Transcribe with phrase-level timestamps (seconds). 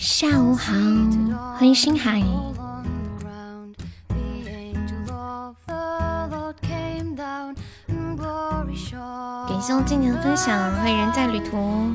[0.00, 0.72] 下午好，
[1.56, 2.22] 欢迎星海。
[9.48, 11.90] 感谢我今年的分享，欢迎人在旅途。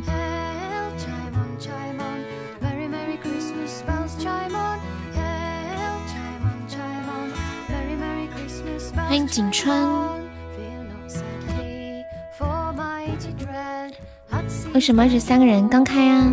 [8.95, 9.81] 欢迎景川。
[14.73, 16.30] 为什么是三个人刚开啊？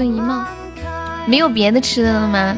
[0.00, 0.42] 孙一梦，
[1.26, 2.56] 没有别的吃的了吗？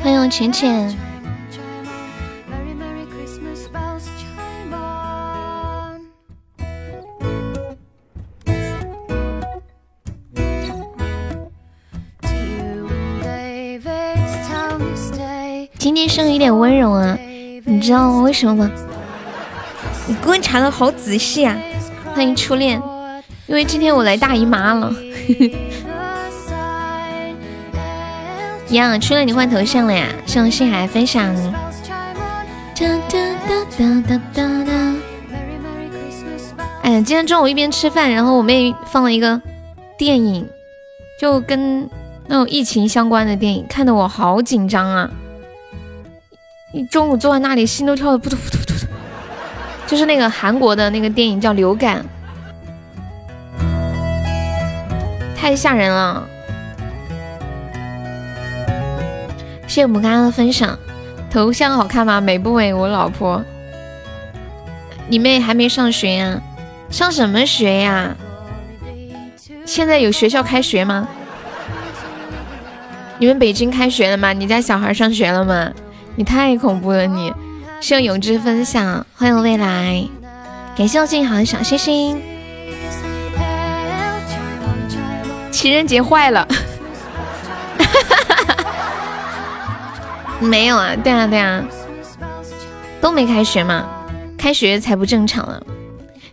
[0.00, 0.96] 欢迎浅浅。
[15.76, 17.18] 今天声有点温柔啊，
[17.64, 18.70] 你知道为什么吗？
[20.06, 21.58] 你观察的好仔细啊！
[22.16, 22.82] 欢迎初恋，
[23.46, 24.90] 因为今天我来大姨妈了。
[28.70, 30.08] 呀，初恋你换头像了呀？
[30.24, 31.36] 向星海分享。
[36.80, 39.38] 哎呀，今天中午一边吃饭，然后我妹放了一个
[39.98, 40.48] 电影，
[41.20, 41.86] 就跟
[42.28, 45.10] 那种疫情相关的电影，看得我好紧张啊！
[46.72, 48.55] 一中午坐在那里，心都跳的扑通扑通。
[49.86, 52.04] 就是那个韩国的那个电影叫《流感》，
[55.36, 56.26] 太吓人了。
[59.68, 60.76] 谢谢我们刚刚的分享，
[61.30, 62.20] 头像好看吗？
[62.20, 62.72] 美不美？
[62.74, 63.44] 我老婆，
[65.08, 66.40] 你妹还没上学呀？
[66.90, 68.16] 上什么学呀？
[69.64, 71.06] 现在有学校开学吗？
[73.18, 74.32] 你们北京开学了吗？
[74.32, 75.70] 你家小孩上学了吗？
[76.16, 77.32] 你太恐怖了，你。
[77.86, 80.04] 谢永志分享，欢迎未来，
[80.76, 82.20] 感谢我静好的小星星。
[85.52, 86.48] 情人节坏了，
[90.42, 90.96] 没有啊？
[90.96, 91.64] 对啊对啊，
[93.00, 93.86] 都没开学嘛，
[94.36, 95.62] 开学才不正常了。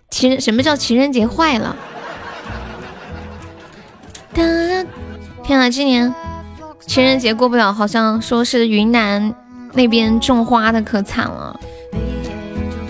[0.10, 1.76] 情人什么叫情人节坏了？
[4.34, 4.88] 天
[5.60, 6.12] 啊，今年
[6.88, 9.36] 情人节过不了，好像说是云南。
[9.74, 11.60] 那边种花的可惨了，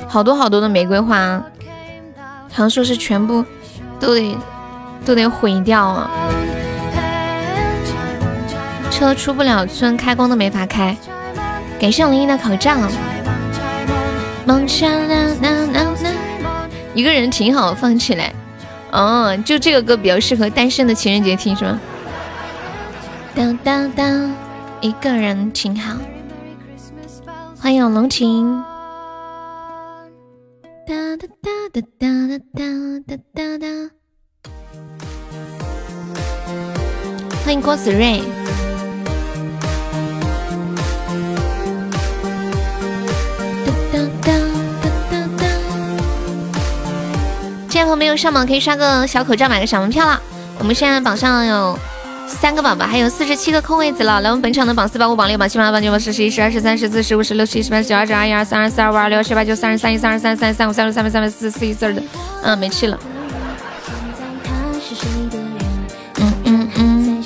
[0.08, 1.42] 好多好多的玫瑰花，
[2.52, 3.44] 好像说是全部
[4.00, 4.38] 都得
[5.06, 6.10] 都得毁掉啊！
[8.92, 10.96] 车出不了村，开工都没法开。
[11.80, 12.78] 感谢林一的口罩。
[16.94, 18.32] 一个人挺好，放起来。
[18.92, 21.80] 哦，就这个歌比较适合单身的情人节听，是吗？
[23.34, 24.32] 当当当，
[24.80, 25.96] 一个人挺好。
[27.64, 28.62] 欢迎龙琴，
[30.86, 32.62] 哒哒哒哒哒哒
[33.08, 33.68] 哒哒哒。
[37.46, 38.22] 欢迎郭子睿。
[43.66, 44.34] 哒哒哒
[44.82, 45.16] 哒哒
[47.70, 47.96] 哒。
[47.96, 50.22] 没有上榜，可以刷个小口罩，买个小门票了。
[50.60, 51.80] 我们现在榜上有。
[52.34, 54.20] 三个宝宝，还有四十七个空位子了。
[54.20, 62.04] 来，我们本场的榜四、榜五、榜六、榜七、榜八、榜九、榜十、十一、十二、十三、十四、十五、十六、十七、十八、十九、二十、二一、二三、二四、二五、二六、二七、八九、三十三、一三、二三、三三、五、三六、三八、三八、四四、一四、二的，
[62.44, 63.00] 嗯，没气了。
[66.18, 67.24] 嗯嗯嗯。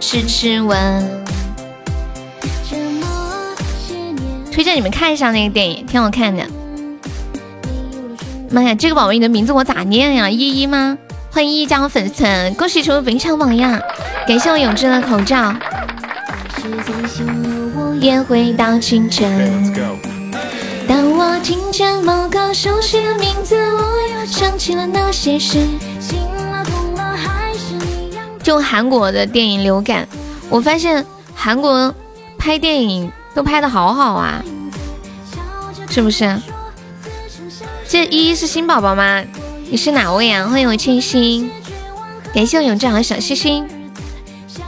[0.00, 1.04] 试吃完。
[4.50, 6.44] 推荐你们看一下那个电影，挺好看的。
[8.50, 10.30] 妈呀，这个宝宝你的名字我咋念呀？
[10.30, 10.96] 依依吗？
[11.38, 13.80] 欢迎一江粉丝团，恭喜成为本场榜样！
[14.26, 15.54] 感谢我永志的口罩。
[18.00, 19.72] 也回到清晨。
[20.88, 25.64] 当我听见某个熟悉的名字，我又想起了那些事。
[28.42, 30.08] 就韩国的电影流感，
[30.50, 31.94] 我发现韩国
[32.36, 34.42] 拍电影都拍的好好啊，
[35.88, 36.36] 是不是？
[37.86, 39.22] 这依依是新宝宝吗？
[39.70, 40.48] 你是哪位啊？
[40.48, 41.50] 欢迎我清新，
[42.32, 43.68] 感谢我永志和小星星。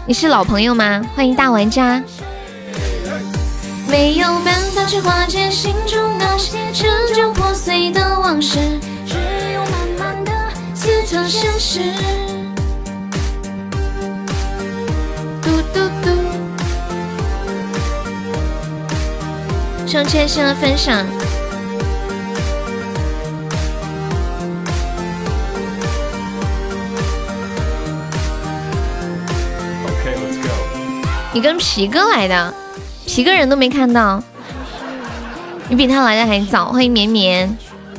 [0.05, 1.03] 你是老朋友吗？
[1.17, 2.03] 欢迎大玩家。
[3.89, 8.59] 没有办法去化解心中那些陈旧破碎的往事，
[9.07, 9.15] 只
[9.55, 10.33] 有慢慢的
[10.75, 11.81] 撕脱现实。
[15.41, 16.11] 嘟嘟嘟。
[19.87, 21.07] 上千心的分享。
[31.33, 32.53] 你跟皮哥来的，
[33.07, 34.21] 皮哥人都没看到，
[35.69, 36.73] 你比他来的还早。
[36.73, 37.57] 欢迎绵绵，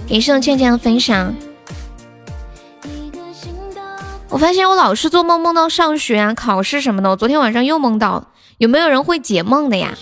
[0.09, 1.33] 感谢我倩倩的分享。
[4.27, 7.09] 我发现我老是做梦梦到上学啊、考试什么的。
[7.09, 9.93] 我昨天晚上又梦到，有没有人会解梦的呀？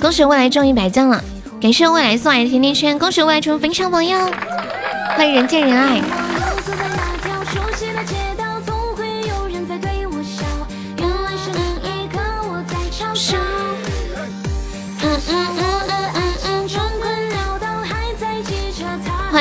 [0.00, 1.22] 恭喜未来中一百赞了，
[1.60, 4.18] 感谢未来送来的甜甜圈，恭喜未来成为分享朋友，
[5.16, 6.00] 欢迎人见人爱。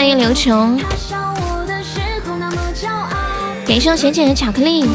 [0.08, 0.80] 欢迎刘琼，
[3.68, 4.88] 感谢浅浅的巧克力。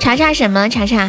[0.00, 0.68] 查查什么？
[0.68, 1.08] 查查。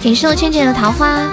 [0.00, 1.28] 感谢我倩倩的桃花。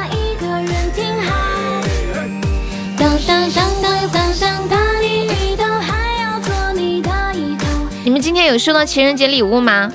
[8.07, 9.92] 你们今天有收到情人节礼物吗？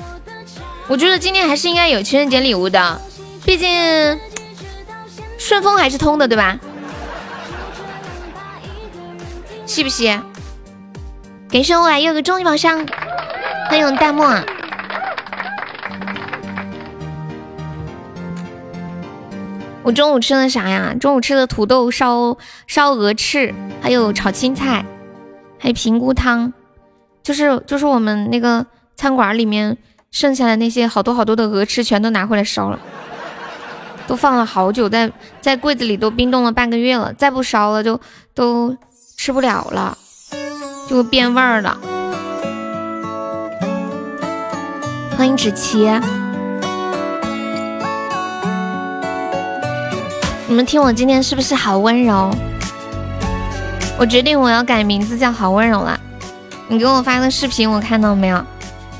[0.87, 3.01] 我觉得今天还是应该有情人节礼物的，
[3.43, 3.67] 毕竟
[5.39, 6.59] 顺丰还是通的，对吧？
[9.65, 10.05] 是不是？
[11.49, 12.85] 感谢我来又个终极宝箱，
[13.67, 14.23] 欢迎弹幕。
[19.81, 20.93] 我中午吃的啥呀？
[20.99, 22.37] 中午吃的土豆烧
[22.67, 24.85] 烧鹅翅，还有炒青菜，
[25.57, 26.53] 还有平菇汤。
[27.23, 28.65] 就是就是我们那个
[28.97, 29.77] 餐馆里面
[30.11, 32.77] 剩下的那些好多好多的鹅翅，全都拿回来烧了，
[34.05, 35.09] 都放了好久，在
[35.39, 37.97] 在柜子里都冰冻了半个月了，再不烧了就
[38.35, 38.75] 都
[39.15, 39.97] 吃不了了，
[40.89, 41.79] 就变味儿了。
[45.15, 45.89] 欢迎芷琪，
[50.49, 52.29] 你们听我今天是不是好温柔？
[53.97, 55.97] 我决定我要改名字叫好温柔了。
[56.69, 58.43] 你给我发的视频我看到没有？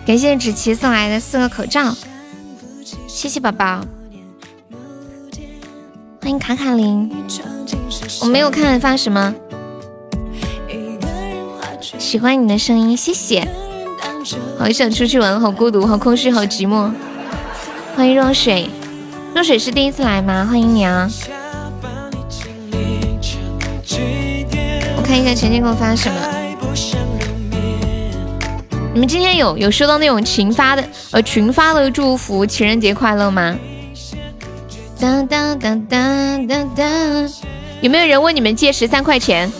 [0.05, 1.95] 感谢芷琪送来的四个口罩，
[3.07, 3.81] 谢谢宝宝，
[6.21, 7.09] 欢迎卡卡琳。
[8.21, 9.33] 我没有看发什么，
[11.97, 13.47] 喜欢你的声音，谢谢。
[14.59, 16.91] 好想出去玩，好孤独，好空虚，好寂寞。
[17.95, 18.69] 欢迎若水，
[19.33, 20.45] 若水是第一次来吗？
[20.45, 21.09] 欢迎你啊！
[24.97, 26.17] 我看一下前天给我发什么。
[28.93, 33.57] 你们今天有有收到那种群发的呃群发的祝福情人节快乐吗？
[34.99, 37.33] 当当当当当当，
[37.81, 39.51] 有没有人问你们借十三块钱？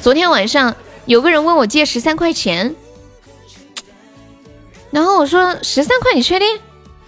[0.00, 0.72] 昨天晚上
[1.06, 2.72] 有个人问我借十三块钱，
[4.92, 6.46] 然后我说十三块你确定？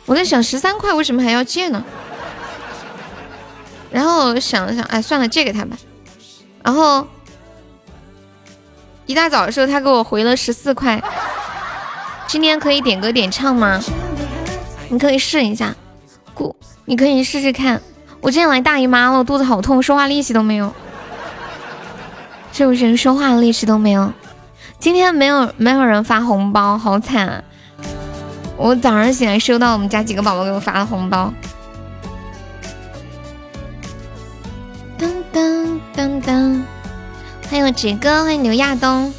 [0.05, 1.85] 我在想十三块为什么还要借呢？
[3.93, 5.79] 然后我想了想，哎算了借给他吧，
[6.65, 7.06] 然后。
[9.08, 11.02] 一大早的时候，他给我回了十四块。
[12.26, 13.82] 今天可以点歌点唱吗？
[14.90, 15.75] 你可以试一下，
[16.34, 17.81] 姑，你可以试试看。
[18.20, 20.70] 我今天来大姨妈了，肚子好痛，说话力气都没有，
[22.52, 22.99] 是不是？
[22.99, 24.12] 说话力气都没有。
[24.78, 27.43] 今天没有没有人发红包，好惨。
[28.58, 31.32] 我早上醒来收到我们家几个宝宝给我发的红包。
[34.98, 36.65] 当当当当。
[37.50, 39.12] 欢迎我杰哥，欢迎刘亚东。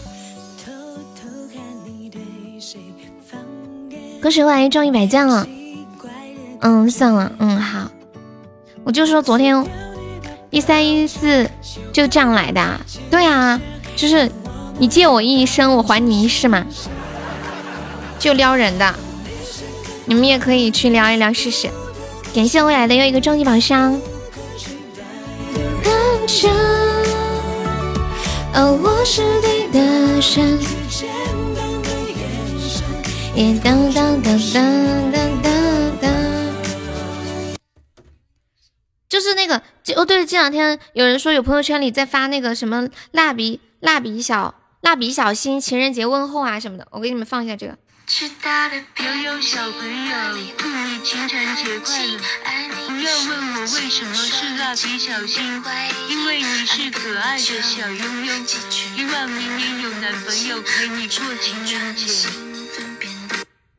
[4.21, 5.47] 恭喜我来中一百赞了。
[6.59, 7.89] 嗯，算了，嗯，好。
[8.83, 9.65] 我就说昨天
[10.51, 11.49] 一三一四
[11.91, 12.79] 就这样来的。
[13.09, 13.59] 对啊，
[13.95, 14.31] 就是
[14.77, 16.65] 你借我一生，我还你一世嘛。
[18.19, 18.93] 就撩人的，
[20.05, 21.67] 你们也可以去撩一撩试试。
[22.35, 23.99] 感谢未来的又一个终极宝箱。
[28.53, 30.59] 哦，我是你的神。
[33.63, 35.51] 当当当当当当
[36.01, 36.11] 当。
[39.07, 39.61] 就是那个，
[39.95, 47.77] 哦对，这两天有人说有朋友圈里在发那个什么蜡笔蜡笔小蜡笔小新情人节问候啊什么的，我给你们放一下这个。
[48.09, 50.15] 悠悠小朋友，
[50.57, 52.17] 祝你情人节快乐！
[52.87, 55.63] 不要问我为什么是蜡笔小新，
[56.09, 58.33] 因为你是可爱的小悠悠。
[58.47, 62.27] 希望明年有男朋友陪你过情人节。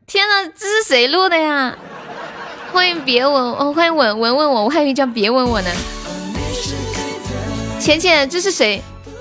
[0.07, 1.75] 天呐，这是谁录的呀？
[2.73, 5.71] 欢迎别吻，哦，欢迎吻吻吻我，我还以为叫别吻我呢。
[7.81, 8.81] 浅浅，这是谁？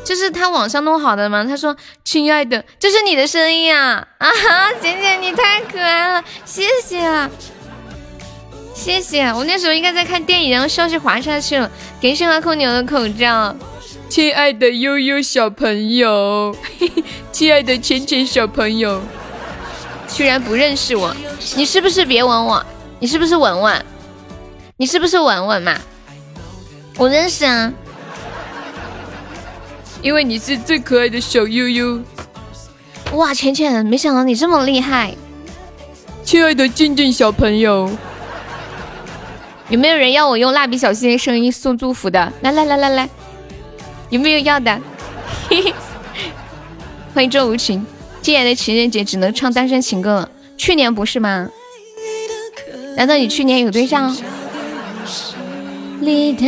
[0.09, 1.45] 这是他网上弄好的吗？
[1.47, 7.29] 他说：“亲爱的，这是你的声音啊！”啊哈，浅浅你太可爱了，谢谢啊，
[8.73, 9.31] 谢谢。
[9.31, 11.69] 我那时候应该在看电影，然后消息滑下去了。
[12.01, 13.55] 感谢阿空牛的口罩，
[14.09, 16.55] 亲爱的悠悠小朋友，
[17.31, 18.99] 亲爱的浅浅小朋友，
[20.07, 21.15] 居然不认识我，
[21.55, 22.65] 你是不是别吻我？
[22.97, 23.85] 你是不是文文？
[24.77, 25.77] 你是不是文文嘛？
[26.97, 27.71] 我认识啊，
[30.01, 31.99] 因为你是最可爱的小悠悠。
[33.13, 35.13] 哇，浅浅，没想到你这么厉害。
[36.23, 37.89] 亲爱的静静小朋友，
[39.69, 42.31] 有没有人要我用蜡笔小新的声音送祝福的？
[42.41, 43.09] 来来来来来，
[44.09, 44.79] 有没有要的？
[47.13, 47.85] 欢迎周无情，
[48.21, 50.29] 今年的情人节只能唱单身情歌了。
[50.55, 51.49] 去年不是吗？
[52.95, 54.15] 难道你去年有对象？
[56.01, 56.45] 里的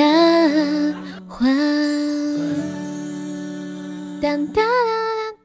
[1.28, 1.48] 花，
[4.22, 4.64] 当当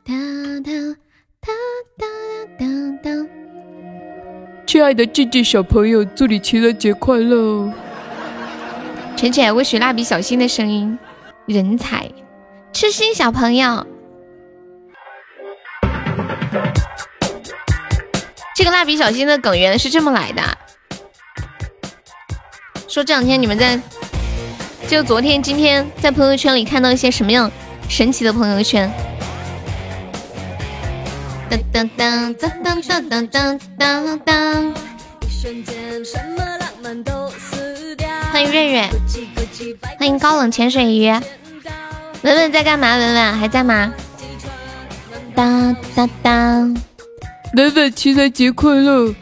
[0.04, 0.97] 当当
[1.40, 1.56] 当
[1.97, 2.06] 当
[2.59, 3.28] 当当。
[4.66, 7.73] 亲爱的静静小朋友，祝你情人节快乐！
[9.16, 10.99] 浅浅我学蜡笔小新的声音，
[11.47, 12.11] 人才，
[12.71, 13.87] 痴心小朋友。
[18.54, 20.42] 这个蜡笔小新的梗原来是这么来的，
[22.87, 23.80] 说这两天你们在。
[24.87, 27.50] 就昨天、今天在朋友圈里看到一些什么样
[27.88, 28.90] 神奇的朋友圈？
[31.48, 34.74] 当当当当当当当当当当！
[38.32, 38.88] 欢迎瑞瑞，
[39.98, 41.08] 欢迎高冷潜水鱼，
[42.22, 42.96] 文文在干嘛？
[42.96, 43.92] 文文还在吗？
[45.34, 46.76] 当当当！
[47.54, 49.14] 文文情人节快乐！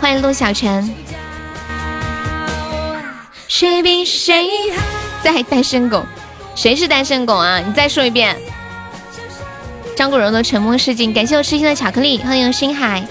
[0.00, 0.92] 欢迎陆小晨。
[3.46, 4.82] 谁比谁好
[5.22, 6.02] 在单身狗？
[6.54, 7.58] 谁是单身狗啊？
[7.58, 8.36] 你再说一遍。
[9.96, 13.06] 张国荣的《沉默是金》，感谢我痴心的巧克力，欢迎我星海。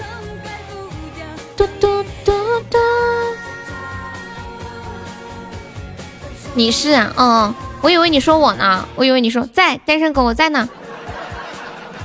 [1.56, 2.32] 嘟嘟嘟
[2.70, 2.78] 嘟。
[6.54, 7.12] 你是啊？
[7.16, 10.68] 哦，我以为你说我呢，我以为你说在单身狗，我在呢。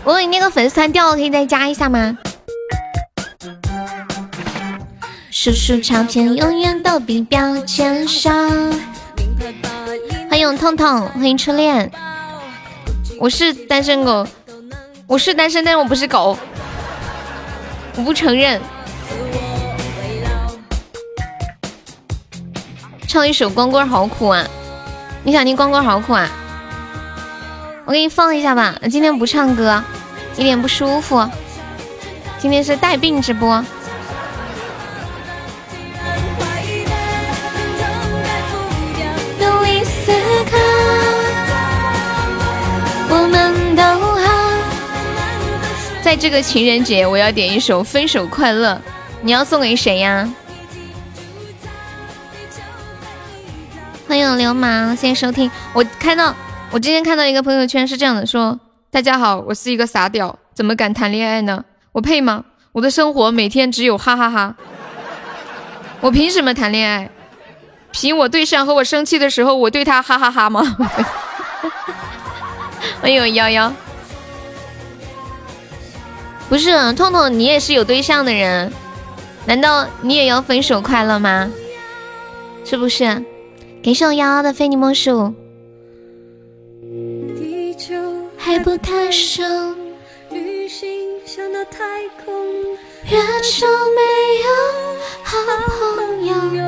[0.04, 2.18] 我问你那个粉丝团掉了，可以再加一下吗？
[5.32, 8.32] 叔叔照片，永远都比标签少。
[10.38, 11.92] 欢迎痛痛，欢迎初恋。
[13.20, 14.28] 我是单身狗，
[15.08, 16.38] 我是单身，但我不是狗，
[17.96, 18.62] 我不承认。
[23.08, 24.48] 唱一首《光棍好苦》啊！
[25.24, 26.30] 你想听《光棍好苦》啊？
[27.86, 28.76] 我给你放一下吧。
[28.92, 29.84] 今天不唱歌，
[30.36, 31.28] 有点不舒服。
[32.38, 33.66] 今天是带病直播。
[46.08, 48.72] 在这个情人节，我要点一首《分手快乐》，
[49.24, 50.34] 你要送给谁呀？
[54.08, 55.52] 欢迎流氓，谢谢收听。
[55.74, 56.34] 我看到，
[56.72, 58.58] 我今天看到一个朋友圈是这样的，说：
[58.90, 61.62] 大家好，我是一个傻屌，怎么敢谈恋爱呢？
[61.92, 62.46] 我配吗？
[62.72, 64.56] 我的生活每天只有哈哈哈，
[66.00, 67.10] 我凭什么谈恋爱？
[67.92, 70.78] 凭我对象和我生气的时候，我对他哈哈哈吗？
[73.04, 73.74] 欢迎幺幺。
[76.50, 78.72] 不是，痛痛，你也是有对象的人，
[79.46, 81.52] 难道你也要分手快乐吗？
[82.64, 83.06] 是不是？
[83.84, 85.34] 感谢我幺幺的非你莫属。
[88.38, 89.44] 还不太熟，
[90.30, 90.88] 旅行
[91.26, 92.34] 想到太空，
[93.10, 94.02] 月球没
[94.42, 94.48] 有
[95.24, 95.38] 好
[95.68, 96.64] 朋友。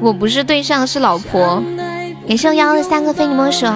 [0.00, 1.62] 我不是对象，是老婆。
[2.26, 3.66] 感谢我幺幺的三个非你莫属。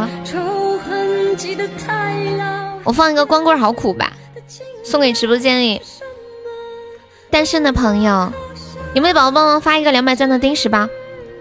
[2.82, 4.12] 我放一个光棍好苦吧。
[4.82, 5.80] 送给直播间里
[7.30, 8.32] 单身的朋友，
[8.94, 10.88] 有没有宝宝帮忙发一个两百钻的丁石包？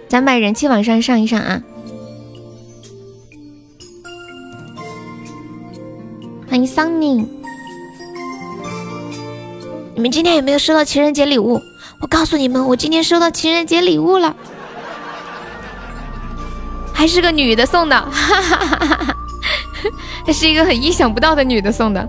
[0.07, 1.61] 咱把人气往上上一上啊！
[6.49, 7.27] 欢迎桑尼，
[9.95, 11.61] 你们今天有没有收到情人节礼物？
[12.01, 14.35] 我告诉你们，我今天收到情人节礼物了，
[16.93, 19.15] 还是个女的送的，哈哈哈哈哈！
[20.25, 22.07] 还是一个很意想不到的女的送的。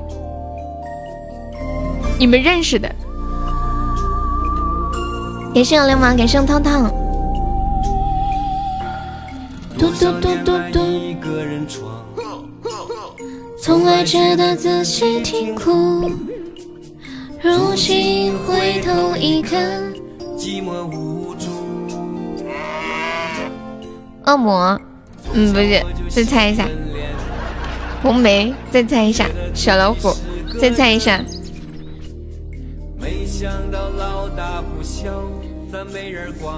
[2.20, 2.86] 你们认识的，
[5.54, 6.92] 感谢我流氓，感谢我汤汤。
[9.78, 10.80] 嘟嘟嘟嘟嘟。
[13.62, 16.10] 从来觉得自己挺酷，
[17.42, 19.80] 如今回头一看，
[20.36, 21.46] 寂寞无助。
[24.26, 24.78] 恶魔，
[25.32, 26.68] 嗯，不是，再猜一下。
[28.02, 29.26] 红梅，再猜一下。
[29.54, 30.14] 小老虎，
[30.60, 31.18] 再猜一下。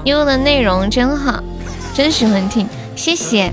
[0.04, 1.42] 悠的内容真好，
[1.94, 3.52] 真喜欢听，谢谢。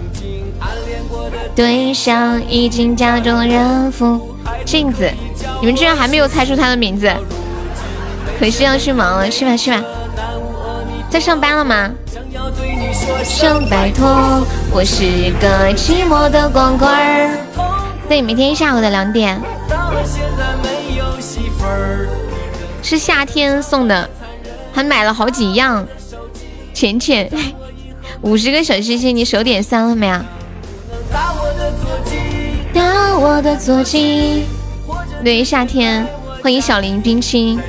[1.55, 4.35] 对象已经假装人夫。
[4.65, 5.09] 镜子，
[5.61, 7.11] 你们居然还没有猜出他的名字，
[8.39, 9.83] 可惜要去忙了，去吧去吧。
[11.09, 11.89] 在上班了吗？
[13.23, 17.37] 声拜托，我是个寂寞的光棍儿。
[18.07, 19.41] 对，每天下午的两点。
[22.81, 24.09] 是夏天送的，
[24.73, 25.85] 还买了好几样。
[26.73, 27.29] 浅浅，
[28.21, 30.25] 五十个小心心，你手点三了没啊？
[31.11, 31.33] 打
[33.17, 34.45] 我的座机。
[35.23, 36.07] 对，夏天，
[36.41, 37.59] 欢迎小林冰清。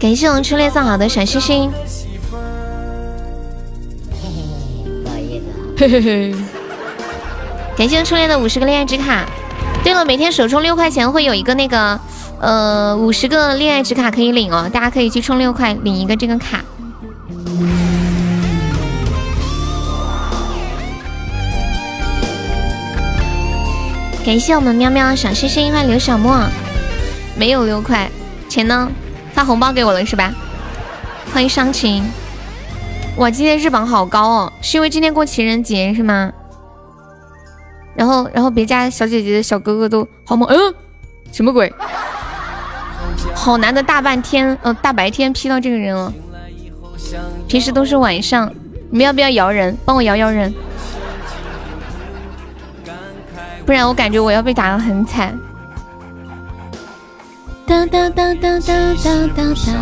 [0.00, 1.70] 感谢我们初恋送好的小心心。
[5.76, 6.34] 嘿嘿嘿。
[7.76, 9.24] 感谢初恋的五十个恋爱值卡。
[9.84, 12.00] 对了，每天首充六块钱会有一个那个，
[12.40, 16.64] 呃，五十个恋爱值卡可以领哦，大家可以去充六块领一个这个卡。
[24.24, 26.38] 感谢我们喵喵小星星，欢迎刘小莫，
[27.36, 28.08] 没有六块
[28.48, 28.88] 钱呢，
[29.32, 30.32] 发红包给我了是吧？
[31.32, 32.04] 欢迎伤情，
[33.16, 36.32] 哇，今天日榜好高哦，是因为今天过情人节是吗？
[37.94, 40.74] 然后，然后别家小姐姐、小哥哥都好猛，嗯，
[41.32, 41.72] 什么鬼？
[43.38, 46.12] 好难的大半天，呃，大白天 P 到这个人了。
[47.46, 48.52] 平时都是晚上，
[48.90, 49.74] 你们要不要摇人？
[49.84, 50.52] 帮我摇摇人，
[53.64, 55.38] 不然我感觉我要被打的很惨。
[57.64, 59.72] 哒哒哒哒哒哒哒哒。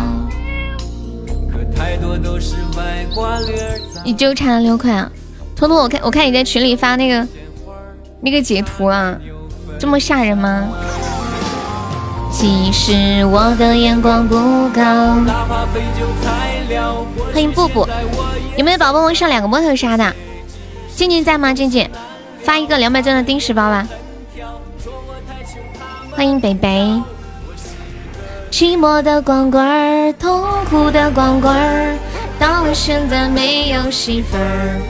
[4.05, 5.11] 你纠缠了六块啊，
[5.55, 7.27] 托托，我看我看你在群里发那个。
[8.19, 9.15] 那个截图啊，
[9.79, 10.67] 这么吓人吗？
[12.31, 14.35] 其实我的眼光不
[14.69, 14.81] 高。
[17.33, 17.87] 欢迎布布，
[18.55, 20.13] 有没有宝宝们上两个摸头杀的？
[20.95, 21.53] 静静在吗？
[21.53, 21.89] 静静，
[22.43, 23.87] 发一个两百钻的定时包吧。
[26.11, 27.01] 欢迎北北。
[28.49, 31.95] 寂寞的光棍儿，痛苦的光棍儿，
[32.39, 34.81] 到了现在没有媳妇儿。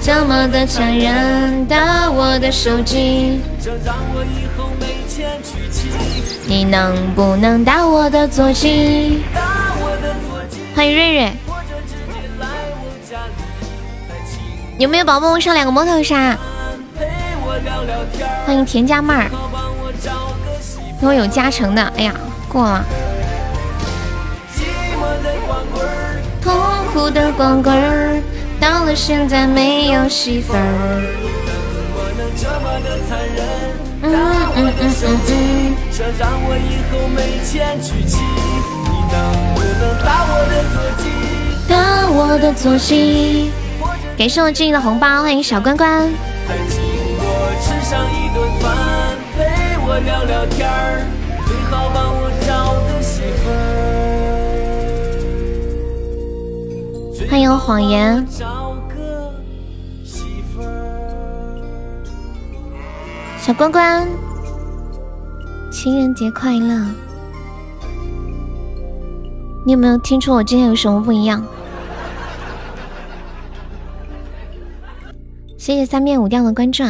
[0.00, 3.40] 这么的残忍，打我的手机。
[6.50, 9.22] 你能不能打我的座机？
[10.74, 11.32] 欢迎瑞瑞。
[14.76, 16.36] 有没有宝宝上两个摩头杀？
[18.44, 19.30] 欢迎田家妹儿。
[21.00, 22.12] 给我有加成的，哎呀，
[22.48, 22.84] 过了。
[26.42, 26.52] 痛
[26.92, 28.20] 苦的光棍儿。
[28.58, 31.00] 到了现在没有媳妇儿。
[34.12, 34.18] 打
[34.56, 35.30] 我的手机，
[35.90, 38.18] 想让我以后没钱娶妻。
[38.84, 39.14] 你能
[39.54, 41.04] 不能打我的座机？
[41.68, 41.74] 打
[42.10, 43.50] 我的座机。
[44.18, 46.10] 感谢我静怡的红包，欢迎小关关。
[57.28, 58.26] 欢迎谎言。
[63.40, 64.06] 小关关，
[65.72, 66.84] 情人节快乐！
[69.64, 71.42] 你有没有听出我今天有什么不一样？
[75.56, 76.84] 谢谢三面五调的关注。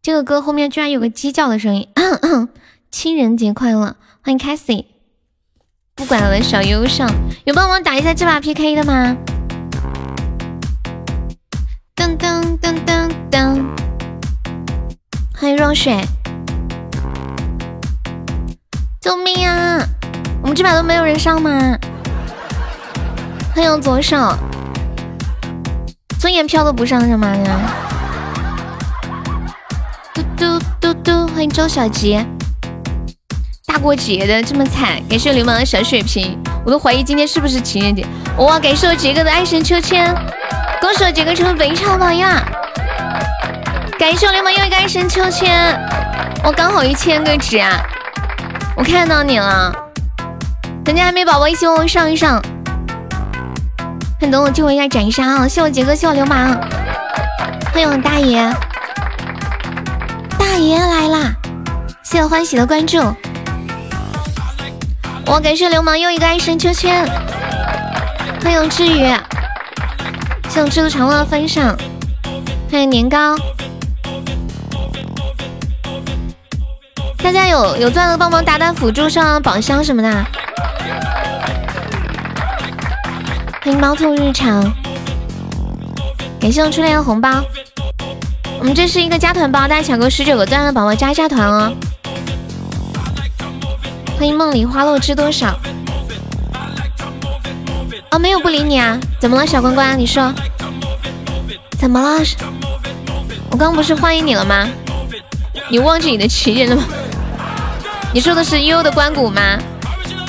[0.00, 1.88] 这个歌后面居然有个鸡叫的声音，
[2.92, 3.96] 情人节快乐！
[4.22, 4.84] 欢迎 Cassie。
[5.96, 7.10] 不管了，小优上
[7.44, 9.16] 有帮忙打一下这把 PK 的吗？
[11.96, 13.64] 噔噔噔噔噔，
[15.32, 15.96] 欢迎若水，
[19.00, 19.78] 救命啊！
[20.42, 21.78] 我们这把都没有人上吗？
[23.54, 24.36] 欢迎左手，
[26.18, 27.32] 尊严飘都不上是吗？
[30.12, 32.26] 嘟嘟嘟嘟，欢迎周小杰。
[33.66, 38.04] 大过节的这么惨，感谢流氓的小血瓶，我都怀疑今天是不是情人节。
[38.38, 40.12] 哇，感谢我杰哥的爱神秋千，
[40.84, 42.38] 恭喜我杰哥成为本场榜样。
[43.98, 45.74] 感谢我流氓又一个爱神秋千，
[46.44, 47.80] 我刚好一千个值啊！
[48.76, 49.74] 我看到你了，
[50.84, 52.38] 等家还没宝宝一起往上一上。
[54.20, 55.48] 你等我救我一下斩杀啊！
[55.48, 56.54] 谢我杰哥，谢我流氓，
[57.72, 58.46] 欢迎我大爷，
[60.38, 61.34] 大爷来啦！
[62.02, 62.98] 谢我欢喜的关注。
[65.24, 67.08] 我感谢流氓又一个爱神秋千，
[68.42, 69.10] 欢迎志宇，
[70.54, 71.76] 谢我知足常乐分享，
[72.70, 73.34] 欢迎年糕，
[77.16, 80.08] 大家有有钻的帮忙打打辅助上宝箱什么的，
[83.64, 84.62] 欢迎猫兔日常，
[86.38, 87.42] 感谢我初恋的红包。
[88.60, 91.72] 我们这是一个加团包，大家抢够十九个钻的宝宝加一下团哦。
[94.16, 95.58] 欢迎梦里花落知多少。
[98.14, 99.98] 哦，没有不理你啊，怎么了，小关关？
[99.98, 100.32] 你说
[101.76, 102.24] 怎么了？
[103.50, 104.68] 我刚不是欢迎你了吗？
[105.68, 106.84] 你忘记你的奇人了吗？
[108.12, 109.58] 你说的是悠悠的关谷吗？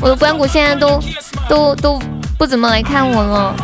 [0.01, 0.99] 我的关谷现在都
[1.47, 2.01] 都都
[2.39, 3.55] 不怎么来看我了，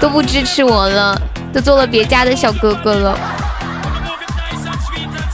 [0.00, 1.20] 都不支持我了，
[1.52, 3.18] 都做了别家的小哥哥了。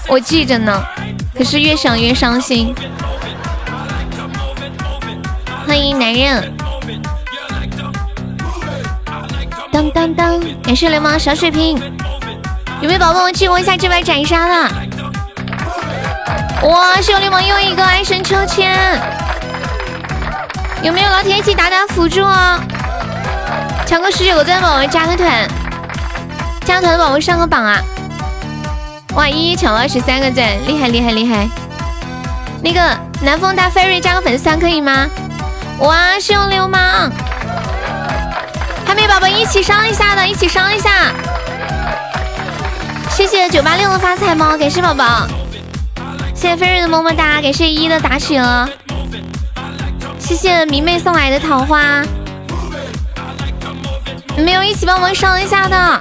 [0.09, 0.85] 我记着呢，
[1.33, 2.75] 可是越想越伤心。
[5.65, 6.56] 欢迎男人。
[9.77, 10.41] 当当当！
[10.63, 11.79] 感谢流氓小水瓶，
[12.81, 14.71] 有没有宝宝们激活一下这把斩杀的？
[16.67, 16.99] 哇！
[16.99, 18.75] 谢流氓又一个爱神秋千，
[20.83, 22.59] 有没有老铁一起打打辅助啊？
[23.85, 25.47] 抢个十九个钻宝宝加个团，
[26.65, 27.79] 加团的宝宝上个榜啊！
[29.15, 29.29] 哇！
[29.29, 31.47] 一一抢了二十三个钻，厉害厉害厉害！
[32.63, 32.81] 那个
[33.21, 35.07] 南风大飞瑞加个粉丝团可以吗？
[35.81, 36.19] 哇！
[36.19, 37.13] 是用流氓。
[38.87, 41.13] 还没宝宝一起上一下的，一起上一下。
[43.11, 45.27] 谢谢九八六的发财猫，感谢宝宝。
[46.35, 48.69] 谢谢飞瑞的么么哒，感谢依依的打企鹅。
[50.19, 52.03] 谢谢迷妹送来的桃花。
[54.37, 56.01] 没有一起帮忙上一下的，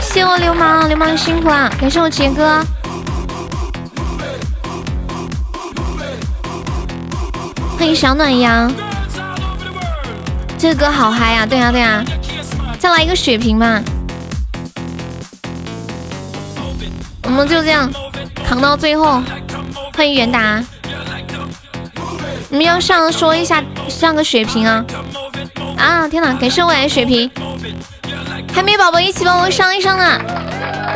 [0.00, 1.68] 谢我流氓，流氓辛苦了。
[1.80, 2.62] 感谢我杰哥。
[7.78, 8.70] 欢迎小暖阳。
[10.64, 11.44] 这歌好嗨呀！
[11.44, 12.02] 对呀对呀，
[12.78, 13.82] 再来一个血瓶吧。
[17.24, 17.92] 我们就这样
[18.48, 19.22] 扛到最后。
[19.94, 20.64] 欢迎袁达，
[22.48, 24.82] 你们要上说一下上个血瓶啊！
[25.76, 27.30] 啊天哪，感谢我来血瓶，
[28.54, 30.18] 还没宝宝一起帮我上一上呢。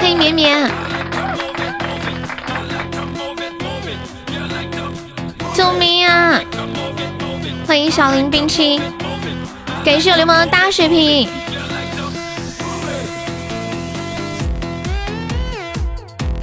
[0.00, 0.70] 欢迎绵绵，
[5.52, 6.40] 救命啊！
[7.66, 8.80] 欢迎小林冰清。
[9.84, 11.28] 感谢我流氓的大血瓶，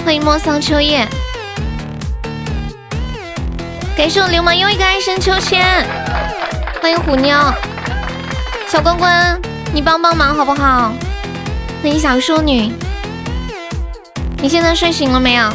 [0.03, 1.07] 欢迎莫桑秋叶，
[3.95, 5.85] 感谢我流氓又一个爱神秋千，
[6.81, 7.37] 欢迎虎妞，
[8.67, 9.39] 小关关，
[9.73, 10.91] 你帮帮忙好不好？
[11.83, 12.73] 欢迎小淑女，
[14.41, 15.49] 你现在睡醒了没有？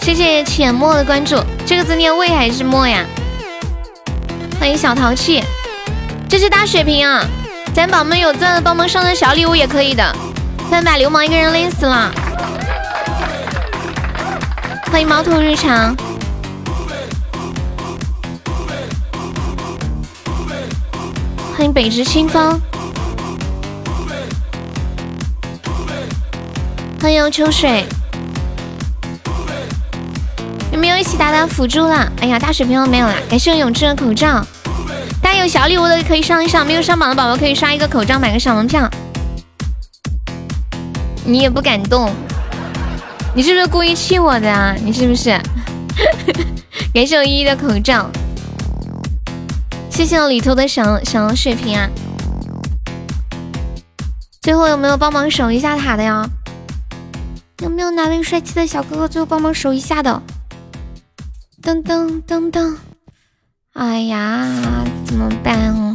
[0.00, 3.04] 谢谢浅墨的关注，这个字念魏还是墨呀？
[4.58, 5.44] 欢迎小淘气。
[6.28, 7.24] 这是大血瓶啊！
[7.72, 10.14] 咱宝宝们有钻的帮忙上上小礼物也可以的。
[10.70, 12.12] 咱把流氓一个人勒死了。
[14.90, 15.96] 欢迎猫头日常。
[21.56, 22.60] 欢迎北直清风。
[27.00, 27.86] 欢迎秋水。
[30.72, 32.10] 有没有一起打打辅助了？
[32.20, 33.14] 哎呀，大血瓶没有了。
[33.28, 34.44] 感谢我永志的口罩。
[35.38, 38.90] 有小礼物的可以上一上，没有上榜的宝宝可以刷一个口罩，买个小门票。
[41.24, 42.12] 你也不敢动，
[43.34, 44.74] 你是不是故意气我的啊？
[44.82, 45.40] 你是不是？
[46.92, 48.10] 感谢我依依的口罩，
[49.90, 51.88] 谢谢我里头的小小水瓶啊。
[54.40, 56.28] 最后有没有帮忙守一下塔的呀？
[57.62, 60.22] 有没有哪位帅气的小哥哥最后帮忙守一下的？
[61.62, 62.76] 噔噔噔噔。
[63.78, 64.46] 哎呀，
[65.04, 65.94] 怎么办哦？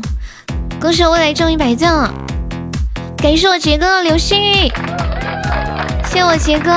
[0.80, 2.14] 恭喜我未来中一百钻了！
[3.18, 4.72] 感谢我杰哥的流星雨，
[6.06, 6.70] 谢我杰哥，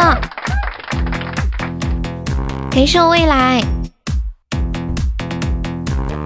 [2.71, 3.63] 感谢我未来，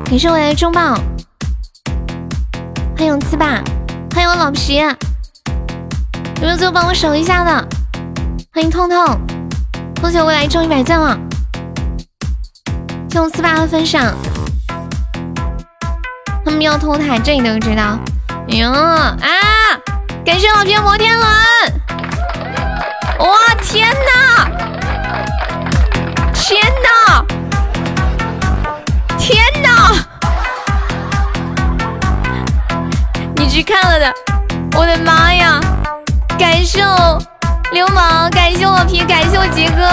[0.05, 0.95] 感谢我未来中宝，
[2.97, 3.61] 欢迎刺吧，
[4.15, 7.69] 欢迎我老皮，有没有最后帮我守一下的？
[8.53, 9.21] 欢迎痛痛，
[10.01, 11.19] 恭喜我未来中一百钻了！
[13.11, 14.15] 谢我四八的分享。
[16.59, 17.97] 他们要偷塔，这你都知道。
[18.49, 19.15] 哟啊！
[20.27, 21.25] 感谢老皮摩天轮！
[23.21, 24.51] 哇天哪！
[26.35, 27.25] 天哪！
[29.17, 29.95] 天哪！
[33.37, 34.13] 你去看了的，
[34.77, 35.61] 我的妈呀！
[36.37, 37.23] 感谢我
[37.71, 39.89] 流氓，感谢我皮，感谢我杰哥，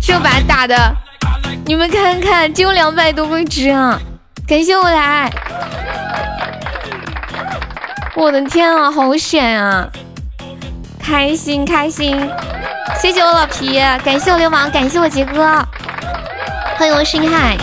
[0.00, 1.01] 这把打的。
[1.72, 3.98] 你们看看，就两百多个值啊！
[4.46, 5.32] 感谢我来，
[8.14, 9.88] 我的天啊，好险啊！
[11.00, 12.30] 开心开心，
[13.00, 15.66] 谢谢我老皮，感谢我流氓，感谢我杰哥，
[16.76, 17.56] 欢迎我星海，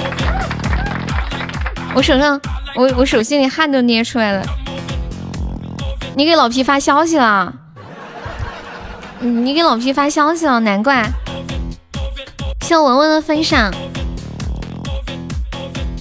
[1.94, 2.42] 我手上，
[2.74, 4.44] 我我手心里汗都捏出来了。
[6.16, 7.54] 你给老皮发消息了？
[9.20, 10.60] 你给老皮发消息了？
[10.62, 11.08] 难怪。
[12.62, 13.72] 谢文文的分享，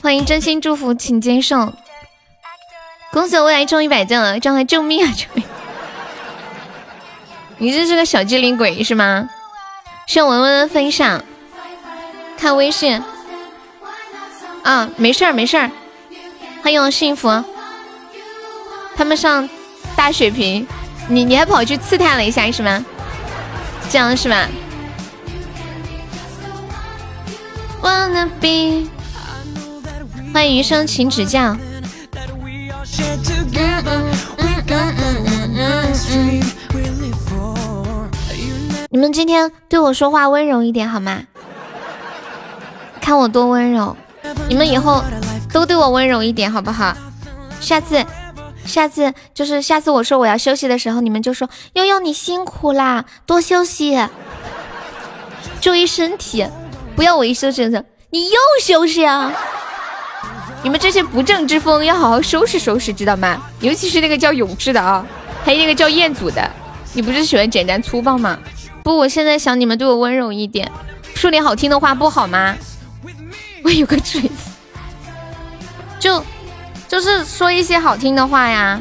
[0.09, 1.71] 欢迎真心祝福，请接受。
[3.13, 5.13] 恭喜我未来中一百赞了，这还救命啊！
[5.15, 5.45] 救命！
[7.59, 9.29] 你这是个小机灵鬼是吗？
[10.07, 11.23] 谢文文的分享，
[12.39, 13.05] 看微信。
[14.63, 15.71] 啊，没事儿没事儿。
[16.63, 17.45] 欢迎我幸福，
[18.97, 19.47] 他们上
[19.95, 20.67] 大血瓶，
[21.09, 22.83] 你你还跑去刺探了一下是吗？
[23.91, 24.49] 这样是吧
[27.83, 28.89] ？Wanna be，
[30.39, 31.57] 欢迎余生，请指教。
[38.89, 41.25] 你们今天对我说话温柔一点好吗？
[43.01, 43.97] 看我多温柔，
[44.49, 45.03] 你们以后。
[45.53, 46.97] 都对我温柔一点，好不好？
[47.61, 48.07] 下次，
[48.65, 53.99] 下次就是下次我说我要休息的时候，你们就说悠悠你辛苦啦，多休息，
[55.61, 56.47] 注意身体，
[56.95, 59.33] 不要我一休息的时候你又休息啊！
[60.63, 63.41] 你们这些不正之风要好好收拾收拾，知道吗？
[63.61, 65.05] 尤其是那个叫永志的啊，
[65.45, 66.51] 还有那个叫彦祖的，
[66.93, 68.39] 你不是喜欢简单粗暴吗？
[68.83, 70.71] 不，我现在想你们对我温柔一点，
[71.15, 72.57] 说点好听的话不好吗？
[73.63, 74.51] 我有个锤子。
[75.99, 76.23] 就
[76.87, 78.81] 就是说一些好听的话呀，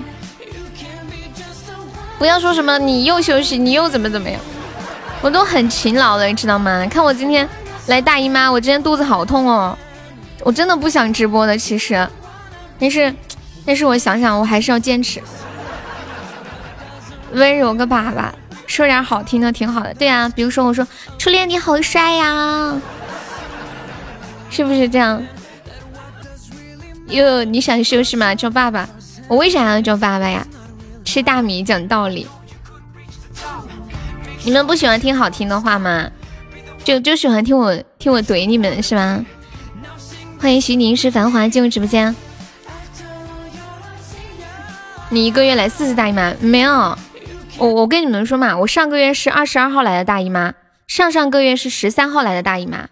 [2.18, 4.40] 不要说什么你又休息，你又怎么怎么样，
[5.22, 6.88] 我都很勤劳了，你知道吗？
[6.90, 7.48] 看我今天
[7.88, 9.78] 来大姨妈，我今天肚子好痛哦，
[10.48, 12.08] 我真的不想直播的，其实，
[12.80, 13.14] 但是
[13.66, 15.22] 但是我想想，我还是要坚持，
[17.34, 18.32] 温柔个粑粑，
[18.66, 22.80] 说点好听的挺好的，对啊，比如说我说初恋你好帅呀，
[24.50, 25.22] 是不是这样？
[27.10, 28.34] 哟，你想休息吗？
[28.34, 28.88] 叫爸爸。
[29.28, 30.48] 我为啥要叫爸爸呀？
[31.04, 32.26] 吃大米讲道理。
[34.46, 36.10] 你们不喜欢听好听的话吗？
[36.86, 39.26] 就就喜欢听我听我怼你们是吗？
[40.40, 42.16] 欢迎徐宁是繁华进入直播间。
[45.10, 46.34] 你一个月来四次大姨妈？
[46.40, 46.98] 没有。
[47.58, 50.54] 我我跟你们说嘛，我上个月是二十二号来的大姨妈，
[50.86, 52.88] 上上个月是十三号来的大姨妈，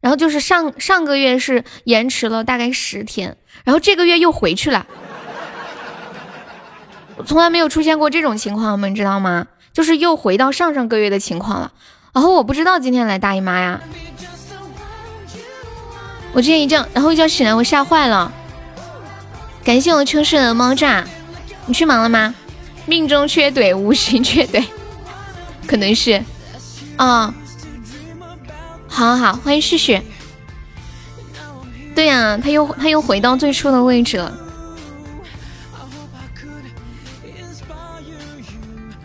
[0.00, 3.36] 然后就是上上个月是延迟了大概十天。
[3.64, 4.86] 然后这个月又回去了，
[7.24, 9.46] 从来没有出现过这种情况，你们知道吗？
[9.72, 11.72] 就是又回到上上个月的情况了。
[12.12, 13.80] 然后我不知道今天来大姨妈呀，
[16.34, 18.32] 我今天一觉，然后一觉醒来我吓坏了。
[19.62, 21.04] 感谢我秋水的猫炸，
[21.66, 22.34] 你去忙了吗？
[22.86, 24.64] 命中缺怼，无心缺怼，
[25.68, 26.22] 可能是，
[26.96, 27.32] 啊，
[28.88, 30.00] 好好好，欢迎旭旭。
[31.94, 34.34] 对呀，他又他又回到最初的位置了。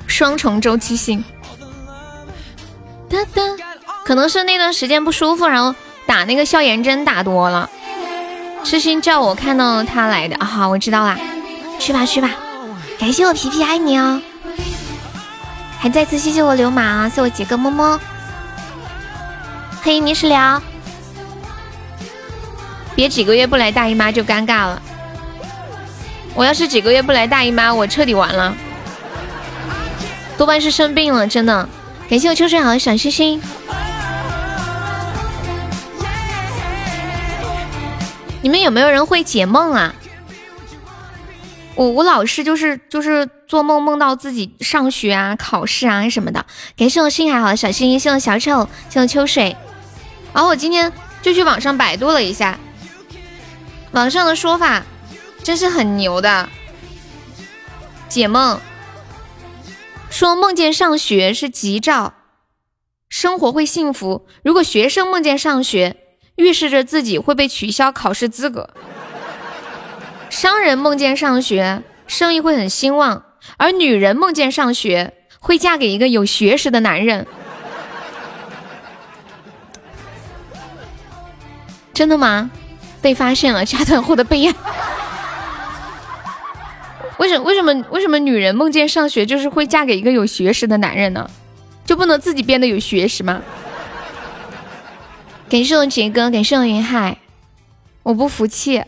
[0.07, 1.23] 双重周期性，
[3.09, 3.41] 哒哒，
[4.05, 5.75] 可能是那段时间不舒服，然后
[6.07, 7.69] 打那个消炎针打多了。
[8.63, 11.17] 痴心叫我看到他来的啊，好，我知道啦，
[11.77, 12.31] 去吧去吧，
[12.97, 14.19] 感谢我皮皮爱你哦，
[15.77, 17.99] 还再次谢谢我流马啊，谢我杰哥么么，
[19.83, 20.61] 欢迎泥石聊。
[22.95, 24.81] 别几个月不来大姨妈就尴尬了。
[26.33, 28.53] 我要是几个月不来大姨妈，我彻底完了。
[30.37, 31.69] 多半是生病了，真的。
[32.09, 33.41] 感谢我秋水好的小心心。
[38.41, 39.95] 你们有没有人会解梦啊？
[41.75, 46.45] 我我老是就是就是做梦梦到自己上学啊、考试啊什么的。
[46.75, 49.55] 感谢我心海好的小心心，谢我小丑，谢我秋水。
[50.33, 52.59] 然后我今天就去网上百度了一下。
[53.91, 54.83] 网上的说法
[55.43, 56.49] 真是很牛的，
[58.09, 58.59] 解梦
[60.09, 62.13] 说梦见上学是吉兆，
[63.07, 64.25] 生活会幸福。
[64.43, 65.95] 如果学生梦见上学，
[66.37, 68.69] 预示着自己会被取消考试资格；
[70.29, 73.21] 商人梦见上学，生意会很兴旺；
[73.57, 77.27] 而女人梦见上学，会嫁给一个有学识的男人。
[81.93, 82.49] 真的吗？
[83.01, 84.55] 被发现了，加团获得备案。
[87.17, 91.27] 为什为什么为什么女人梦见上学就是会嫁给一个有学识的男人呢？
[91.83, 93.41] 就不能自己变得有学识吗？
[95.49, 97.19] 感谢我杰哥，感谢我云海，
[98.03, 98.83] 我不服气，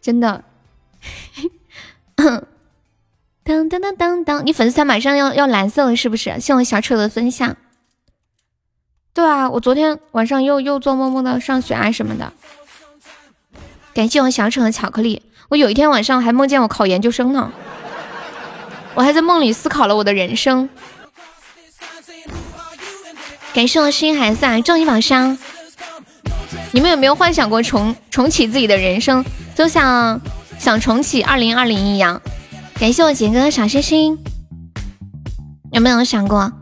[0.00, 0.44] 真的。
[2.14, 6.38] 当 当当当当，你粉丝团马上要要蓝色了是不是？
[6.38, 7.56] 谢我小丑的分享。
[9.12, 12.32] 对啊，我昨天晚上又又做梦梦到上学啊什么的。
[13.92, 15.22] 感谢我小丑的巧克力。
[15.48, 17.50] 我有一天晚上还梦见我考研究生呢，
[18.94, 20.68] 我还在梦里思考了我的人生。
[23.52, 25.36] 感谢我心孩子啊，正义宝箱。
[26.72, 30.20] 你们有没有幻想过重重启自己的人生，就像
[30.58, 32.20] 想重启二零二零一样？
[32.78, 34.18] 感谢我杰哥的小心心，
[35.72, 36.52] 有没有想过？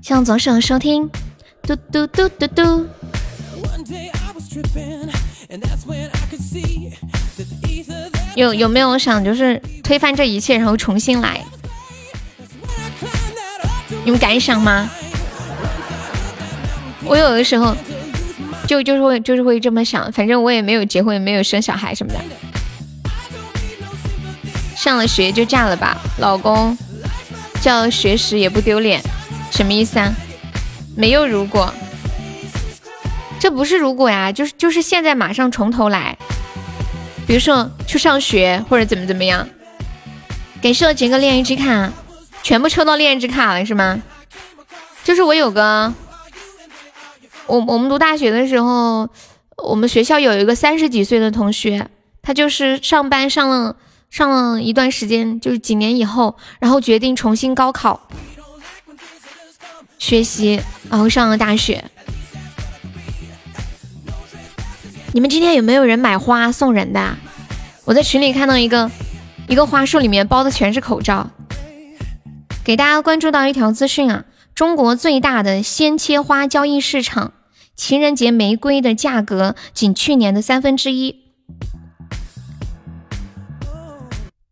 [0.00, 1.10] 向左手收听，
[1.62, 2.86] 嘟嘟嘟嘟嘟。
[8.36, 11.44] 有有没有想就是推翻这一切，然后重新来？
[14.04, 14.88] 你们敢想吗？
[17.04, 17.76] 我有的时候
[18.66, 22.20] 就就是会就是会这么想，反正我也没有结婚，没有生小孩什么的。
[24.74, 26.76] 上了学就嫁了吧，老公
[27.60, 29.02] 叫学识也不丢脸，
[29.50, 30.12] 什么意思啊？
[30.96, 31.72] 没有如果，
[33.38, 36.16] 这不是如果呀，就是就是现在马上从头来。
[37.26, 39.48] 比如说去上学或者怎么怎么样，
[40.60, 41.92] 给设几个恋爱之卡，
[42.42, 44.00] 全部抽到恋爱之卡了是吗？
[45.02, 45.92] 就是我有个，
[47.46, 49.08] 我我们读大学的时候，
[49.56, 51.88] 我们学校有一个三十几岁的同学，
[52.22, 53.76] 他就是上班上了
[54.10, 58.08] 上了一段时间，就是几年以后，然后决定重新高考
[59.98, 61.84] 学习，然后上了大学。
[65.12, 67.16] 你们今天有没有人买花送人的？
[67.84, 68.90] 我在群里看到一个，
[69.48, 71.30] 一个花束里面包的全是口罩。
[72.64, 77.32] 给大家关注到一条资讯啊，中国最大的鲜切花交易市场，
[77.76, 81.16] 情人节玫瑰的价格仅去年的三分之一。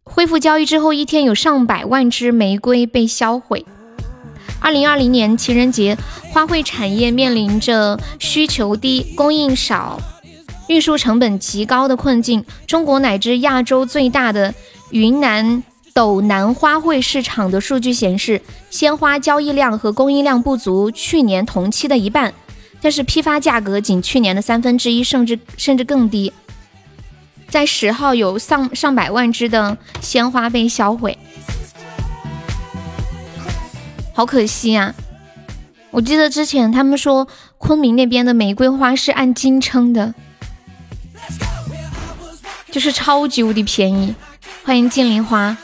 [0.02, 3.66] 恢复交易之后，一天有上百万支玫瑰被销毁。
[4.60, 5.96] 二零二零年情人节，
[6.30, 10.00] 花卉产业面临着需求低、供应少。
[10.68, 14.54] 运输成本极高的困境，中国乃至亚洲最大的
[14.90, 22.32] 云南斗南花卉市场的数据显示，鲜花交易量和供应量不足去年同期的一半，
[22.84, 26.30] 但是批发价格仅去年的三分之一，甚至甚至更低。
[27.48, 31.16] 在十号有上上百万只的鲜花被销毁，
[34.12, 34.94] 好可惜呀！
[35.92, 40.12] 我记得之前他们说昆明那边的玫瑰花是按斤称的。
[42.70, 44.14] 就是超级无敌便宜，
[44.62, 45.56] 欢迎金铃花，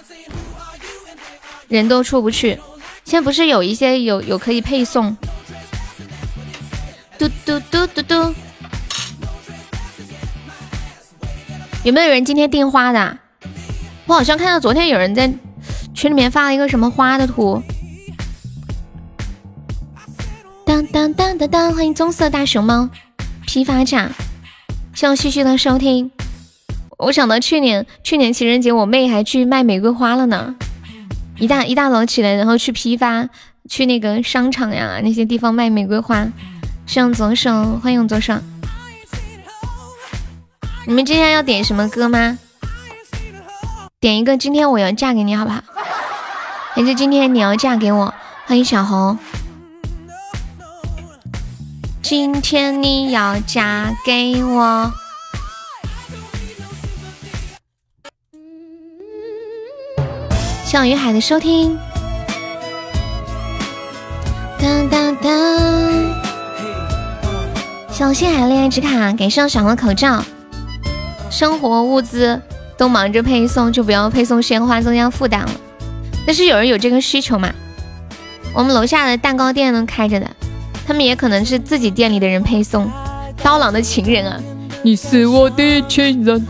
[1.68, 2.58] 人都出不去。
[3.04, 5.14] 现在不是有一些有有可以配送，
[7.20, 8.34] 嘟嘟嘟嘟嘟，
[11.84, 13.18] 有没有人今天订花的？
[14.06, 15.30] 我好像看到昨天有人在
[15.92, 17.62] 群里面发了一个什么花的图。
[20.64, 22.88] 当当当当当，欢迎棕色大熊猫，
[23.46, 24.08] 批发价，
[24.94, 26.10] 希望继续的收听。
[26.96, 30.56] 我想到去年，去年情人节，我妹还去卖玫瑰花了呢。
[31.36, 33.28] 一大一大早起来，然后去批发，
[33.68, 36.26] 去那个商场呀那些地方卖玫瑰花。
[36.90, 38.34] 向左手，欢迎左手。
[40.88, 42.36] 你们今天要点什么歌吗？
[44.00, 45.62] 点一个，今天我要嫁给你，好不好？
[46.74, 48.12] 还是今天你要嫁给我？
[48.44, 49.16] 欢迎小红。
[52.02, 54.90] 今天你要嫁给我。
[60.64, 61.78] 向于海的收听，
[64.58, 65.30] 当当当，
[68.00, 70.24] 小心海恋爱之卡，给上小的口罩，
[71.30, 72.40] 生活物资
[72.78, 75.50] 都忙着配送，就不要配送鲜花，增加负担了。
[76.26, 77.52] 但是有人有这个需求嘛？
[78.54, 80.26] 我们楼下的蛋糕店都开着的，
[80.86, 82.90] 他们也可能是自己店里的人配送。
[83.42, 84.40] 刀郎的情人啊，
[84.82, 86.46] 你是我的情人。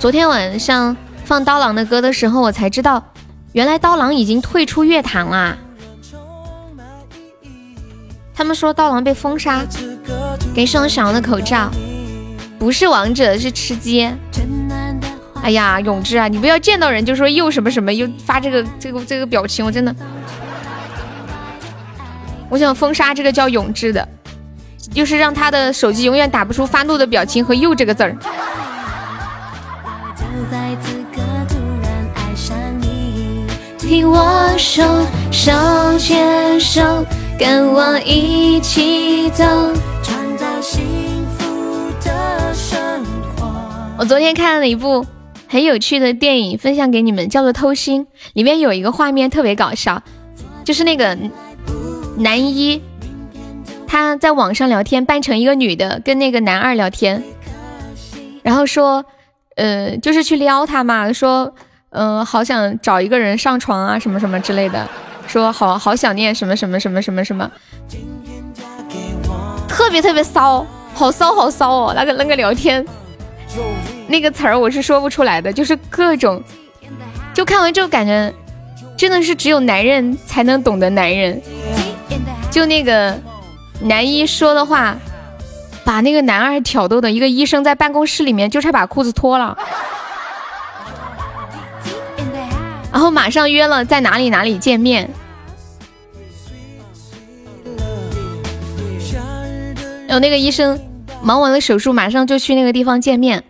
[0.00, 0.96] 昨天晚上。
[1.24, 3.04] 放刀郎的歌的时候，我才知道，
[3.52, 5.56] 原来刀郎已经退出乐坛啦。
[8.36, 9.64] 他们说刀郎被封杀，
[10.54, 11.70] 给双小的口罩，
[12.58, 14.06] 不是王者是吃鸡。
[15.42, 19.96] 哎呀，永志啊，你不要见到人就说又什么什么，又发这个这个这个表情，我真的，
[22.50, 24.06] 我想封杀这个叫永志的，
[24.92, 28.14] 就是让他的手机永远打不出发怒的表情和又这个字儿。
[33.78, 34.82] 听我手
[35.30, 35.52] 手
[35.96, 37.06] 牵手，
[37.38, 39.44] 跟我一起走，
[40.02, 40.82] 创造幸
[41.36, 43.04] 福的生
[43.36, 43.46] 活。
[43.98, 45.04] 我昨天看了一部
[45.46, 48.06] 很有趣的电影，分享给你们，叫做《偷心》。
[48.32, 50.02] 里面有一个画面特别搞笑，
[50.64, 51.16] 就是那个
[52.16, 52.80] 男一，
[53.86, 54.16] 他。
[54.16, 57.22] 在网上聊天，扮成一个女的跟那个男二聊天，
[58.42, 59.04] 然后说，
[59.56, 61.54] 呃，就是去撩他嘛，说，
[61.90, 64.88] 嗯，好想找一个人上床啊，什么什么之类的，
[65.26, 67.50] 说好好想念什么什么什么什么什么，
[69.68, 72.84] 特别特别骚，好骚好骚哦，那个那个聊天，
[74.06, 76.42] 那个词儿我是说不出来的，就是各种，
[77.34, 78.32] 就看完之后感觉，
[78.96, 81.40] 真的是只有男人才能懂得男人，
[82.50, 83.18] 就那个。
[83.78, 84.96] 男一说的话，
[85.84, 89.54] 把那个男二挑逗的一个医生在办公室里面就差把裤子脱了，
[92.96, 95.10] 然后马上约了在哪里哪里见面，
[100.06, 100.80] 然后那个医生
[101.22, 103.44] 忙完了手术，马上就去那个地方见面，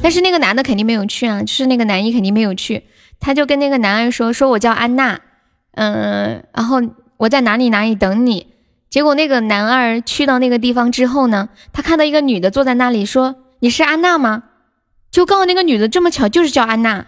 [0.00, 2.84] 但是那个男的肯定没有去啊，就是那个男一肯定没有去，
[3.18, 5.18] 他就跟那个男二说说我叫安娜，
[5.72, 6.80] 嗯，然后
[7.16, 8.46] 我在哪里哪里等你。
[8.88, 14.44] 结果那个男二去到那个地方之后呢，他看到一个女的坐在那里，说：“你是安娜吗？”
[15.10, 17.04] 就告诉那个女的，这么巧就是叫安娜。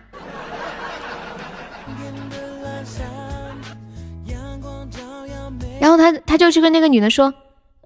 [5.81, 7.33] 然后他他就去跟那个女的说：“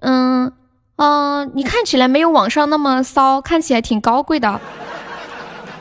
[0.01, 0.51] 嗯，
[0.95, 4.59] 哦，你看起来没有网上那么骚，看起来挺高贵的。”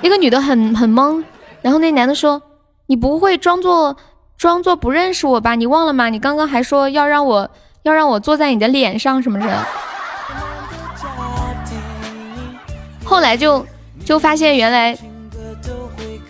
[0.03, 1.23] 那个女的很很懵。
[1.63, 2.43] 然后那男的说
[2.87, 3.97] ：“你不会装作
[4.37, 5.55] 装作不认识我吧？
[5.55, 6.09] 你忘了吗？
[6.09, 7.51] 你刚刚还说要让我。”
[7.83, 9.67] 要让我坐在你的脸上，什么的。
[13.03, 13.65] 后来就
[14.05, 14.95] 就发现原来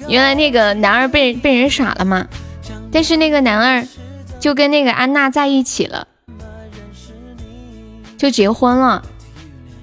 [0.06, 2.24] 原来那个男二被被人耍了嘛，
[2.92, 3.84] 但是那个男二
[4.40, 6.08] 就跟那个安娜在一起了，
[8.16, 9.02] 就结婚了，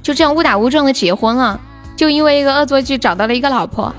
[0.03, 1.61] 就这样误打误撞的结婚了，
[1.95, 3.93] 就因为一个恶作剧找到了一个老婆。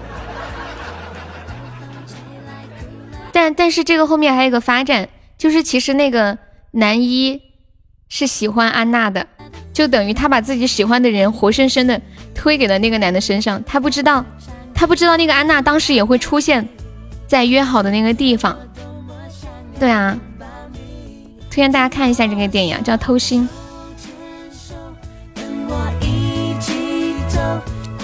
[3.32, 6.36] 但但是这个后面还有个发展，就是其实那个
[6.72, 7.40] 男一。
[8.11, 9.26] 是喜欢安娜的，
[9.70, 12.00] 就等于他把自己喜欢的人活生生的
[12.34, 13.62] 推给了那个男的身上。
[13.64, 14.24] 他不知道，
[14.74, 16.66] 他不知道那个安娜当时也会出现
[17.26, 18.59] 在约好的那个地方。
[19.78, 20.18] 对啊，
[21.59, 23.48] 推荐大家看一下这个电影，叫《偷心》。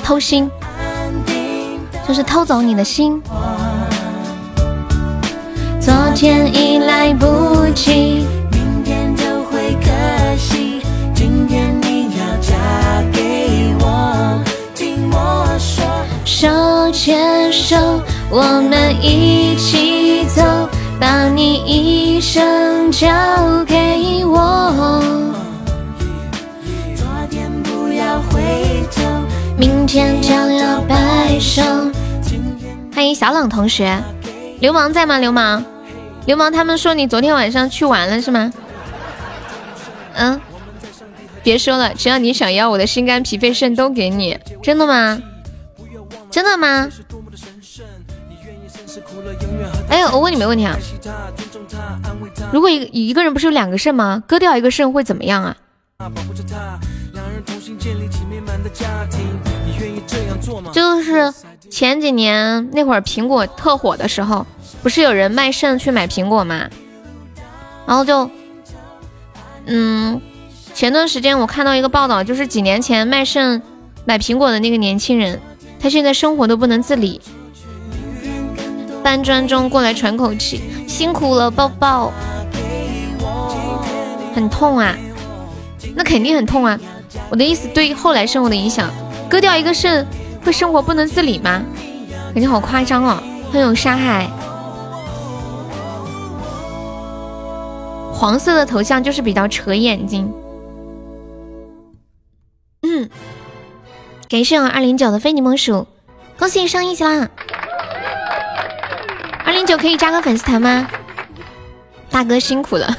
[0.03, 0.51] 偷心，
[2.09, 3.23] 就是偷走你的心。
[5.81, 8.27] 昨天已来不及。
[8.51, 10.83] 明天就会可惜。
[11.15, 12.57] 今天你要嫁
[13.13, 14.43] 给我，
[14.75, 15.85] 听我说
[16.25, 17.77] 手牵手，
[18.31, 20.43] 我们一起走，
[21.05, 23.07] 把你一生交
[23.67, 25.03] 给我。
[26.97, 29.03] 昨天不要回头，
[29.59, 31.61] 明天将要白首。
[32.95, 34.03] 欢迎小冷同学，
[34.61, 35.19] 流氓在吗？
[35.19, 35.63] 流氓，
[36.25, 37.07] 流氓，他们说你。
[37.07, 38.51] 昨天晚上去玩了是吗？
[40.15, 40.41] 嗯，
[41.43, 42.33] 别说了，只要你。
[42.33, 44.39] 想要，我的心肝脾肺肾都给你。
[44.63, 45.21] 真的吗？
[46.31, 46.89] 真的吗？
[49.89, 50.77] 哎，我问你们个问题啊，
[52.53, 54.23] 如果一一个人不是有两个肾吗？
[54.27, 55.57] 割掉一个肾会怎么样啊？
[60.73, 61.33] 就是
[61.71, 64.47] 前几年那会儿苹果特火的时候，
[64.83, 66.69] 不是有人卖肾去买苹果吗？
[67.87, 68.31] 然后就，
[69.67, 70.21] 嗯，
[70.75, 73.63] 前段时间我看到一个报道，就是几年前卖肾
[74.05, 75.41] 买苹果的那个年轻人。
[75.81, 77.21] 他现在生活都不能自理，
[79.05, 82.11] 搬砖中过来喘口气，辛苦了，抱抱。
[84.35, 84.97] 很痛啊，
[85.95, 86.81] 那肯定很痛啊。
[87.29, 88.91] 我的意思，对后来生活的影响，
[89.29, 90.07] 割掉一个肾
[90.43, 91.63] 会生活不能自理吗？
[92.33, 94.27] 感觉好夸张哦，很有伤害。
[98.11, 100.33] 黄色的头像就是比较扯眼睛。
[102.83, 103.11] 嗯。
[104.31, 105.87] 感谢我二零九的非你莫属，
[106.39, 107.29] 恭喜你上一级啦！
[109.55, 110.91] 二零九可以加个粉丝团吗？
[112.11, 112.93] 大哥辛苦了，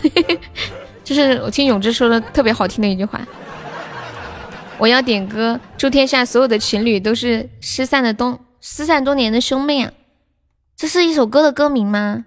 [1.03, 3.19] 就是我听永志说的特别好听的一句话。
[4.77, 9.91] 我要点歌，祝天下所有的情侣都是失散的多失散多年的兄妹啊！
[10.77, 12.23] 这是一首歌的歌名吗？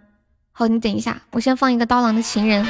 [0.52, 2.66] 好，你等一下，我先放一个刀郎的情人。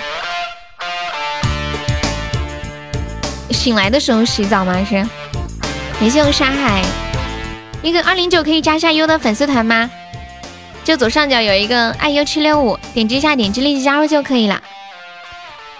[3.51, 4.85] 醒来的时候洗澡吗？
[4.89, 4.95] 是。
[5.99, 6.85] 感谢我沙海，
[7.83, 9.91] 那个二零九可以加下优的粉丝团吗？
[10.89, 14.59] 就左上角有一个爱优七六五，点击一下，点击立即加入就可以了。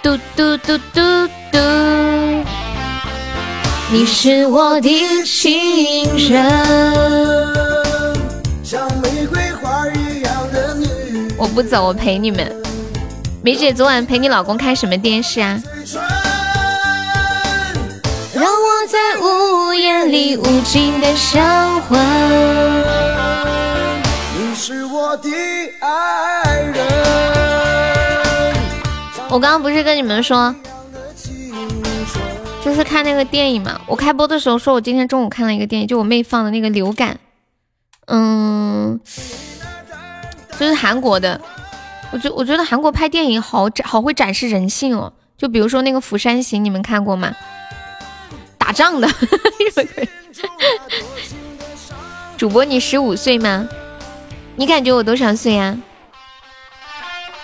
[0.03, 1.57] 嘟嘟嘟嘟嘟，
[3.91, 6.45] 你是我的情人。
[8.63, 10.87] 像玫瑰花一样的女
[11.39, 12.55] 我不走，我陪你们。
[13.41, 15.59] 梅姐昨晚陪你老公看什么电视啊？
[18.35, 21.97] 让我在午夜里无尽的伤怀。
[24.59, 25.29] 是我的
[25.79, 26.85] 爱人。
[29.29, 30.53] 我刚刚不是跟你们说，
[32.61, 33.79] 就是看那个电影嘛。
[33.87, 37.17] 我开播的时候说我今天中午看了一个电影，就我妹放的那个流感，
[38.07, 38.99] 嗯，
[40.59, 41.39] 就是韩国的。
[42.11, 45.13] 我觉我觉得韩国拍电影好展好会展示人性哦。
[45.37, 47.33] 就比如说那个《釜山行》，你们看过吗？
[48.57, 49.07] 打仗的。
[52.35, 53.65] 主播，你十五岁吗？
[54.59, 55.77] 你感觉我多少岁呀？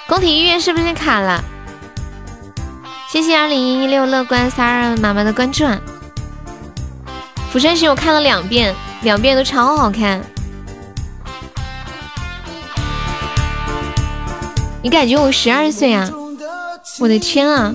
[0.05, 1.41] 宫廷医院是不是卡了？
[3.09, 5.79] 谢谢二零一六乐观三二妈妈的关注啊。
[7.53, 10.21] 《釜山行》我看了两遍，两遍都超好看。
[14.83, 16.11] 你感觉我十二岁啊？
[16.99, 17.73] 我的天啊！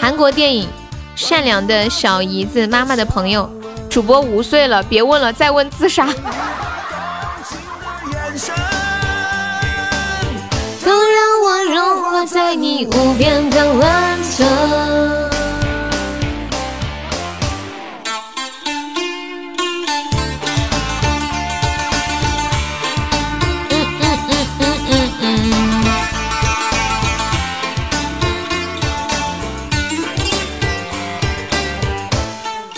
[0.00, 0.66] 韩国电影
[1.14, 3.48] 《善良的小姨子》，妈妈的朋友，
[3.88, 6.08] 主播五岁了，别问了，再问自杀。
[10.84, 14.44] 都让我融化在你无边的蓝色。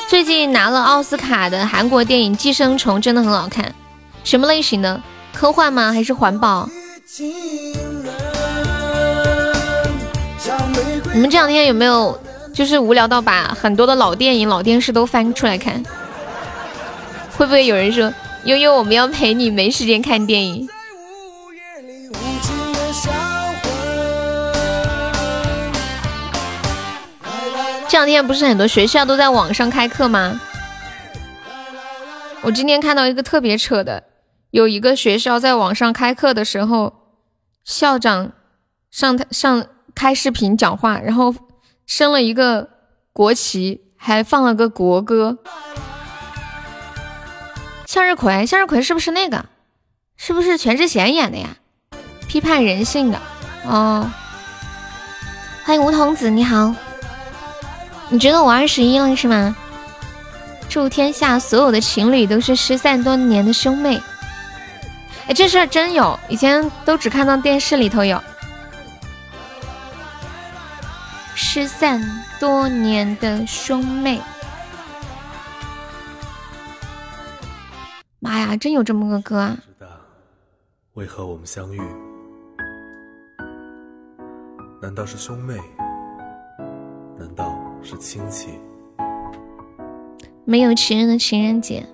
[0.08, 3.74] 最近拿了奥斯卡的韩国电影《寄生虫》真的很好看，
[4.24, 5.00] 什么类型的？
[5.32, 5.92] 科幻吗？
[5.92, 6.68] 还是环保？
[11.14, 12.18] 你们这两天有没有
[12.54, 15.82] 就是无聊到把很多的老电影、老电视都翻出来看？
[17.36, 18.12] 会不会有人说
[18.44, 20.68] 悠悠我们要陪你，没时间看电影？
[27.88, 30.40] 这两天不是很多学校都在网上开课吗？
[32.40, 34.02] 我今天看到一个特别扯的，
[34.52, 36.92] 有一个学校在网上开课的时候，
[37.64, 38.32] 校长
[38.90, 41.34] 上台上开视频讲话，然后
[41.86, 42.68] 升了一个
[43.14, 45.38] 国旗，还放了个国歌。
[47.86, 49.46] 向日葵，向日葵是不是那个？
[50.18, 51.56] 是不是全智贤演的呀？
[52.28, 53.18] 批判人性的
[53.64, 54.10] 哦。
[55.64, 56.74] 欢迎梧桐子，你好。
[58.10, 59.56] 你觉得我二十一了是吗？
[60.68, 63.98] 祝天下所有的情侣都是失散多年的兄妹。
[65.28, 68.20] 哎，这事儿真有，以前都只看到电视里头有。
[71.34, 72.00] 失散
[72.40, 74.20] 多年的兄妹，
[78.18, 79.56] 妈呀，真有这么个歌啊！
[80.94, 81.80] 为何我们相遇？
[84.80, 85.56] 难道是兄妹？
[87.18, 87.58] 难道？
[87.84, 88.58] 是亲戚。
[90.44, 91.84] 没有情人的情人节，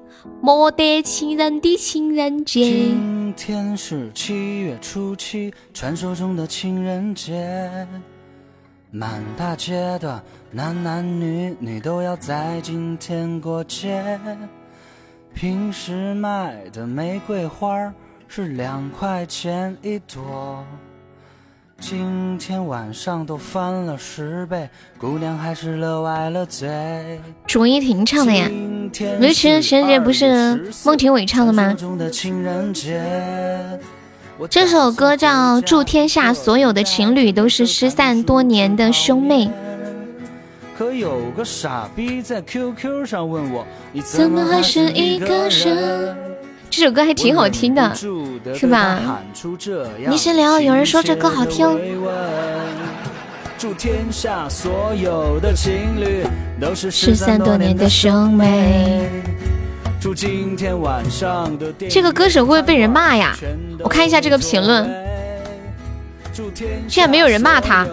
[0.42, 2.62] 没得情人的情人节。
[2.64, 7.86] 今天是七月初七，传说中的情人节。
[8.90, 14.18] 满大街的男男女女都要在今天过节。
[15.34, 17.92] 平时卖的玫瑰花
[18.26, 20.64] 是两块钱一朵。
[21.80, 24.68] 今天晚上都翻了十倍，
[24.98, 26.68] 姑娘还是乐歪了嘴。
[27.46, 28.50] 卓依婷唱的呀，
[29.20, 31.76] 没情人节不是孟庭苇唱的吗？
[34.50, 39.46] 这首歌叫《祝天下所有的情侣都是失散多年的兄妹》。
[40.76, 46.16] 可有个傻逼在 QQ 上问我，你怎么还是一个人？
[46.70, 49.20] 这首歌还挺好听的，是吧？
[50.08, 51.66] 你先聊，有人说这歌好听。
[56.90, 59.08] 失散多年的兄妹。
[61.90, 63.36] 这个歌手会不会被人骂呀？
[63.80, 64.88] 我看一下这个评论，
[66.86, 67.84] 居然没有人骂他。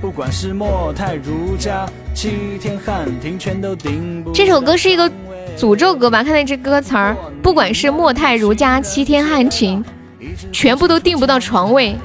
[0.00, 4.32] 不管是莫泰儒家，七天汉庭，全都顶不。
[4.32, 5.10] 这首歌是一个
[5.56, 6.22] 诅咒歌吧？
[6.22, 9.84] 看那这歌词儿，不管是莫泰如家，七天汉庭，
[10.52, 11.96] 全部都订不到床位。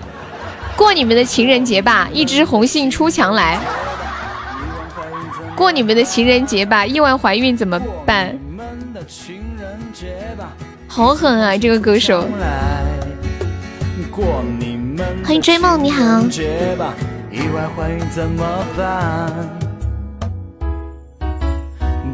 [0.75, 3.59] 过你们的情人节吧，一只红杏出墙来。
[5.55, 8.37] 过你们的情人节吧，意外怀孕怎么办？
[10.87, 12.27] 好狠啊，这个歌手。
[15.23, 16.21] 欢迎追梦，你好。
[17.35, 19.29] 意外怀孕怎么办？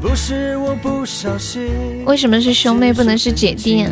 [0.02, 2.04] 不是我不小心。
[2.06, 3.86] 为什么是兄妹不能是姐弟？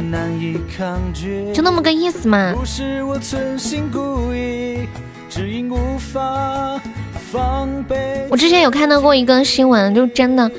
[1.53, 2.51] 就那么个意思嘛。
[2.57, 4.88] 不是我存心故意，
[5.30, 6.82] 只因无法
[8.27, 10.51] 我之前有看到过一个新闻，就真的，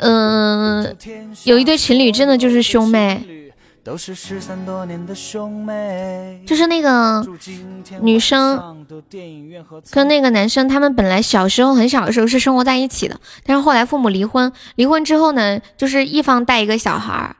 [0.00, 0.94] 嗯，
[1.44, 3.22] 有一对情侣真的就是兄妹，
[3.82, 3.96] 就
[6.54, 7.24] 是那个
[8.02, 8.86] 女生
[9.90, 17.36] 跟那个男生，他们本来小时候很小的时候是生活在一起的，但是后来父母离婚，离婚之后呢，就是一方带一个小孩儿，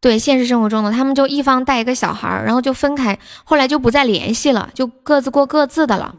[0.00, 6.14] 对，现实生活中的他们就一方带一个小孩儿，然后就分开，后来就不再联系了，就各自过各自的了。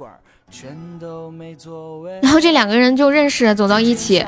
[2.22, 4.24] 然后这两个人就认识，走到一起。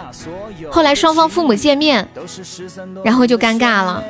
[0.72, 2.08] 后来双方父母见面，
[3.04, 4.04] 然后就尴尬了，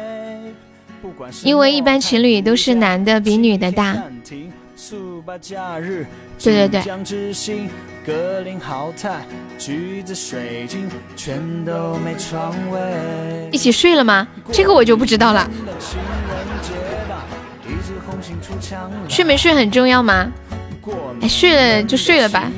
[1.43, 3.95] 因为一般情侣都是男的比女的大。
[6.37, 6.81] 对对对。
[13.51, 14.27] 一起睡了吗？
[14.51, 15.49] 这个我就不知道了。
[19.07, 20.31] 睡没睡很重要吗？
[21.21, 22.51] 哎，睡了就睡了吧，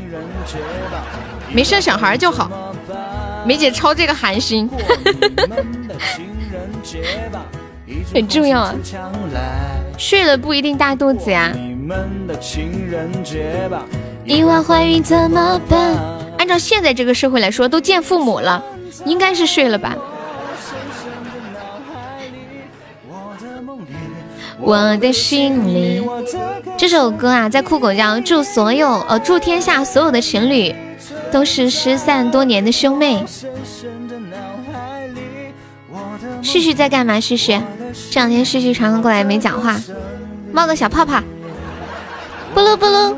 [1.54, 2.74] 没生小孩就好。
[3.46, 4.70] 梅姐抄这个寒心，
[8.14, 8.76] 很重要啊。
[9.98, 11.52] 睡了不一定大肚子呀。
[14.26, 15.96] 意外怀孕怎么办？
[16.38, 18.64] 按照现在这个社会来说，都见父母了，
[19.06, 19.96] 应该是睡了吧。
[24.60, 26.04] 我的心里，
[26.78, 30.76] 这首歌啊，在酷狗叫祝所有呃祝天下所有的情侣
[31.32, 33.24] 都是失散多年的兄妹。
[36.42, 37.20] 旭旭在干嘛？
[37.20, 37.60] 旭旭，
[38.12, 39.80] 这两天旭旭常常过来没讲话，
[40.54, 41.22] 冒个小泡泡，
[42.54, 43.16] 不噜不噜。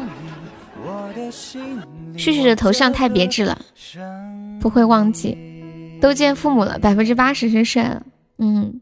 [2.18, 3.58] 旭旭的头像太别致了，
[4.60, 5.38] 不会忘记，
[6.02, 8.04] 都见父母了，百分之八十是帅了，
[8.38, 8.82] 嗯。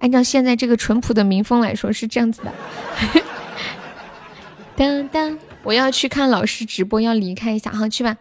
[0.00, 2.52] 按照现在这个淳朴的民风来说，是这样子的。
[4.74, 8.16] 当当，我要去看老师直播，要离开一下，好去吧。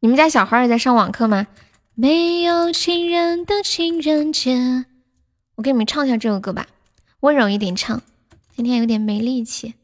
[0.00, 1.46] 你们家小孩也在上网课吗？
[1.94, 4.86] 没有情人的情人节，
[5.56, 6.66] 我给你们唱一下这首歌吧，
[7.20, 8.00] 温柔一点唱，
[8.56, 9.74] 今天有点没力气。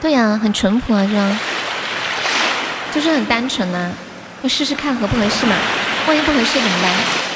[0.00, 1.38] 对呀，很淳朴啊，这样
[2.92, 3.92] 就是很单纯呐。
[4.42, 5.54] 要试试看合不合适嘛？
[6.08, 7.31] 万一不合适怎么办？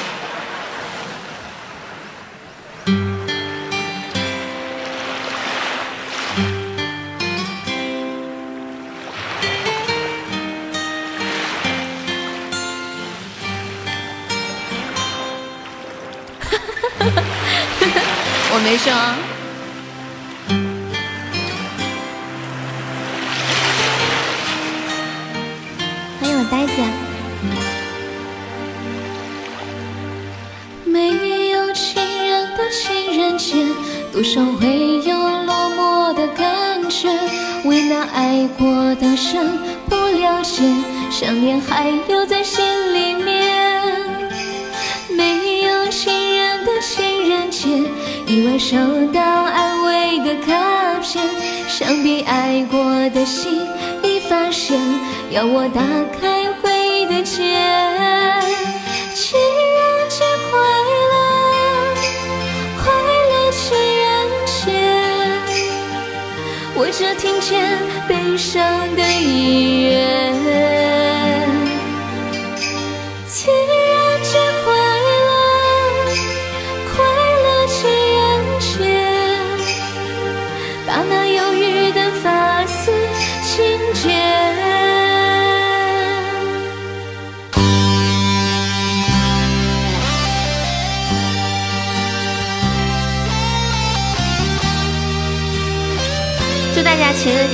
[38.13, 40.63] 爱过的人不了解，
[41.09, 43.63] 想念还留在心里面。
[45.09, 47.67] 没有情人的情人节，
[48.27, 48.77] 意外收
[49.13, 51.23] 到安慰的卡片，
[51.67, 52.79] 想必爱过
[53.09, 53.61] 的心
[54.03, 54.79] 已发现，
[55.31, 55.81] 要我打
[56.19, 56.47] 开。
[56.61, 57.43] 回忆的结
[68.07, 68.61] 悲伤
[68.95, 70.76] 的音乐。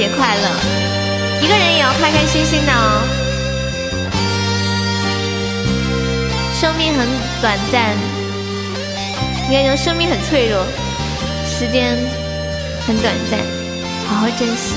[0.04, 0.42] 节快乐！
[1.42, 3.08] 一个人也要开开心心的哦。
[6.54, 7.08] 生命很
[7.40, 7.96] 短暂，
[9.50, 10.66] 应该说生命很脆弱，
[11.48, 11.98] 时间
[12.86, 13.40] 很短暂，
[14.06, 14.76] 好好珍惜。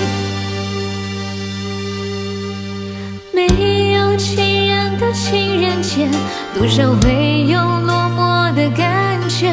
[3.32, 6.08] 没有情人的情人节，
[6.54, 9.50] 多少会有落寞的感觉，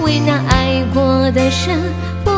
[0.00, 2.31] 为那爱过的人。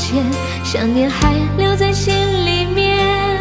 [0.00, 0.24] 前，
[0.64, 2.14] 想念还留在心
[2.46, 3.38] 里面。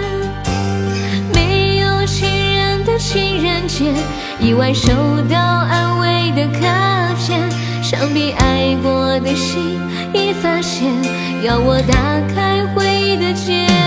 [1.34, 3.94] 没有情人的情人节，
[4.42, 4.92] 意外收
[5.30, 7.50] 到安慰的卡片，
[7.82, 9.80] 想必爱过的心
[10.14, 10.92] 已发现，
[11.42, 11.96] 要我打
[12.36, 13.79] 开回忆的结。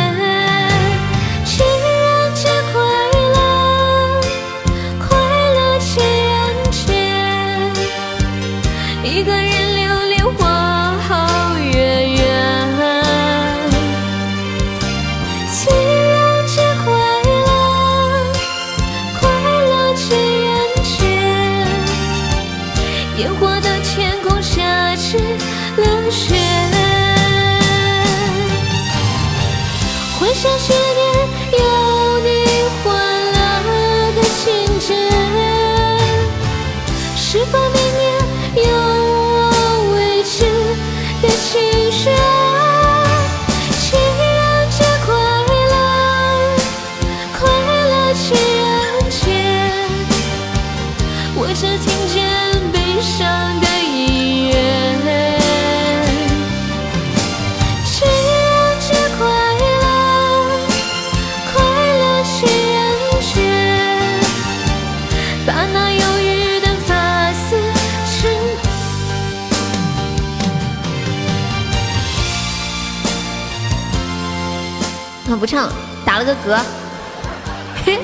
[30.43, 30.72] sos
[75.43, 75.69] 不唱，
[76.07, 76.61] 打了个嗝。
[77.85, 77.99] 嘿，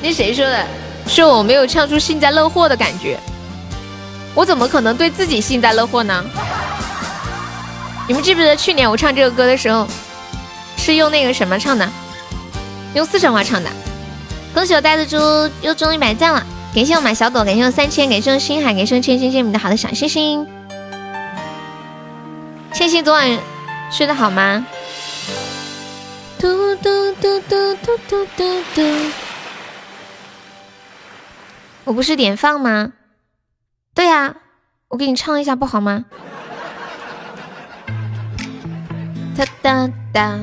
[0.00, 0.64] 那谁说的？
[1.04, 3.18] 是我没有唱出幸灾乐祸的感觉。
[4.36, 6.24] 我怎么可能对自己幸灾乐祸呢？
[8.06, 9.84] 你们记不记得去年我唱这个歌的时候，
[10.76, 11.90] 是用那个什么唱的？
[12.94, 13.68] 用四川话唱的。
[14.54, 15.18] 恭喜我呆子猪
[15.60, 20.46] 又中一百赞了，感谢我马小朵，感谢我三千，感谢我星海，感谢我千星星，你的好的小心心。
[22.72, 23.36] 千玺昨晚
[23.90, 24.64] 睡得好吗？
[26.38, 28.82] 嘟嘟嘟嘟嘟嘟嘟嘟。
[31.84, 32.92] 我不是点放吗？
[33.94, 34.36] 对呀、
[34.88, 36.04] 我给你唱一下不好吗？
[39.36, 40.38] 哒哒哒，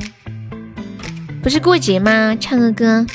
[1.42, 2.36] 不是过节吗？
[2.40, 3.06] 唱个歌。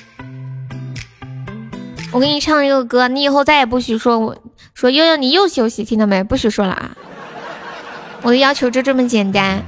[2.12, 4.36] 我给你唱一个歌，你以后再也不许说我
[4.74, 6.24] 说悠悠你又休息，听到没？
[6.24, 6.96] 不许说了啊！
[8.22, 9.62] 我的要求就这么简单。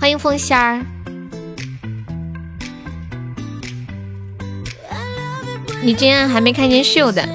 [0.00, 0.84] 欢迎风仙儿。
[5.82, 7.26] 你竟然还没看见秀的？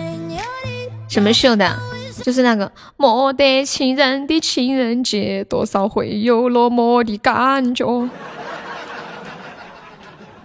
[1.10, 1.78] 什么秀的？
[2.24, 7.86] 就是那个没得情人的情人节，多少会有落寞的感觉。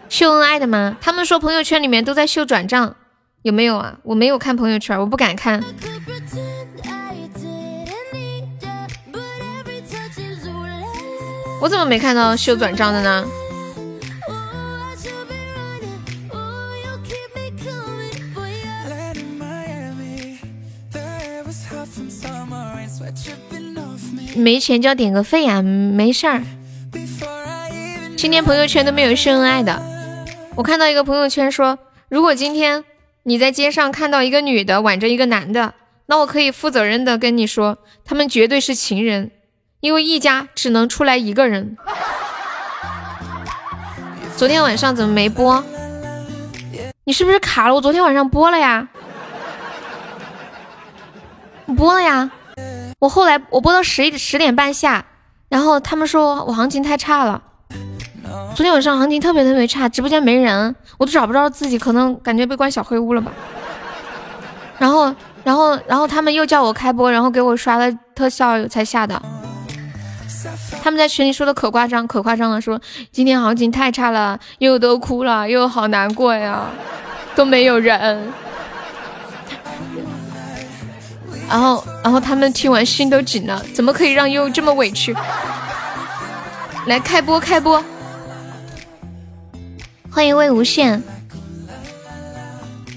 [0.08, 0.96] 秀恩爱的吗？
[1.00, 2.96] 他们说朋友圈里面都在秀转账，
[3.42, 3.98] 有没有啊？
[4.02, 5.62] 我没有看朋友圈，我不敢看。
[11.62, 13.24] 我怎么没看到秀转账的呢？
[24.40, 26.42] 没钱就要点个费呀、没事儿。
[28.16, 29.82] 今天朋友圈都没有秀恩爱的。
[30.56, 31.78] 我看到一个朋友圈说，
[32.08, 32.84] 如果今天
[33.22, 35.74] 你在街上看到一个女的挽着一个男的，
[36.06, 39.30] 那我可以负责任的跟你说，他们绝对是情人，
[39.80, 41.76] 因为一家只能出来一个人。
[44.36, 45.62] 昨天晚上怎么没播？
[47.04, 47.74] 你是不是卡了？
[47.74, 48.88] 我昨天晚上播了呀，
[51.76, 52.30] 播了呀。
[53.00, 55.02] 我后来我播到十一十点半下，
[55.48, 57.42] 然后他们说我行情太差了。
[58.54, 63.32] 昨天晚上行情特别特别差，直播间没人，我都找不着自己，可能感觉被关小黑屋了吧。
[64.76, 69.20] 然后，然后，然后他们又叫我开播，然后给我刷了特效才下的。
[70.82, 72.78] 他们在群里说的可夸张，可夸张了，说
[73.10, 76.66] 今天行情太差了，又都哭了，又好难过呀，
[77.34, 78.30] 都没有人。
[81.50, 85.12] 然后，然后他们听完心都紧了，怎么可以让悠悠这么委屈？
[86.86, 87.84] 来开播，开播！
[90.12, 91.00] 欢迎魏无羡。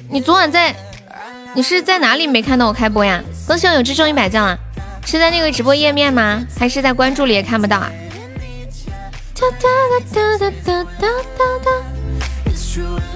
[0.08, 0.76] 你昨晚在，
[1.56, 3.24] 你是在哪里没看到我开播呀？
[3.48, 4.56] 恭喜我有志中一百赞啊！
[5.04, 6.46] 是在那个直播页面吗？
[6.58, 7.92] 还是在关注里也看不到啊？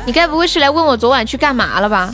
[0.04, 2.14] 你该不会是来问我昨晚去干嘛了吧？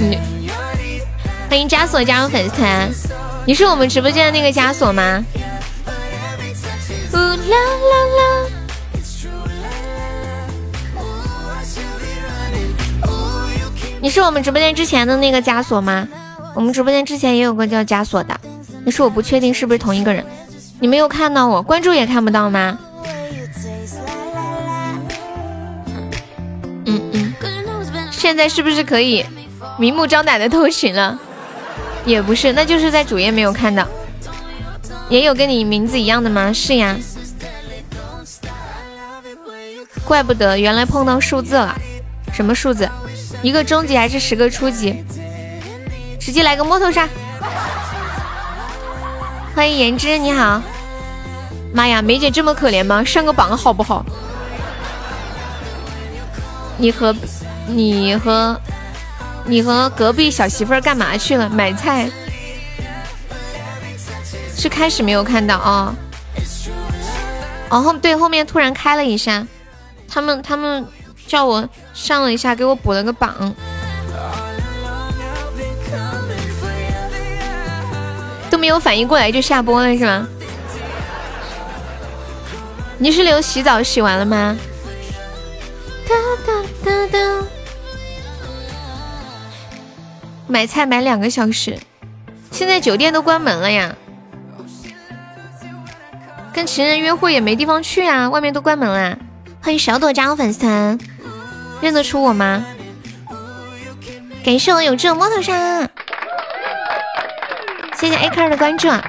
[0.00, 0.18] 你
[1.50, 2.90] 欢迎枷锁加入粉丝团，
[3.44, 5.22] 你是我们直播间的那个枷锁吗？
[7.12, 8.48] 呜啦啦啦！
[14.00, 16.08] 你是我们直播间之前的那个枷锁吗？
[16.54, 18.40] 我们直播间之前也有个叫枷锁的，
[18.86, 20.24] 但是我不确定是不是同一个人。
[20.78, 22.78] 你没有看到我，关注也看不到吗？
[26.86, 27.34] 嗯嗯，
[28.10, 29.26] 现在是不是可以
[29.78, 31.18] 明目张胆的偷情了？
[32.04, 33.86] 也不是，那就是在主页没有看到。
[35.08, 36.52] 也有跟你名字一样的吗？
[36.52, 36.96] 是呀。
[40.04, 41.76] 怪不得，原来碰到数字了。
[42.32, 42.88] 什么数字？
[43.42, 45.04] 一个中级还是十个初级？
[46.18, 47.08] 直接来个摸头杀！
[49.54, 50.62] 欢迎言之，你好。
[51.72, 53.04] 妈呀，梅姐这么可怜吗？
[53.04, 54.04] 上个榜好不好？
[56.76, 57.14] 你和
[57.66, 58.60] 你和
[59.50, 61.50] 你和隔壁小媳妇儿干嘛去了？
[61.50, 62.08] 买菜？
[64.56, 65.92] 是开始没有看到啊？
[67.68, 69.44] 哦后对，后面突然开了一下，
[70.08, 70.86] 他们他们
[71.26, 73.52] 叫我上了一下，给我补了个榜，
[78.48, 80.28] 都没有反应过来就下播了是吗？
[82.98, 84.56] 你是留洗澡洗完了吗？
[86.06, 86.14] 哒
[86.46, 86.52] 哒
[86.84, 87.46] 哒哒。
[90.50, 91.78] 买菜买两个小时，
[92.50, 93.94] 现在酒店都关门了呀。
[96.52, 99.16] 跟情人约会也没地方去啊，外面都关门了。
[99.62, 100.98] 欢迎小朵加入粉丝团，
[101.80, 102.64] 认得出我吗？
[104.44, 105.88] 感谢我有这摩托车，
[107.96, 109.04] 谢谢 A 克的关注啊，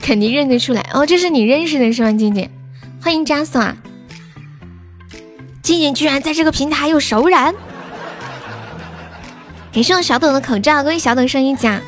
[0.00, 2.50] 肯定认得出来哦，这是你认识的是吗，静静？
[3.00, 3.62] 欢迎加索，
[5.62, 7.54] 静静居然在这个平台有熟人，
[9.72, 11.80] 感谢我小董的口罩，恭喜小朵升一加。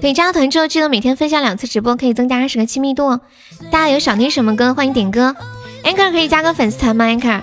[0.00, 3.18] 对，加了团之后记得每天分享两次直播，可以增加二十个亲密度。
[3.70, 5.34] 大家有想听什么歌，欢迎点歌。
[5.82, 7.42] Anker 可以加个粉丝团吗？Anker，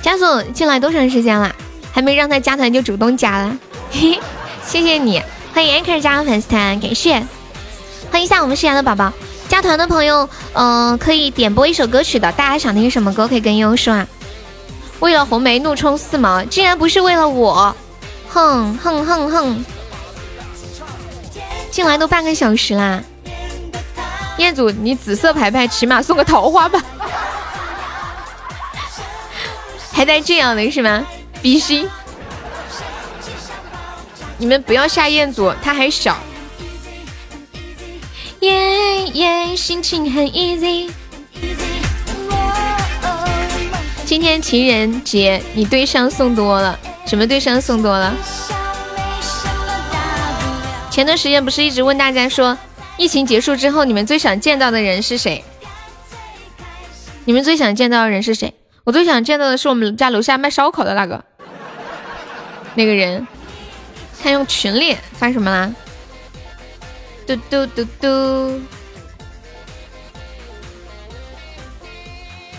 [0.00, 1.54] 加速进来多长时间了？
[1.92, 3.58] 还没让他加团就主动加了，
[3.90, 4.20] 嘿嘿，
[4.66, 5.22] 谢谢你。
[5.52, 7.14] 欢迎 Anker 加入粉丝团，感谢。
[8.10, 9.12] 欢迎一下我们新来的宝宝，
[9.48, 12.32] 加团的朋友，嗯，可以点播一首歌曲的。
[12.32, 14.08] 大家想听什么歌，可以跟悠悠说啊。
[15.00, 17.74] 为了红梅怒冲四毛，竟然不是为了我。
[18.28, 19.64] 哼哼哼哼，
[21.70, 23.02] 进来都半个小时啦！
[24.38, 26.80] 彦祖，你紫色牌牌起码送个桃花吧，
[29.92, 31.06] 还带这样的是吗？
[31.40, 31.88] 比心，
[34.36, 36.16] 你们不要吓彦祖，他还小。
[38.40, 40.90] 耶耶，心情很 easy。
[44.08, 46.80] 今天情人节，你对象送多了。
[47.04, 48.16] 什么对象送多了？
[50.90, 52.56] 前段时间不是一直问大家说，
[52.96, 55.44] 疫情结束之后你们最想见到的人是谁？
[57.26, 58.54] 你们最想见到的人是谁？
[58.84, 61.22] 我最想见到的是我们家楼下卖烧烤的那个
[62.76, 63.28] 那个人。
[64.22, 65.70] 他用群里发什么啦？
[67.26, 68.58] 嘟嘟嘟嘟。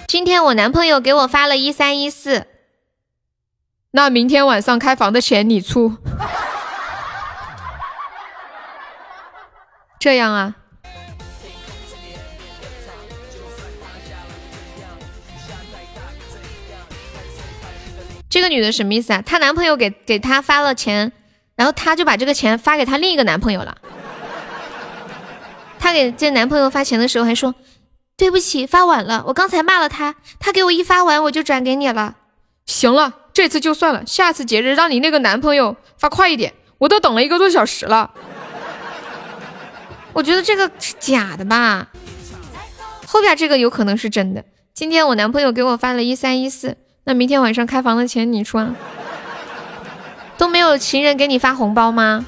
[0.09, 2.47] 今天我男朋友给我发了一三一四。
[3.91, 5.97] 那明天晚上开房的钱你出，
[10.01, 10.55] 这样啊？
[18.31, 19.21] 这个女的什么意思啊？
[19.23, 21.11] 她男朋友给给她发了钱，
[21.55, 23.77] 然后她就把这个钱发给她另一个男朋友了。
[25.77, 27.53] 她给这男朋友发钱的时候还说
[28.19, 32.17] ：“对不起，发晚了，我刚才骂了他，他给我一发完我就转给你了。”
[32.67, 33.13] 行了。
[33.31, 38.11] 这次就算了，下次节日让你那个男朋友发快一点，我都等了一个多小时了。
[40.11, 41.87] 我觉得这个是假的吧，
[43.07, 44.43] 后边这个有可能是真的。
[44.73, 48.75] 今天我男朋友给我发了一三一四，那明天晚上开房的钱你出啊？
[50.37, 52.25] 都没有情人给你发红包吗？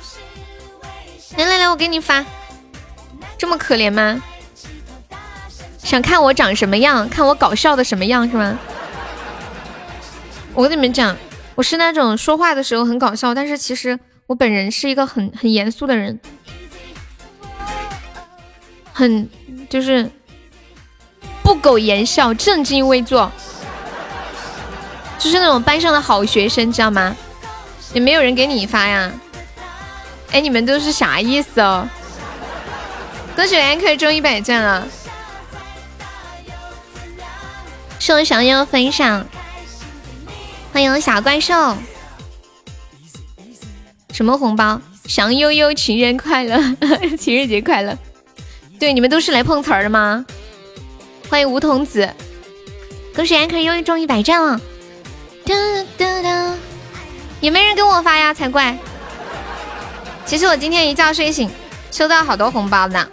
[1.35, 2.23] 来来来，我给你发，
[3.37, 4.23] 这么可怜吗？
[5.83, 8.57] 想看我长什么样，看我搞笑的什么样是吗？
[10.53, 11.15] 我跟你们讲，
[11.55, 16.19] 我是那种说话的时候很搞笑，但是其实我本人是一个很很严肃的人，
[18.93, 19.29] 很
[19.69, 20.09] 就是
[21.41, 23.31] 不苟言笑，正襟危坐，
[25.17, 27.15] 就是那种班上的好学生，知道吗？
[27.93, 29.11] 也没有人给你发呀？
[30.31, 31.87] 哎，你们都是啥意思哦？
[33.35, 34.87] 恭喜安可以中一百赞了，
[38.01, 39.23] 是我想要分享。
[40.73, 41.77] 欢迎小怪兽，
[44.11, 44.81] 什么红包？
[45.05, 46.57] 祥悠悠情人快乐，
[47.15, 47.95] 情人节快乐！
[48.79, 50.25] 对，你们都是来碰瓷儿的吗？
[51.29, 52.11] 欢迎梧桐子，
[53.13, 54.59] 恭喜安可悠悠中一百战了！
[55.45, 55.53] 哒
[55.95, 56.55] 哒哒，
[57.39, 58.75] 也没人给我发呀，才怪！
[60.25, 61.47] 其实我今天一觉睡醒，
[61.91, 63.07] 收到好多红包呢，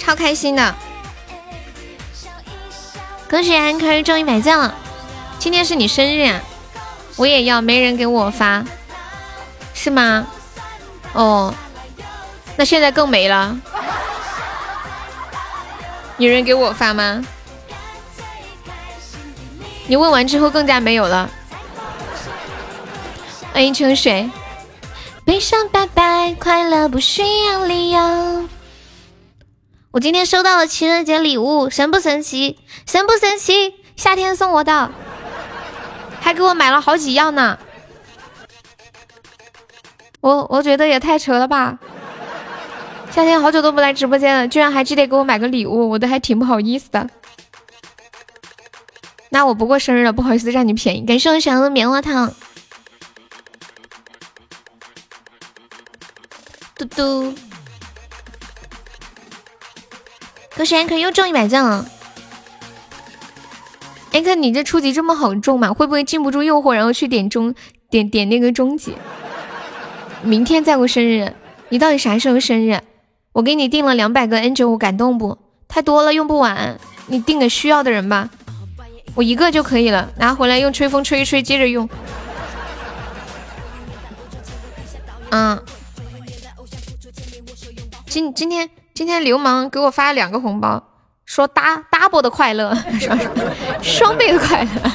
[0.00, 0.74] 超开心的。
[3.32, 4.74] 恭喜安可中一百赞了！
[5.38, 6.38] 今天是你生日呀，
[7.16, 8.62] 我也要，没人给我发，
[9.72, 10.26] 是吗？
[11.14, 11.54] 哦，
[12.56, 13.58] 那现在更没了，
[16.18, 17.24] 有人给我发吗？
[19.86, 21.30] 你问完之后更加没有了。
[23.54, 24.30] 欢迎秋水，
[25.24, 28.46] 悲伤拜拜，快乐不需要理由。
[29.92, 32.58] 我今天收到了情人节礼物，神不神奇？
[32.86, 33.74] 神不神奇？
[33.94, 34.90] 夏天送我的，
[36.18, 37.58] 还给我买了好几样呢。
[40.22, 41.78] 我我觉得也太扯了吧！
[43.10, 47.10] 夏天好久都不来直播间了，居然还记得给我买个礼物，我都还挺不好意思的。
[49.28, 51.04] 那我不过生日了，不好意思占你便宜。
[51.04, 52.32] 感谢我小的棉花糖。
[56.76, 57.34] 嘟嘟，
[60.54, 61.86] 可是安可又中一百赞了。
[64.12, 65.72] 安可，你这初级这么好中吗？
[65.72, 67.54] 会不会禁不住诱惑，然后去点终
[67.88, 68.94] 点点那个终极？
[70.22, 71.32] 明天再过生日，
[71.70, 72.80] 你到底啥时候生日？
[73.32, 75.38] 我给你订了两百个 N 九五，感动不？
[75.66, 78.28] 太多了，用不完，你订给需要的人吧。
[79.14, 81.88] 我一个就可以了，拿回来用吹风吹一吹，接着用。
[85.30, 85.58] 嗯，
[88.06, 90.82] 今今天今天流氓给我发了两个红包，
[91.24, 93.18] 说 d double 的快乐，双
[93.82, 94.92] 双倍的快乐。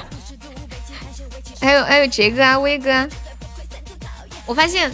[1.59, 3.07] 还有还有杰哥啊，威哥，
[4.45, 4.91] 我发现。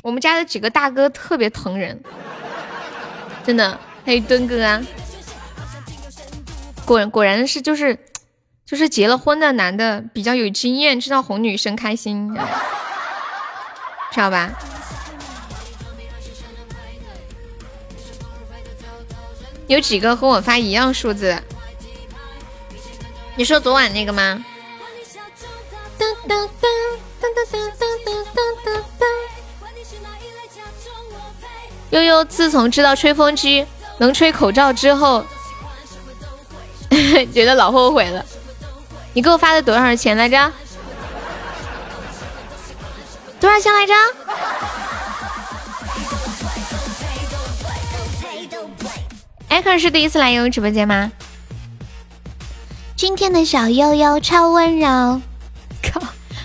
[0.00, 2.00] 我们家的几个大哥特别疼人，
[3.44, 4.80] 真的，还有墩哥啊，
[6.84, 7.98] 果果然是就是
[8.64, 12.32] 就是结了婚的男的比较有经验，知道哄女生开心，
[14.12, 14.50] 知道吧？
[19.68, 21.40] 有几个和我发一样数字？
[23.36, 24.44] 你说昨晚那个吗？
[31.90, 33.64] 悠悠自从知道吹风机
[33.98, 35.24] 能吹口罩之后，
[37.32, 38.24] 觉得老后悔了。
[39.12, 40.52] 你给我发的多少钱来着？
[43.40, 43.94] 多少钱来着？
[49.48, 51.10] 艾克是第一次来悠悠直播间吗？
[52.94, 55.20] 今天的小悠悠超温柔。
[55.82, 56.00] 靠，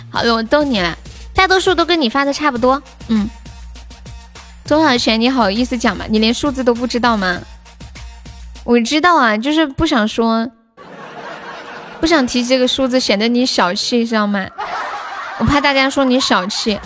[0.09, 0.97] 好了，我逗你了。
[1.33, 2.81] 大多数都跟你发的差不多。
[3.07, 3.29] 嗯。
[4.65, 5.19] 多少钱？
[5.19, 6.05] 你好意思讲吗？
[6.07, 7.41] 你连数字都不知道吗？
[8.63, 10.49] 我知道啊，就是不想说，
[11.99, 14.47] 不想提这个数字，显得你小气，知道吗？
[15.39, 16.79] 我怕大家说你小气。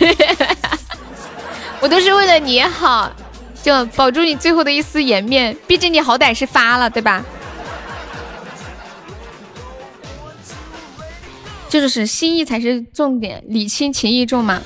[1.80, 3.12] 我都是为了你好，
[3.64, 5.56] 就保住你最后的一丝颜面。
[5.66, 7.24] 毕竟你好歹是发了，对吧？
[11.70, 14.60] 这就是心意才是重点，礼轻情意重嘛。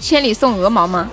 [0.00, 1.10] 千里送鹅毛吗？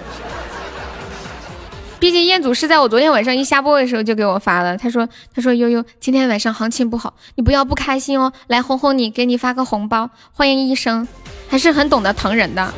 [2.00, 11.06] 毕竟彦祖是在我昨天晚上一下播的时候就给我发了，他说：“他说悠悠今天晚上行情不好，你不要不开心哦，来哄哄你，给你发个红包，欢迎医生，
[11.50, 12.74] 还是很懂得疼人的。”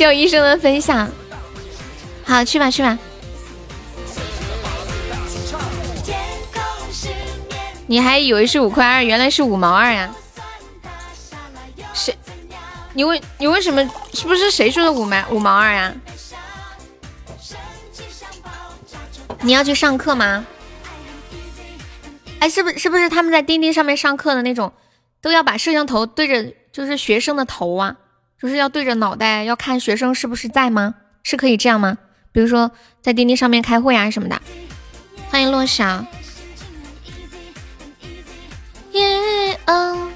[0.00, 1.10] 谢我医生的分享，
[2.24, 2.98] 好去吧去吧。
[7.86, 10.10] 你还以为是五块二，原来是五毛二呀？
[11.92, 12.14] 是。
[12.94, 13.84] 你为你为什么
[14.14, 15.92] 是不是谁说的五毛五毛二呀？
[19.42, 20.46] 你要去上课吗？
[22.38, 24.72] 哎，是不是是不是他们在钉钉上面上课的那种，
[25.20, 27.96] 都要把摄像头对着就是学生的头啊，
[28.40, 30.94] 就是要对着脑袋，要看学生是不是在吗？
[31.22, 31.98] 是可以这样吗？
[32.32, 32.70] 比如说
[33.02, 34.40] 在钉钉上面开会啊什么的。
[35.28, 36.06] 欢迎落霞。
[38.92, 40.08] 耶哦。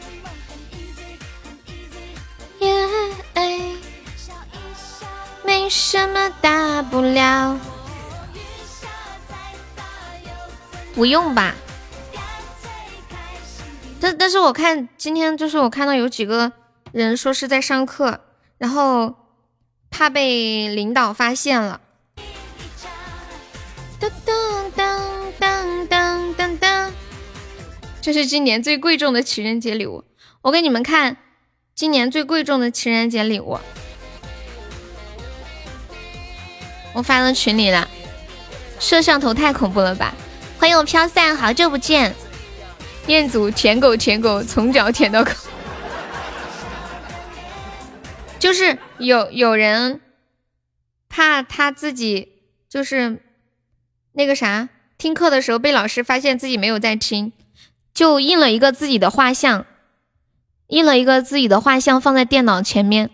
[5.45, 7.59] 没什么大不了，
[10.95, 11.55] 不用吧？
[14.01, 16.51] 但但是我看今天就是我看到有几个
[16.95, 18.21] 人说是在上课，
[18.57, 19.17] 然后
[19.91, 21.81] 怕被领导发现了。
[23.99, 25.01] 噔噔噔
[25.41, 26.91] 噔噔噔噔，
[28.01, 30.05] 这是今年最贵重的情人节礼物，
[30.43, 31.17] 我给你们看。
[31.75, 33.59] 今年最贵重的情人节礼物，
[36.93, 37.89] 我发到群里了。
[38.79, 40.15] 摄像头太恐怖了吧！
[40.61, 42.15] 欢迎我飘散，好久不见。
[43.09, 45.33] 彦祖舔狗舔狗，从脚舔到口。
[48.45, 50.03] 就是有有人
[51.09, 53.23] 怕他自己就是
[54.13, 54.69] 那个啥，
[54.99, 57.33] 听课的时候被老师发现自己没有在听，
[57.95, 59.65] 就印了一个自己的画像。
[60.67, 63.09] 印了一个自己的画像放在电脑前面，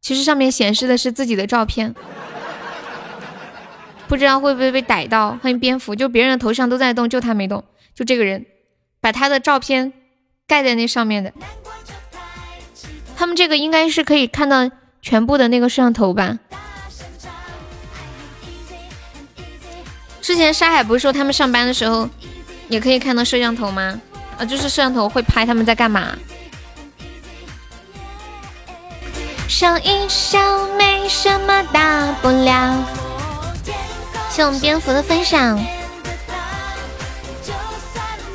[0.00, 1.92] 其实上面显示的是自己的照片，
[4.06, 5.36] 不知道会不会被逮到。
[5.42, 8.46] 欢迎蝙蝠，就别人的头像都在动，就他没动，就这个人
[9.00, 9.92] 把他的照片
[10.46, 11.32] 盖在那上面的。
[13.18, 14.70] 他们这个应该是可以看到
[15.02, 16.38] 全部的那个摄像头吧？
[20.22, 22.08] 之前沙海不是说他们上班的时候
[22.68, 24.00] 也可以看到摄像头吗？
[24.38, 26.16] 啊，就是摄像头会拍他们在干嘛？
[29.48, 32.84] 笑一笑，没什么大不了。
[34.30, 35.58] 谢我们蝙蝠的分享。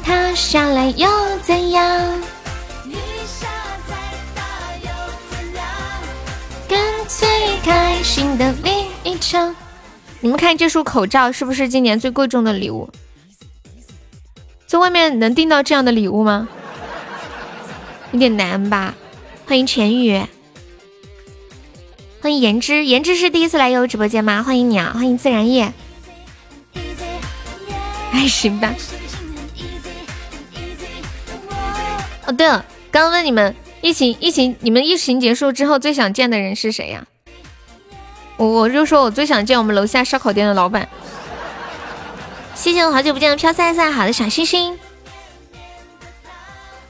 [0.04, 2.22] 他下来又怎样？
[7.08, 7.28] 最
[7.64, 9.56] 开心的另一场。
[10.20, 12.90] 你们看这束口罩是不是今年最贵重的礼物？
[14.66, 16.48] 在外面能订到这样的礼物吗？
[18.12, 18.96] 有点难吧。
[19.46, 20.24] 欢迎钱宇。
[22.22, 24.42] 欢迎言之，言之是第一次来悠悠直播间吗？
[24.42, 24.94] 欢迎你啊！
[24.94, 25.74] 欢迎自然叶。
[28.12, 28.74] 还行吧。
[32.26, 33.54] 哦，对了，刚刚问你们，
[33.84, 37.06] 疫情疫情，你们疫情结束之后最想见的人是谁呀？
[38.38, 40.88] 我我就说我最想见我们楼下烧烤店的老板。
[42.56, 44.80] 谢谢我好久不见的飘散散，好的小星星。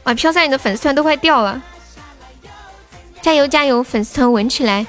[0.03, 1.63] 哇，飘散你的粉丝团都快掉了，
[3.23, 4.85] 加油加油，粉丝团稳起来。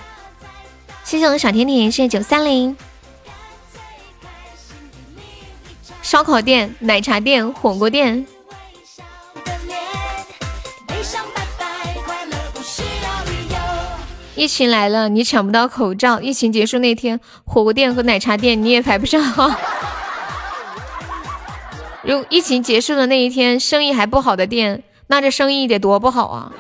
[1.04, 2.76] 谢谢我的小甜甜，谢谢九三零。
[6.02, 8.26] 烧烤店、奶茶店、火锅店。
[14.36, 19.48] 疫情来了，你抢不到口罩；疫情结束那天，火锅店和奶茶店你也排不上号。
[22.02, 26.52] 如疫情结束的那一天，生意还不好的店，那这生意得多不好啊！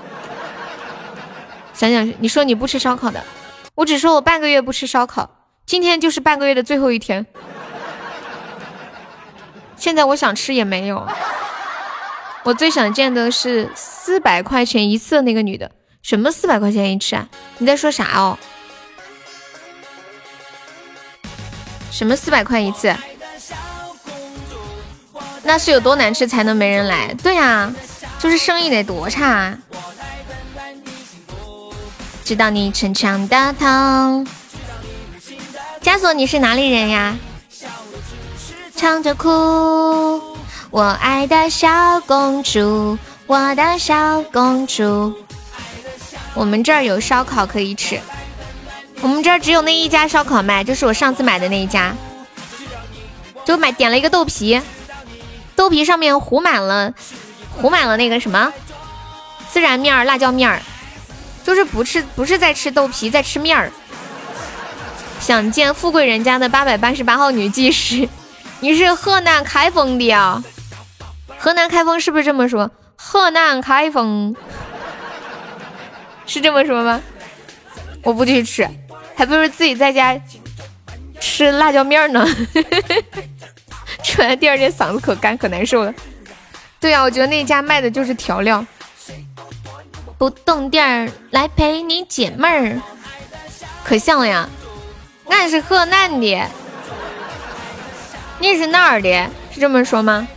[1.74, 3.24] 想想，你说你不吃烧烤的。
[3.74, 5.28] 我只说我半个月不吃烧烤，
[5.66, 7.26] 今天就是半个月的最后一天。
[9.76, 11.04] 现在我想吃也没有。
[12.44, 15.72] 我最想见的是四百块钱一次那个女的。
[16.04, 17.26] 什么四百块钱一次啊？
[17.56, 18.36] 你在说啥哦？
[21.90, 22.94] 什么四百块一次？
[25.44, 27.14] 那是有多难吃才能没人来？
[27.22, 27.72] 对呀，
[28.18, 29.56] 就是生意得多差。
[32.22, 34.26] 知道你逞强的疼。
[35.80, 37.16] 枷锁，你是哪里人呀？
[38.76, 39.30] 唱着哭，
[40.70, 45.23] 我爱的小公主，我的小公主。
[46.34, 48.00] 我们这儿有烧烤可以吃，
[49.00, 51.94] 我们这儿只有那一家烧烤卖，就是我上次买的那一家。
[53.44, 54.60] 就买点了一个豆皮，
[55.54, 56.92] 豆皮上面糊满了，
[57.50, 58.52] 糊满了那个什么
[59.52, 60.60] 孜然面儿、辣椒面儿。
[61.44, 63.70] 就是不吃，不是在吃豆皮，在吃面儿。
[65.20, 68.08] 想见富贵人家的八百八十八号女技师，
[68.60, 70.42] 你是河南开封的啊？
[71.38, 72.70] 河南开封是不是这么说？
[72.96, 74.34] 河南开封
[76.26, 77.00] 是这么说吗？
[78.02, 78.68] 我不去吃，
[79.14, 80.20] 还不如自己在家
[81.20, 82.26] 吃辣椒面呢。
[84.02, 85.94] 吃完第二天嗓子可干可难受了。
[86.78, 88.64] 对呀，我觉得那家卖的就是调料。
[90.16, 92.80] 不动地儿来陪你解闷儿，
[93.82, 94.48] 可像了呀！
[95.28, 96.48] 俺是河南的，
[98.38, 99.28] 你是哪儿的？
[99.50, 100.28] 是这么说吗？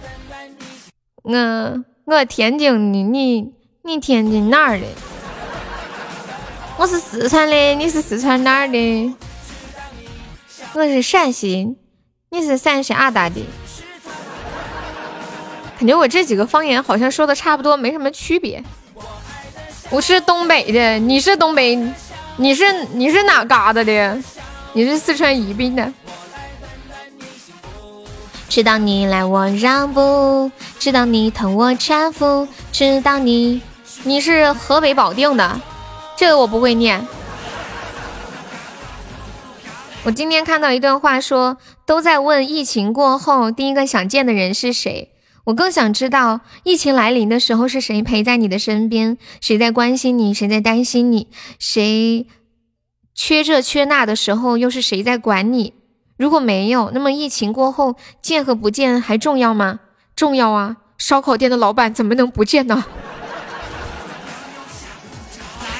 [1.23, 3.51] 我我天津的，你
[3.83, 4.85] 你天津哪儿的？
[6.79, 9.15] 我是四川的，你是四川哪儿的？
[10.73, 11.75] 我是陕西，
[12.29, 13.43] 你是陕西阿达的？
[15.79, 18.63] 感觉我这几个方言好像说的差不多，没什么区别。
[19.89, 21.75] 我是东北的，你是东北，
[22.35, 24.21] 你是你是哪嘎达的？
[24.73, 25.91] 你是四川宜宾的。
[28.47, 33.63] 知道你来我让步，知道你疼我搀扶，知道你
[34.03, 35.59] 你是河北保定的，
[36.17, 37.07] 这个我不会念。
[40.03, 45.13] 我今天看到一段话，说都在问疫情过后第一个想见的人是谁。
[45.45, 51.27] 我更想知道，疫情来临的时候是谁陪在你的身边，谁在关心你，谁在担心你，
[51.59, 52.27] 谁
[53.13, 55.73] 缺这缺那的时候又是谁在管你？
[56.17, 59.79] 如果没有，那么疫情过后见和不见还重要吗？
[60.15, 60.77] 重要啊！
[60.97, 62.85] 烧烤店的老板怎么能不见呢？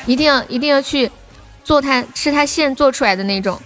[0.08, 1.12] 一定要一定要去
[1.64, 3.62] 做他吃他现做出来的那种，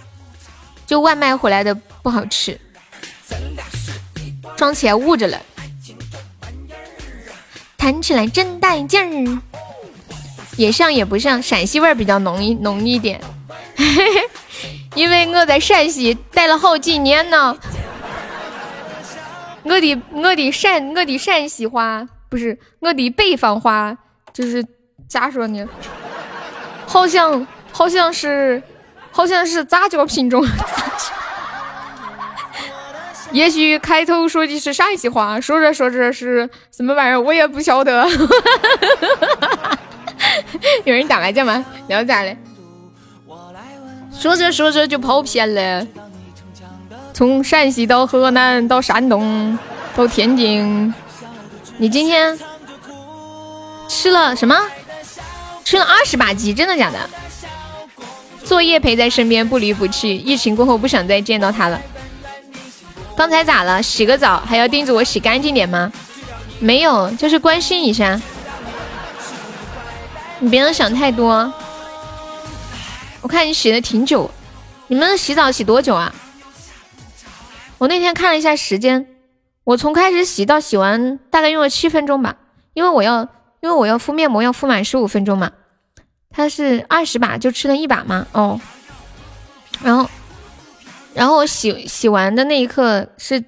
[0.86, 2.60] 就外卖回来的不好吃，
[4.56, 5.40] 装起来捂着了。
[7.78, 9.40] 弹起来真带劲儿，
[10.56, 13.20] 也像也不像，陕西味儿比较浓一浓一点，
[14.94, 17.56] 因为我在陕西待了好几年呢。
[19.64, 23.96] 我的我的陕我的陕西话不是我的北方话，
[24.32, 24.64] 就是
[25.08, 25.68] 咋说呢？
[26.92, 28.62] 好像好像是
[29.10, 30.46] 好像是杂交品种。
[33.32, 38.06] 也许开头说的是陕西话，说着说着是什么玩意儿，我也不晓得。
[40.84, 41.64] 有人打麻将吗？
[41.88, 42.36] 聊咋嘞？
[44.12, 45.86] 说着说着就跑偏了，
[47.14, 49.58] 从陕西到河南到山东
[49.96, 50.92] 到天津，
[51.78, 52.38] 你今天
[53.88, 54.54] 吃了什么？
[55.72, 56.98] 吃了二十把鸡，真的假的？
[58.44, 61.80] 作业陪在身边不离不弃，疫情过后不想再见到他了。
[63.16, 63.82] 刚才咋了？
[63.82, 65.90] 洗个澡还要叮嘱我洗干净点吗？
[66.58, 68.20] 没有，就是关心一下。
[70.40, 71.50] 你别想太多。
[73.22, 74.30] 我看你洗的挺久，
[74.88, 76.14] 你们洗澡洗多久啊？
[77.78, 79.06] 我那天看了一下时间，
[79.64, 82.36] 我从开始洗到洗完大概用了七分钟吧，
[82.74, 83.26] 因为我要
[83.62, 85.50] 因为我要敷面膜要敷满十五分钟嘛。
[86.32, 88.26] 他是二十把就吃了一把吗？
[88.32, 88.60] 哦，
[89.82, 90.08] 然后
[91.14, 93.44] 然后我洗洗完的那一刻是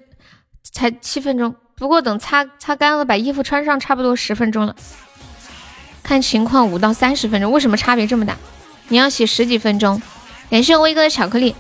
[0.72, 4.76] 才七分钟，不过等擦擦干了把衣服穿上差不多十分钟了，
[6.02, 8.36] 看情况五到三十分钟，为什么差别这么大？
[8.88, 10.02] 你要洗十几分钟，
[10.50, 11.56] 感谢威哥的巧克力，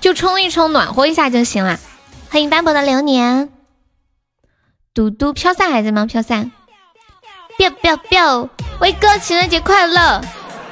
[0.00, 1.80] 就冲一冲，暖和一下就行了。
[2.28, 3.48] 欢迎斑驳的流年，
[4.94, 6.06] 嘟嘟飘散还在吗？
[6.06, 6.52] 飘散
[7.58, 8.48] ，biu biu biu，
[8.80, 10.22] 威哥情人节快乐，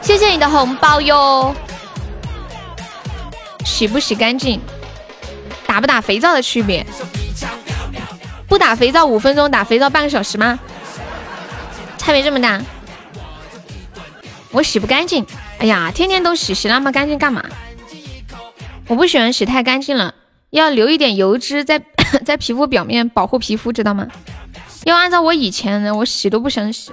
[0.01, 1.55] 谢谢你的红包哟。
[3.65, 4.61] 洗不洗干净，
[5.67, 6.85] 打不打肥皂的区别？
[8.49, 10.59] 不打肥皂五分钟，打肥皂半个小时吗？
[11.99, 12.61] 差别这么大？
[14.51, 15.27] 我洗不干净。
[15.59, 17.45] 哎呀，天天都洗，洗那么干净干嘛？
[18.87, 20.15] 我不喜欢洗太干净了，
[20.51, 21.83] 要留一点油脂在
[22.25, 24.07] 在皮肤表面保护皮肤，知道吗？
[24.85, 26.91] 要按照我以前的，我洗都不想洗。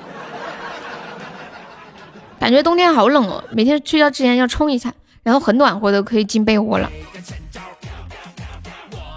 [2.39, 4.93] 感觉冬天好冷哦，每天睡觉之前要冲一下，
[5.23, 6.91] 然后很暖和的可以进被窝了。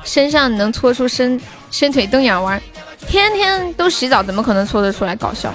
[0.05, 1.39] 身上能搓出伸
[1.71, 2.61] 伸腿蹬眼弯，
[3.07, 5.15] 天天都洗澡，怎么可能搓得出来？
[5.15, 5.53] 搞笑。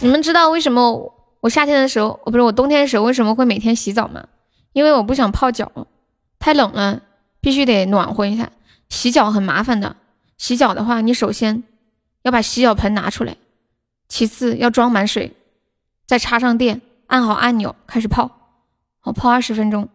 [0.00, 4.24] 你们知道为什么我夏天的时候，不是我冬天的时候为什么会每天洗澡吗？
[4.74, 5.72] 因为我不想泡脚，
[6.38, 7.00] 太冷了，
[7.40, 8.50] 必须得暖和一下。
[8.90, 9.96] 洗脚很麻烦的，
[10.36, 11.62] 洗脚的话，你首先
[12.22, 13.36] 要把洗脚盆拿出来，
[14.08, 15.36] 其次要装满水，
[16.06, 18.30] 再插上电，按好按钮开始泡，
[19.00, 19.88] 好泡二十分钟，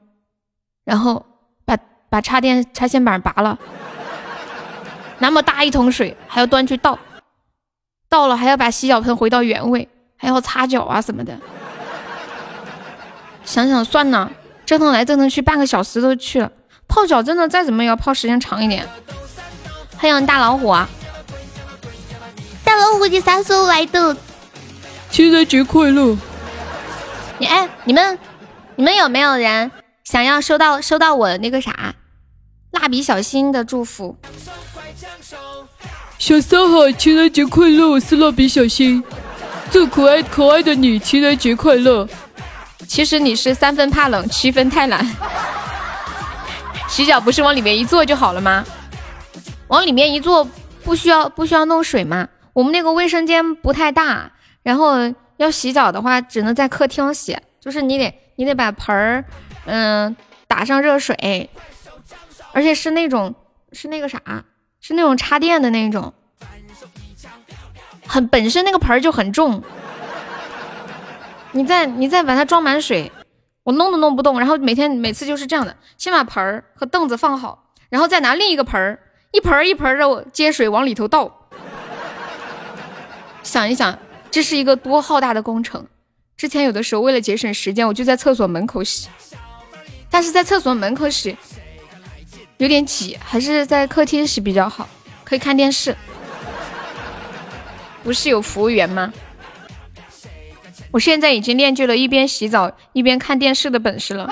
[0.85, 1.25] 然后
[1.65, 1.77] 把
[2.09, 3.59] 把插电插线板拔了，
[5.19, 6.97] 那么大一桶水还要端去倒，
[8.07, 9.89] 倒了还要把洗脚盆回到原位。
[10.15, 11.37] 还要擦脚啊什么的，
[13.43, 14.31] 想想算了，
[14.65, 16.49] 折腾来折腾去半个小时都去了。
[16.87, 18.87] 泡脚真的再怎么也要泡时间长一点。
[19.97, 20.87] 欢迎大老虎啊！
[22.63, 24.15] 大老虎，你啥时候来的？
[25.09, 26.17] 情人节快乐！
[27.37, 28.17] 你哎，你们
[28.75, 29.71] 你们有没有人
[30.03, 31.93] 想要收到收到我的那个啥
[32.71, 34.17] 蜡笔小新的祝福？
[36.17, 37.89] 小三好，情人节快乐！
[37.89, 39.03] 我是蜡笔小新。
[39.71, 42.07] 祝可爱可爱的你情人节快乐！
[42.87, 45.05] 其实你是三分怕冷，七分太懒。
[46.87, 48.63] 洗脚不是往里面一坐就好了吗？
[49.67, 50.47] 往里面一坐
[50.83, 52.27] 不需要不需要弄水吗？
[52.53, 54.31] 我们那个卫生间不太大，
[54.61, 54.95] 然后
[55.37, 59.25] 要洗澡的话只能在客厅洗，就是你得你得把盆儿
[59.65, 60.15] 嗯
[60.47, 61.49] 打上热水，
[62.51, 63.33] 而且是那种
[63.71, 64.19] 是那个啥，
[64.79, 66.13] 是那种插电的那种。
[68.05, 69.63] 很本身那个盆儿就很重，
[71.53, 73.11] 你再你再把它装满水，
[73.63, 74.39] 我弄都弄不动。
[74.39, 78.99] 然后每天每次就是这样的，先把盆儿和凳子放好，然后再拿另一个盆儿，
[79.31, 81.42] 一盆儿一盆儿的接水往里头倒。
[83.43, 83.99] 想一想，
[84.31, 85.85] 这是一个多浩大的工程。
[86.35, 89.07] 之前有的时候为了节省时间，我就在厕所门口洗，
[90.09, 91.37] 但是在厕所门口洗
[92.57, 94.89] 有点挤，还是在客厅洗比较好，
[95.23, 95.95] 可以看电视。
[98.03, 99.13] 不是有服务员吗？
[100.91, 104.29] 我现在已经练就了一边洗澡一边看电视的本事了。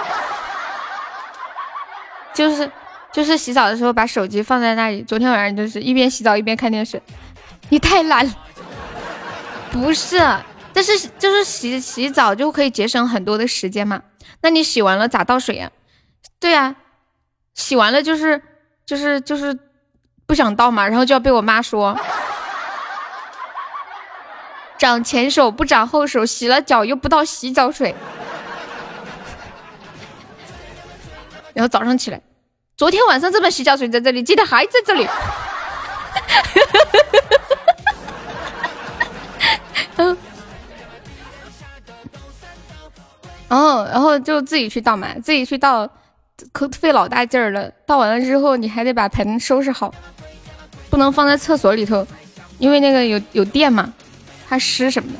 [2.34, 2.70] 就是
[3.12, 5.02] 就是洗澡的时候把手机放在那里。
[5.04, 7.02] 昨天晚上就是一边洗澡一边看电视。
[7.70, 8.34] 你太懒了。
[9.72, 10.18] 不是，
[10.74, 14.02] 但是就是洗洗澡就可以节省很多的时间嘛。
[14.42, 15.72] 那你洗完了咋倒水呀？
[16.40, 16.76] 对呀，
[17.54, 18.42] 洗完了就是
[18.86, 19.58] 就是就是
[20.26, 21.98] 不想倒嘛，然后就要被我妈说。
[24.78, 27.94] 长前手不长后手，洗了脚又不倒洗脚水，
[31.54, 32.20] 然后早上起来，
[32.76, 35.08] 昨天晚上这盆洗脚水在这里，今天还在这里，
[43.52, 45.86] 然后然后就自己去倒嘛，自己去倒
[46.54, 47.70] 可费老大劲儿了。
[47.86, 49.94] 倒完了之后，你还得把盆收拾好，
[50.90, 52.08] 不能放在厕所里头，
[52.60, 53.94] 因为那个有有电嘛，
[54.48, 55.20] 怕湿什么的。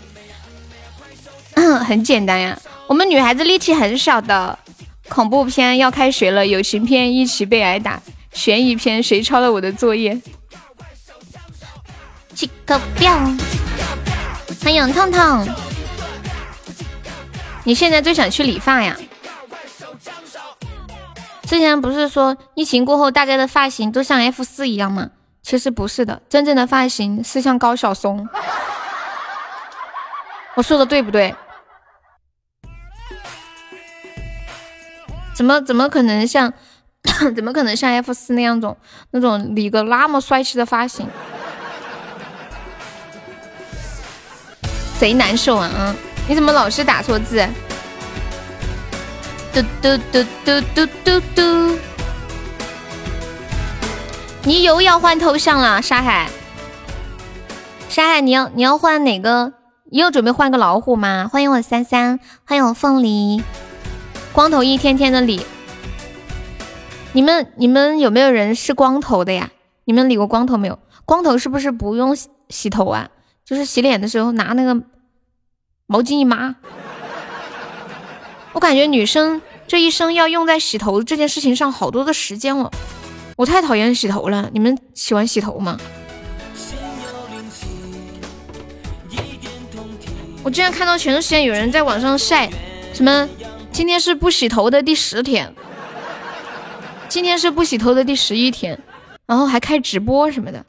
[1.84, 4.58] 很简单呀，我们女孩子力气很小的。
[5.10, 8.02] 恐怖片要开学了，友情片一起被挨打，
[8.32, 10.18] 悬疑片谁抄了我的作业？
[12.34, 13.12] 几个彪，
[14.64, 15.71] 欢迎痛痛。
[17.64, 18.96] 你现在最想去理发呀？
[21.44, 25.10] 之前不是说疫情过后大家的发型都像 F 四一样吗？
[25.44, 28.28] 其实不是的，真正的发型是像高晓松。
[30.56, 31.36] 我说的对不对？
[35.34, 36.54] 怎么怎么可能像？
[37.36, 38.78] 怎么可能像 F 四那样种
[39.10, 41.08] 那种理个那么帅气的发型？
[45.00, 45.96] 贼难受啊！
[46.32, 47.46] 你怎么老是打错字？
[49.52, 51.78] 嘟嘟嘟嘟嘟嘟嘟！
[54.44, 56.30] 你又要换头像了，沙海。
[57.90, 59.52] 沙海，你要你要换哪个？
[59.92, 61.28] 你又准备换个老虎吗？
[61.30, 63.44] 欢迎我三三，欢迎我凤梨。
[64.32, 65.46] 光头一天天的理，
[67.12, 69.50] 你们你们有没有人是光头的呀？
[69.84, 70.80] 你们理过光头没有？
[71.04, 73.10] 光头是不是不用洗洗头啊？
[73.44, 74.82] 就是洗脸的时候拿那个
[75.92, 76.56] 毛巾一抹。
[78.54, 82.72] 我感觉女生这一生要用在洗头这件事情上好多的时间了，
[83.36, 84.50] 我太讨厌洗头了。
[84.54, 85.78] 你们喜欢洗头吗？
[90.44, 92.50] 我之前看到前段时间有人在网上晒
[92.94, 93.28] 什么。
[93.74, 95.54] 今天是不洗头的第十天，
[97.10, 98.80] 今天是不洗头的第十一天，
[99.26, 100.66] 然后还开直播什么的。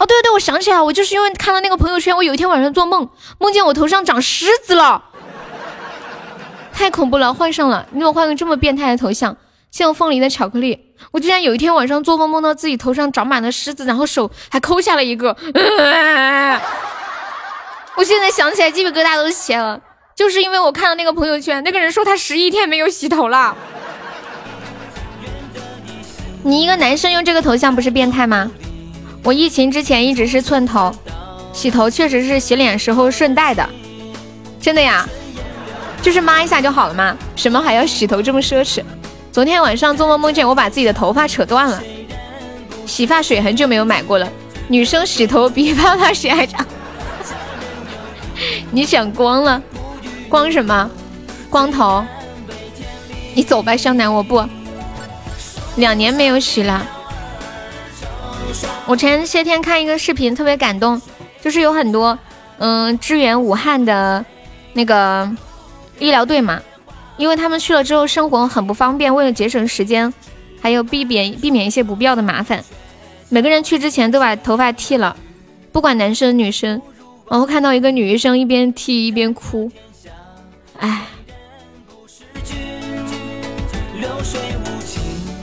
[0.00, 3.06] 哦，对对对，我想起来，我就是因为看到那个朋友圈，我有一天晚上做梦，
[3.38, 5.04] 梦见我头上长虱子了，
[6.72, 9.36] 太恐怖了，换上了，你怎么换个这么变态的头像？
[9.70, 15.36] 像凤梨的巧克力，我竟然有一天晚上做梦，梦到自己头上长满了虱子，然后手还抠下了一个，
[17.94, 19.78] 我现在想起来鸡皮疙瘩都起来了。
[20.16, 23.54] 就是因为我看到那个朋友圈，那个人说他十一天没有洗头了。
[26.42, 28.50] 你一个男生用这个头像不是变态吗？
[29.22, 30.92] 我疫情之前一直是寸头，
[31.52, 33.68] 洗头确实是洗脸时候顺带的，
[34.60, 35.06] 真的呀，
[36.00, 38.82] 就是抹一下就好了嘛，什么还要洗头这么奢侈？
[39.30, 41.82] 昨天晚上做梦梦见我把自己的头发扯断了，
[42.86, 44.28] 洗发水很久没有买过了，
[44.68, 46.66] 女生洗头比发发水还长，
[48.72, 49.62] 你想光了？
[50.28, 50.90] 光什么？
[51.50, 52.04] 光头？
[53.34, 54.42] 你走吧，湘南，我不。
[55.76, 56.84] 两年没有洗了。
[58.90, 61.00] 我前些天看一个视频，特别感动，
[61.40, 62.18] 就是有很多
[62.58, 64.24] 嗯支援武汉的
[64.72, 65.30] 那个
[66.00, 66.60] 医疗队嘛，
[67.16, 70.12] 因为他们去了之后生活很不方便，为了节省时间，
[70.60, 72.64] 还有避免避免一些不必要的麻烦，
[73.28, 75.16] 每个人去之前都把头发剃了，
[75.70, 76.82] 不管男生女生。
[77.28, 79.70] 然后看到一个女医生一边剃一边哭。
[80.80, 81.06] 哎，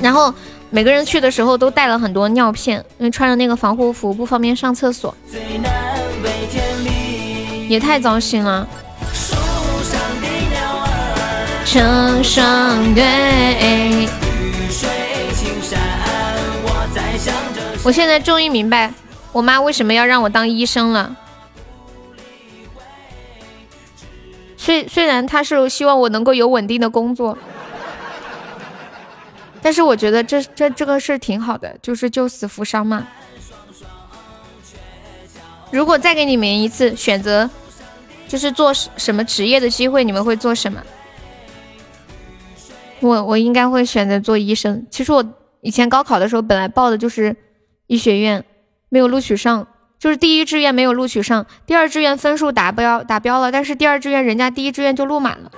[0.02, 0.34] 然后
[0.70, 5.16] 每个人去的时候都带了很多尿片，因为穿着那个防护服不方便上厕所，
[7.70, 8.68] 也太糟心了。
[11.66, 14.08] 成双对。
[17.84, 18.92] 我现在终于明白
[19.32, 21.16] 我妈为什么要让我当医生了。
[24.58, 27.38] 虽虽然她是希望我能够有稳定的工作，
[29.62, 33.08] 但是我觉得这这这个是挺好的，就是救死扶伤嘛。
[35.72, 37.50] 如果再给你们一次选择，
[38.28, 40.82] 就是做什么职业的机会，你们会做什么？
[43.00, 44.86] 我我应该会选择做医生。
[44.90, 45.24] 其实我
[45.62, 47.36] 以前高考的时候本来报的就是
[47.88, 48.44] 医学院，
[48.90, 49.68] 没有录取上。
[50.00, 55.52] 就是第一志愿没有录取上，第二志愿分数达标达标了，但是第二志愿人家第一志愿就录满了，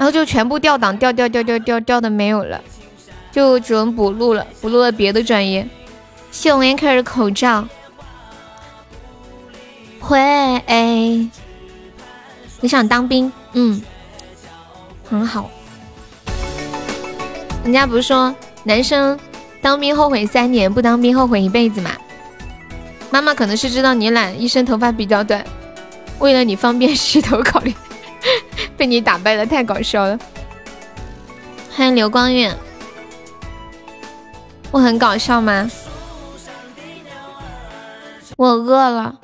[0.00, 2.58] 然后就全部调档调调调调调调的没有了，
[3.30, 5.68] 就只能补录了，补录了别的专业。
[6.30, 7.68] 谢我 Anker 的口罩，
[9.98, 10.18] 会，
[12.62, 13.30] 你想当兵？
[13.52, 13.82] 嗯，
[15.06, 15.50] 很好。
[17.62, 19.20] 人家不是说男生
[19.60, 21.90] 当兵后悔三年，不当兵后悔一辈子吗？
[23.10, 25.44] 妈妈可能是知道你懒，一身头发比较短，
[26.20, 27.74] 为了你方便洗头考虑，
[28.80, 30.18] 被你打败了，太搞笑了。
[31.70, 32.56] 欢迎刘光远，
[34.70, 35.70] 我很搞笑吗？
[38.38, 39.20] 我饿了。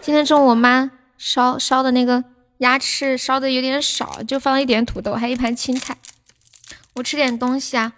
[0.00, 2.22] 今天中午我妈烧烧的那个
[2.58, 5.96] 鸭翅烧的有点少，就放了一点土豆，还有一盘青菜。
[6.94, 7.92] 我吃点东西啊。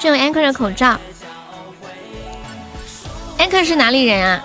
[0.00, 0.98] 这有 anchor 的口罩。
[3.38, 4.42] anchor 是哪里人啊？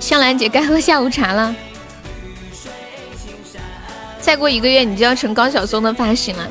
[0.00, 1.54] 香兰姐该喝下午茶了。
[4.20, 6.48] 再过一个月，你就要成高晓松的发型了。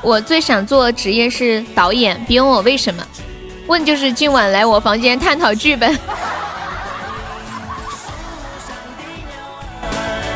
[0.00, 3.06] 我最想做职业是导演，别问我为什么，
[3.66, 5.98] 问就是今晚来我房间探讨剧本。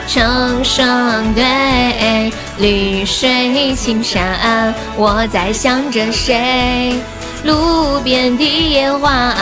[0.08, 6.98] 成双对，绿水青山，我在想着谁？
[7.44, 9.34] 路边的野花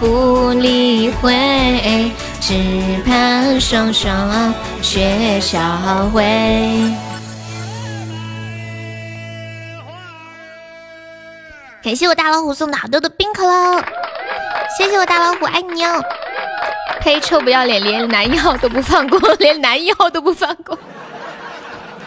[0.00, 2.10] 不理会。
[2.40, 2.54] 只
[3.04, 5.58] 盼双双却销
[6.14, 6.22] 毁。
[11.82, 13.80] 感谢我大老虎送的好多的冰可乐，
[14.78, 16.02] 谢谢我大老虎，爱你哦！
[17.00, 20.78] 呸，臭不要脸，连男一号都不放过，连男一号都不放过。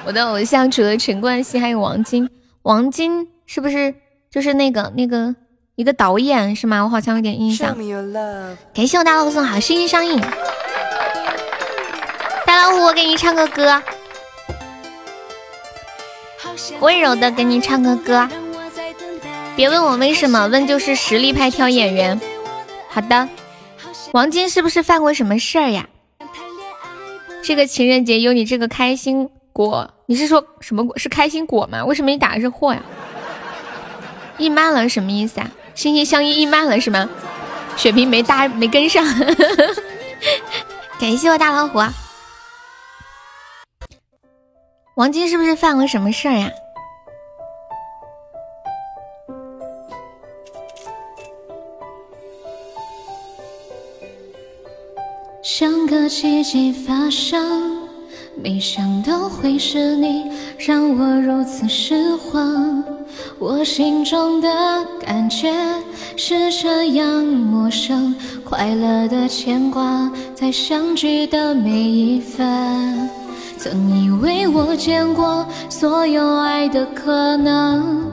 [0.06, 2.30] 我的偶像除了陈冠希，还有王晶。
[2.64, 3.94] 王晶是不是
[4.32, 5.36] 就是那个那个？
[5.76, 6.84] 一个导演是吗？
[6.84, 7.74] 我好像有点印象。
[8.74, 10.22] 感谢我大老虎送好声音上映。
[12.46, 13.82] 大老虎，我给你唱个歌，
[16.82, 18.28] 温柔的给你唱个歌。
[19.56, 22.20] 别问我为什么，问就是实力派挑演员。
[22.90, 23.30] 好的，
[24.14, 25.88] 王晶是不是犯过什么事儿呀？
[27.44, 30.98] 这个情人节有你这个开心果，你是说什么果？
[30.98, 31.86] 是开心果吗？
[31.86, 32.82] 为什么你打的是货呀？
[34.38, 35.52] 印慢了什么意思啊？
[35.76, 37.10] 心心相印印慢了是吗？
[37.78, 39.06] 血瓶没搭没跟上，
[41.00, 41.80] 感谢我大老虎。
[44.96, 46.50] 王晶是不是犯过什么事儿呀？
[55.52, 57.82] 像个奇迹发生，
[58.36, 60.26] 没想到会是你，
[60.60, 61.96] 让我如此失
[62.32, 62.84] 望。
[63.40, 64.48] 我心中的
[65.02, 65.52] 感觉
[66.16, 68.14] 是这样陌生，
[68.44, 73.10] 快乐的牵挂在相聚的每一分。
[73.58, 78.06] 曾以为我见过所有爱的可能，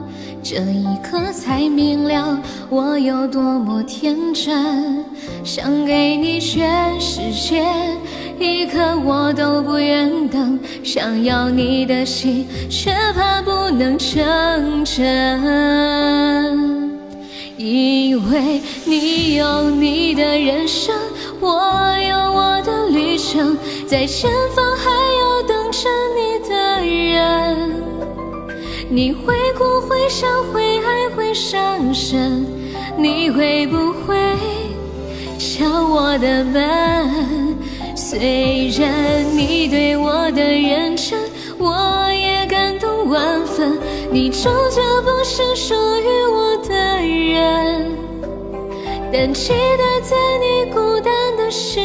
[0.49, 5.03] 这一刻才明了我有多么天真，
[5.43, 7.65] 想给你全世界。
[8.39, 15.03] 一刻我都不愿等，想要你的心，却怕不能成真。
[17.57, 20.95] 因为你有你的人生，
[21.41, 21.49] 我
[21.99, 27.86] 有我的旅程，在前方还有等着你的人。
[28.89, 32.45] 你会哭会笑会爱会伤神，
[32.97, 34.15] 你会不会
[35.37, 37.57] 敲我的门？
[37.95, 41.19] 虽然你对我的认真，
[41.57, 43.77] 我也感动万分。
[44.09, 47.91] 你终究不是属于我的人，
[49.11, 51.79] 但期待在你孤单的时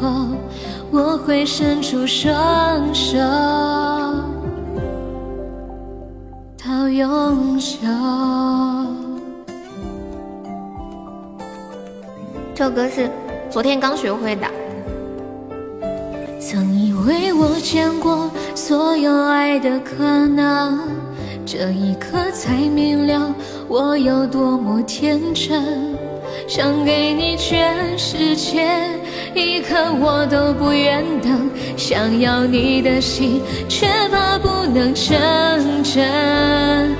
[0.00, 0.08] 候，
[0.90, 3.18] 我会伸出双手
[6.66, 7.76] 到永久。
[12.56, 13.08] 这首歌是
[13.48, 14.48] 昨天刚学会的。
[16.40, 20.80] 曾以为我见过所有爱的可能，
[21.44, 23.32] 这一刻才明了
[23.68, 25.95] 我有多么天真。
[26.48, 28.64] 想给你全世界，
[29.34, 31.50] 一刻我都不愿等。
[31.76, 36.94] 想要你的心，却怕不能成真。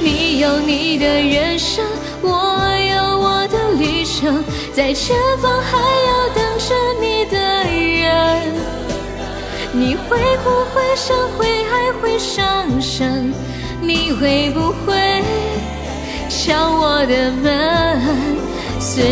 [0.00, 1.84] 你有你的人生，
[2.20, 4.42] 我有我的旅程，
[4.72, 8.52] 在前方还有等着你的人。
[9.72, 13.32] 你会哭会笑会爱会伤神，
[13.80, 15.22] 你会不会
[16.28, 18.50] 敲我的门？
[18.80, 19.04] 虽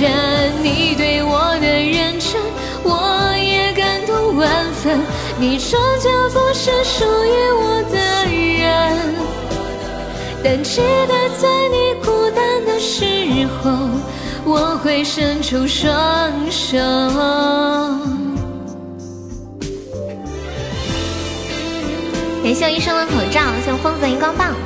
[0.00, 2.40] 然你对我的认真，
[2.82, 4.98] 我也感动万分。
[5.38, 7.98] 你终究不是属于我的
[8.58, 9.14] 人，
[10.42, 13.70] 但记得在你孤单的时候，
[14.44, 15.90] 我会伸出双
[16.50, 16.78] 手。
[22.42, 24.56] 感谢我医生的口罩，谢我疯子荧光棒，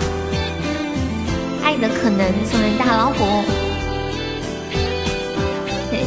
[1.62, 3.43] 爱的可能送给大老虎，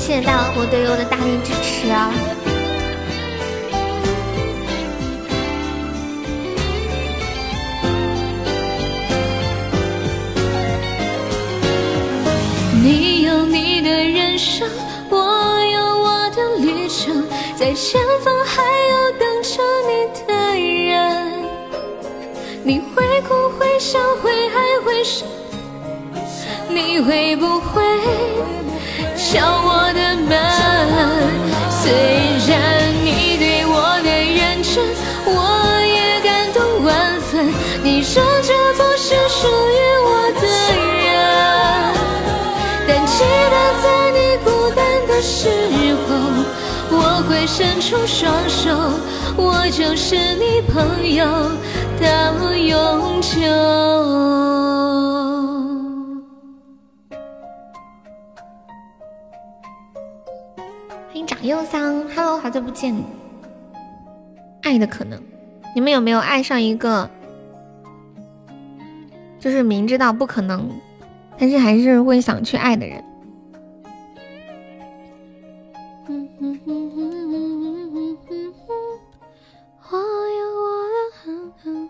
[0.08, 2.10] 谢谢大伙对我的大力支持啊。
[12.82, 14.66] 你有你的人生
[15.10, 15.18] 我
[15.74, 17.28] 有我的旅程
[17.58, 20.34] 在前方还有等着你的
[20.88, 21.44] 人。
[22.64, 25.28] 你会哭会笑会爱会伤
[26.70, 27.84] 你会不会
[29.30, 30.32] 敲我的门？
[31.70, 31.92] 虽
[32.48, 32.56] 然
[33.04, 34.80] 你对我的认真，
[35.26, 35.30] 我
[35.86, 37.52] 也感动万分。
[37.84, 40.48] 你说这不是属于我的
[41.04, 41.12] 人，
[42.88, 44.80] 但记得在你孤单
[45.10, 45.50] 的时
[46.08, 46.16] 候，
[46.90, 48.72] 我会伸出双手，
[49.36, 51.26] 我就是你朋友
[52.00, 54.57] 到永久。
[61.48, 62.94] 忧桑，Hello，好久不见。
[64.64, 65.24] 爱的可能，
[65.74, 67.10] 你们有没有爱上一个，
[69.40, 70.70] 就是明知道不可能，
[71.40, 73.02] 但是还是会想去爱的人？
[79.90, 81.90] 我有我的狠狠，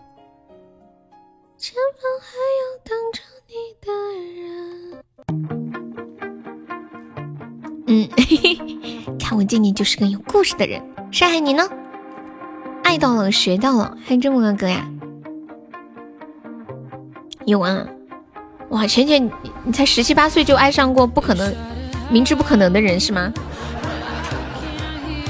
[1.56, 2.30] 前方还
[2.60, 3.54] 有等着你
[3.84, 3.90] 的
[4.38, 4.44] 人。
[7.88, 8.56] 嗯，嘿嘿，
[9.28, 10.82] 看我见你就是个有故事的人。
[11.12, 11.62] 山海，你呢？
[12.82, 14.88] 爱到了，学到了，还有这么个歌呀？
[17.44, 17.84] 有啊！
[18.70, 19.30] 哇，浅浅，你
[19.64, 21.54] 你才十七八岁就爱上过不可能、
[22.08, 23.30] 明知不可能的人是吗？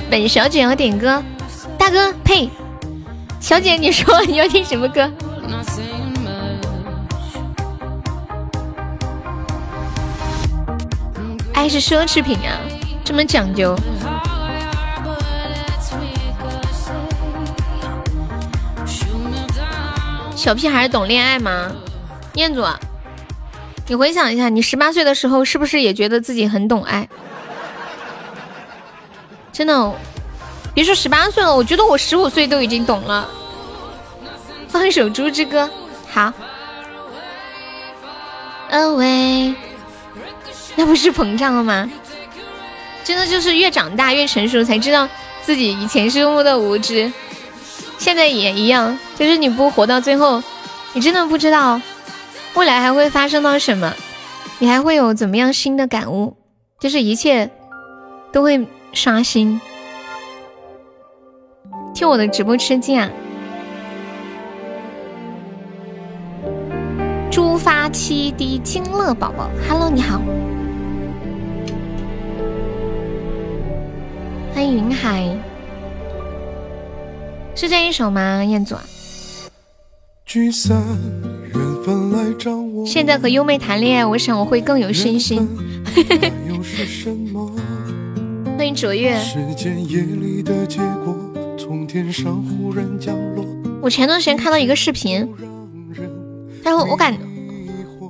[0.08, 1.20] 本小姐要点歌，
[1.76, 2.48] 大哥呸！
[3.40, 5.10] 小姐，你说你要听什么歌？
[11.52, 12.54] 爱是奢侈品啊，
[13.09, 13.74] 这么讲究。
[20.36, 21.72] 小屁孩懂恋爱吗？
[22.35, 22.62] 彦祖，
[23.86, 27.09] 你回想一下，你十八岁的时候是不是也觉得自己很懂爱？
[29.52, 29.94] 真的，
[30.74, 33.26] 别说十八岁了，我觉得我十五岁都已经懂了。
[34.68, 35.64] 放一首《猪之歌》，
[36.12, 36.30] 好。
[38.70, 39.55] Away，
[40.76, 41.90] 那不是膨胀了吗？
[43.09, 45.09] 真的就是越长大越成熟，才知道
[45.40, 47.10] 自己以前是多么的无知。
[47.97, 50.43] 现在也一样，就是你不活到最后，
[50.93, 51.80] 你真的不知道
[52.52, 53.94] 未来还会发生到什么，
[54.59, 56.36] 你还会有怎么样新的感悟，
[56.78, 57.51] 就是一切
[58.30, 59.59] 都会刷新。
[61.94, 63.09] 听我的直播吃鸡啊！
[67.30, 70.20] 猪发七滴金乐宝宝，Hello，你好，
[74.59, 75.24] 欢迎云海。
[77.55, 78.74] 是这一首吗，彦祖？
[82.85, 85.48] 现在和优妹谈恋爱，我想我会更有信心。
[88.56, 89.16] 欢迎卓越。
[93.80, 95.32] 我前段时间看到一个视频，
[96.64, 97.16] 但是我感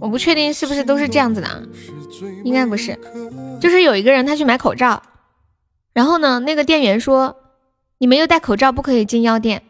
[0.01, 1.69] 我不确定是不是都是这样子的，
[2.43, 2.99] 应该不是。
[3.61, 5.03] 就是有一个人他去买口罩，
[5.99, 7.35] 然后呢，那个店员说。
[8.01, 9.65] 你没有戴口罩不可以进药店，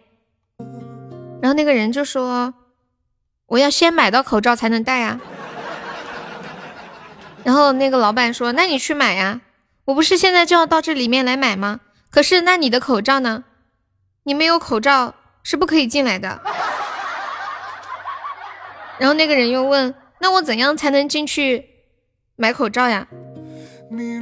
[1.40, 2.52] 然后那个人就说
[3.48, 5.18] ：“我要先买到口罩才能戴啊。”
[7.42, 9.40] 然后那个老板说：“那你去买呀，
[9.86, 11.80] 我不是现在就要到这里面来买吗？
[12.10, 13.44] 可是那你的口罩呢？
[14.24, 16.42] 你没有口罩是不可以进来的。
[19.00, 21.64] ”然后那个人又问：“那我怎样才能进去
[22.36, 23.08] 买口罩呀？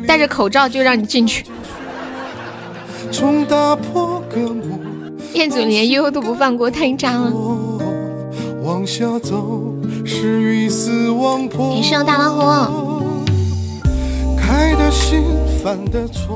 [0.07, 1.45] 戴着口罩就让你进去。”
[5.33, 7.33] 彦祖连悠悠都不放过，太渣了。
[11.71, 12.43] 你是大老虎。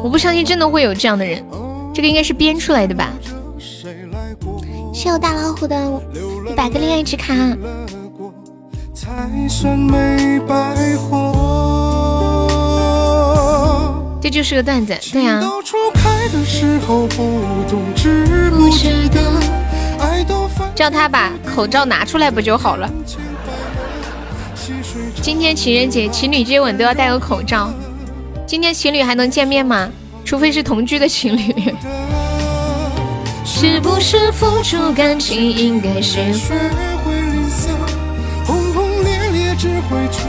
[0.03, 1.43] 我不相信真的会有这样的人，
[1.95, 3.13] 这个应该是编出来的吧？
[4.93, 6.03] 谢谢大老虎的
[6.49, 7.35] 一百个恋爱值卡。
[14.21, 15.41] 这就是个段子，对呀。
[20.75, 22.89] 叫他把口罩拿出来不就好了？
[25.23, 27.73] 今天情人节，情侣接吻都要戴个口罩。
[28.47, 29.89] 今天情侣还能见面吗？
[30.25, 31.75] 除非是同居的情侣。
[33.45, 36.23] 是不是付出感情应该学
[37.05, 37.71] 会吝啬？
[38.47, 40.21] 轰轰烈烈只会追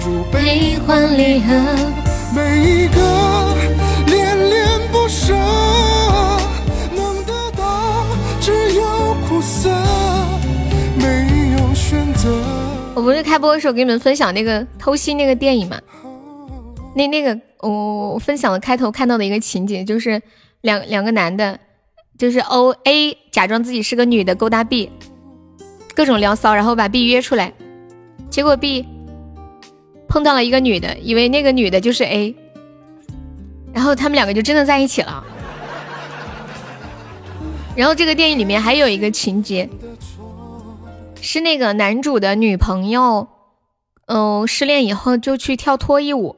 [0.00, 1.54] 逐悲欢离合。
[2.34, 3.56] 每一个
[4.06, 5.34] 恋恋不舍，
[6.94, 8.04] 能得到
[8.40, 9.70] 只有苦涩，
[10.96, 12.28] 没有选择。
[12.94, 15.80] 我不是开播的时候给你们分享那个偷袭那个电影嘛？
[16.94, 20.20] 那那个我我分享了开头看到的一个情节，就是
[20.60, 21.58] 两两个男的，
[22.18, 24.90] 就是 O A 假装自己是个女的勾搭 B，
[25.94, 27.52] 各种聊骚，然后把 B 约出来，
[28.28, 28.84] 结果 B
[30.08, 32.34] 碰到了一个女的，以为那个女的就是 A，
[33.72, 35.22] 然后他们两个就真的在一起了。
[37.76, 39.68] 然后这个电影里面还有一个情节，
[41.20, 43.28] 是那个男主的女朋友，
[44.06, 46.34] 嗯，失恋以后就去跳脱衣舞。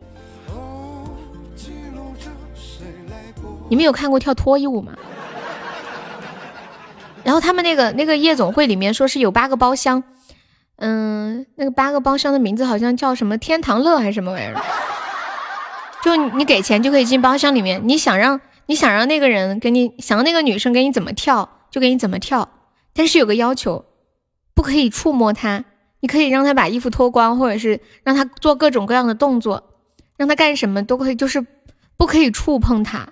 [3.69, 4.93] 你们有看过跳脱衣舞吗？
[7.23, 10.03] 然后他们那个那个夜总会里面说是有八个包厢，
[10.81, 14.61] 嗯，那个八个包厢的名字好像叫什么天堂乐还是什么玩意儿？
[16.03, 22.49] 就你给钱就可以进包厢里面，你想让你想让那个人给你想让那个女生给你怎么跳就给你怎么跳，
[22.95, 23.85] 但是有个要求，
[24.55, 25.65] 不可以触摸她，
[26.01, 29.63] 你可以让她把衣服脱光，或者是让她做各种各样的动作，
[30.17, 31.45] 让她干什么都可以，就是
[31.99, 33.07] 不可以触碰她。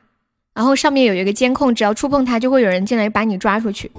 [0.54, 3.92] 然后上面有一个监控，只要触碰它，就会有人进来把你抓出去。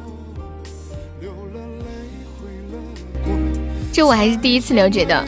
[3.92, 5.26] 这我还是第一次了解的。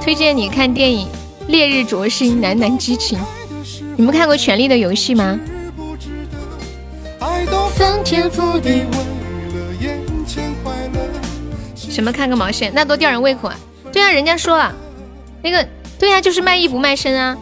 [0.00, 1.06] 推荐你看电影
[1.46, 3.18] 《烈日灼心》，男男激情。
[3.96, 5.38] 你们看过《权力的游戏》吗？
[11.76, 12.72] 什么看个毛线？
[12.74, 13.56] 那多吊人胃口啊！
[13.92, 14.74] 对啊，人家说了，
[15.42, 15.66] 那个
[15.98, 17.36] 对啊，就是卖艺不卖身啊。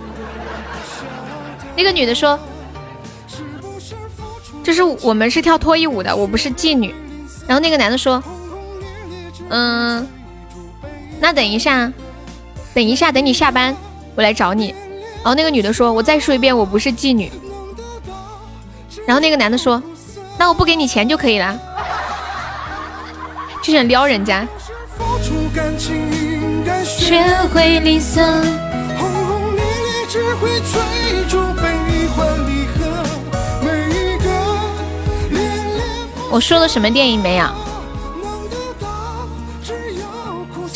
[1.76, 2.38] 那个女的说
[4.62, 6.94] ：“就是我们是跳脱衣舞的，我不是妓女。”
[7.46, 8.22] 然后那个男的说
[9.50, 10.08] ：“嗯，
[11.20, 11.92] 那等一下，
[12.72, 13.76] 等一下，等你下班，
[14.14, 14.74] 我来找你。”
[15.22, 17.30] 然后那个女的说：“我再说一遍，我不是妓女。”
[19.06, 19.82] 然后那个男的说
[20.38, 21.58] ：“那我不给你钱就可以了。
[23.62, 24.46] ”就想撩人家。
[26.84, 27.22] 学
[27.52, 28.22] 会吝啬。
[36.32, 37.69] 我说了什么电影没有？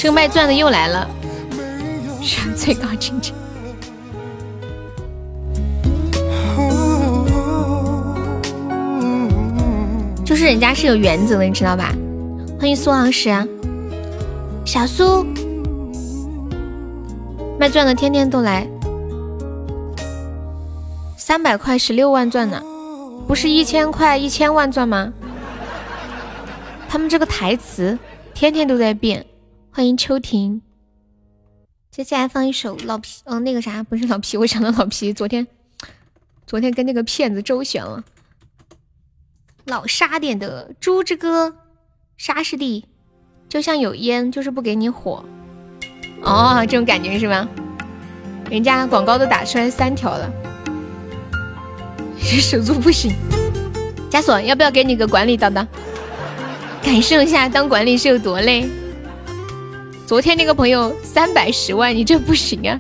[0.05, 1.09] 这个卖钻的又来了，
[2.21, 3.33] 上 最高境界，
[10.23, 11.95] 就是人家是有原则的，你知道吧？
[12.61, 13.31] 欢迎苏老师，
[14.67, 15.25] 小苏，
[17.59, 18.69] 卖钻的天天都来，
[21.17, 22.63] 三百块十六万钻呢，
[23.27, 25.11] 不是一千块一千万钻吗？
[26.91, 27.99] 他们这个台词
[28.35, 29.25] 天天都在变。
[29.77, 30.63] 欢迎秋婷，
[31.91, 35.49] 接下来放一首老皮，嗯，那个啥不是老皮，我想到老皮，昨天
[36.47, 38.05] 昨天跟那个骗子周旋了。
[39.65, 41.49] 老沙点的《猪之歌》，
[42.17, 42.85] 沙师弟，
[43.49, 45.25] 就像有烟，就是不给你火。
[46.23, 47.49] 哦，这种感觉是吧？
[48.49, 50.33] 人家广告都打出来三条了，
[52.23, 53.13] 手速不行。
[54.09, 55.67] 枷锁，要不要给你个管理当当？
[56.81, 58.71] 感受一下当管理是有多累。
[60.07, 62.79] 昨天那个朋友三百十万，你这不行啊！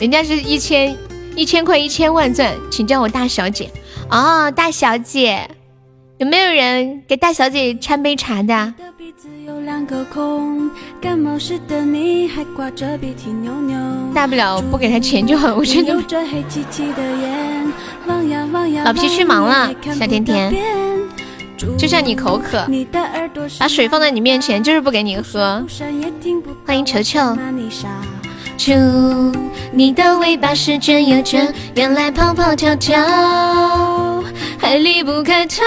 [0.00, 0.96] 人家是一千
[1.36, 3.70] 一千块一千万钻，请叫我大小姐
[4.10, 5.48] 哦，大小姐，
[6.18, 8.74] 有没有人给大小姐掺杯茶的？
[14.12, 15.94] 大不了不给他钱就好，我真的。
[18.84, 20.52] 老皮去忙了，小甜甜。
[21.76, 22.66] 就像你口渴，
[23.58, 25.64] 把水放在你面前，就是不给你喝。
[26.66, 27.18] 欢迎球球。
[28.56, 28.72] 猪
[29.72, 33.02] 你的尾巴是卷又卷，原来跑跑跳跳
[34.58, 35.62] 还离不开它。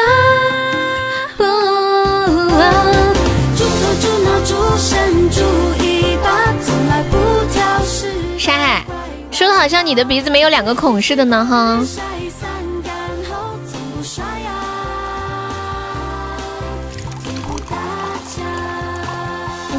[8.37, 8.83] 沙海
[9.31, 11.79] 说的好像你的鼻子没有两个孔似的呢，哈。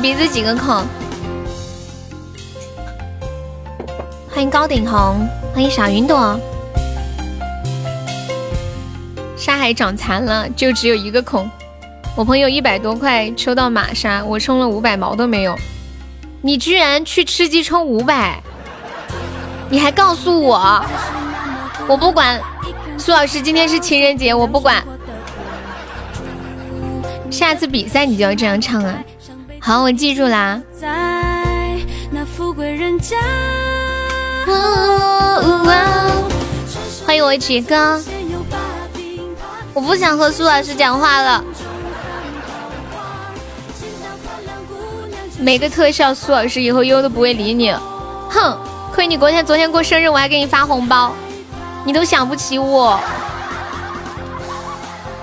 [0.03, 0.85] 鼻子几个孔？
[4.29, 6.37] 欢迎高顶红，欢迎小云朵。
[9.37, 11.49] 沙海长残了，就只有一个孔。
[12.17, 15.57] 我朋友一百多块抽到玛莎，我充了五百毛都没有。
[16.41, 18.43] 你居然去吃鸡充五百？
[19.71, 20.85] 你还告诉我？
[21.87, 22.41] 我不管。
[22.99, 24.83] 苏老师，今天是情人节，我不管。
[27.31, 28.99] 下次比赛你就要这样唱啊！
[29.65, 30.61] 好，我记住啦。
[37.07, 38.03] 欢迎我曲哥，
[39.73, 41.45] 我不想和苏老师讲话了。
[45.39, 47.73] 每个特效，苏老师以后优都不会理你。
[48.29, 48.59] 哼，
[48.93, 51.13] 亏你昨天昨天过生日，我还给你发红包，
[51.85, 52.99] 你都想不起我。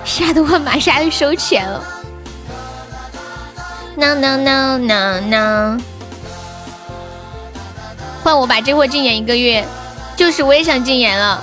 [0.02, 1.99] 吓得我马上要收钱了。
[3.96, 5.78] No no no no no，
[8.22, 9.64] 换我把这货禁言一个月，
[10.16, 11.42] 就是我也想禁言了，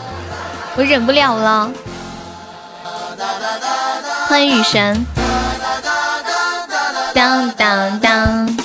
[0.75, 1.69] 我忍不了了。
[4.27, 5.05] 欢迎雨神，
[7.13, 8.57] 当当当。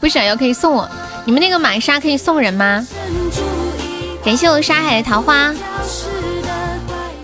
[0.00, 0.88] 不想要可以送我，
[1.24, 2.84] 你们那个玛莎可以送人吗？
[4.24, 5.54] 感谢我沙海的桃花。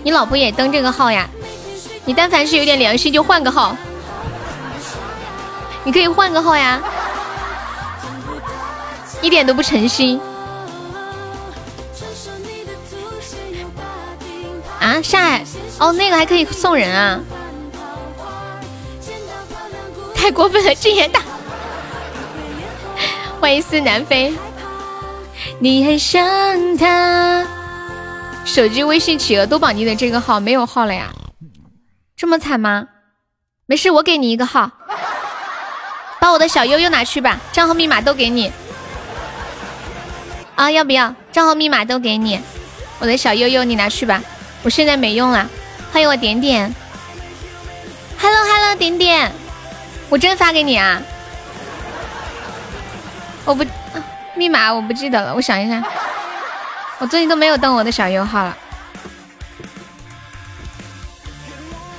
[0.05, 1.27] 你老婆也登这个号呀？
[2.05, 3.75] 你但凡是有点良心就换个号，
[5.83, 6.79] 你可以换个号呀，
[9.19, 10.21] 一点都不诚心。
[14.79, 15.43] 啊，沙海，
[15.79, 17.19] 哦，那个还可以送人啊？
[20.13, 21.19] 太过分了，禁言大。
[23.41, 24.31] 欢迎思南飞。
[25.57, 27.54] 你很像他。
[28.45, 31.11] 手机微信企鹅都绑定的这个号没有号了呀？
[32.15, 32.87] 这么惨吗？
[33.65, 34.71] 没事，我给你一个号，
[36.21, 38.51] 把我的小悠悠拿去吧，账号密码都给你。
[40.55, 41.13] 啊，要不要？
[41.31, 42.39] 账号密码都给你，
[42.99, 44.21] 我的小悠悠你拿去吧，
[44.63, 45.49] 我现在没用了。
[45.91, 46.73] 欢迎我点点
[48.19, 49.31] ，Hello Hello 点点，
[50.07, 51.01] 我真发给你啊？
[53.43, 53.65] 我不，
[54.35, 55.83] 密码我不记得了，我想一下。
[56.97, 58.57] 我最近都没有登我的小优号了，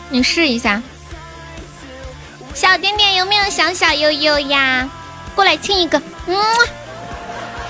[0.08, 0.82] 你试一下。
[2.54, 4.88] 小点点有没有想小悠悠呀？
[5.34, 6.42] 过来亲一个，嗯，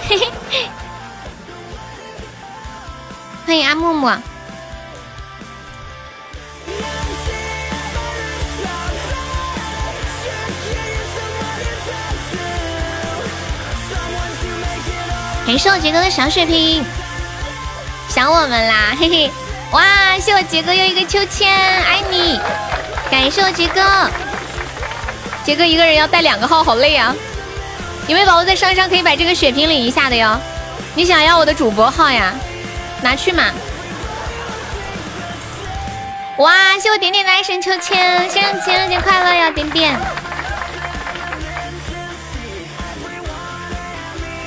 [0.08, 0.68] 嘿嘿。
[3.44, 4.06] 欢迎阿木木。
[15.44, 16.84] 感谢我杰哥的小血瓶。
[18.16, 19.30] 想我们啦， 嘿嘿！
[19.72, 22.40] 哇，谢我杰哥又一个秋千，爱你！
[23.10, 23.82] 感谢我杰哥，
[25.44, 27.14] 杰哥一个人要带两个号，好累啊！
[28.08, 30.40] 有没有宝宝在上一上可以把这个血瓶领一下的哟？
[30.94, 32.32] 你想要我的主播号呀？
[33.02, 33.50] 拿去嘛！
[36.38, 39.94] 哇，谢我点点的爱神秋千，先生情人节快乐呀，点点！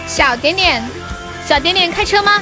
[0.07, 0.83] 小点点，
[1.47, 2.41] 小点点开车吗？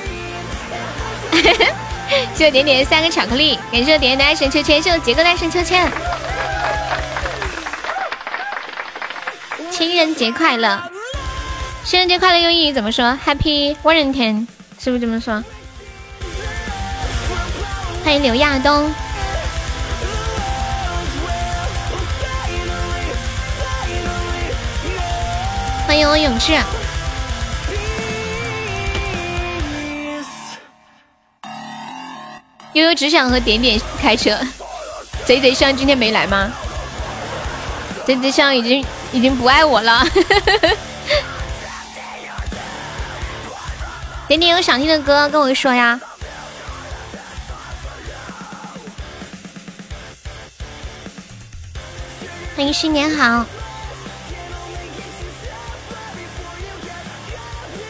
[2.33, 5.89] 谢我点点三个巧克力，感谢点点的爱神秋千，谢我杰哥的爱神秋千。
[9.71, 10.81] 情人节快乐，
[11.83, 14.47] 情人节快乐用英语怎么说？Happy Valentine
[14.79, 15.43] 是不是这么说？
[18.03, 18.91] 欢迎刘亚东，
[25.85, 26.53] 欢迎我永志。
[32.77, 34.39] 悠悠只想和点点开车，
[35.25, 36.51] 贼贼香今天没来吗？
[38.05, 40.05] 贼贼香已经已经不爱我了。
[44.27, 45.99] 点点有想听的歌跟我说呀。
[52.55, 53.43] 欢迎新年好，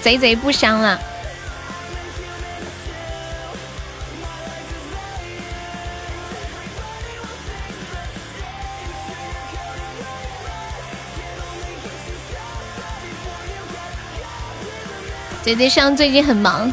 [0.02, 0.98] 贼贼不香了。
[15.48, 16.70] 姐姐上最近很忙，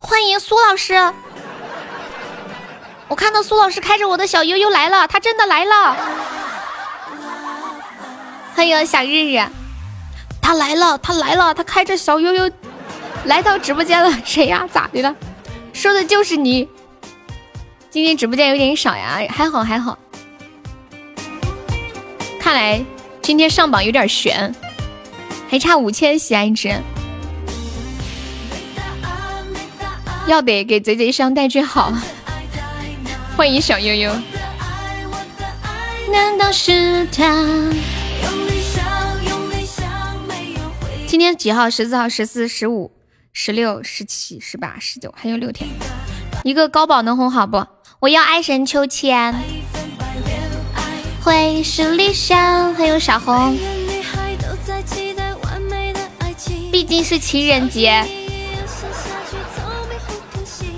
[0.00, 0.92] 欢迎苏老师。
[3.08, 5.96] 我看到苏老师开着我的小悠悠来了，他真的来了。
[8.54, 9.42] 欢迎小日日，
[10.42, 12.50] 他来了，他来了，他开着小悠悠
[13.24, 14.14] 来到直播间了。
[14.26, 14.68] 谁呀？
[14.70, 15.16] 咋的了？
[15.72, 16.68] 说的就是你。
[17.90, 19.98] 今天直播间有点少呀，还好还好。
[22.38, 22.80] 看来
[23.20, 24.54] 今天上榜有点悬，
[25.48, 26.72] 还差五千喜爱值，
[30.28, 31.92] 要得给贼贼上带句好。
[33.36, 34.12] 欢迎小悠悠。
[36.12, 37.44] 难道是他？
[41.08, 41.68] 今天几号？
[41.68, 42.92] 十四号、十四、十五、
[43.32, 45.68] 十六、十七、十八、十九，还有六天。
[46.44, 47.66] 一个高保能红好不？
[48.00, 49.34] 我要爱神秋千，
[51.22, 52.74] 会是理想。
[52.74, 53.54] 还有小红，
[56.72, 58.02] 毕竟是情人节，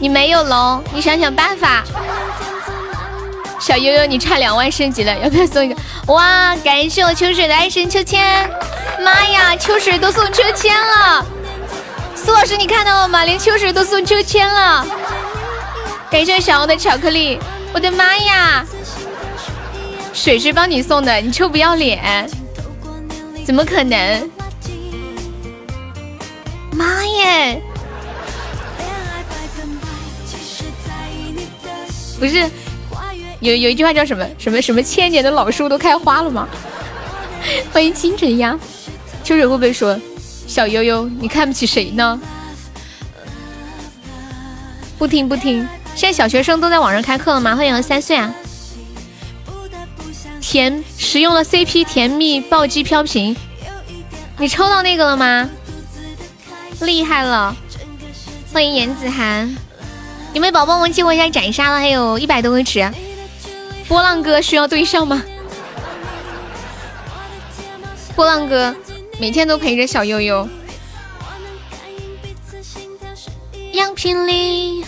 [0.01, 1.85] 你没有龙，你想想办法。
[3.61, 5.77] 小悠悠，你差两万升级了，要不要送一个？
[6.09, 8.51] 哇，感谢我秋水的爱神秋千，
[8.99, 11.25] 妈呀，秋水都送秋千了！
[12.17, 13.25] 苏老师，你看到了吗？
[13.25, 14.85] 连秋水都送秋千了！
[16.13, 17.39] 感谢小欧的巧克力，
[17.73, 18.67] 我的妈呀！
[20.13, 22.29] 水是帮你送的，你臭不要脸！
[23.47, 24.31] 怎么可能？
[26.73, 27.63] 妈耶！
[32.21, 32.47] 不是，
[33.41, 36.47] 有有一句话叫什么什么什么千年的老树都开花了吗？
[37.73, 38.61] 欢迎清晨呀！
[39.25, 39.99] 秋水会不会说
[40.47, 42.21] 小悠悠你看不起谁呢？
[44.99, 45.67] 不听不听。
[45.95, 47.55] 现在小学生都在网上开课了吗？
[47.55, 48.35] 欢迎三岁啊！
[50.41, 53.37] 甜使用了 CP 甜蜜暴击飘屏，
[54.39, 55.49] 你抽到那个了吗？
[56.81, 57.55] 厉害了！
[58.53, 59.57] 欢迎严子涵，
[60.35, 61.79] 有没有宝宝们激活一下斩杀了？
[61.79, 62.91] 还有一百多个值，
[63.87, 65.23] 波浪哥需要对象吗？
[68.17, 68.75] 波浪哥
[69.19, 70.49] 每天都陪着小悠悠。
[73.73, 74.85] 样品里。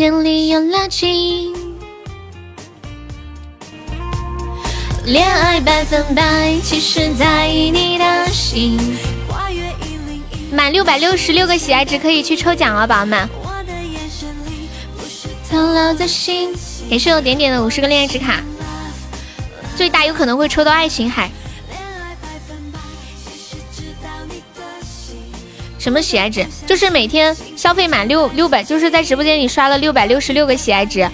[0.00, 1.54] 眼里有拉近，
[5.04, 8.96] 恋爱百分百，其实在意你的心。
[10.50, 13.28] 满六百六十六个喜爱值可以去抽奖了，宝宝们。
[16.88, 18.40] 感谢我点点的五十个恋爱值卡，
[19.76, 21.30] 最大有可能会抽到爱情海。
[25.80, 26.46] 什么喜爱值？
[26.66, 31.10] 就是每天消费满六六百，就是在直播间里刷了六百六十六个喜爱值，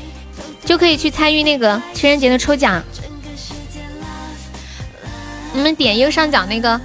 [0.65, 2.83] 就可以去参与那个情人节的抽奖。
[5.53, 6.79] 你们点右上角那个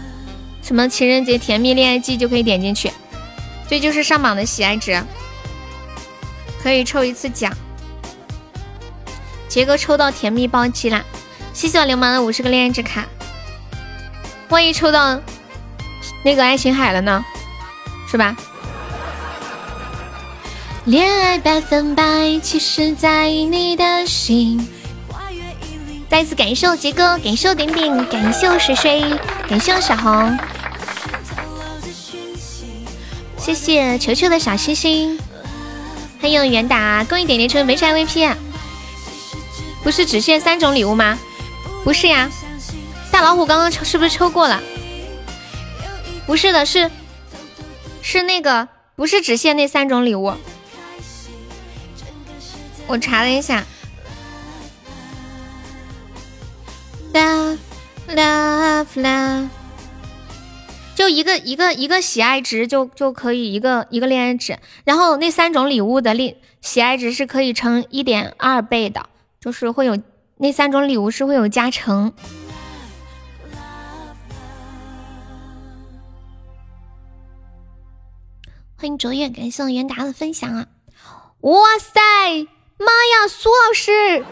[0.61, 2.91] 什么情人节甜蜜恋爱季就可以点进去，
[3.67, 5.03] 这就是上榜的喜爱值，
[6.61, 7.51] 可以抽一次奖。
[9.49, 11.03] 杰哥抽到甜蜜暴击啦！
[11.51, 13.05] 谢谢我流氓的五十个恋爱值卡，
[14.49, 15.19] 万一抽到
[16.23, 17.25] 那个爱琴海了呢？
[18.11, 18.35] 是吧？
[20.83, 24.67] 恋爱百分百，其实在你的心。
[26.09, 29.01] 再次感谢杰哥，感谢我点点，感谢我水水，
[29.47, 30.37] 感谢我小红，
[33.37, 35.17] 谢谢球球的小心心，
[36.19, 38.35] 还有元达，恭喜点点成为没啥 VP 啊。
[39.83, 41.17] 不是只限三种礼物吗？
[41.85, 42.29] 不是呀，
[43.09, 44.61] 大老虎刚刚抽是不是抽过了？
[46.25, 46.91] 不是的，是。
[48.01, 50.33] 是那个，不是只限那三种礼物。
[52.87, 53.63] 我查了一下
[57.13, 57.57] ，love
[58.09, 59.47] love love，
[60.93, 69.07] 就一个一个一个喜爱值就就可以一个一个恋爱值，然后那三种礼物的恋喜爱值是可以乘一点二倍的，
[69.39, 69.97] 就是会有
[70.37, 72.11] 那三种礼物是会有加成。
[78.81, 80.65] 欢迎卓越，感谢我元达的分享啊！
[81.41, 82.01] 哇塞，
[82.79, 84.25] 妈呀，苏老师，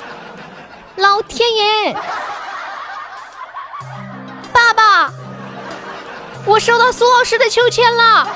[0.96, 1.92] 老天爷，
[4.50, 5.12] 爸爸，
[6.46, 8.26] 我收到苏老师的秋千了，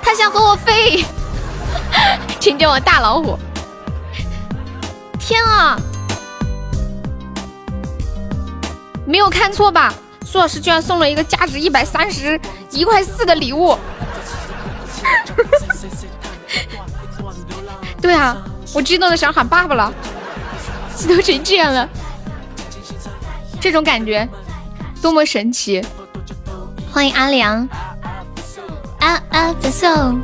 [0.00, 1.04] 他想和我飞，
[2.40, 3.38] 请叫我大老虎！
[5.18, 5.76] 天啊，
[9.04, 9.92] 没有看错吧？
[10.30, 12.40] 苏老师居然送了一个价值一百三十
[12.70, 13.76] 一块四的礼物。
[18.00, 18.36] 对啊，
[18.72, 19.92] 我激动的想喊爸爸了，
[20.94, 21.88] 激动成这样了，
[23.60, 24.28] 这种感觉
[25.02, 25.84] 多么神奇！
[26.92, 27.68] 欢迎阿良，
[29.00, 30.22] 啊啊粉送，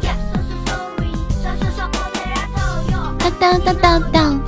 [3.18, 4.40] 当当当当当，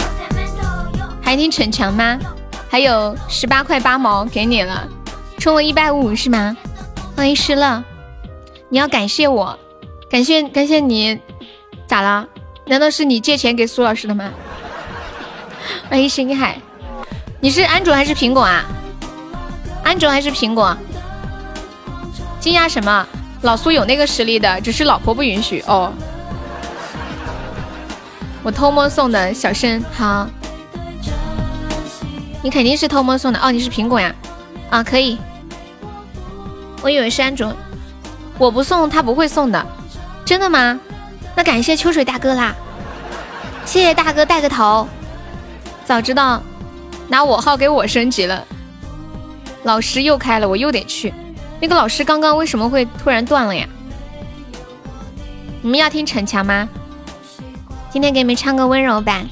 [1.20, 2.16] 还听逞强吗？
[2.70, 4.88] 还有十八块八毛给你了，
[5.38, 6.56] 充了一百五是吗？
[7.16, 7.82] 欢迎失乐，
[8.68, 9.56] 你要感谢我。
[10.10, 11.18] 感谢感谢你，
[11.86, 12.26] 咋了？
[12.66, 14.30] 难道是你借钱给苏老师的吗？
[15.88, 16.60] 欢迎星海，
[17.40, 18.64] 你是安卓还是苹果啊？
[19.84, 20.76] 安卓还是苹果？
[22.40, 23.06] 惊讶什么？
[23.42, 25.92] 老苏有那个实力的，只是老婆不允许哦。
[28.42, 30.28] 我偷摸送的，小申好。
[32.42, 34.12] 你肯定是偷摸送的哦，你是苹果呀？
[34.70, 35.16] 啊，可以。
[36.82, 37.54] 我以为是安卓，
[38.38, 39.66] 我不送他不会送的。
[40.24, 40.78] 真的吗？
[41.34, 42.54] 那感谢秋水大哥啦，
[43.64, 44.86] 谢谢大哥带个头。
[45.84, 46.42] 早知道
[47.08, 48.44] 拿我号给我升级了。
[49.62, 51.12] 老师又开了，我又得去。
[51.60, 53.66] 那个老师刚刚为什么会突然断了呀？
[55.62, 56.68] 你们要听逞强吗？
[57.90, 59.28] 今天给你们唱个温柔版。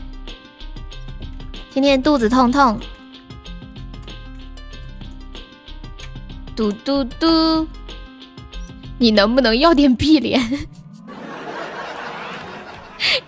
[1.72, 2.80] 今天肚子痛痛，
[6.56, 7.68] 嘟嘟嘟，
[8.98, 10.40] 你能不能要点碧莲？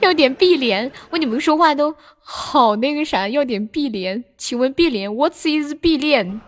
[0.01, 0.91] 要点碧莲？
[1.11, 4.25] 我你们说话都好那个啥，要点碧莲？
[4.39, 6.41] 请问碧莲，What is 碧莲？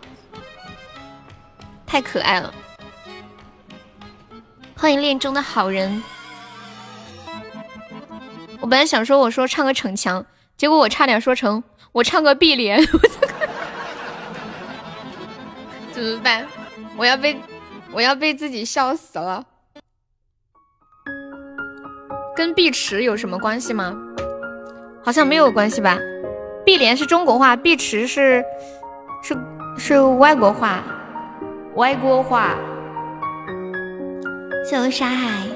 [1.85, 2.51] 太可爱了！
[4.75, 6.01] 欢迎恋中的好人。
[8.59, 10.25] 我本来想说，我说唱个逞强，
[10.57, 12.83] 结果我差点说成我唱个碧莲，
[15.93, 16.47] 怎么办？
[16.97, 17.37] 我要被
[17.91, 19.45] 我要被自己笑死了。
[22.35, 23.95] 跟碧池有什么关系吗？
[25.03, 25.97] 好像没有关系吧。
[26.63, 28.43] 碧莲是中国话，碧池是
[29.23, 29.35] 是
[29.77, 30.83] 是外国话，
[31.75, 32.55] 外国话。
[34.63, 35.47] 谢谢沙海。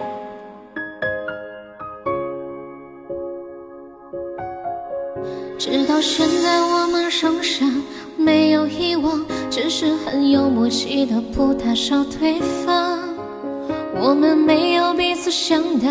[5.57, 7.83] 直到现在，我们仍然
[8.25, 12.97] 没有遗忘，只是很有默契的不打扰对方。
[14.01, 15.85] 我们没有彼此想的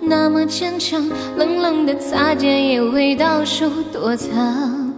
[0.00, 4.92] 那么坚强，冷冷的擦肩也会到处躲藏。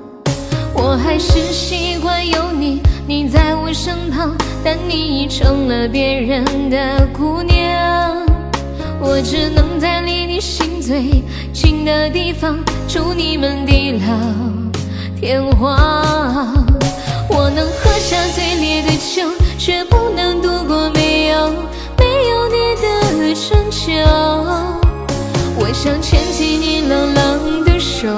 [0.74, 4.34] 我还是习惯有你，你在我身旁，
[4.64, 8.26] 但你已成了别人的姑娘。
[9.02, 12.58] 我只能在离你心最近的地方，
[12.88, 14.59] 祝你们地老
[15.20, 15.76] 天荒。
[17.28, 19.28] 我能喝下最烈的酒，
[19.58, 21.50] 却不能度过没有
[21.98, 23.92] 没有你的春秋。
[25.58, 28.08] 我想牵起你冷冷的手，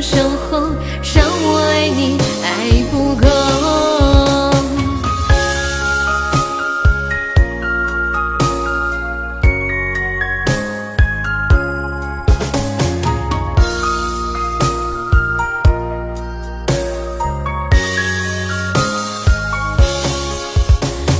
[0.00, 0.16] 守
[0.50, 0.60] 候，
[1.14, 3.26] 让我爱你爱不够。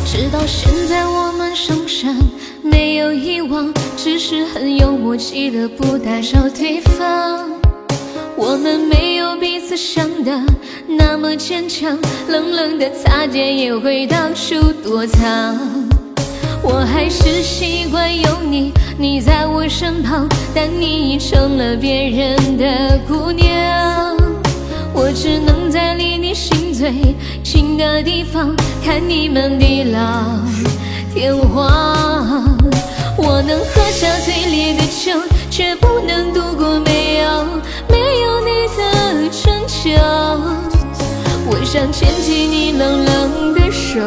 [0.06, 2.16] 直到现在，我们仍然
[2.62, 7.57] 没有遗忘，只是很有默契的不打扰对方。
[8.40, 10.30] 我们没有彼此想的
[10.86, 11.98] 那么坚强，
[12.28, 15.58] 冷冷的擦肩也会到处躲藏。
[16.62, 24.16] 我还是习惯有你，你在我身旁，但你已成了别人的姑娘。
[24.94, 26.92] 我只能在离你心最
[27.42, 28.54] 近的地方，
[28.84, 29.98] 看你们地老
[31.12, 32.56] 天荒。
[33.20, 35.20] 我能喝下最烈的酒，
[35.50, 37.44] 却不能度过没有
[37.88, 38.27] 没有
[38.76, 39.90] 的春秋。
[41.50, 44.00] 我想牵起你冷冷的手，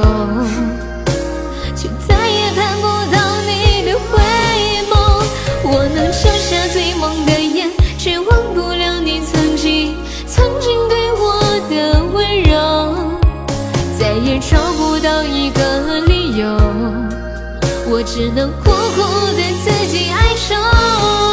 [1.75, 3.17] 却再也看不到
[3.47, 4.19] 你的回
[4.89, 4.93] 眸。
[5.63, 9.95] 我能抽下最猛的烟，却忘不了你曾经
[10.27, 12.95] 曾经对我的温柔。
[13.99, 16.45] 再也找不到一个理由，
[17.89, 19.01] 我只能苦苦
[19.35, 21.30] 的自己哀愁。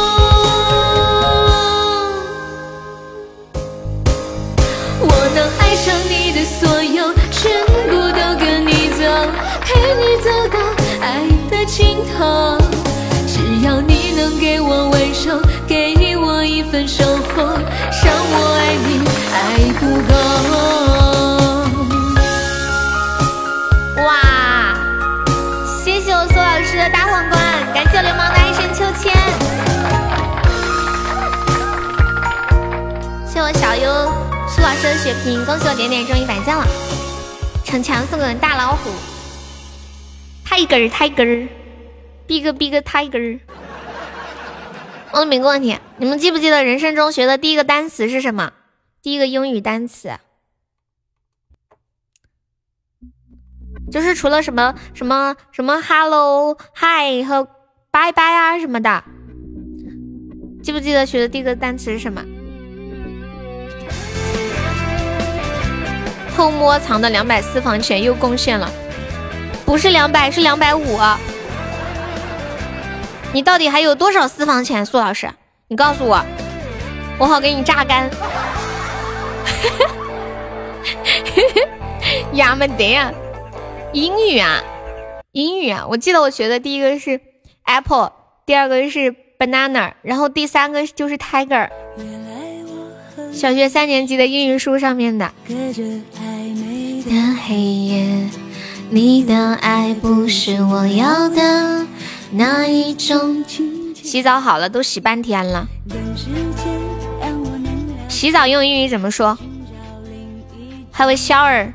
[5.79, 9.01] 想你的所有，全部都跟你走，
[9.61, 10.59] 陪你走到
[10.99, 12.57] 爱的尽头。
[13.25, 17.43] 只要你能给我温柔，给我一份守候，
[18.03, 18.68] 让我爱
[34.81, 36.65] 升血瓶，恭喜我点点中一百赞了。
[37.65, 38.89] 逞强送个大老虎
[40.47, 41.49] ，tiger tiger。
[42.25, 43.39] big big tiger。
[45.11, 48.53] 问你们一个问题，你们记不记得人生中学的第一个单词是什么？
[49.01, 50.11] 第一个英语单词，
[53.91, 57.43] 就是除了什么什么什么 hello、hi 和
[57.91, 59.03] bye bye 啊什么的，
[60.63, 62.23] 记不记得学的第一个单词是什么？
[66.39, 68.71] 偷摸藏的两百私房钱又贡献了，
[69.65, 70.97] 不是两百，是两百五。
[73.33, 75.29] 你到底还有多少私房钱，苏老师？
[75.67, 76.23] 你告诉我，
[77.17, 78.09] 我好给你榨干。
[82.31, 83.11] 呀么得呀，
[83.91, 84.63] 英语啊，
[85.33, 85.85] 英语啊！
[85.89, 87.19] 我记得我学的第一个是
[87.65, 88.13] apple，
[88.45, 91.67] 第二个是 banana，然后第三个就是 tiger。
[93.39, 95.31] 小学三年级的英语书上面的。
[95.47, 95.55] 的
[97.47, 98.29] 黑夜，
[98.89, 101.87] 你的爱不是我要的
[102.31, 103.41] 那一种。
[103.95, 105.65] 洗澡好了，都洗半天了。
[108.09, 109.37] 洗澡用英语怎么说
[110.93, 111.71] ？Have a shower，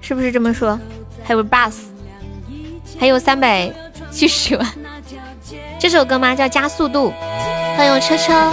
[0.00, 0.80] 是不是这么说
[1.28, 1.76] ？Have a bath，
[2.98, 3.72] 还有三百
[4.10, 4.66] 七十万。
[5.78, 6.34] 这首歌吗？
[6.34, 7.12] 叫加速度。
[7.76, 8.52] 欢迎我车车，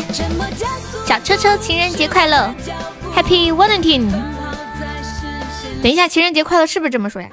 [1.05, 2.53] 小车车，情人节快乐
[3.15, 4.09] ，Happy Valentine。
[5.83, 7.29] 等一下，情人节快乐是不是这么说呀？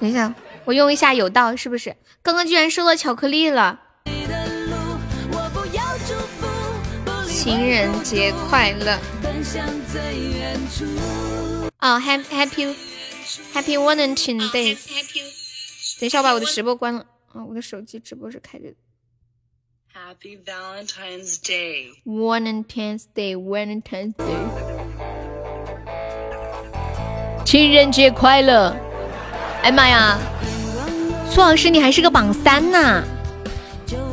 [0.00, 0.34] 等一下，
[0.64, 1.96] 我用一下有道，是不是？
[2.22, 3.80] 刚刚居然收到巧克力了。
[7.28, 8.98] 情人节快乐。
[11.76, 12.74] 啊，Happy Happy
[13.54, 14.76] Happy Valentine Day。
[16.00, 17.06] 等一下，我把我的直播关了。
[17.32, 18.74] 啊，我的手机直播是开着的。
[20.06, 21.90] Happy Valentine's Day.
[22.06, 23.34] Valentine's Day.
[23.34, 24.46] Valentine's Day.
[27.44, 28.76] 情人节快乐！
[29.62, 30.16] 哎妈呀，
[31.28, 33.02] 苏老师你还是个榜三呐，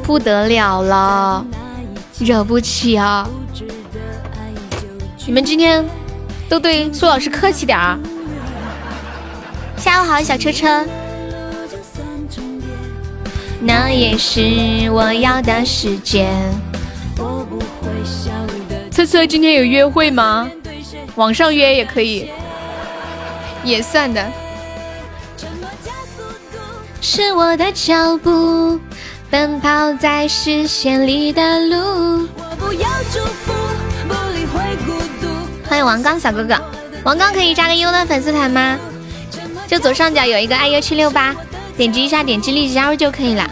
[0.02, 1.46] 不得了了，
[2.20, 3.30] 惹不起啊！
[5.28, 5.86] 你们今天
[6.50, 8.00] 都对苏老师客气点儿。
[9.78, 10.84] 下午好，小车车。
[13.60, 16.30] 那也是我要的时间。
[18.92, 20.50] 车车今天有约会吗？
[21.16, 22.30] 网上约也可以，
[23.64, 24.26] 也算的。
[27.02, 28.80] 是我的脚步，
[29.30, 32.28] 奔跑在视线里的路。
[35.68, 36.60] 欢迎王刚小哥哥，
[37.04, 38.78] 王刚可以加个优的粉丝团吗？
[39.68, 41.36] 就左上角有一个爱优七六八。
[41.78, 43.50] 点击一下，点击立即加入就可以了。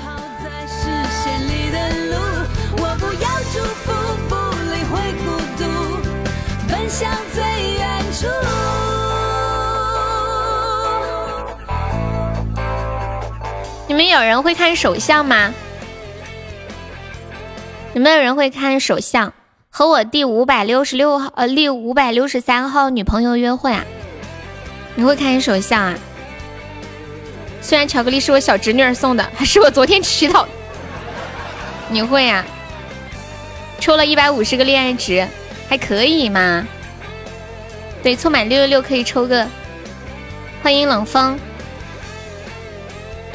[13.88, 15.54] 你们有人会看手相吗？
[17.94, 19.34] 有没有人会看手相？
[19.70, 23.84] 和我第五百六十六号呃第五百六十三号女朋友约会啊？
[24.96, 25.96] 你会看手相啊？
[27.64, 30.46] 虽然巧克力是我小侄女儿送的，还是我昨天吃到。
[31.90, 32.46] 你会呀？
[33.80, 35.26] 抽了一百五十个恋爱值，
[35.70, 36.68] 还可以嘛？
[38.04, 39.48] 对，凑满六六六可以抽个。
[40.62, 41.40] 欢迎冷风。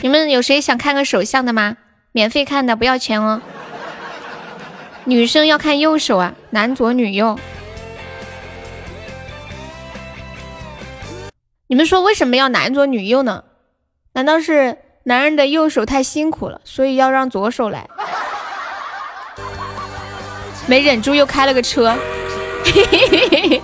[0.02, 1.78] 你们有谁想看个手相的吗？
[2.12, 3.40] 免费看的，不要钱哦。
[5.04, 7.38] 女生要看右手啊，男左女右。
[11.66, 13.44] 你们说为什么要男左女右呢？
[14.18, 17.88] 难道是男人的右手太辛苦了，所以要让左手来？
[20.66, 21.96] 没忍住又开了个车，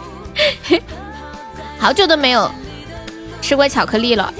[1.77, 2.49] 好久都没有
[3.43, 4.33] 吃过巧克力了。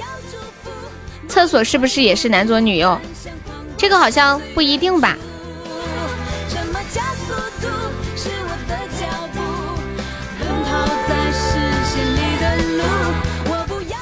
[1.27, 2.97] 厕所是不是也是男左女右？
[3.75, 5.17] 这个好像不一定吧。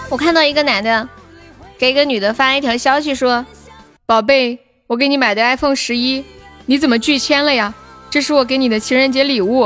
[0.10, 1.10] 我看到一个男的。
[1.84, 3.46] 给一个女的发了一条消息说
[4.08, 4.58] ：“宝贝，
[4.88, 6.24] 我给你买的 iPhone 十一，
[6.66, 7.74] 你怎么拒签了呀？
[8.10, 9.64] 这是我给你的情人节礼物。”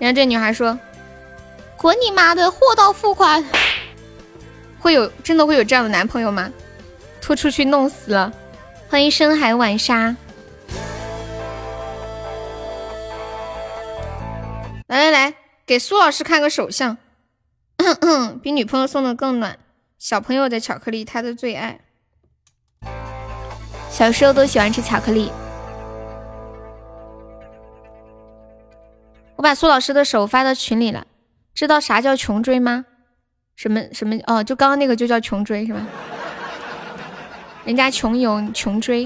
[0.00, 0.78] 然后这女孩说
[1.76, 3.44] ：“滚你妈的，货到付款。”
[4.80, 6.50] 会有真的会有这样的男朋友吗？
[7.20, 8.32] 拖出去弄死了！
[8.88, 10.16] 欢迎深海晚沙。
[14.86, 15.34] 来来来，
[15.66, 16.96] 给苏老师看个手相，
[18.42, 19.58] 比女朋友送的更暖。
[20.00, 21.78] 小朋友的巧克力，他的最爱。
[23.90, 25.30] 小时候都喜欢吃巧克力。
[29.36, 31.06] 我把苏老师的手发到群里了。
[31.52, 32.86] 知道啥叫穷追吗？
[33.56, 34.16] 什么什么？
[34.26, 35.86] 哦，就刚刚那个就叫穷追是吧？
[37.66, 39.04] 人家穷游穷追。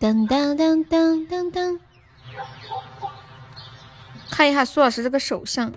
[0.00, 1.78] 噔噔噔噔噔噔。
[4.28, 5.72] 看一下苏老师这个手相。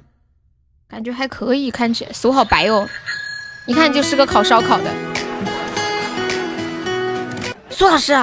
[0.90, 2.90] 感觉还可以，看起来手好白哦，
[3.68, 4.86] 一看就是个烤烧烤的。
[7.70, 8.18] 苏老师，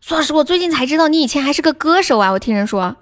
[0.00, 2.32] 苏老师，我最近才知道你以前还是个歌手啊！
[2.32, 2.96] 我听人说，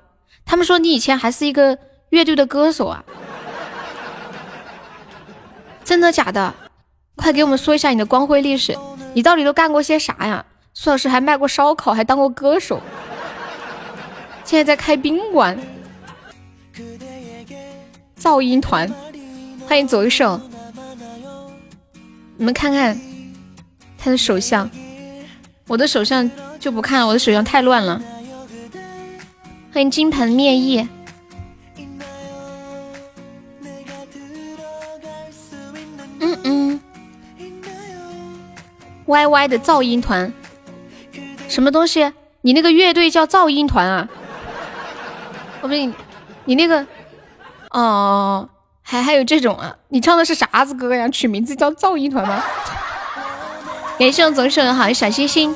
[0.45, 1.79] 他们说你以前还是一个
[2.11, 3.03] 乐队的歌手啊，
[5.83, 6.55] 真的假的？
[7.17, 8.77] 快给我们说一下你的光辉历史，
[9.15, 10.45] 你到底都干过些啥呀？
[10.75, 12.83] 苏老师还卖过烧烤，还当过歌手，
[14.45, 15.59] 现在在开宾馆。
[18.25, 18.91] 噪音团，
[19.69, 20.41] 欢迎走一秀，
[22.39, 22.99] 你们看看
[23.99, 24.71] 他的手相，
[25.67, 28.01] 我的手相就不看了，我的手相太乱了。
[29.75, 30.89] 欢迎金盆灭翼，
[36.21, 36.81] 嗯嗯
[39.05, 40.33] ，Y Y 的噪音团，
[41.47, 42.11] 什么东西？
[42.41, 44.09] 你那个乐队叫噪音团啊？
[45.61, 45.93] 我问你，
[46.47, 46.87] 你那个。
[47.75, 48.49] 哦，
[48.83, 49.75] 还还有这种啊？
[49.89, 51.09] 你唱的是啥子歌呀？
[51.09, 52.41] 取名字叫噪音团吗？
[53.99, 55.55] 感谢我左手的好小心心。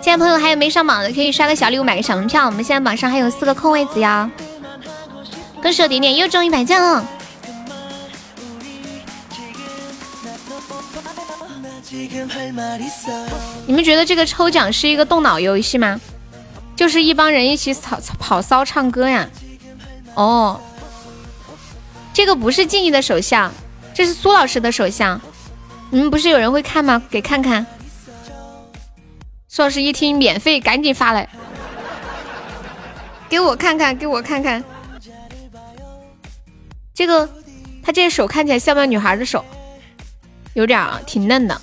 [0.00, 2.46] 现在朋友还有没上榜的，可以刷个小礼物，买个小门票。
[2.46, 4.30] 我们现在榜上还有四个空位子呀。
[5.62, 7.04] 歌手点点又中一百赞了。
[13.66, 16.00] 你们觉得这个抽奖是一个动脑游戏吗？
[16.74, 19.28] 就是一帮人一起跑跑骚唱歌呀？
[20.14, 20.60] 哦，
[22.12, 23.52] 这个不是静怡的手相，
[23.94, 25.20] 这是苏老师的手相。
[25.90, 27.02] 你们不是有人会看吗？
[27.10, 27.66] 给看看。
[29.48, 31.28] 苏老师一听免费，赶紧发来，
[33.28, 34.64] 给我看看，给我看看，
[36.94, 37.28] 这个
[37.82, 39.44] 他这个手看起来像不像女孩的手？
[40.54, 41.60] 有点啊，挺嫩的。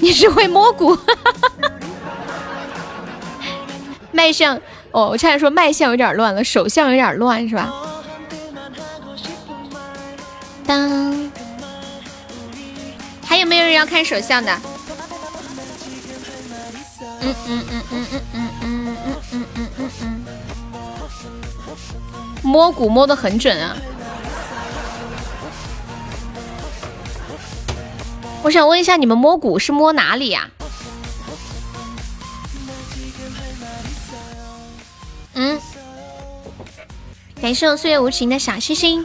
[0.00, 0.96] 你是会摸骨，
[4.10, 4.56] 卖相
[4.90, 5.08] 哦！
[5.08, 7.70] 我差点说卖相有点乱了，手相有点乱是吧？
[10.64, 11.30] 当，
[13.24, 14.58] 还有没有人要看手相的？
[17.20, 18.20] 嗯嗯嗯嗯嗯。
[22.48, 23.76] 摸骨摸的很准啊。
[28.42, 30.48] 我想问一下，你们摸骨是摸哪里呀？
[35.34, 35.60] 嗯，
[37.42, 39.04] 感谢我岁月无情的小星星。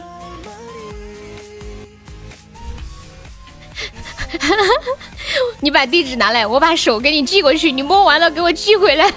[5.60, 9.12] 你把地址拿来，我把手给你寄过去，你摸完了给我寄回来。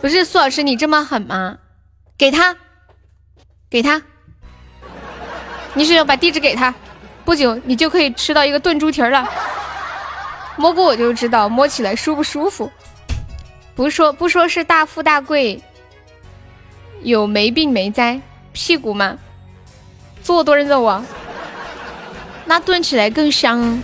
[0.00, 1.58] 不是苏老师，你这么狠吗？
[2.16, 2.56] 给他，
[3.68, 4.02] 给他，
[5.74, 6.74] 你是要把地址给他。
[7.24, 9.28] 不久，你就可以吃到一个炖猪蹄了。
[10.56, 12.70] 摸过我就知道，摸起来舒不舒服。
[13.74, 15.62] 不说不说是大富大贵，
[17.02, 18.20] 有没病没灾，
[18.52, 19.16] 屁股吗？
[20.22, 21.04] 做多人肉啊，
[22.46, 23.82] 那炖起来更香。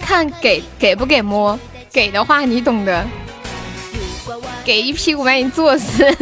[0.00, 1.58] 看给给不给摸，
[1.90, 3.06] 给的话你懂的，
[4.64, 6.04] 给一屁股把你坐死。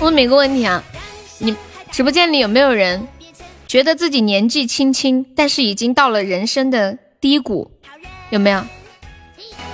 [0.00, 0.82] 问每个问题啊，
[1.38, 1.54] 你
[1.90, 3.06] 直播间里有没有人
[3.66, 7.70] 觉得自己年纪轻轻，但是已经到了人生的低谷？
[8.30, 8.60] 有没有？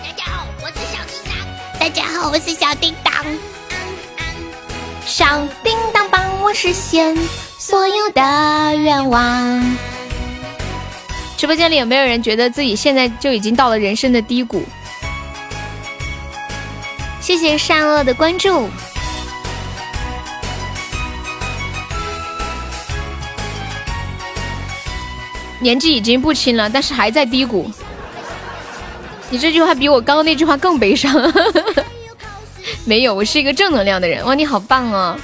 [0.02, 1.34] 大家好，我是小叮当。
[1.78, 3.12] 大家好，我是小叮当。
[5.06, 7.16] 小叮当帮我实现
[7.58, 9.76] 所有的愿望。
[11.36, 14.62] 直播间里有没有人觉得自己现在就已经到了人生的低谷？
[17.20, 18.68] 谢谢善恶的关注。
[25.60, 27.70] 年纪已经不轻了，但是还在低谷。
[29.28, 31.12] 你这句话比我刚刚那句话更悲伤。
[32.86, 34.24] 没有，我是一个正能量的人。
[34.24, 35.18] 哇，你好棒哦！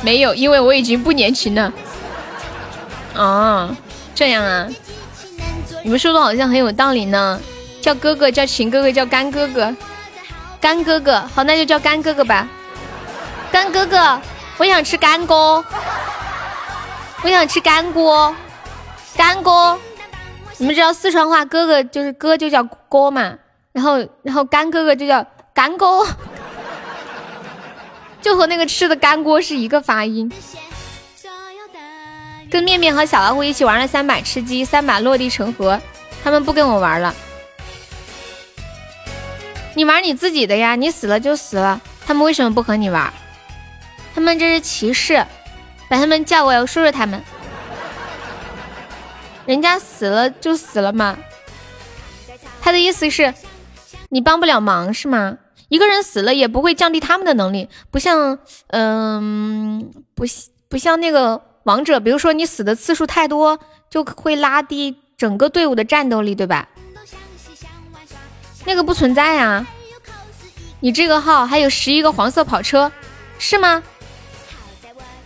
[0.00, 1.72] 没有，因为我已经不年轻了。
[3.14, 3.76] 哦，
[4.18, 4.68] 这样啊？
[5.84, 7.40] 你们说的好像很有道理呢。
[7.80, 9.72] 叫哥哥，叫秦哥哥，叫干哥哥，
[10.60, 11.20] 干哥哥。
[11.32, 12.48] 好，那就叫干哥哥吧。
[13.52, 14.20] 干哥哥，
[14.56, 15.64] 我想吃干锅。
[17.22, 18.34] 我想吃干锅，
[19.16, 19.78] 干锅，
[20.56, 23.38] 你们知道四川话哥哥就是哥就叫锅嘛，
[23.70, 25.24] 然后然后干哥哥就叫
[25.54, 26.04] 干锅，
[28.20, 30.28] 就和那个吃的干锅是一个发音。
[32.50, 35.80] 跟面面和小老虎一起玩了三把吃鸡，三把落地成盒，
[36.22, 37.14] 他们不跟我玩了。
[39.74, 43.12] 你玩你自己的呀，你死了就死了，他们为什么不和你玩？
[44.14, 45.24] 他们这是歧视。
[45.90, 47.24] 把他们叫过来，我说说他们。
[49.46, 51.16] 人家死了就死了嘛。
[52.60, 53.32] 他的意思是，
[54.10, 55.38] 你帮不了忙是吗？
[55.68, 60.24] 一个人死了也不会降低他们的能力，不像，嗯，不
[60.68, 63.58] 不像那个王者，比如说你死的次数太多，
[63.90, 66.68] 就会拉低整个队伍的战斗力，对吧？
[68.64, 69.66] 那个不存在呀。
[70.80, 72.90] 你这个号还有十一个黄色跑车，
[73.38, 73.82] 是吗？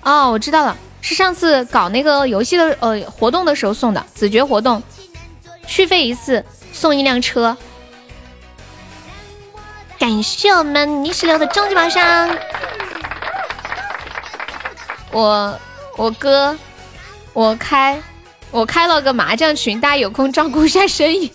[0.02, 4.82] 哦，我知道了，是上次搞那个游戏的呃活动的时候送的子爵活动，
[5.66, 7.56] 续费一次送一辆车。
[9.98, 12.36] 感谢我们泥石流的终极宝箱。
[15.12, 15.60] 我
[15.96, 16.56] 我哥，
[17.32, 18.02] 我开
[18.50, 21.32] 我开了个麻将群，大家有空照顾一下生意。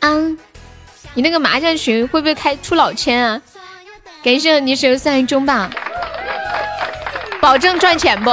[0.00, 0.38] 嗯，
[1.14, 3.40] 你那个麻将群会不会开出老千啊？
[4.22, 5.70] 感谢泥石流三中吧，
[7.40, 8.30] 保证赚钱不？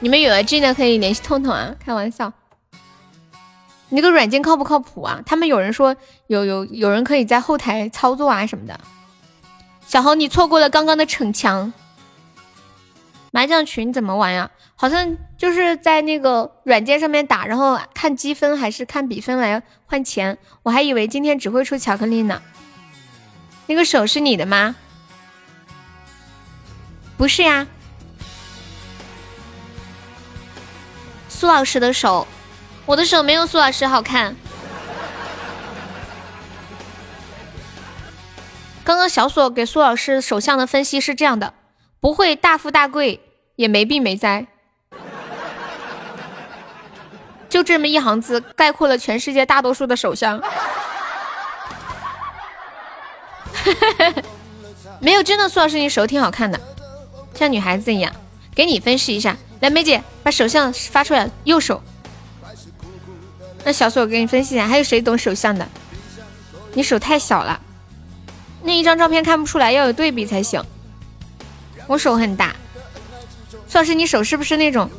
[0.00, 2.32] 你们有了进的可以联系痛痛啊，开玩笑。
[3.90, 5.22] 你那个软件靠不靠谱啊？
[5.24, 5.96] 他们有人说
[6.26, 8.78] 有有有人可以在后台操作啊什么的。
[9.86, 11.72] 小红，你错过了刚刚的逞强。
[13.30, 14.50] 麻将群怎么玩呀？
[14.74, 20.38] 好像就是在那个软件上面打，然后看积分还是看比分来换钱。
[20.62, 22.40] 我还以为今天只会出巧克力呢。
[23.66, 24.76] 那个手是你的吗？
[27.16, 27.66] 不是呀。
[31.28, 32.26] 苏老师的手，
[32.88, 34.34] 我的手没有苏老师好看。
[38.82, 41.52] 刚刚小索给苏老师手相的分析是这样的：
[42.00, 43.20] 不会大富大贵，
[43.56, 44.46] 也没病没灾，
[47.50, 50.40] 就这么一行字概括了全世界大多数的手相。
[54.98, 56.58] 没有真的，苏老师你手挺好看的，
[57.34, 58.10] 像女孩子一样。
[58.54, 59.36] 给你分析一下。
[59.60, 61.82] 来，梅姐把手相发出来，右手。
[63.68, 65.68] 那小苏我给你分析一下，还有谁懂手相的？
[66.72, 67.60] 你手太小了，
[68.62, 70.64] 那一张照片看不出来，要有对比才行。
[71.86, 72.56] 我手很大，
[73.68, 74.90] 苏老师，你手是不是那种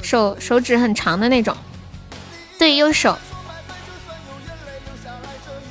[0.00, 1.54] 手手指很长的那种？
[2.58, 3.18] 对，右手。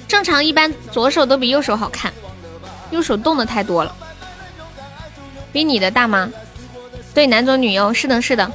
[0.08, 2.14] 正常一般左手都比右手好看，
[2.92, 3.96] 右手动的太多了。
[5.52, 6.30] 比你的大吗？
[7.12, 8.52] 对，男左女右，是的，是的。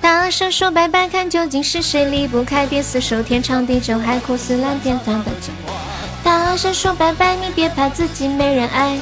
[0.00, 5.72] 大声说拜拜，看究竟是谁离不开，别死守天长地久，海枯石烂，天翻地覆。
[6.22, 8.98] 大声说拜拜，你别怕自己没人爱。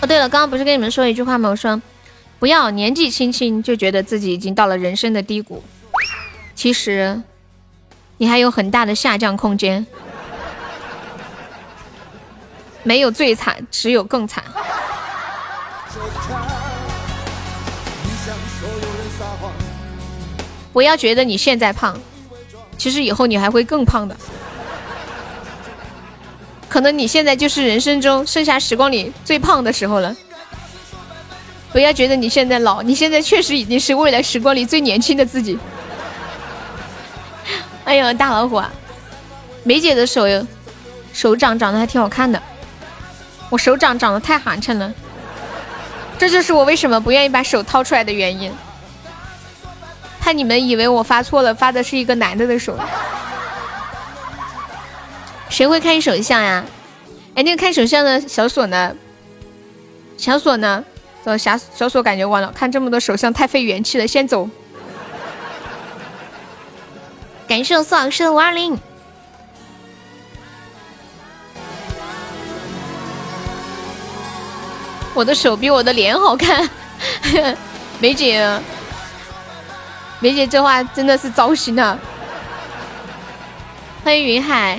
[0.00, 1.48] 哦，对了，刚刚不是跟你们说一句话吗？
[1.50, 1.80] 我说，
[2.38, 5.62] 不要年纪轻轻就觉得自己已经到了人生的低谷，
[6.54, 7.22] 其实
[8.18, 9.86] 你还有很大的下降空间。
[12.82, 14.42] 没有最惨，只有更惨。
[20.72, 21.98] 不要觉得你现在胖，
[22.78, 24.16] 其实以后你还会更胖的。
[26.68, 30.14] 可能你现在就是人生中剩下时光里最胖的时候了。
[31.72, 35.58] 不要觉得你现在老，你现在确实已经是未来时光里最年轻的自己。
[37.84, 38.72] 哎呦，大老虎啊！
[39.64, 40.24] 梅姐的手
[41.12, 42.40] 手掌长得还挺好看的。
[43.48, 44.92] 我手掌长得太寒碜了，
[46.18, 48.52] 这就是我为什么不愿意把手掏出来的原因。
[50.20, 52.78] 怕你们以为我发错了，发的是一个男的的手。
[55.48, 56.64] 谁会看手相呀？
[57.34, 58.94] 哎，那个看手相的小锁呢？
[60.16, 60.84] 小锁呢？
[61.24, 64.48] 走，小小锁感觉完了，看这么多手相太费元气了，先走。
[67.48, 68.78] 感谢我苏老师的五二零。
[75.12, 76.70] 我的手比我的脸好看，
[77.98, 78.60] 梅姐，
[80.22, 81.98] 梅姐这话真的是糟心啊！
[84.04, 84.78] 欢迎云海，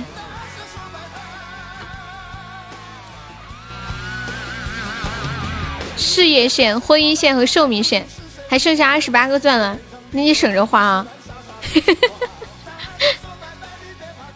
[5.96, 8.06] 事业线、婚姻线和寿命线
[8.48, 9.76] 还剩下二十八个钻了，
[10.12, 11.06] 那你省着花啊！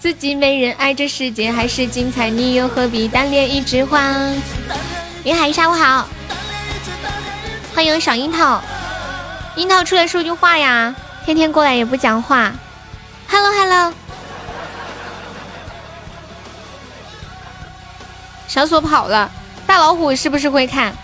[0.01, 4.13] 自己没人爱，这世界还是精彩，你又何必单恋一枝花？
[5.23, 6.09] 云海，下午好，
[7.73, 8.61] 欢迎小樱桃。
[9.57, 12.53] 樱桃出来说句话呀，天天过来也不讲话。
[13.27, 13.95] Hello，Hello。
[18.47, 19.31] 小锁跑了，
[19.67, 20.95] 大老虎是不是会看？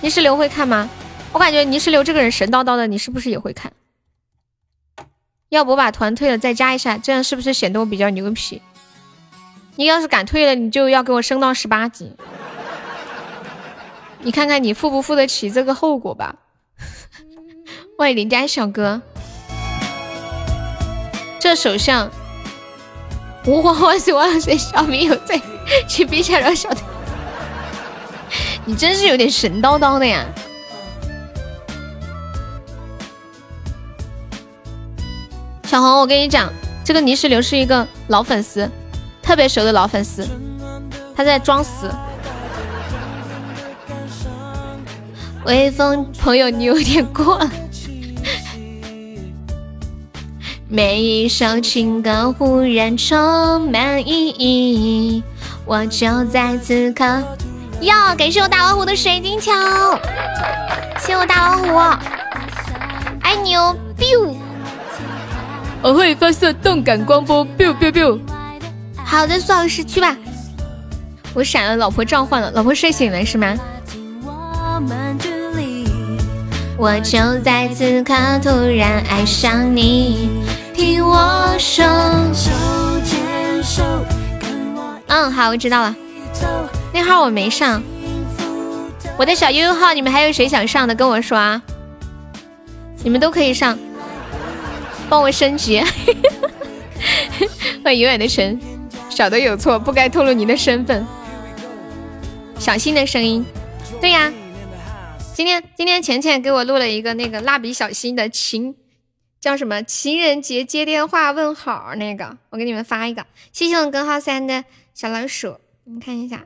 [0.00, 0.88] 泥石流会看吗？
[1.32, 3.72] 我感觉泥石流这个人神叨叨的，你是不是也会看？
[5.48, 8.60] 要不我把团退了再加一下，这样是不是显得我比较牛皮？
[9.76, 12.16] 你要是敢退了，你就要给我升到十八级。
[14.22, 16.34] 你看看你付不付得起这个后果吧？
[18.00, 19.02] 欢迎邻家小哥，
[21.38, 22.10] 这手相
[23.44, 25.38] 吾皇万岁万岁，小民有罪，
[25.86, 26.78] 请陛下饶小的。
[28.64, 30.24] 你真是有点神叨叨的呀！
[35.64, 36.50] 小红，我跟你讲，
[36.82, 38.66] 这个泥石流是一个老粉丝，
[39.22, 40.26] 特别熟的老粉丝，
[41.14, 41.90] 他在装死。
[45.44, 47.50] 微风，朋友你有点过了。
[50.72, 55.20] 每一首情歌忽然充满意义，
[55.64, 57.04] 我就在此刻。
[57.80, 59.50] 哟，感谢我大老虎的水晶球，
[61.00, 61.76] 谢我大老虎，
[63.20, 64.32] 爱你哦，biu。
[65.82, 68.20] 我会发射动感光波，biu biu biu。
[69.04, 70.16] 好的，苏老师去吧。
[71.34, 73.58] 我闪了，老婆召唤了，老婆睡醒了是吗？
[76.78, 80.30] 我就在此刻突然爱上你，
[80.80, 81.84] 听我说。
[85.08, 85.94] 嗯，好，我知道了。
[86.94, 87.82] 那号我没上，
[89.18, 90.94] 我的小悠悠号，你们还有谁想上的？
[90.94, 91.60] 跟我说啊，
[93.02, 93.78] 你们都可以上，
[95.10, 95.82] 帮我升级。
[97.84, 98.58] 欢迎永远的神，
[99.10, 101.06] 小的有错，不该透露你的身份。
[102.58, 103.44] 小新的声音，
[104.00, 104.32] 对呀，
[105.34, 108.74] 今天今天浅浅给我录了一个那个蜡笔小新的情，
[109.40, 113.26] 叫什么情人节接电话问好那个，我给你们发一个。
[113.52, 116.44] 谢谢我根号三的小老鼠，你们看一下。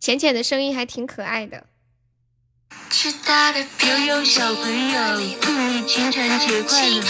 [0.00, 1.66] 浅浅的声音还挺可爱的。
[3.82, 7.00] 悠悠小朋友，祝你情人节快乐！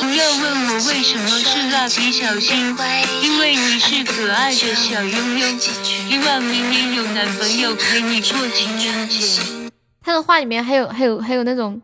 [0.00, 2.74] 不要问我为什么是蜡笔小新，
[3.22, 5.58] 因为你是可爱的小悠悠。
[5.58, 9.70] 希望明年有男朋友陪你过情人节。
[10.00, 11.80] 他的话里面还有还有还有那种，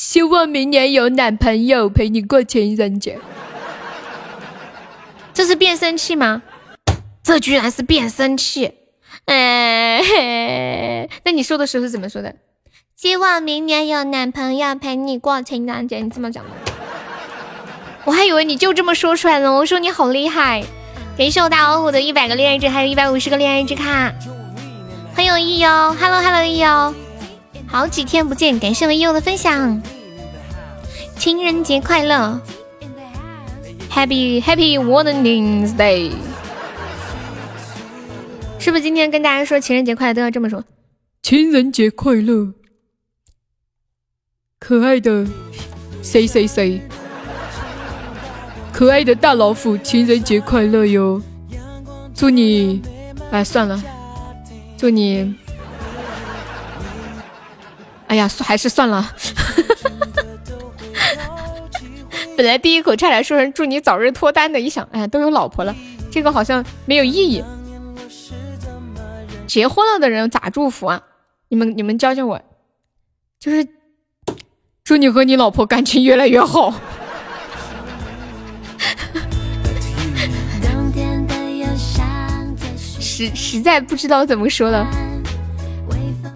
[0.00, 3.18] 希望明年有男朋友陪你过情人节。
[5.34, 6.40] 这是变声器吗？
[7.24, 8.74] 这居然是变声器！
[9.24, 12.36] 哎，那你说的时候是怎么说的？
[12.94, 16.50] 希望明年有男朋友陪你过情人节，你这么讲的？
[18.04, 19.52] 我还以为你就这么说出来了。
[19.52, 20.62] 我说你好厉害，
[21.18, 24.14] 感谢我大老虎的一百个恋爱值，还有一百五十个恋爱值卡，
[25.12, 25.96] 很有意义哦。
[26.00, 26.94] Hello Hello，意哦，
[27.70, 29.80] 好几天不见，感谢我悠悠的分享，
[31.18, 32.40] 情人节快乐
[33.90, 36.12] ，Happy Happy Women's Day。
[38.58, 40.64] 是不是今天跟大家说情人节快乐都要这么说？
[41.22, 42.54] 情人节快乐，
[44.58, 45.26] 可爱的
[46.02, 46.80] 谁谁谁，
[48.72, 51.22] 可爱的大老虎，情人节快乐哟！
[52.14, 52.82] 祝你，
[53.30, 53.80] 哎，算了，
[54.76, 55.34] 祝你，
[58.08, 59.14] 哎呀，还是算了。
[62.36, 65.74] 本来第一口差点说成祝你早日脱单的，一想，哎呀，都有老婆了，
[66.10, 67.44] 这个好像没有意义。
[69.46, 71.02] 结婚了的人咋祝福啊？
[71.48, 72.40] 你们你们教教我，
[73.40, 73.66] 就是
[74.84, 76.74] 祝你和你老婆感情越来越好。
[83.00, 84.86] 实实在不知道怎么说了，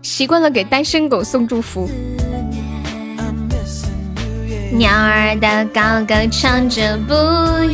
[0.02, 1.88] 习惯了给单身狗送祝福。
[4.72, 7.14] 鸟儿的高歌唱着，不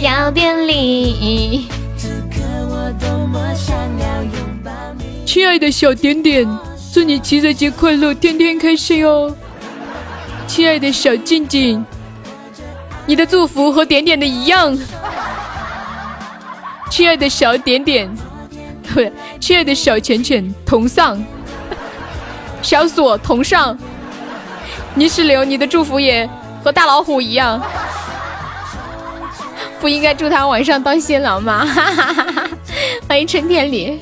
[0.00, 1.66] 要别离。
[5.24, 6.46] 亲爱的小点点，
[6.92, 9.34] 祝你情人节快乐，天天开心哦！
[10.46, 11.84] 亲爱的小静静，
[13.06, 14.76] 你的祝福和点点的一样。
[16.90, 18.10] 亲爱的小点点，
[18.92, 19.00] 不，
[19.38, 21.22] 亲爱的小浅浅，同上。
[22.62, 23.76] 小锁同上。
[24.94, 26.28] 泥石流，你的祝福也
[26.62, 27.60] 和大老虎一样。
[29.80, 31.64] 不应该祝他晚上当新郎吗？
[33.09, 34.01] 欢迎陈天里。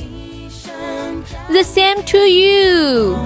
[1.49, 3.17] The same to you。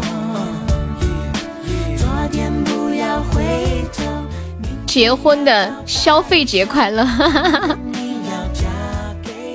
[4.86, 7.07] 结婚的消费节快乐，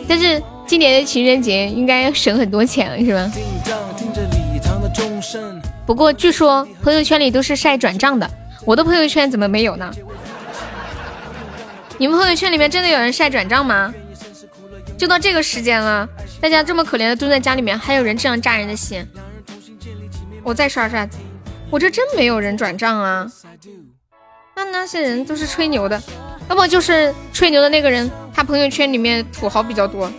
[0.07, 3.29] 但是今年的情人节应该省很多钱了，是吧？
[5.85, 8.29] 不过据说朋友圈里都是晒转账的，
[8.65, 9.91] 我的朋友圈怎么没有呢？
[11.97, 13.93] 你们朋友圈里面真的有人晒转账吗？
[14.97, 16.07] 就到这个时间了。
[16.41, 19.05] 大家这么可怜的蹲在家里面，还有人这样扎人的心？
[20.43, 21.07] 我再刷刷，
[21.69, 23.25] 我这真没有人转账啊！
[24.55, 26.01] 那那些人都是吹牛的，
[26.49, 30.11] 要不就是吹牛的那个人，他朋友圈里面土豪比较多。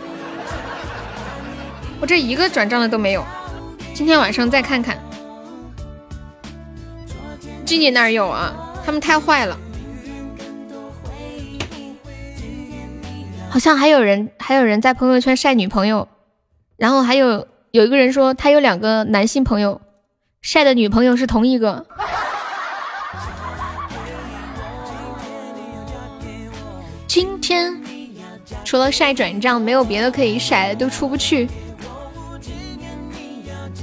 [2.00, 3.24] 我这一个转账的都没有，
[3.94, 4.98] 今天晚上再看看。
[7.66, 9.58] 静静那儿有啊，他们太坏了。
[13.50, 16.06] 好像还有人，还有人在朋友圈晒女朋友。
[16.76, 19.80] 然后还有有一个人说他有两个男性朋友，
[20.42, 21.84] 晒的女朋友是同一个。
[27.08, 27.82] 今天
[28.64, 31.48] 除了晒转账，没有别的可以晒的，都出不去。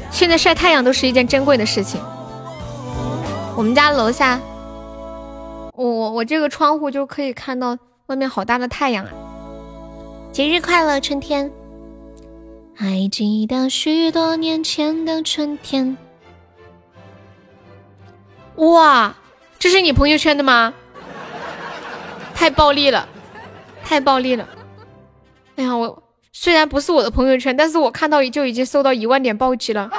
[0.09, 1.99] 现在晒太阳都是一件珍贵的事情。
[3.55, 4.39] 我们家楼下，
[5.75, 7.77] 我我我这个窗户就可以看到
[8.07, 9.11] 外面好大的太阳啊！
[10.31, 11.51] 节日快乐，春天。
[12.75, 15.95] 还记得许多年前的春天。
[18.55, 19.15] 哇，
[19.59, 20.73] 这是你朋友圈的吗？
[22.33, 23.07] 太暴力了，
[23.83, 24.47] 太暴力了！
[25.57, 29.91] 哎呀，我虽然不是我的朋友圈，但是我看到就已经收到一万点暴击了。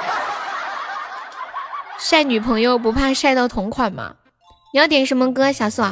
[1.99, 4.13] 晒女朋友不怕晒到同款吗？
[4.73, 5.83] 你要点什么歌，小苏？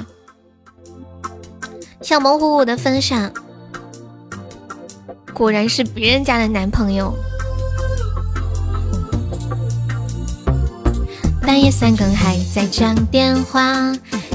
[2.01, 3.31] 小萌虎虎的分享，
[5.33, 7.13] 果然是别人家的男朋友。
[11.41, 13.91] 半夜三更还在讲电话，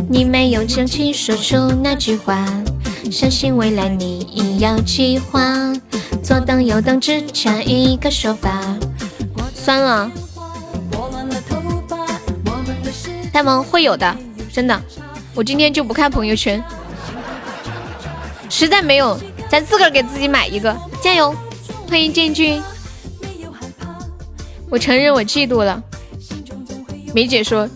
[0.08, 2.46] 你没有勇气说出那句话。
[3.10, 5.72] 相信未来你已有计划，
[6.22, 8.60] 左等右等只差一个说法。
[9.54, 10.10] 算了，
[13.38, 14.16] 呆萌会有的，
[14.52, 14.82] 真的。
[15.32, 16.60] 我今天就不看朋友圈，
[18.50, 19.16] 实在没有，
[19.48, 21.32] 咱自个儿给自己买一个，加油！
[21.88, 22.60] 欢迎建军，
[24.68, 25.80] 我承认我嫉妒了。
[27.14, 27.70] 梅姐说：“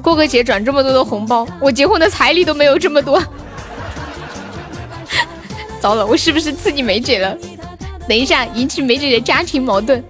[0.00, 3.22] 过个节转这么多的红包，我结婚的彩礼都没有这么多。
[5.80, 7.36] ”糟了，我是不是刺激梅姐了？
[8.08, 10.02] 等一下，引起梅姐的家庭矛盾。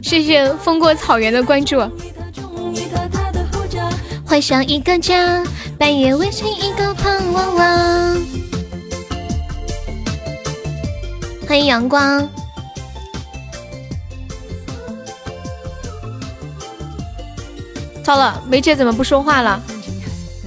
[0.00, 1.82] 谢谢风过草原的关注。
[4.26, 5.40] 幻想一个家，
[5.78, 8.16] 半夜微醒一个胖娃娃。
[11.46, 12.28] 欢迎阳光。
[18.02, 19.62] 糟了，梅姐怎么不说话了？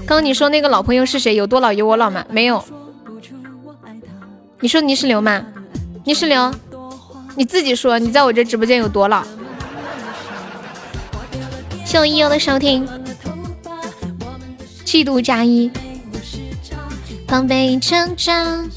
[0.06, 1.34] 刚你说那个老朋友是谁？
[1.36, 2.26] 有多老有我老吗？
[2.30, 2.62] 没有。
[4.60, 5.42] 你说泥石流吗？
[6.04, 6.54] 泥石流，
[7.36, 9.24] 你自己说，你在我这直播间有多老？
[11.86, 12.86] 谢我一游的收听，
[14.92, 15.70] 嫉妒加一，
[17.28, 18.68] 防备成长，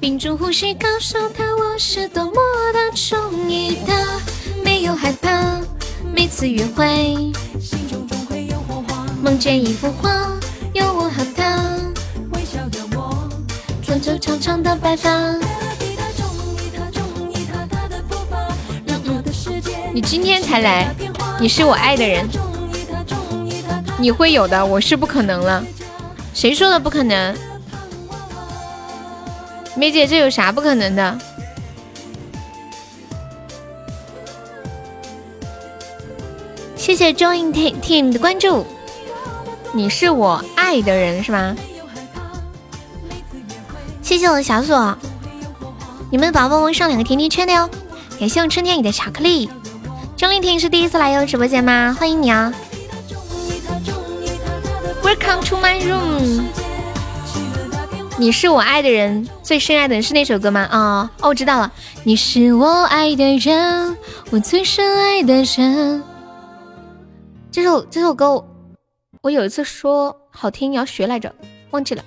[0.00, 2.32] 屏住呼吸，告诉他我是多么
[2.72, 4.18] 的中意他，
[4.64, 5.60] 没有害怕。
[6.14, 6.86] 每次约会，
[7.60, 10.10] 心中总会有火花梦见一幅画，
[10.72, 11.60] 有我和他，
[12.32, 13.28] 微笑的我，
[13.82, 15.10] 穿着长长的白发。
[19.92, 20.94] 你今天才来，
[21.38, 22.26] 你是我爱的人，
[23.98, 25.64] 你会有的，我是不可能了。
[26.34, 27.34] 谁说的不可能？
[29.74, 31.18] 梅姐，这有啥不可能的？
[36.76, 38.64] 谢谢 Join Team 的关注，
[39.72, 41.56] 你是我爱的人是吗？
[44.02, 44.96] 谢谢我的小锁，
[46.10, 47.68] 你们的宝宝们上两个甜甜圈的哟。
[48.20, 49.50] 感谢我春天里的巧克力
[50.16, 51.94] 钟丽婷是第一次来哟直播间吗？
[51.98, 52.52] 欢迎你啊
[55.06, 56.46] ！Welcome to my room。
[58.18, 60.62] 你是我爱的人，最深爱的人是那首歌吗？
[60.62, 61.72] 啊哦，我知道了。
[62.02, 63.96] 你是我爱的人，
[64.30, 66.02] 我最深爱的人。
[67.52, 68.44] 这首这首歌，
[69.20, 71.32] 我有一次说好听你要学来着，
[71.70, 72.02] 忘记了。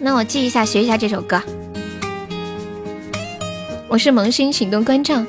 [0.00, 1.40] 那我记一下，学一下这首歌。
[3.86, 5.24] 我是萌新行动关照。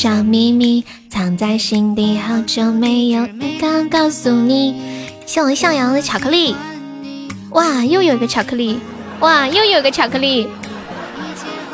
[0.00, 3.28] 小秘密藏在心底，好久没有
[3.60, 4.74] 敢告诉你。
[5.26, 6.56] 向我向阳的巧克力，
[7.50, 8.80] 哇，又有一个巧克力，
[9.18, 10.48] 哇，又有一个巧克力，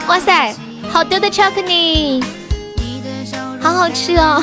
[0.08, 0.52] 哇塞，
[0.90, 2.20] 好多的巧克力，
[3.60, 4.42] 好好吃哦！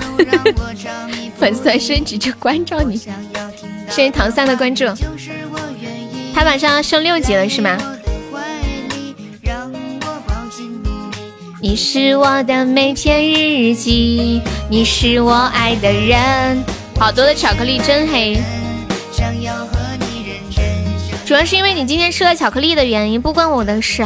[1.37, 4.85] 粉丝升级就关照你，谢谢唐三的关注。
[6.33, 7.77] 他马上要升六级了是吗？
[11.63, 16.61] 你是我的每篇日记，你是我爱的人。
[16.99, 18.37] 好多的巧克力，真黑。
[21.25, 24.05] 主要是因为你今天吃了巧克力的原因，不关我的事。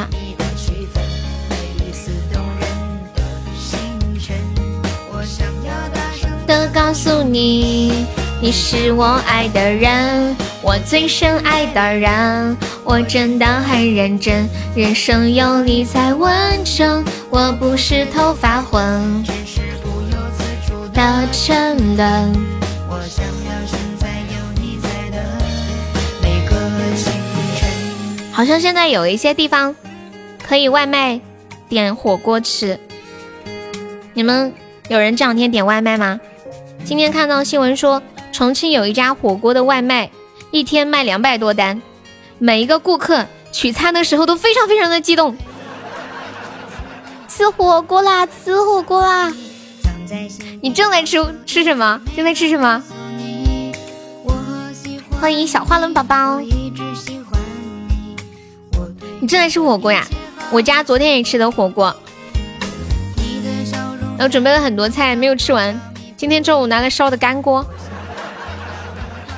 [6.46, 8.06] 的告诉你，
[8.40, 19.24] 你是我爱的人，我最深爱的人，我真的很认真，人生有你才完整，我不是头发昏
[20.94, 22.58] 的沉沦。
[28.32, 29.76] 好像现在有一些地方
[30.48, 31.20] 可以外卖
[31.70, 32.80] 点火锅吃，
[34.14, 34.54] 你们
[34.90, 36.20] 有人这两天点外卖吗？
[36.84, 38.02] 今天看到新闻说，
[38.32, 40.12] 重庆有一家火锅的外卖，
[40.52, 41.82] 一天卖两百多单，
[42.40, 45.36] 每一个顾客取餐的时候都非常非常的激动。
[47.28, 49.34] 吃火锅啦，吃火锅啦！
[50.62, 52.02] 你正在吃吃什么？
[52.16, 52.82] 正在吃什么？
[55.20, 56.40] 欢迎小花轮宝宝。
[56.40, 56.72] 你
[59.28, 60.08] 正在吃火锅呀？
[60.50, 61.94] 我家昨天也吃的火锅，
[64.18, 65.80] 然后准备了很多菜没有吃完。
[66.16, 67.66] 今天中午拿来烧的干锅，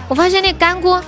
[0.10, 1.02] 我发现那干锅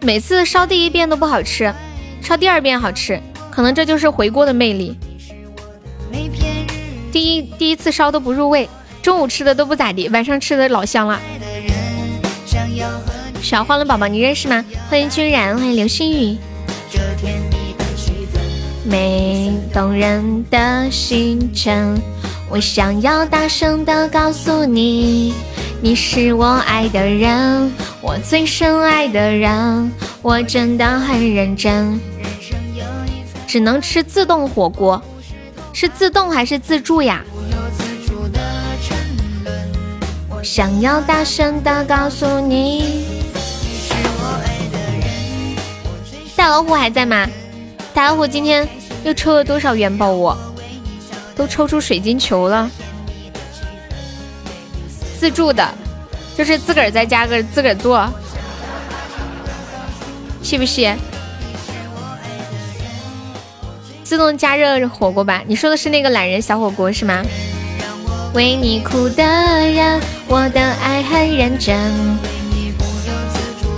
[0.00, 1.74] 每次烧第一遍都不好吃，
[2.22, 3.20] 烧第二遍好吃，
[3.50, 4.96] 可能这就是回锅的魅力。
[7.10, 8.68] 第一第一次烧都不入味，
[9.02, 11.20] 中午吃的都不咋地，晚上吃的老香了。
[13.42, 14.64] 小花轮宝宝你认识吗？
[14.88, 16.38] 欢迎君然，欢迎流星雨。
[18.84, 22.00] 美动人的星辰，
[22.48, 25.34] 我想要大声的告诉你，
[25.80, 29.92] 你是我爱的人，我最深爱的人，
[30.22, 32.00] 我真的很认真。
[33.46, 35.00] 只能吃自动火锅，
[35.72, 37.22] 是自动还是自助呀？
[40.42, 43.04] 想要大声的告诉你，
[46.34, 47.24] 大老虎还在吗？
[47.94, 48.68] 大老虎今天。
[49.04, 50.36] 又抽了多少元宝我？
[51.36, 52.68] 都抽出水晶球了。
[55.18, 55.66] 自助的，
[56.36, 58.08] 就是自个儿在家个自个儿做，
[60.42, 60.94] 是不是？
[64.04, 65.42] 自动加热火锅吧？
[65.46, 67.22] 你说的是那个懒人小火锅是吗？
[68.34, 71.76] 为你哭的人，我的爱很认真。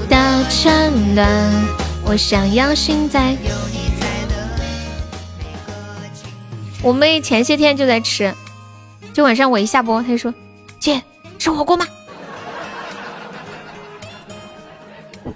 [0.09, 1.27] 的沉沦，
[2.05, 3.37] 我想要心在。
[6.83, 8.35] 我妹前些天就在吃，
[9.13, 10.35] 就晚上我一下播，她就说
[10.81, 11.01] ：“姐，
[11.41, 11.85] 吃火锅吗？”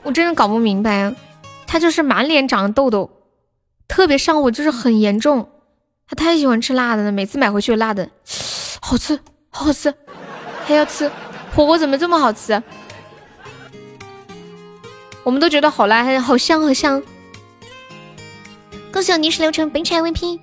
[0.05, 1.15] 我真的搞不明白，啊！
[1.67, 3.11] 他就是满脸长痘痘，
[3.89, 5.49] 特别上火，就是很严重。
[6.07, 8.09] 他太喜欢吃辣的了，每次买回去辣的，
[8.81, 9.19] 好吃，
[9.51, 9.93] 好好吃，
[10.67, 11.11] 还要吃
[11.55, 12.63] 火锅，怎么这么好吃？
[15.23, 17.03] 我们都觉得好辣，好香，好香。
[18.93, 20.39] 恭喜我逆时流成本场 MVP。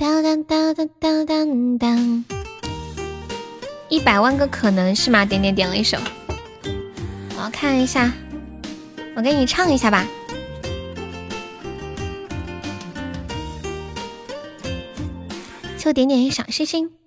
[0.00, 2.24] 当当当当当当当，
[3.90, 5.26] 一百万个可能是吗？
[5.26, 5.98] 点点点了一首，
[7.36, 8.10] 我要看一下，
[9.14, 10.06] 我给你唱一下吧。
[15.76, 16.99] 求点点小心心。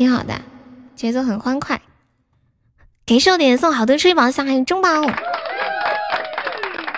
[0.00, 0.40] 挺好的，
[0.96, 1.82] 节奏很欢快。
[3.04, 4.88] 给手点送好多吹宝箱，还有中宝。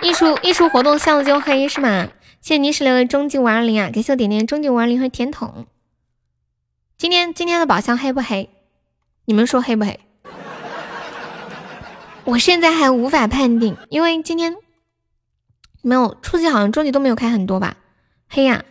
[0.01, 2.07] 艺术艺术活动项目就黑是吗？
[2.39, 3.89] 谢谢泥石流的终极五二零啊！
[3.91, 5.67] 给秀点点终极五二零和甜筒。
[6.97, 8.49] 今天今天的宝箱黑不黑？
[9.25, 9.99] 你们说黑不黑？
[12.23, 14.55] 我现在还无法判定，因为今天
[15.81, 17.75] 没有初级，好像终极都没有开很多吧？
[18.29, 18.63] 黑呀！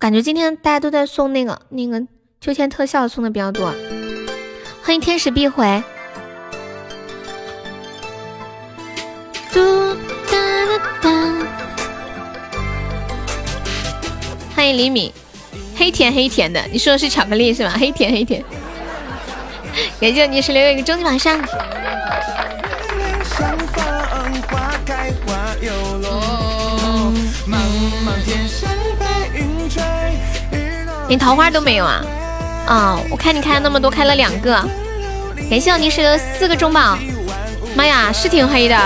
[0.00, 2.04] 感觉今天大家都在送那个那个
[2.40, 3.74] 秋千特效送的比较多。
[4.82, 5.82] 欢迎天使必回。
[9.52, 9.94] 嘟
[10.30, 11.10] 哒哒哒。
[14.54, 15.12] 欢迎李敏，
[15.76, 17.74] 黑甜黑甜的，你说的是巧克力是吧？
[17.76, 18.44] 黑甜黑甜。
[20.00, 21.40] 感谢你是留一个终极榜上。
[31.08, 32.04] 连桃花都没有啊！
[32.68, 34.62] 啊，我看你开了那么多，开了两个。
[35.48, 36.98] 感谢你是的四个中宝，
[37.74, 38.78] 妈呀，是挺黑的，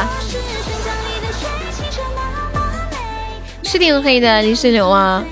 [3.65, 5.25] 是挺黑的，李世流啊，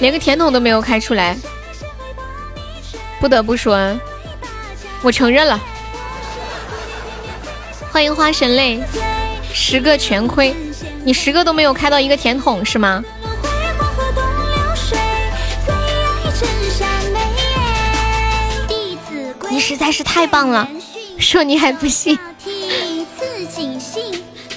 [0.00, 1.36] 连个甜筒都没有开出来。
[3.20, 3.78] 不得不说，
[5.02, 5.60] 我承认了。
[7.92, 8.82] 欢迎花神泪，
[9.52, 10.56] 十个全亏，
[11.04, 13.04] 你十个都没有开到一个甜筒是吗？
[19.84, 20.66] 在是太棒了，
[21.18, 22.18] 说你还不信。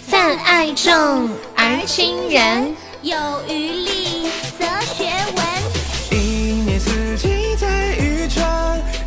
[0.07, 5.45] 泛爱众而亲人，有余力则学文。
[6.11, 6.15] 一
[6.63, 8.41] 年四季在雨中，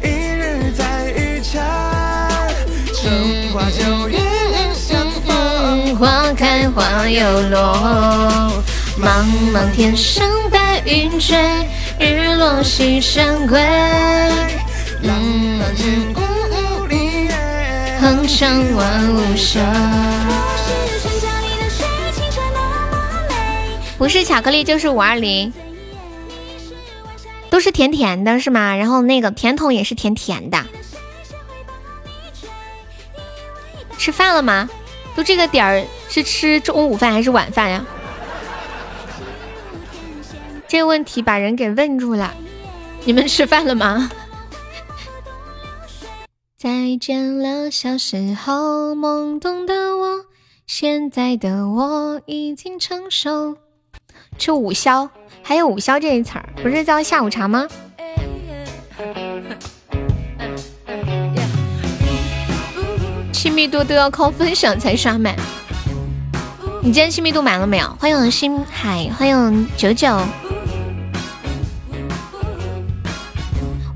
[0.03, 1.63] 一日在雨前。
[2.93, 4.19] 春花秋月
[4.75, 8.53] 相逢，花开花又落。
[9.01, 9.25] 茫
[9.55, 11.35] 茫天上白云追，
[11.99, 13.59] 日落西山归。
[18.01, 19.65] 哼唱万物生。
[23.99, 25.53] 不是巧克力就是五二零，
[27.51, 28.77] 都是甜甜的，是吗？
[28.77, 30.65] 然后那个甜筒也是甜甜的。
[33.99, 34.71] 吃饭了吗？
[35.15, 37.85] 都这个点儿，是吃中午饭还是晚饭呀？
[40.67, 42.33] 这个问题把人给问住了。
[43.05, 44.11] 你们吃饭了吗？
[46.63, 50.27] 再见了，小时候懵懂的我，
[50.67, 53.57] 现在的我已经成熟。
[54.37, 55.09] 吃午宵，
[55.43, 57.67] 还有午宵这一词儿，不是叫下午茶吗？
[63.33, 65.35] 亲密度都要靠分享才刷满。
[66.83, 67.89] 你今天亲密度满了没有？
[67.99, 70.15] 欢迎星海，欢迎九九。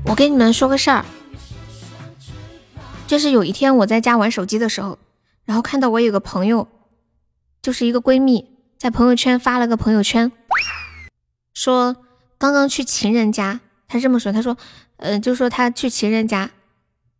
[0.03, 1.05] 我跟你们说个事儿。
[3.07, 4.97] 就是有一天我在家玩手机的时候，
[5.45, 6.67] 然后看到我有个朋友，
[7.61, 10.31] 就是一个闺蜜，在朋友圈发了个朋友圈，
[11.53, 11.95] 说
[12.39, 14.57] 刚刚去情人家，她这么说，她说，
[14.97, 16.49] 呃，就说她去情人家，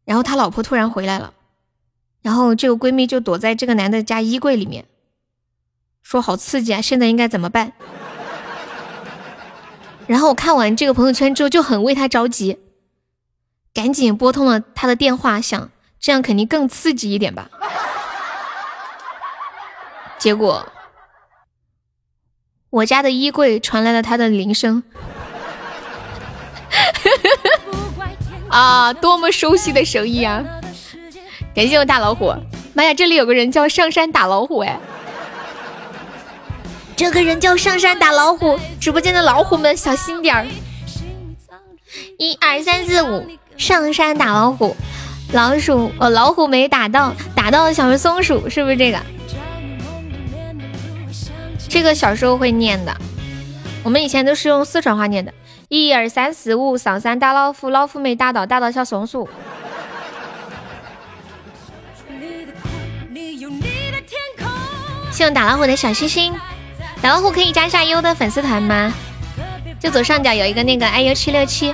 [0.06, 1.34] 然后他老婆突然回来了，
[2.24, 4.86] 然后这个闺蜜就躲在这个男的家衣柜里面，
[6.02, 7.74] 说好刺激啊，现在应该怎么办？
[10.08, 12.58] 然后我看完这个朋友圈之后就很为他着急，
[13.72, 15.70] 赶紧拨通了他的电话，想。
[16.06, 17.50] 这样肯定更刺激一点吧？
[20.20, 20.72] 结果，
[22.70, 24.84] 我家的衣柜传来了他的铃声。
[28.50, 30.46] 啊，多么熟悉的声音啊！
[31.56, 32.32] 感谢我大老虎。
[32.76, 34.80] 妈呀，这里有个人叫上山打老虎哎！
[36.96, 40.46] 这个人叫上山打老虎，直播间的老虎们小心点儿。
[42.20, 43.28] 一二三四五，
[43.58, 44.76] 上山打老虎。
[45.34, 49.00] 老鼠，哦，老虎没打到，打到小松鼠，是不是这个？
[51.68, 52.96] 这个小时候会念的，
[53.84, 55.34] 我们以前都是用四川话念的。
[55.68, 59.28] 一二三四五，上山打老虎，老虎没打到，打到小松鼠。
[65.12, 66.34] 谢谢打老虎的小心心，
[67.02, 68.94] 打老虎可以加一下优的粉丝团吗？
[69.80, 71.74] 就左上角有一个那个 iu 七六七，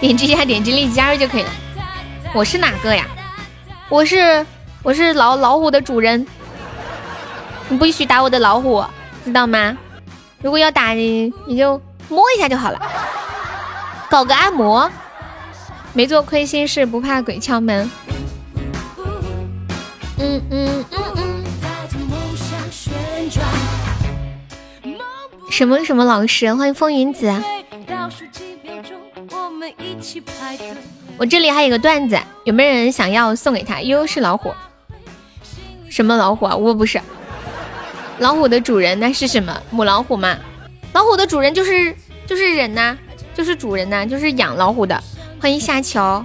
[0.00, 1.50] 点击一下，点击立即加入就可以了。
[2.34, 3.06] 我是哪个呀？
[3.90, 4.44] 我是
[4.82, 6.26] 我是老老虎的主人，
[7.68, 8.82] 你不许打我的老虎，
[9.24, 9.76] 知道吗？
[10.40, 12.80] 如果要打你，你就摸一下就好了，
[14.10, 14.90] 搞个按摩。
[15.92, 17.90] 没做亏心事，不怕鬼敲门。
[20.18, 21.44] 嗯嗯嗯嗯。
[25.50, 26.54] 什么什么老师？
[26.54, 27.30] 欢迎风云子。
[31.18, 33.80] 我这里还有个段子，有没有人想要送给他？
[33.80, 34.52] 悠悠是老虎，
[35.88, 36.56] 什么老虎啊？
[36.56, 37.00] 我不是。
[38.18, 39.62] 老虎的主人那是什么？
[39.70, 40.36] 母老虎吗？
[40.92, 41.94] 老虎的主人就是
[42.26, 42.96] 就是人呐，
[43.34, 45.00] 就是主人呐，就是养老虎的。
[45.40, 46.24] 欢迎夏乔。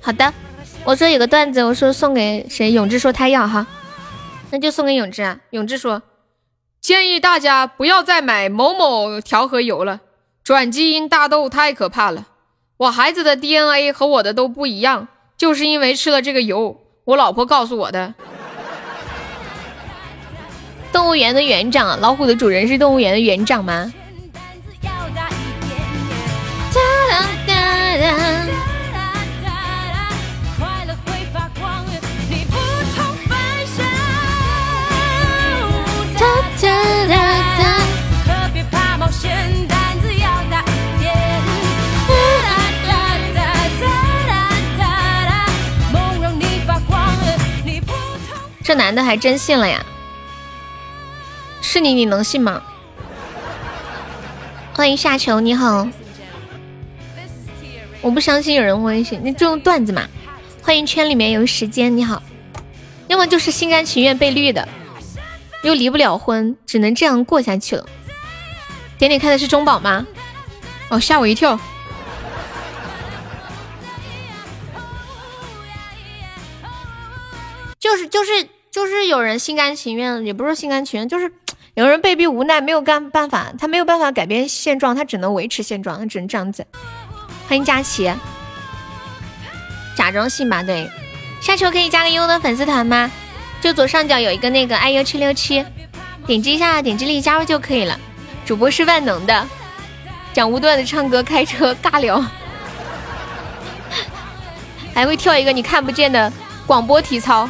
[0.00, 0.32] 好的，
[0.84, 2.72] 我说有个段子，我说送给谁？
[2.72, 3.66] 永志说他要哈，
[4.50, 5.38] 那就送给永志啊。
[5.50, 6.02] 永志说，
[6.80, 10.00] 建议大家不要再买某某调和油了，
[10.46, 12.28] 转基因大豆太可怕了。
[12.76, 16.82] 我孩子的 DNA 和我的都不一样，就是因为吃了这个油。
[17.02, 18.14] 我老婆告诉我的。
[20.92, 23.92] 动物园的园长，老虎的主人是动物园的园长吗？
[48.66, 49.86] 这男的还真信了呀？
[51.62, 52.60] 是你，你能信吗？
[54.72, 55.86] 欢迎夏球，你好。
[58.00, 60.02] 我不相信有人会信，你就用段子嘛。
[60.64, 62.20] 欢迎圈里面有时间，你好。
[63.06, 64.68] 要么就是心甘情愿被绿的，
[65.62, 67.86] 又离不了婚，只能这样过下去了。
[68.98, 70.04] 点点开的是中宝吗？
[70.88, 71.56] 哦，吓我一跳。
[77.78, 78.48] 就是就是。
[78.76, 81.32] 就是有人心甘情愿，也不是心甘情愿，就是
[81.72, 86.66] 有人被逼无奈，没有干办法，他没有办法改变现状，他只能维持现状，他只能这样子。
[87.48, 88.12] 欢迎佳琪，
[89.96, 90.90] 假装信吧，对。
[91.40, 93.10] 下球可以加个优的粉丝团吗？
[93.62, 95.64] 就左上角有一个那个 iu 七六七，
[96.26, 97.98] 点击一下，点击立即加入就可以了。
[98.44, 99.48] 主播是万能的，
[100.34, 102.22] 讲无段的唱歌、开车、尬聊，
[104.92, 106.30] 还会跳一个你看不见的
[106.66, 107.48] 广播体操。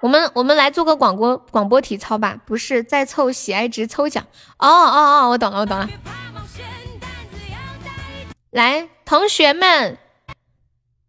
[0.00, 4.24] 我们我们来做个广播广播体操吧，不是再凑喜爱值抽奖。
[4.56, 5.86] 哦哦哦，我懂了我懂了。
[8.50, 9.98] 来，同学们，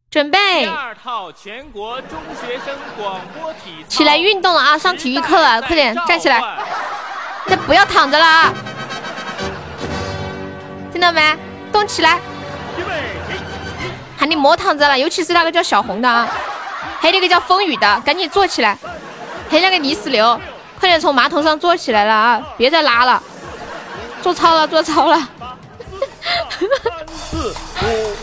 [0.09, 0.65] 准备。
[0.65, 3.87] 第二套全国中学生广播体操。
[3.87, 4.77] 起来运动了啊！
[4.77, 6.41] 上体育课了，快点站起来。
[7.47, 8.53] 再不要躺着了啊！
[10.91, 11.35] 听到没？
[11.71, 12.19] 动起来。
[14.17, 16.27] 喊你莫躺着了，尤其是那个叫小红的啊。
[17.01, 18.77] 还有那个叫风雨的，赶紧坐起来！
[19.49, 20.39] 还有那个泥石流，
[20.79, 22.39] 快点从马桶上坐起来了啊！
[22.55, 23.21] 别再拉了，
[24.21, 25.27] 做操了，做操了！
[27.09, 27.53] 四五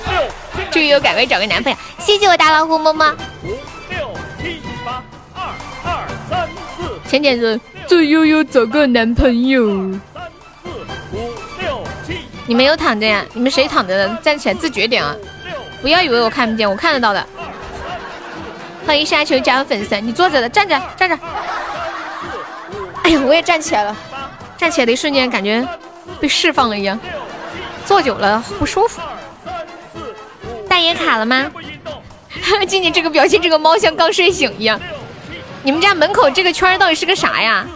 [0.09, 3.17] 六，终于有赶快找个男朋友，谢谢我大老虎么么。
[3.43, 3.49] 五
[3.91, 5.03] 六七八，
[5.35, 5.43] 二
[5.85, 7.01] 二三四。
[7.11, 9.67] 浅浅说：祝悠悠找个男朋友。
[10.15, 10.31] 三
[10.63, 10.69] 四
[11.13, 12.21] 五六七。
[12.47, 13.25] 你们有躺着呀？
[13.35, 14.09] 你们谁躺着的？
[14.23, 15.17] 站起来，自觉点啊！
[15.83, 17.27] 不要以为我看不见，我看得到的。
[18.89, 21.19] 欢迎沙球加入粉丝，你坐着的，站着站着。
[23.03, 23.95] 哎呀，我也站起来了，
[24.57, 25.63] 站起来的一瞬间感觉
[26.19, 26.99] 被释放了一样，
[27.85, 29.03] 坐久了不舒服。
[30.71, 31.53] 大爷卡了吗？
[32.67, 34.81] 静静这个表情，这个猫像刚睡醒一样。
[35.63, 37.67] 你们家门口这个圈到底是个啥呀？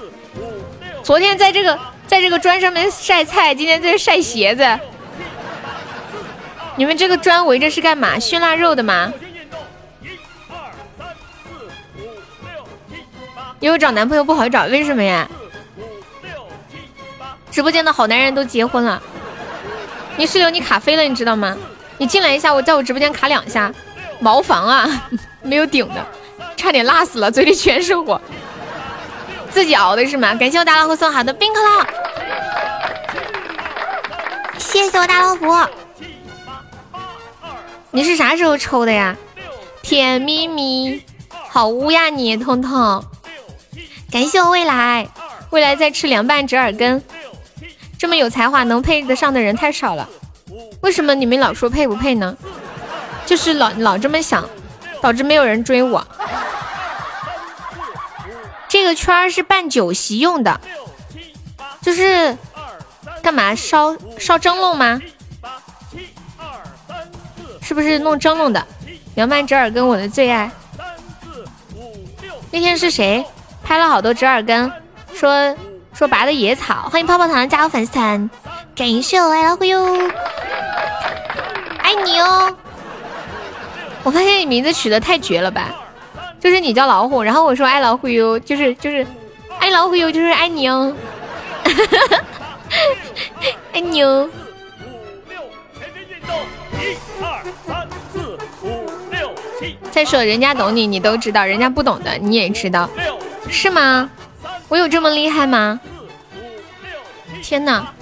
[1.02, 4.66] 昨天在这个在这个砖上面晒菜，今天在晒鞋子。
[6.76, 8.18] 你们这个砖围着是干嘛？
[8.18, 9.12] 熏腊肉的吗？
[13.62, 15.26] 因为找男朋友不好找，为什么呀？
[17.48, 19.00] 直播间的好男人都结婚了，
[20.16, 21.56] 你室友你卡飞了，你知道吗？
[21.96, 23.72] 你进来一下，我在我直播间卡两下，
[24.18, 25.08] 茅房啊，
[25.42, 26.04] 没有顶的，
[26.56, 28.20] 差点辣死了，嘴里全是火，
[29.48, 30.34] 自己熬的是吗？
[30.34, 31.86] 感谢我大老虎送好的冰可乐，
[34.58, 35.46] 谢谢我大老虎。
[37.92, 39.16] 你是啥时候抽的呀？
[39.82, 41.04] 甜蜜蜜，
[41.48, 43.04] 好污呀你，彤彤。
[44.12, 45.08] 感谢我未来，
[45.48, 47.02] 未来在吃凉拌折耳根。
[47.98, 50.06] 这么有才华能配得上的人太少了，
[50.82, 52.36] 为什么你们老说配不配呢？
[53.24, 54.46] 就是老老这么想，
[55.00, 56.06] 导致没有人追我。
[58.68, 60.60] 这个圈是办酒席用的，
[61.80, 62.36] 就是
[63.22, 65.00] 干嘛烧烧蒸笼吗？
[67.62, 68.66] 是不是弄蒸笼的？
[69.14, 70.50] 凉拌折耳根我的最爱。
[72.50, 73.24] 那天是谁
[73.72, 74.70] 拍了好多折耳根，
[75.14, 75.56] 说。
[75.94, 78.30] 说拔的野草，欢迎泡泡糖加入粉丝团，
[78.74, 80.10] 感谢我爱老虎哟，
[81.82, 82.54] 爱你哦！
[84.02, 85.70] 我发现你名字取的太绝了吧，
[86.40, 89.06] 就是你叫老虎，然后我说爱老虎哟，就是就是
[89.58, 90.94] 爱老虎哟，就是爱你哦，
[93.72, 94.28] 爱你哦！
[99.90, 102.88] 再说人家懂你，你都知道；人家不懂的，你也知道，
[103.52, 104.10] 是吗？
[104.68, 105.78] 我有这么厉害吗？
[107.42, 107.92] 天哪！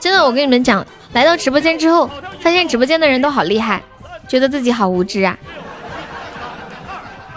[0.00, 2.08] 真的，我跟你们讲，来到直播间之后，
[2.40, 3.82] 发现直播间的人都好厉害，
[4.28, 5.36] 觉得自己好无知啊！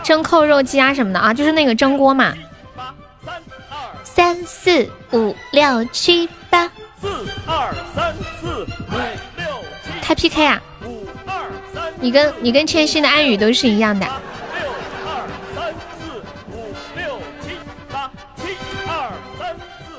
[0.04, 2.34] 蒸扣肉鸡啊什么的啊，就是那个蒸锅嘛。
[4.04, 6.72] 三四五六七八。
[7.02, 7.08] 四
[7.48, 8.66] 二三四五
[9.36, 9.46] 六
[9.84, 9.92] 七。
[10.02, 10.62] 开 PK 啊！
[10.86, 11.92] 五二三。
[12.00, 14.08] 你跟你跟千玺的暗语都是一样的。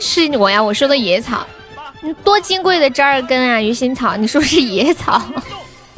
[0.01, 1.47] 是我呀，我说的野草，
[2.01, 5.20] 你多金贵的折耳根啊，鱼腥草，你说是野草？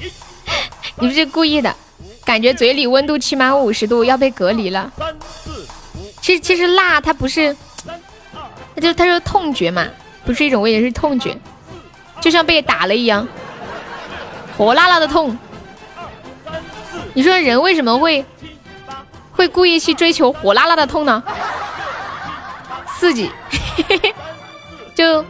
[0.98, 1.74] 你不是故意的？
[2.24, 4.92] 感觉嘴里温度起码五十度，要被隔离了。
[6.20, 7.56] 其实其实辣它不是，
[8.74, 9.86] 它就它是痛觉嘛，
[10.24, 11.36] 不是一种味，是痛觉，
[12.20, 13.26] 就像被打了一样，
[14.56, 15.36] 火辣辣的痛。
[17.14, 18.24] 你说人为什么会
[19.32, 21.22] 会故意去追求火辣辣的痛呢？
[22.98, 23.30] 刺激。
[23.76, 24.14] 嘿 嘿
[24.94, 25.24] 就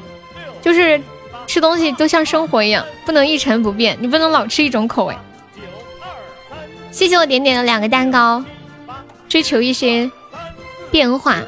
[0.60, 1.00] 就是
[1.46, 5.16] 吃东西都像生活一样，不能一成不变，你不能老吃一种口味。
[6.90, 8.44] 谢谢我点点的两个蛋糕，
[9.28, 10.10] 追求一些
[10.90, 11.42] 变化。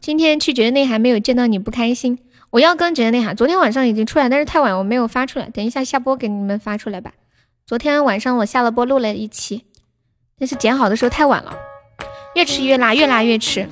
[0.00, 2.18] 今天去绝的内涵没有见到你不开心，
[2.50, 3.34] 我要跟绝的内涵。
[3.34, 7.12] 昨天晚上已经出来，但是太晚我没有发出来，等一下下播给你们发出来吧。
[7.66, 9.64] 昨天晚上我下了播录了一期，
[10.38, 11.56] 但是剪好的时候太晚了。
[12.36, 13.66] 越吃越辣，越辣越吃，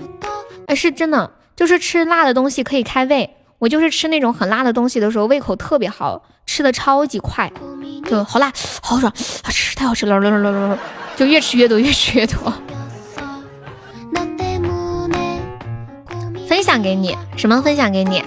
[0.67, 3.36] 哎，是真的，就是吃辣的东西可以开胃。
[3.59, 7.52] 我就是吃那种很辣的东西的时候，胃口特别好，吃的超级快，
[8.07, 8.51] 就好辣，
[8.83, 9.12] 好爽，
[9.43, 10.78] 好，吃太好吃了，
[11.15, 12.51] 就越吃越多，越吃越多。
[16.49, 18.25] 分享给你，什么分享给你？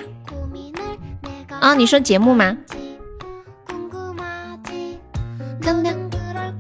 [1.59, 2.55] 啊，你说节目吗？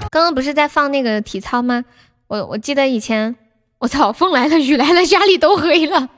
[0.09, 1.85] 刚刚不是在放那个体操吗？
[2.25, 3.35] 我我记得以前。
[3.79, 4.11] 我操！
[4.11, 6.09] 风来了，雨来了，家里都黑了。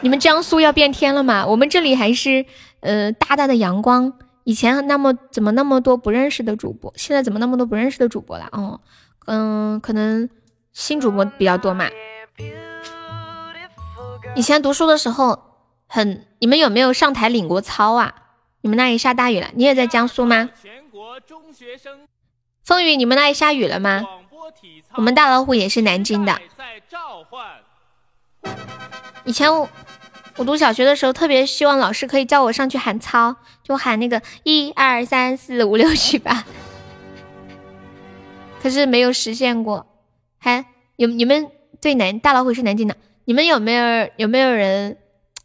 [0.00, 1.46] 你们江苏要变天了吗？
[1.46, 2.44] 我们这里还是
[2.80, 4.12] 呃大大的阳光。
[4.44, 6.92] 以前那么怎么那么多不认识的主播？
[6.96, 8.48] 现在怎么那么多不认识的主播了？
[8.50, 8.80] 哦，
[9.26, 10.28] 嗯，可能
[10.72, 11.88] 新主播比较多嘛。
[14.34, 15.38] 以前读书的时候
[15.86, 18.14] 很，你们有没有上台领过操啊？
[18.62, 19.50] 你们那里下大雨了？
[19.54, 20.50] 你也在江苏吗？
[20.60, 22.00] 全国中学生
[22.64, 24.02] 风雨，你们那里下雨了吗？
[24.94, 26.38] 我们大老虎也是南京的。
[29.24, 29.68] 以前我
[30.36, 36.44] 我读小学的时候，特别希望老师可以叫我上去喊操，就喊那个一二三四五六七八，
[38.62, 39.86] 可是没有实现过。
[40.38, 40.64] 还
[40.96, 41.48] 有你们
[41.80, 42.96] 对南大老虎是南京的，
[43.26, 44.98] 你们有没有有没有人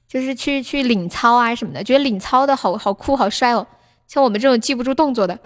[0.07, 1.83] 就是去去领操啊什么的？
[1.83, 3.67] 觉得领操的好好酷好帅哦，
[4.07, 5.37] 像我们这种记不住动作的。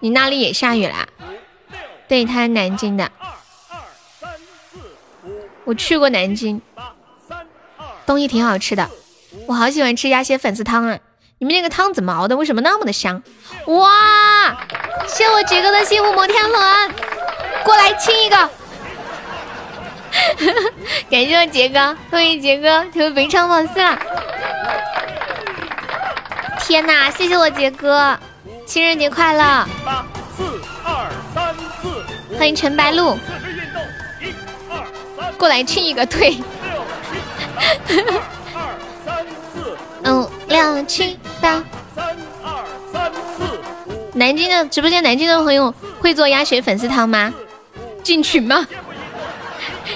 [0.00, 1.06] 你那里也下雨啦？
[2.06, 3.10] 对，他是南京的。
[5.64, 6.62] 我去过南京，
[8.06, 8.88] 东西挺好吃的。
[9.46, 10.98] 我好喜欢吃鸭血粉丝汤啊！
[11.38, 12.36] 你们那个汤怎么熬的？
[12.36, 13.22] 为什么那么的香？
[13.66, 14.56] 哇！
[15.06, 16.90] 谢我杰哥的幸福摩天轮，
[17.64, 18.36] 过来亲一个。
[21.10, 23.98] 感谢我杰哥，欢迎杰哥成为本场榜四了。
[26.60, 27.10] 天哪！
[27.10, 28.18] 谢谢我杰哥。
[28.68, 29.66] 情人节快乐！
[29.82, 30.04] 八
[30.36, 33.16] 四二三四，欢迎陈白露。
[35.38, 36.36] 过来亲一个，对。
[40.02, 41.64] 嗯，六七八。
[41.96, 42.14] 三
[42.44, 43.58] 二三四。
[44.12, 47.32] 南京的直播间，南京的朋友会做鸭血粉丝汤吗？
[48.02, 48.66] 进群吗？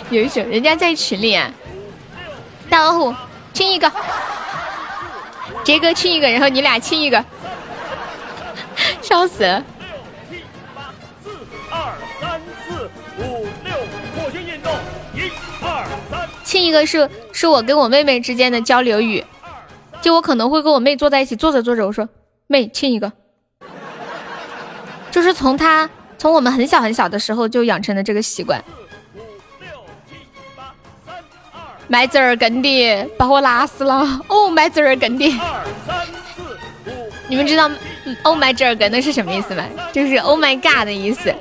[0.09, 1.51] 有一首人家在群里啊。
[2.71, 3.15] 大老虎
[3.53, 3.93] 亲一个，
[5.63, 7.23] 杰哥亲一个，然后你俩亲一个。
[9.13, 9.41] 烧死！
[9.45, 9.63] 六
[10.31, 10.43] 七
[10.75, 10.91] 八
[11.23, 11.29] 四
[11.71, 13.75] 二三四五六，
[14.17, 14.73] 火星运动！
[15.15, 15.31] 一、
[15.63, 19.23] 二、三，亲一个，是是我跟我妹妹之间的交流语。
[20.01, 22.09] 就我可能会跟我妹坐在一起，坐着坐着，我说
[22.47, 23.13] 妹亲一个，
[25.11, 28.65] 就是从她从我们很小很小的时候就养成了这个习惯。
[29.15, 29.25] 四五
[29.61, 29.69] 六
[30.09, 30.17] 七
[30.57, 30.73] 八
[31.07, 31.17] 三
[31.53, 35.27] 二，埋籽儿根的把我拉死了哦，埋籽儿根的。
[35.39, 36.22] 二三。
[37.33, 37.71] 你们知道
[38.25, 39.65] “Oh my 这儿跟”那是什么意思吗？
[39.91, 41.35] 就是 “Oh my God” 的意思。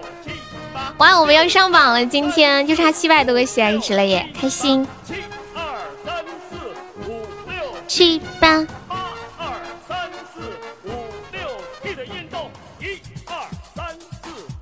[1.00, 4.88] 哇，我们要上榜了，今天就差七百多个喜爱值了耶，开心！
[7.90, 8.66] 七八。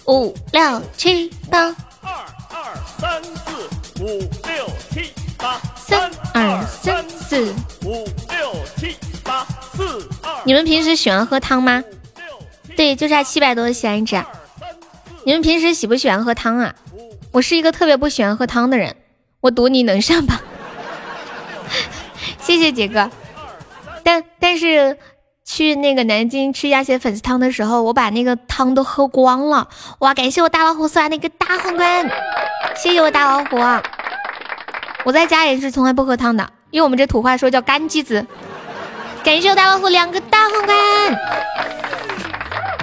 [0.08, 1.60] 五六七八。
[2.02, 3.70] 二二三四
[4.04, 4.08] 五
[4.48, 5.62] 六七八。
[5.76, 7.54] 三二三四
[7.86, 9.09] 五六七八四二。
[10.46, 11.84] 你们平时喜欢喝汤吗？
[12.76, 14.16] 对，就差七百多的喜爱值。
[15.26, 16.74] 你们平时喜不喜欢喝汤啊？
[17.32, 18.96] 我是一个特别不喜欢喝汤的人，
[19.42, 20.40] 我赌你能上榜。
[22.42, 23.12] 谢谢杰哥。
[24.04, 24.98] 但但是
[25.46, 29.68] 去那个南京吃鸭血粉丝汤的时候，我把那个汤都喝光了。
[30.00, 32.10] 哇，感谢我大老虎送来那个大皇冠，
[32.76, 33.58] 谢谢我大老虎。
[35.04, 38.26] 我在家也是从来不喝汤的，因为我们这土话说叫干鸡子。
[39.24, 41.20] 感谢我大老虎两个大皇冠。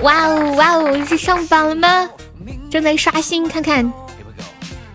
[0.02, 2.08] 哇哦哇哦，是上榜了吗？
[2.70, 3.90] 正在刷新，看看。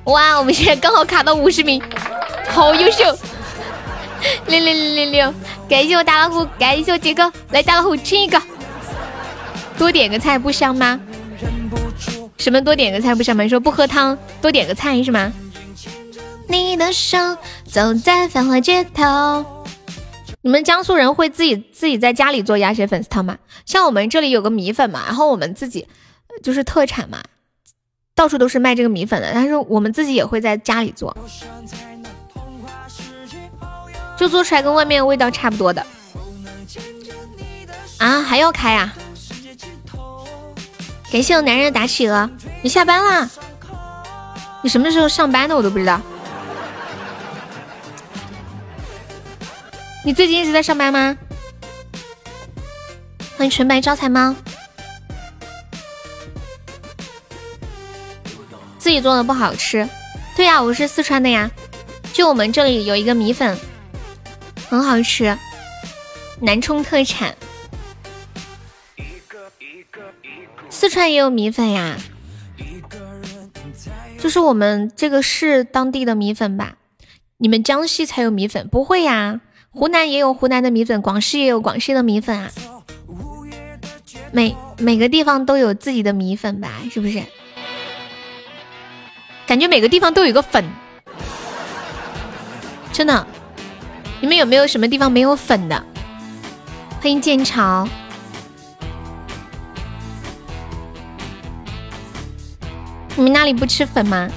[0.06, 1.82] 哇，我们现在刚好卡到五十名，
[2.50, 3.04] 好优秀！
[4.46, 5.34] 六六六六六，
[5.68, 8.42] 感谢我大老虎，感谢我杰哥，来大老虎亲一个。
[9.78, 11.00] 多点个菜不香吗？
[12.38, 13.44] 什么多点个菜不香吗？
[13.44, 15.32] 你说不喝汤，多点个菜是吗？
[16.48, 17.18] 你的手
[17.66, 19.46] 走在繁华街头。
[20.44, 23.38] 你们江苏人会自己自己在家里做鸭血粉丝汤吗？
[23.66, 25.88] 像我们这里有个米粉嘛，然后我们自己
[26.42, 27.22] 就是特产嘛。
[28.14, 31.16] 到处都是卖这个米粉的，但是我们自己也会在家里做，
[34.18, 35.86] 就做出来跟外面味道差不多的。
[37.98, 38.94] 啊，还要开啊！
[41.12, 42.30] 感谢我男人的打企鹅，
[42.62, 43.30] 你下班啦？
[44.62, 46.00] 你什么时候上班的我都不知道。
[50.04, 51.16] 你最近一直在上班吗？
[53.38, 54.36] 欢迎纯白招财猫。
[58.80, 59.88] 自己做的不好吃，
[60.36, 61.52] 对呀，我是四川的呀，
[62.14, 63.56] 就我们这里有一个米粉，
[64.68, 65.38] 很好吃，
[66.40, 67.36] 南充特产。
[70.72, 71.96] 四川也有米粉呀，
[74.18, 76.78] 就是我们这个市当地的米粉吧？
[77.38, 78.68] 你们江西才有米粉？
[78.68, 79.42] 不会呀，
[79.74, 82.52] 湖南也有湖南的米粉，广西也有广西的米粉啊，
[84.34, 86.70] 每每个地方都有自己的米粉吧？
[86.92, 87.24] 是不是？
[89.48, 90.66] 感觉每个地方都有个粉，
[92.92, 93.26] 真的。
[94.20, 95.84] 你们有没有什么地方没有粉的？
[97.00, 97.88] 欢迎剑潮。
[103.16, 104.30] 你们那里不吃粉吗？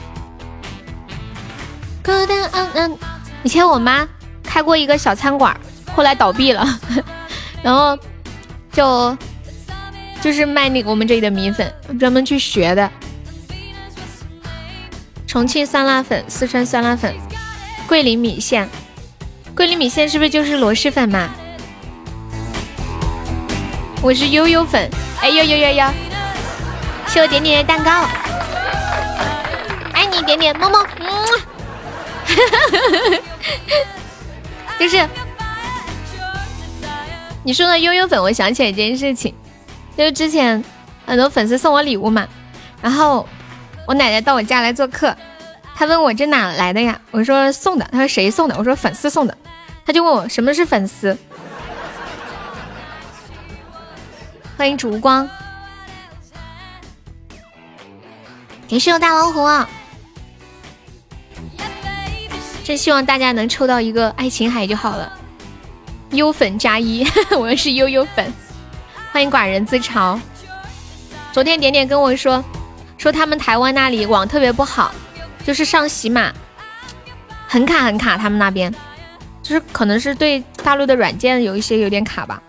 [2.05, 2.99] 孤单嗯嗯。
[3.43, 4.09] 以前我妈
[4.45, 5.59] 开过一个小餐馆，
[5.95, 6.65] 后来倒闭了，
[7.63, 7.99] 然后
[8.71, 9.17] 就
[10.21, 12.89] 就是卖那个我们这里的米粉，专门去学的。
[15.27, 17.13] 重庆酸辣粉、四川酸辣粉、
[17.89, 18.69] 桂林米线，
[19.57, 21.29] 桂林米线是不是就是螺蛳粉嘛？
[24.01, 24.89] 我是悠悠粉，
[25.21, 25.87] 哎呦呦呦呦！
[27.09, 28.07] 谢我点点的蛋糕，
[29.93, 31.07] 爱你点点，么么，嗯，
[34.79, 35.09] 就是
[37.43, 39.35] 你说的悠悠粉，我想起来一件事情，
[39.97, 40.63] 就是之前
[41.07, 42.27] 很多粉丝送我礼物嘛，
[42.81, 43.27] 然后。
[43.87, 45.15] 我奶奶到我家来做客，
[45.75, 46.99] 她问我这哪来的呀？
[47.11, 47.87] 我说送的。
[47.93, 48.57] 她说谁送的？
[48.57, 49.37] 我说粉丝送的。
[49.85, 51.15] 她就问我什么是粉丝。
[54.57, 55.29] 欢迎烛光，
[58.71, 59.45] 感谢我大老虎。
[62.65, 65.13] 真希望大家能抽到一个爱琴海就好了。
[66.13, 68.33] 优粉加一， 我是悠悠粉。
[69.13, 70.19] 欢迎寡人自嘲。
[71.31, 72.43] 昨天点点跟我说。
[72.97, 74.95] 说他们台湾那里网特别不好，
[75.45, 76.33] 就是上喜马
[77.47, 78.75] 很卡很卡，他们那边
[79.43, 82.43] 就是可能是对大陆的软件有一些有点卡吧。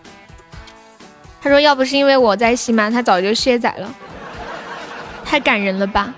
[1.42, 3.94] 他说要不是因为我在喜马，他早就卸载了。
[5.26, 6.14] 太感人了吧！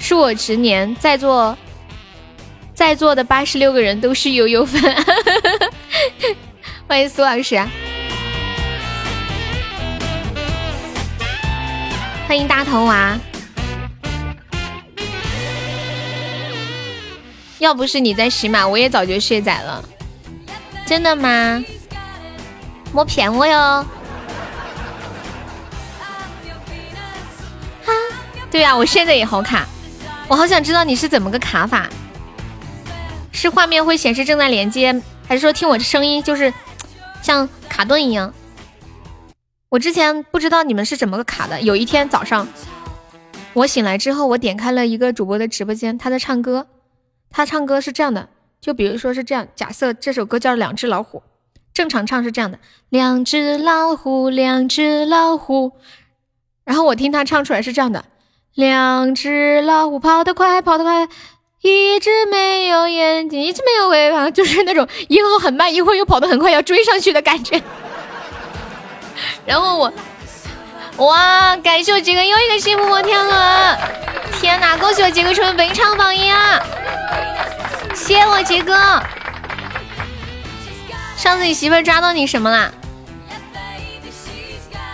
[0.00, 1.58] 恕我直言，在座
[2.76, 4.80] 在座的八十六个人都是悠悠粉。
[6.86, 7.58] 欢迎苏老师。
[12.28, 13.18] 欢迎大头娃，
[17.60, 19.82] 要不是你在洗马，我也早就卸载了。
[20.84, 21.64] 真的吗？
[22.92, 23.86] 莫骗我哟！
[27.86, 27.92] 哈，
[28.50, 29.64] 对呀，我现在也好卡，
[30.28, 31.88] 我好想知道你是怎么个卡法？
[33.36, 34.98] 是画面会显示正在连接，
[35.28, 36.52] 还是说听我的声音就是
[37.20, 38.32] 像卡顿一样？
[39.68, 41.60] 我之前不知道你们是怎么个卡的。
[41.60, 42.48] 有一天早上，
[43.52, 46.66] 我醒来之后，我点开了一个主播的直播间，他在唱歌。
[47.30, 51.18] 他唱歌是这样的，就比如说是这样，假设这首歌叫《两只老虎》，
[51.74, 52.58] 正常唱是这样的：
[52.88, 55.72] 两只老虎，两只老虎。
[56.64, 58.06] 然后我听他唱出来是这样的：
[58.54, 61.06] 两只老虎跑得快，跑得快，
[61.62, 67.60] 一只没有眼睛，一只没有尾巴，就是那种一会儿很慢，一会儿又跑得很快，要追上去的感觉。
[69.46, 69.92] 然后我，
[70.98, 73.78] 哇，感谢我杰哥又一个幸福摩天轮！
[74.38, 76.62] 天哪，恭喜我杰哥成为本场榜一啊！
[77.94, 78.74] 谢我杰哥。
[81.16, 82.70] 上次你媳妇抓到你什么啦？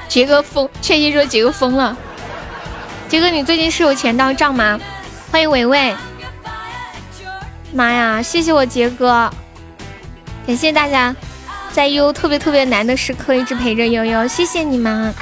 [0.08, 1.96] 杰哥疯，倩倩说杰哥疯了。
[3.08, 4.78] 杰哥，你最近是有钱到账吗？
[5.32, 5.94] 欢迎伟伟。
[7.74, 9.30] 妈呀，谢谢我杰哥，
[10.46, 11.14] 感谢大家。
[11.72, 15.14] 在悠特别特别难的时刻，一直陪着悠悠，谢谢你们。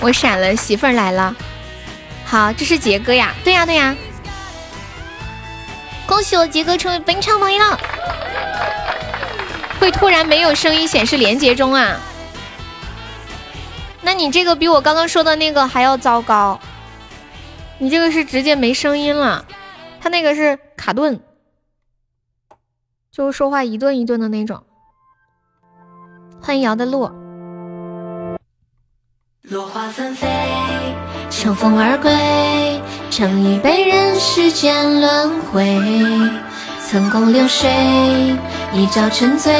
[0.00, 1.34] 我闪了，媳妇儿来了。
[2.26, 3.96] 好，这是杰哥呀，对呀对呀。
[6.06, 7.80] 恭喜我杰哥成为本场榜一了。
[9.80, 11.96] 会突然没有声音显示连接中啊？
[14.02, 16.60] 那你这个比我刚刚说的那个还要糟糕。
[17.82, 19.44] 你这个是直接没声音了，
[20.00, 21.20] 他那个是卡顿。
[23.10, 24.62] 就说话一顿一顿的那种。
[26.40, 27.12] 欢迎摇的落。
[29.42, 30.28] 落花纷飞，
[31.28, 32.80] 乘风而归，
[33.10, 35.76] 尝一杯人世间轮回。
[36.86, 37.68] 曾共流水，
[38.72, 39.52] 一朝沉醉，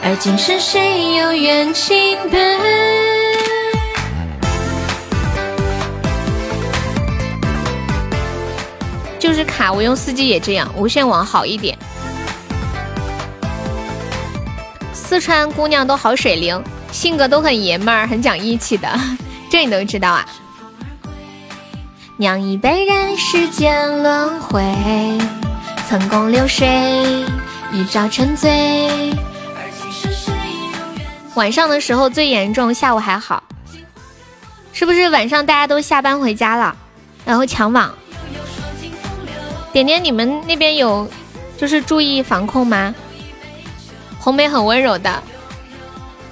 [0.00, 2.95] 而今是谁又愿倾杯？
[9.26, 11.76] 就是卡，我用四 G 也这样，无线网好一点。
[14.94, 18.88] 四川姑娘都好水灵，性格都很爷们儿，很讲义气的，
[19.50, 20.24] 这你都知道啊。
[22.16, 24.62] 酿一杯人世间轮回，
[25.88, 27.26] 曾共流水，
[27.72, 29.12] 一朝沉醉。
[31.34, 33.42] 晚上的时候最严重，下午还好。
[34.72, 36.76] 是不是晚上大家都下班回家了，
[37.24, 37.92] 然后抢网？
[39.76, 41.06] 点点，你们那边有
[41.58, 42.94] 就是注意防控吗？
[44.18, 45.22] 红梅很温柔的，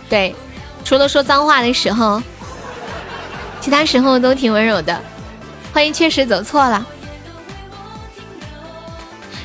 [0.09, 0.35] 对，
[0.83, 2.23] 除了说脏话的时候，
[3.61, 4.99] 其他时候都挺温柔的。
[5.75, 6.87] 欢迎确实走错了。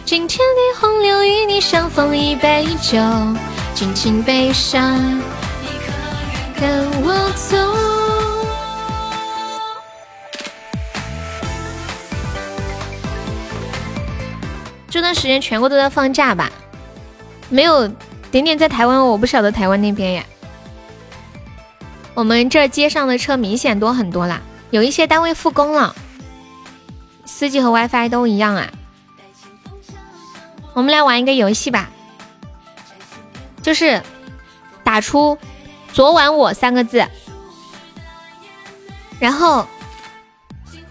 [0.06, 2.98] 今天的洪流与你相逢一杯酒，
[3.76, 4.98] 尽情悲伤，
[6.58, 7.58] 跟我走。
[14.90, 16.52] 这段时间全国都在放假吧？
[17.50, 17.92] 没有。
[18.32, 20.24] 点点在台湾，我不晓得台湾那边呀。
[22.14, 25.96] 我们这街上的车明显多很多啦，有一些单位复工了，
[27.26, 28.70] 司机和 WiFi 都一样啊。
[30.76, 31.90] 我们来玩一个游戏吧，
[33.64, 34.00] 就是
[34.84, 35.36] 打出
[35.92, 37.04] “昨晚我”三个字，
[39.20, 39.66] 然后，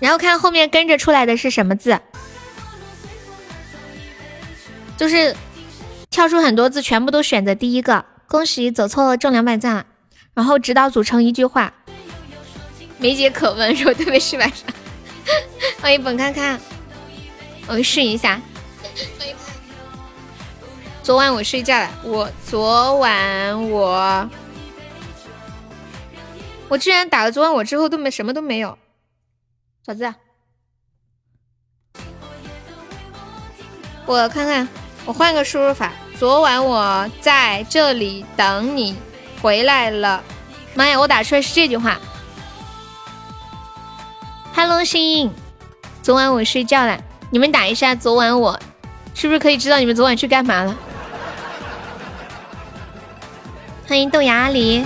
[0.01, 2.01] 然后看后面跟着出来的是什么字，
[4.99, 5.35] 就是。
[6.11, 8.05] 跳出很多字，全部都选择第一个。
[8.27, 9.87] 恭喜走错了，中两百赞。
[10.33, 11.73] 然后指导组成一句话，
[12.97, 14.67] 没解可问，说特别是晚上。
[15.83, 16.59] 欢迎本看看，
[17.69, 18.41] 我试一下。
[21.03, 24.31] 昨晚我睡觉了，我昨晚我
[26.69, 28.77] 我居然打了昨晚我之后都没什么都没有，
[29.85, 30.15] 咋子？
[34.07, 34.67] 我看看，
[35.09, 35.91] 我换个输入法。
[36.19, 38.95] 昨晚我在这里等你
[39.41, 40.23] 回来了，
[40.75, 41.01] 妈呀！
[41.01, 41.97] 我打出来是这句话。
[44.55, 45.33] Hello，星，
[46.03, 47.95] 昨晚我睡觉了，你们打一下。
[47.95, 48.61] 昨晚我
[49.15, 50.77] 是不是可以知道你们昨晚去干嘛了？
[53.89, 54.85] 欢迎豆芽阿狸。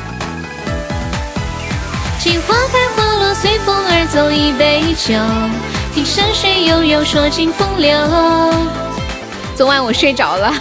[2.21, 5.15] 听花开花落，随风而走，一杯酒，
[5.93, 7.93] 听山水悠悠，说尽风流。
[9.55, 10.51] 昨晚我睡着了。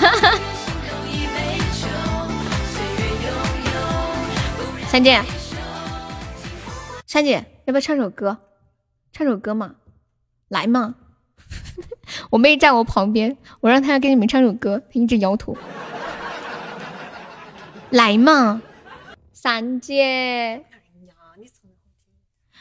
[4.88, 5.22] 三姐，
[7.08, 8.38] 三姐，要不要唱首歌？
[9.14, 9.76] 唱首歌嘛，
[10.50, 10.95] 来嘛，
[12.30, 15.58] 我妹在我旁边，我让她给你们唱首歌，她一直摇头。
[17.90, 18.61] 来嘛，
[19.32, 20.66] 三姐。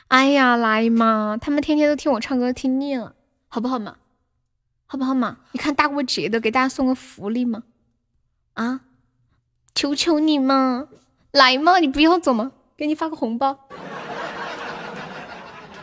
[0.07, 1.37] 哎呀，来嘛！
[1.41, 3.15] 他们天天都听我唱歌，听腻了，
[3.49, 3.97] 好不好嘛？
[4.93, 5.37] 好不好嘛？
[5.53, 7.63] 你看大过节的，给大家送个福利嘛！
[8.55, 8.81] 啊，
[9.73, 10.89] 求求你嘛，
[11.31, 11.79] 来嘛！
[11.79, 13.57] 你不要走嘛，给你发个红包。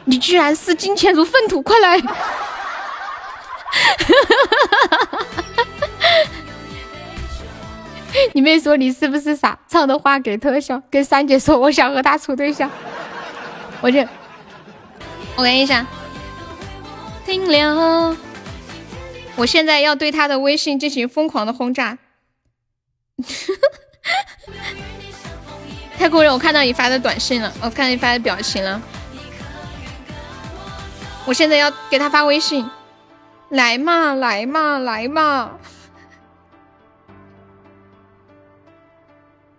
[0.03, 1.97] 你居然视金钱如粪土，快来！
[8.33, 9.57] 你妹说你是不是傻？
[9.69, 12.69] 唱的话给特效，跟三姐说我想和他处对象。
[13.79, 14.05] 我这，
[15.37, 15.87] 我看一下，
[17.25, 18.26] 停留。
[19.37, 21.97] 我现在要对他的微信进行疯狂的轰炸。
[25.97, 28.81] 太过人，我看到你发的短信了，我看到你发的表情了。
[31.25, 32.69] 我现在要给他发微信，
[33.49, 35.57] 来嘛，来嘛，来嘛！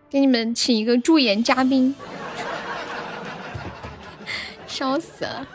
[0.08, 1.94] 给你们请一个助演嘉宾。
[4.66, 5.46] 笑死了！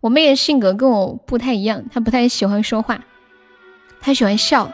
[0.00, 3.02] 我妹的性格跟我不太一样，她不太喜欢说话，
[4.00, 4.70] 她喜欢笑，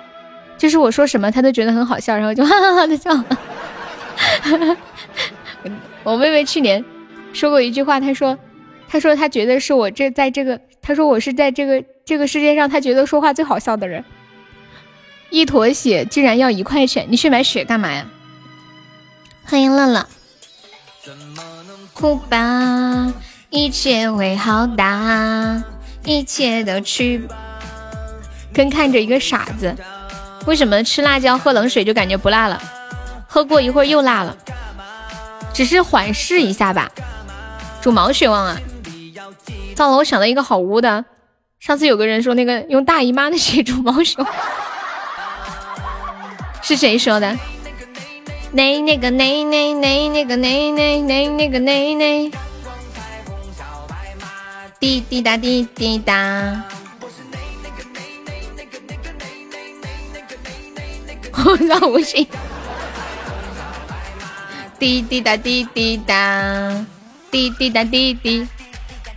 [0.57, 3.11] 就是我说什么他都觉得很好笑，然后就哈哈哈的笑。
[6.05, 6.85] 我妹妹去年
[7.33, 8.39] 说过一句话，她说
[8.89, 14.05] ：“她说她觉得是我这在这个，她说我是在这个这个世界上，她觉得说话最好笑的人。”
[15.31, 18.07] 一坨血竟然要一块钱，你去买血干嘛呀？
[19.45, 20.07] 欢迎乐乐，
[21.93, 23.13] 哭吧。
[23.51, 25.65] 一切会好的，
[26.05, 27.27] 一切都去。
[28.55, 29.75] 跟看着一个傻子，
[30.47, 32.63] 为什么吃辣椒喝冷水就感觉不辣了？
[33.27, 34.37] 喝过一会儿又辣了，
[35.53, 36.89] 只是缓释一下吧。
[37.83, 38.57] 煮毛血旺啊！
[39.75, 41.05] 糟了，我想到一个好污的。
[41.59, 44.29] 上次有个人说那个用大姨妈的血煮毛血旺，
[46.63, 47.37] 是谁说的？
[48.53, 52.31] 那那个那那那那个那那那那个那那。
[54.79, 56.15] 滴滴答滴滴答，
[61.45, 62.27] 我让不信。
[64.79, 66.87] 滴滴答滴滴答，
[67.31, 68.47] 滴滴答滴滴。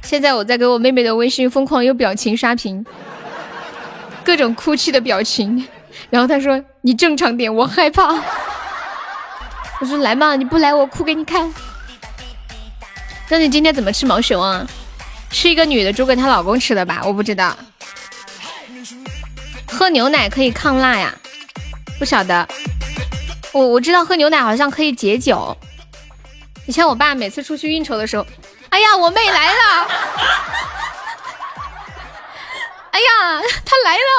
[0.04, 2.86] 现在我在给我妹妹的微信疯狂用表情刷屏，
[4.24, 5.68] 各种哭泣的表情。
[6.10, 8.16] 然后她说：“你正常点，我害怕。”
[9.82, 11.54] 我说：“来嘛，你不来我哭给你看。”
[13.30, 14.66] 那你今天怎么吃毛熊啊？
[15.32, 17.02] 是一个女的煮给她老公吃的吧？
[17.04, 17.58] 我不知道。
[19.68, 21.14] 喝牛奶可以抗辣呀？
[22.00, 22.48] 不晓得。
[23.54, 25.56] 我我知道喝牛奶好像可以解酒。
[26.68, 28.26] 以前我爸每次出去应酬的时候，
[28.70, 29.88] 哎呀，我妹来了！
[32.92, 34.12] 哎呀，她来了！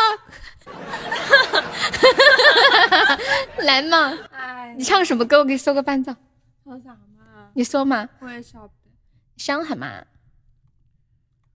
[3.64, 4.12] 来嘛！
[4.76, 5.38] 你唱什么歌？
[5.40, 6.14] 我给你搜个伴奏。
[6.64, 7.50] 唱啥嘛？
[7.54, 8.08] 你说嘛？
[8.20, 8.72] 我也晓得。
[9.36, 10.04] 想喊嘛？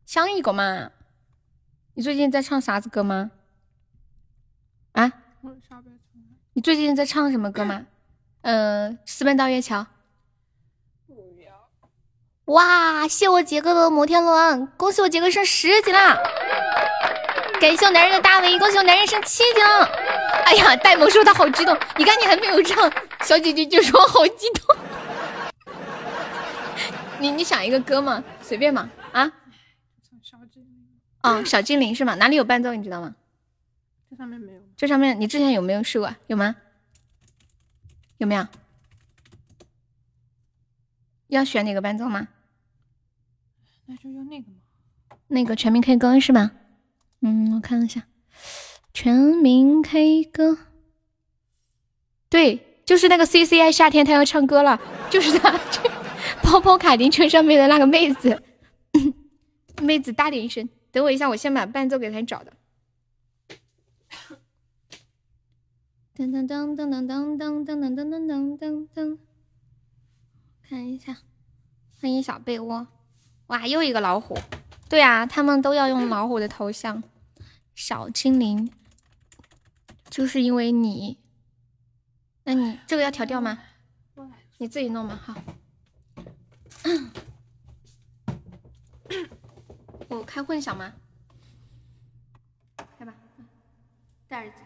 [0.05, 0.91] 想一个嘛？
[1.95, 3.31] 你最近在唱啥子歌吗？
[4.93, 5.11] 啊？
[6.53, 7.85] 你最近在唱什么歌吗？
[8.41, 9.87] 嗯， 私奔到月桥。
[11.07, 11.69] 不要。
[12.53, 13.07] 哇！
[13.07, 16.15] 谢我杰哥的摩天轮，恭喜我杰哥升十级啦！
[17.59, 19.85] 感谢我男人的大 V，恭喜我男人升七级了！
[20.45, 22.91] 哎呀，戴萌说他好激动，你看你还没有唱，
[23.21, 24.75] 小姐姐就说好激动。
[27.19, 28.23] 你你想一个歌嘛？
[28.41, 28.89] 随便嘛？
[29.11, 29.31] 啊？
[30.21, 30.85] 小精灵
[31.23, 32.13] 哦，小精灵是吗？
[32.15, 33.15] 哪里有伴奏你知道吗？
[34.07, 34.59] 这上面没有。
[34.83, 36.13] 这上面你之前有没有试过？
[36.27, 36.57] 有吗？
[38.17, 38.45] 有没有？
[41.27, 42.27] 要选哪个伴奏吗？
[43.85, 44.57] 那就用那个嘛。
[45.27, 46.51] 那个全民 K 歌是吧？
[47.21, 48.03] 嗯，我看一下，
[48.93, 50.57] 全民 K 歌。
[52.27, 55.57] 对，就是那个 C C I 夏天他要唱歌了，就是他，
[56.43, 58.43] 跑跑卡丁车上面的那个妹子。
[59.81, 60.67] 妹子大点声。
[60.91, 62.51] 等我一下，我先把伴奏给他找的。
[66.15, 69.17] 噔噔噔噔噔噔噔噔噔噔噔噔噔，
[70.61, 71.17] 看一下，
[71.99, 72.85] 欢迎小被窝，
[73.47, 74.37] 哇，又一个老虎。
[74.87, 77.03] 对啊，他们都要用 老虎的头像。
[77.73, 78.71] 小精灵，
[80.07, 81.17] 就是因为你，
[82.43, 83.57] 那你这个要调调吗？
[84.59, 85.35] 你自己弄嘛，好。
[90.09, 90.93] 我开混响吗？
[92.99, 93.15] 开吧，
[94.27, 94.57] 戴耳机。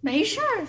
[0.00, 0.66] 没事儿。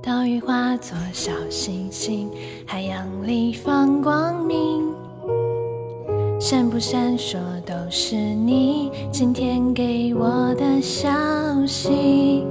[0.00, 2.30] 岛屿化作小星星，
[2.70, 4.84] 海洋里放光明。
[6.38, 11.08] 闪不闪烁都是你今天给我的消
[11.66, 12.46] 息。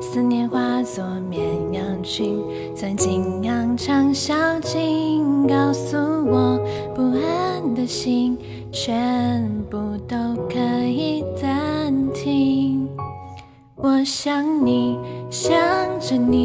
[0.00, 1.40] 思念化作绵
[1.72, 2.42] 羊群，
[2.74, 6.58] 钻进羊肠小径，告诉我
[6.92, 8.36] 不安的心
[8.72, 10.16] 全部都
[10.48, 12.88] 可以暂停。
[13.76, 14.98] 我想你，
[15.30, 15.56] 想
[16.00, 16.39] 着你，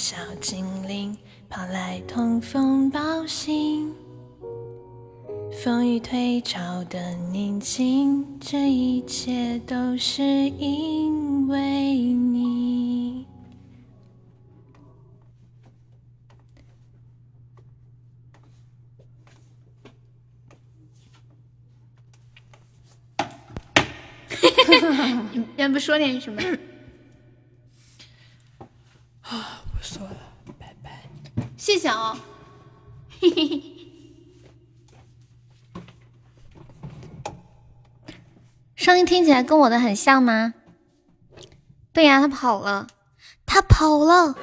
[0.00, 1.14] 小精灵，
[1.50, 3.94] 跑来通风报信。
[5.62, 13.26] 风雨退潮的宁静，这一切都是因为你。
[25.34, 26.40] 你要不说点什么？
[29.22, 29.36] 不
[29.90, 30.16] 说了，
[30.56, 31.02] 拜拜。
[31.56, 32.16] 谢谢哦。
[33.20, 33.62] 嘿嘿嘿。
[38.76, 40.54] 声音听起来跟我的很像吗？
[41.92, 42.86] 对呀，他跑了，
[43.44, 44.36] 他跑了，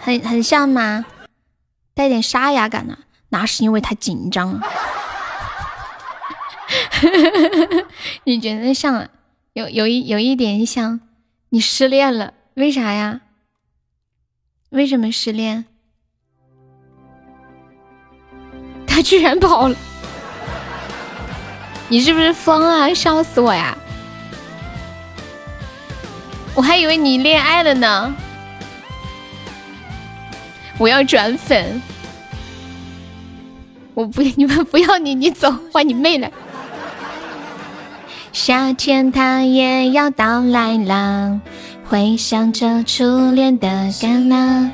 [0.00, 1.04] 很很像吗？
[1.92, 2.96] 带点沙哑感呢、
[3.28, 4.58] 那是因为他紧张。
[8.24, 9.10] 你觉得像啊？
[9.52, 11.00] 有有一有一点像，
[11.50, 13.22] 你失恋了，为啥呀？
[14.68, 15.64] 为什么失恋？
[18.86, 19.74] 他居然跑了！
[21.88, 22.94] 你是不是疯了？
[22.94, 23.74] 笑死我呀！
[26.54, 28.14] 我还以为你恋爱了呢。
[30.76, 31.80] 我要转粉，
[33.94, 36.30] 我不，你们不要你，你走，换你妹了。
[38.32, 41.40] 夏天它也要到来了，
[41.90, 43.66] 回想着初恋的
[44.00, 44.70] 感浪。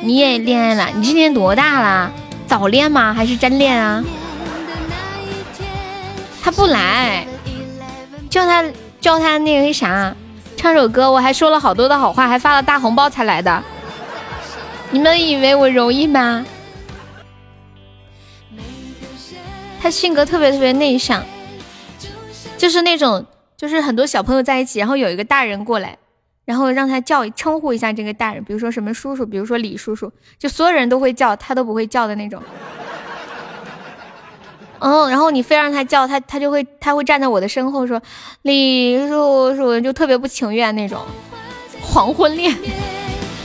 [0.00, 0.88] 你也恋爱了？
[0.96, 2.10] 你今年多大了？
[2.46, 3.12] 早恋吗？
[3.12, 4.02] 还是真恋啊？
[6.42, 7.26] 他不来，
[8.30, 8.64] 叫他
[8.98, 10.16] 叫他那个啥，
[10.56, 11.12] 唱首歌。
[11.12, 13.62] 我还说了好多的好话，还发了大红包才来的。
[14.90, 16.46] 你们以为我容易吗？
[19.82, 21.22] 他性格特别特别内向，
[22.56, 25.98] 就是那种就是很多小朋友在一起，然后有一个大人过来，
[26.44, 32.42] 然后让他叫称呼一下这个大人，比如说什么叔叔，比如说李叔叔，就所有人都会叫，他都不会叫的那种。
[34.80, 38.02] 嗯，然后你非让他叫他，他就会他会站在我的身后说
[38.42, 41.00] 李叔叔，就特别不情愿那种。
[41.80, 42.56] 黄昏恋，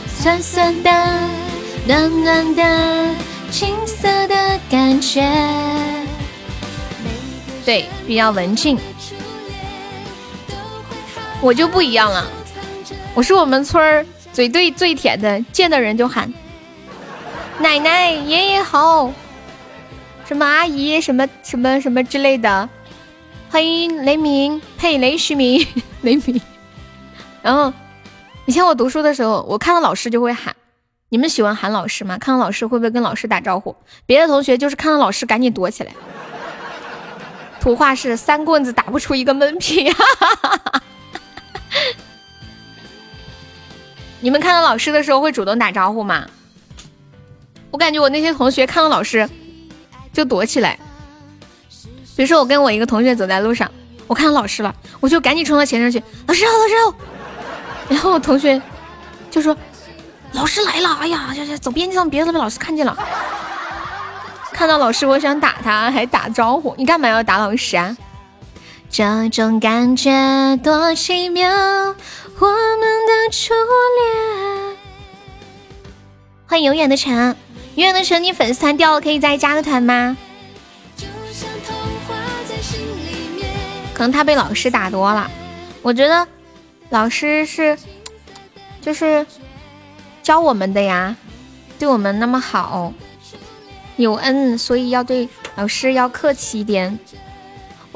[0.08, 0.90] 酸酸的，
[1.88, 3.16] 暖暖的，
[3.52, 5.22] 青涩的感觉。
[7.66, 8.78] 对，比较文静。
[11.42, 12.26] 我就不一样了，
[13.18, 16.32] 我是我们村儿嘴对最甜的，见的人就喊
[17.58, 19.12] 奶奶、爷爷好。
[20.24, 22.70] 什么阿姨，什么什么什么之类的，
[23.50, 25.66] 欢迎雷鸣，呸，雷徐明，
[26.04, 26.40] 雷鸣。
[27.42, 27.74] 然后
[28.46, 30.56] 以前我读书的时候，我看到老师就会喊。
[31.10, 32.20] 你们喜欢喊老师吗？
[32.20, 33.76] 看到老师会不会跟老师打招呼？
[34.06, 35.92] 别的同学就是看到老师赶紧躲起来。
[37.60, 39.92] 图画是三棍子打不出一个闷屁。
[44.20, 46.26] 你们看到老师的时候会主动打招呼吗？
[47.72, 49.30] 我感觉我那些同学看到老师。
[50.14, 50.80] 就躲起来。
[52.16, 53.70] 比如说，我跟我一个同学走在路上，
[54.08, 56.96] 我看到老师了，我就赶紧冲到前上去，老师好，老师好。
[57.88, 58.60] 然后我同学
[59.30, 59.56] 就说
[60.34, 62.98] ：“老师来了！”哎呀，呀呀，走边上，别被老师看见了。
[64.52, 66.74] 看到老师，我想打他，还打招呼。
[66.80, 67.96] 你干嘛要打老师啊？
[68.90, 70.10] 这种感觉
[70.64, 74.78] 多奇妙，我们的初恋。
[76.48, 77.36] 欢迎永远的晨，
[77.76, 80.18] 永远的晨，你粉丝团掉了，可以再加个团吗？
[83.94, 85.30] 可能他被老师打多了，
[85.82, 86.28] 我觉得
[86.90, 87.78] 老师是
[88.82, 89.26] 就是
[90.24, 91.16] 教我们的呀，
[91.78, 92.94] 对我们那么好，
[93.98, 96.98] 有恩，所以要对老师要客气一点。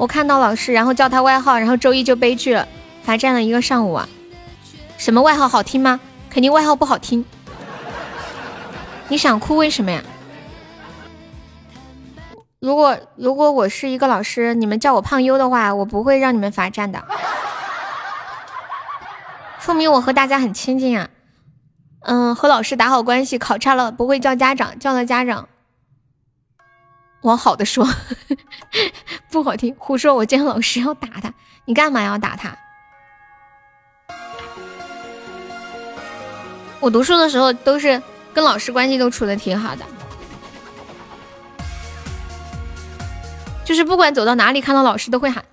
[0.02, 2.66] 我看到老师，然后叫他外号，然后周一就悲剧了，
[3.04, 4.08] 罚站了一个上午啊！
[4.98, 6.00] 什么外号好听吗？
[6.28, 7.24] 肯定外号不好听。
[9.06, 10.02] 你想哭为什么呀？
[12.58, 17.04] 如果如果我是一个老师，你们叫我胖优的话，我不会让你们罚站的，
[19.60, 21.10] 说明我和大家很亲近啊。
[22.00, 25.48] 嗯，和老师打好关系，考差了不会叫家长，叫了家长。
[27.22, 27.88] 往好的说，
[29.30, 30.14] 不好听，胡说。
[30.14, 31.32] 我见老师要打他，
[31.64, 32.56] 你干嘛要打他？
[36.80, 38.02] 我读书的时候都是
[38.34, 39.84] 跟老师关系都处的挺好的，
[43.64, 45.44] 就是不管走到哪里看到老师都会喊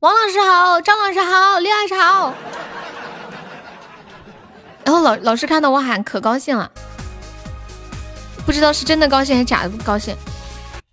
[0.00, 2.34] 王老师好，张老师好，李老师好。
[4.84, 6.68] 然后老老师看到我喊可高兴了，
[8.44, 10.16] 不知道是真的高兴还是假的高兴。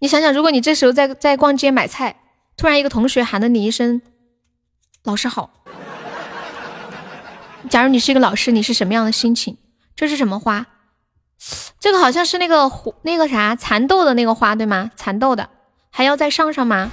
[0.04, 2.16] 你想想，如果你这时候在在逛街买菜，
[2.58, 4.02] 突然一个同学喊了你一声
[5.06, 5.52] “老师好”，
[7.70, 9.58] 假如你是一个老师，你是什么样的心情？
[9.96, 10.66] 这是什么花？
[11.80, 12.72] 这个好像是那个
[13.04, 14.90] 那个啥蚕豆的那个花，对吗？
[14.96, 15.48] 蚕豆的
[15.92, 16.90] 还要再上上吗？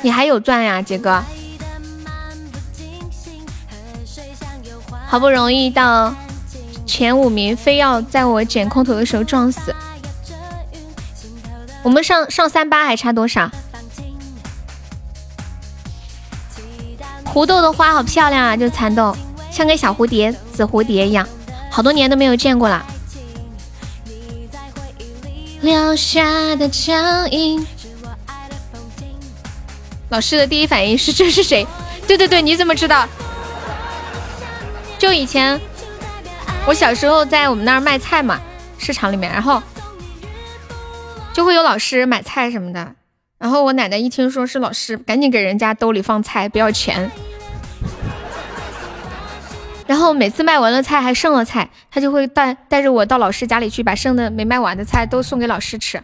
[0.00, 1.22] 你还有钻呀，杰哥！
[5.06, 6.14] 好不容易到
[6.86, 9.74] 前五名，非要在我捡空投的时候撞死。
[11.84, 13.48] 我们上上三八还差多少？
[17.26, 19.14] 胡豆的花好漂亮啊，就是蚕豆，
[19.50, 21.28] 像个小蝴蝶，紫蝴蝶一样，
[21.70, 22.86] 好多年都没有见过了。
[25.60, 26.92] 留下的脚
[27.26, 27.66] 印。
[30.08, 31.66] 老师的第一反应是这是谁？
[32.06, 33.06] 对对对，你怎么知道？
[34.98, 35.60] 就以前
[36.66, 38.40] 我小时候在我们那儿卖菜嘛，
[38.78, 39.62] 市场里面，然后。
[41.34, 42.94] 就会有老师买菜什么的，
[43.38, 47.10] 然后我奶奶一听说是老师，赶紧给人家兜里放菜，不要钱。
[49.86, 56.00] 然后每次卖完了菜还剩了菜，他就会带带着我到老师家里去，把剩的没卖完的菜都送给老师吃。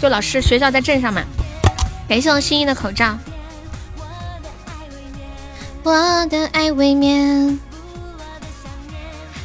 [0.00, 1.22] 就老师学校在镇上嘛，
[2.08, 3.18] 感谢我心意的口罩。
[5.82, 7.60] 我的爱未眠，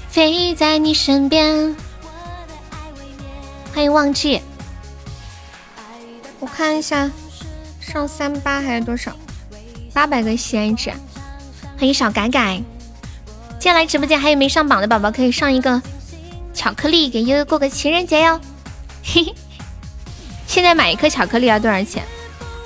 [0.08, 1.76] 飞在你身边。
[3.74, 4.40] 欢迎忘记，
[6.40, 7.10] 我看一下
[7.80, 9.12] 上三八还是多少？
[9.92, 10.92] 八百个喜爱值。
[11.76, 12.62] 欢迎小改改，
[13.60, 15.82] 接下来直播间还有没上榜的宝宝可以上一个
[16.54, 18.40] 巧克力给悠悠过个情人节哟。
[19.04, 19.34] 嘿嘿，
[20.46, 22.04] 现在买一颗巧克力要多少钱？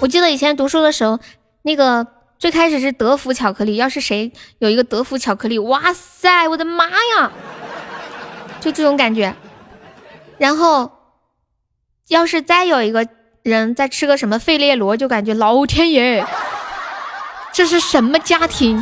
[0.02, 1.18] 我记得以前读书的时候，
[1.62, 2.06] 那个
[2.38, 7.32] 最开始是德芙巧克力，要是谁有一个德芙巧克力，哇塞，我的妈呀，
[8.60, 9.34] 就这种感觉，
[10.38, 10.97] 然后。
[12.08, 13.06] 要是再有一个
[13.44, 16.26] 人再吃个什么费列罗，就感觉老天爷，
[17.52, 18.82] 这是什么家庭？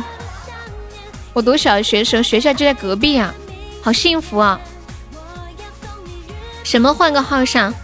[1.32, 3.34] 我读小学时候学校就在隔壁啊，
[3.82, 4.60] 好幸福啊！
[6.62, 7.74] 什么换个号上？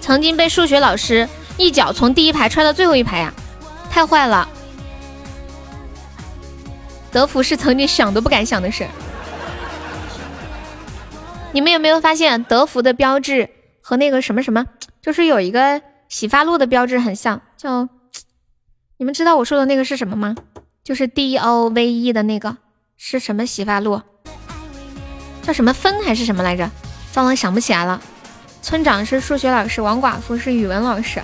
[0.00, 3.32] 曾经被数学老师一脚从第一排踹到最后一排呀，
[3.88, 4.48] 太坏了！
[7.12, 8.86] 德芙是曾经想都不敢想的事。
[11.52, 13.50] 你们有没有发现德芙的标志
[13.82, 14.64] 和那个什么什么，
[15.02, 17.42] 就是有一个洗发露的标志很像？
[17.56, 17.88] 叫
[18.98, 20.36] 你们知道我说的那个是什么吗？
[20.84, 22.56] 就是 D O V E 的那个
[22.96, 24.00] 是什么洗发露？
[25.42, 26.70] 叫什么芬还是什么来着？
[27.10, 28.00] 糟了，想不起来了。
[28.62, 31.20] 村长是数学老师，王寡妇是语文老师。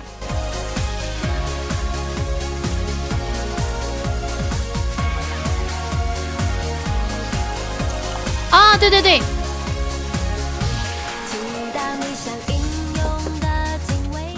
[8.51, 9.21] 啊，对对对。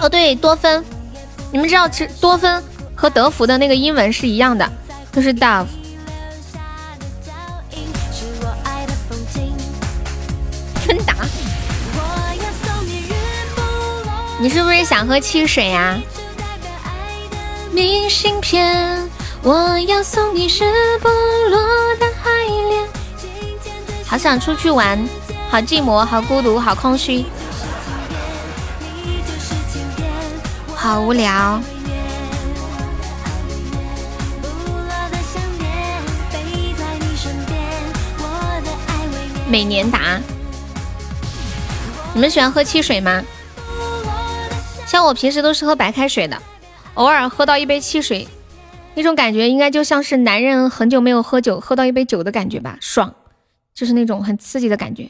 [0.02, 0.84] 哦，对，多芬，
[1.52, 2.64] 你们知道，其实多芬
[2.96, 4.70] 和德芙的那个英文是一样的，
[5.12, 5.66] 都是 Dove。
[10.88, 11.14] 芬达，
[14.40, 16.00] 你是不是想喝汽水呀？
[17.72, 19.08] 明信片，
[19.44, 21.10] 我要送你日不
[21.50, 21.60] 落
[22.00, 22.88] 的爱恋。
[24.06, 24.98] 好想出去玩，
[25.52, 27.26] 好寂寞，好孤独，好空虚。
[30.82, 31.62] 好无聊。
[39.46, 40.22] 每年达，
[42.14, 43.22] 你们喜欢喝汽水吗？
[44.88, 46.42] 像我平时都是喝白开水的，
[46.94, 48.26] 偶尔喝到一杯汽水，
[48.94, 53.14] 那种感觉应该就像是男人很久没有喝酒，喝到一杯酒的感觉吧，爽，
[53.74, 55.10] 就是那种很刺激的感觉，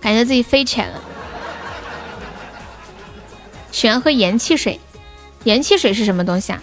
[0.00, 1.00] 感觉自己飞起来了。
[3.74, 4.78] 喜欢喝盐汽水，
[5.42, 6.62] 盐汽水是什么东西啊？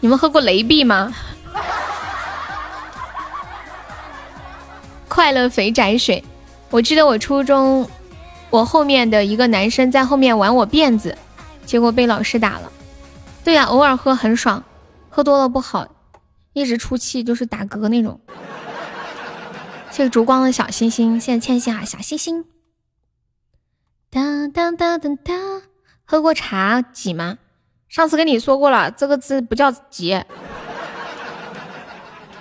[0.00, 1.10] 你们喝过雷碧吗？
[5.08, 6.22] 快乐肥宅水，
[6.68, 7.88] 我记得我初中，
[8.50, 11.16] 我后面的一个男生在后面玩我辫子，
[11.64, 12.70] 结果被老师打了。
[13.42, 14.62] 对呀，偶尔喝很爽，
[15.08, 15.88] 喝多了不好，
[16.52, 18.20] 一直出气就是打嗝那种。
[19.90, 22.44] 谢谢烛光的小星星，谢谢倩倩啊，小星星。
[24.10, 25.62] 当当当当当，
[26.10, 27.38] 喝过茶几吗？
[27.88, 30.12] 上次跟你说过了，这个字不叫几。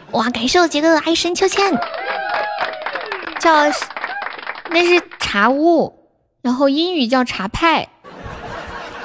[0.10, 1.72] 哇，感谢我杰哥的爱神秋千。
[3.40, 3.70] 叫
[4.72, 6.10] 那是茶屋，
[6.42, 7.88] 然后英语叫茶派，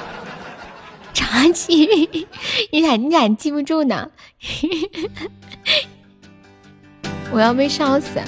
[1.13, 2.27] 茶几，
[2.71, 4.09] 你咋你咋记不住呢？
[7.31, 8.19] 我要被烧死！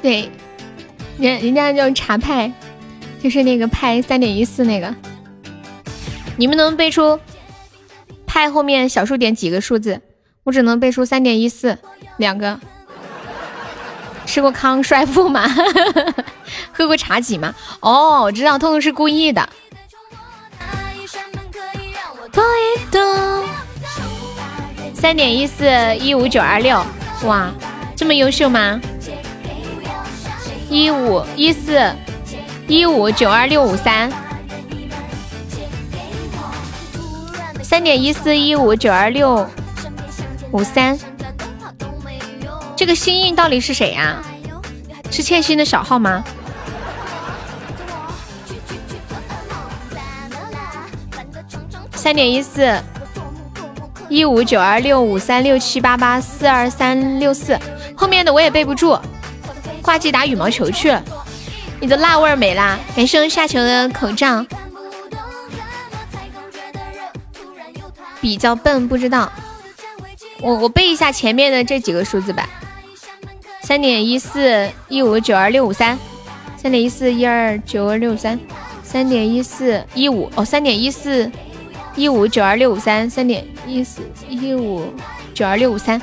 [0.00, 0.30] 对，
[1.18, 2.52] 人人家叫茶派，
[3.24, 4.94] 就是那个派三点一四那个。
[6.36, 7.18] 你们能背出
[8.26, 9.98] 派后面小数点几个数字？
[10.42, 11.78] 我只能背出三点一四
[12.18, 12.60] 两个。
[14.26, 15.48] 吃过康帅傅吗？
[16.70, 17.54] 喝过茶几吗？
[17.80, 19.48] 哦，我知道，痛痛是故意的。
[24.92, 26.84] 三点一四一五九二六，
[27.24, 27.50] 哇，
[27.96, 28.78] 这么优秀吗？
[30.68, 31.90] 一五一四
[32.66, 34.10] 一五九二六五三，
[37.62, 39.46] 三点一四一五九二六
[40.50, 40.98] 五三。
[42.74, 44.22] 这个幸运到底是谁呀？
[45.10, 46.24] 是欠薪的小号吗？
[51.94, 52.74] 三点一四
[54.08, 57.58] 一五九二六五三六七八八四二三六四，
[57.94, 58.98] 后面的我也背不住。
[59.82, 61.04] 挂机打羽毛球去了，
[61.80, 62.78] 你的辣味儿没啦？
[62.96, 64.44] 感谢夏球的口罩。
[68.20, 69.30] 比较笨，不知道。
[70.40, 72.48] 我我背一下前面的这几个数字吧。
[73.62, 75.98] 三点一四一五九二六五三，
[76.56, 78.38] 三点一四一二九二六三，
[78.82, 81.30] 三点一四一五哦，三点一四
[81.96, 84.92] 一五九二六五三，三点一四一五
[85.34, 86.00] 九二六五三，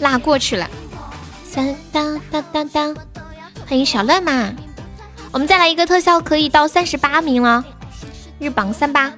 [0.00, 0.68] 辣过去了。
[1.44, 2.96] 三当当当当，
[3.66, 4.52] 欢迎小乐嘛，
[5.32, 7.64] 我们再来一个特效，可以到三十八名了，
[8.38, 9.12] 日榜三八，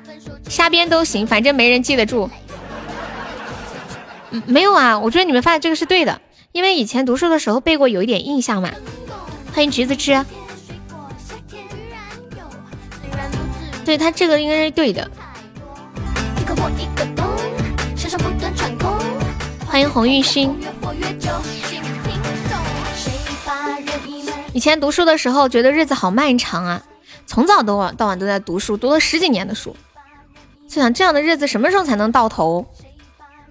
[0.49, 2.31] 瞎编都行，反正没人记得住。
[4.31, 6.21] 嗯，没有啊，我觉得你们发的这个是对的。
[6.53, 8.71] 因为以前读书的时候背过，有一点印象嘛。
[9.53, 10.25] 欢迎橘子汁，
[13.85, 15.11] 对他这个应该是对的。
[19.67, 20.57] 欢迎红玉心。
[24.57, 26.83] 以前读书的时候觉得日子好漫长啊，
[27.27, 29.77] 从早到晚到晚都在读书，读了十几年的书，
[30.67, 32.67] 就想这样的日子什么时候才能到头？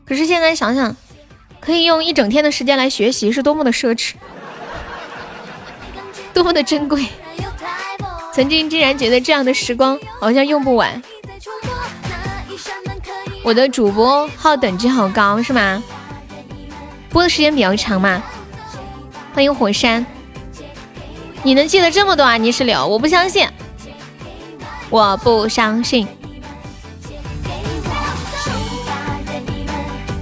[0.03, 0.97] 可是现在想想。
[1.59, 4.13] 可以用一整天的时间来学习，是多么的奢侈，
[6.33, 7.07] 多么的珍贵。
[8.33, 11.01] 曾经竟然觉得这样的时光好像用不完。
[13.43, 15.83] 我的主播号等级好高是吗？
[17.09, 18.23] 播的时间比较长嘛？
[19.33, 20.05] 欢迎火山，
[21.45, 22.37] 你能记得这么多啊？
[22.37, 23.47] 泥石流，我不相信，
[24.89, 26.07] 我不相信。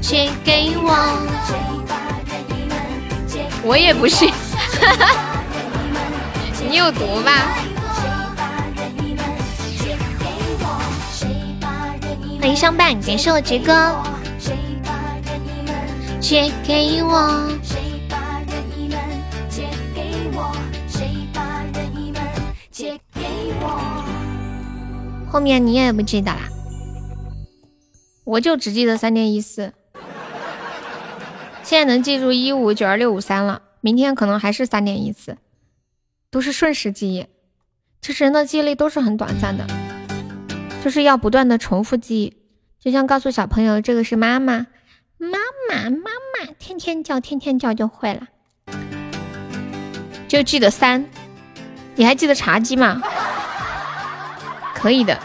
[0.01, 0.91] 借给我，
[3.63, 3.77] 我？
[3.77, 4.33] 也不信，
[6.69, 7.31] 你有毒吧？
[12.41, 13.95] 欢迎相伴，感谢我杰哥。
[16.19, 17.49] 借给我，
[25.33, 26.41] 后面你也不记得啦？
[28.23, 29.73] 我就只记得三点一四。
[31.63, 35.37] 现在能记住一五九二六五三了，明天可能还是三点一四，
[36.29, 37.25] 都是瞬时记忆。
[37.99, 39.65] 其实人的记忆力都是很短暂的，
[40.83, 42.37] 就是要不断的重复记忆。
[42.79, 44.67] 就像告诉小朋友这个是妈妈，
[45.17, 48.27] 妈妈妈妈，天天叫天天叫就会了。
[50.27, 51.09] 就记得三，
[51.95, 53.01] 你还记得茶几吗？
[54.83, 55.17] 可以的。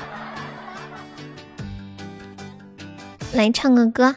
[3.33, 4.15] 来唱个歌，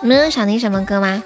[0.00, 1.22] 你们有想听什么歌吗？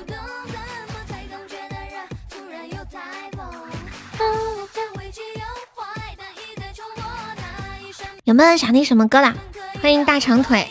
[8.24, 9.32] 有没有想听什么歌的？
[9.80, 10.68] 欢迎大长腿，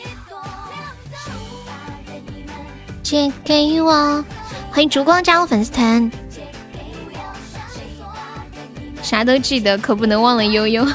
[3.01, 4.25] 借给我。
[4.71, 6.11] 欢迎烛光加入粉丝团，
[9.07, 10.85] 啥都记得，可不能忘了悠悠。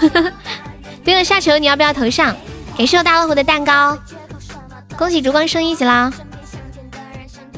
[1.02, 2.36] 对了，下球你要不要头上？
[2.76, 3.98] 感谢我大老虎的蛋糕，
[4.98, 6.12] 恭喜烛光升一级啦！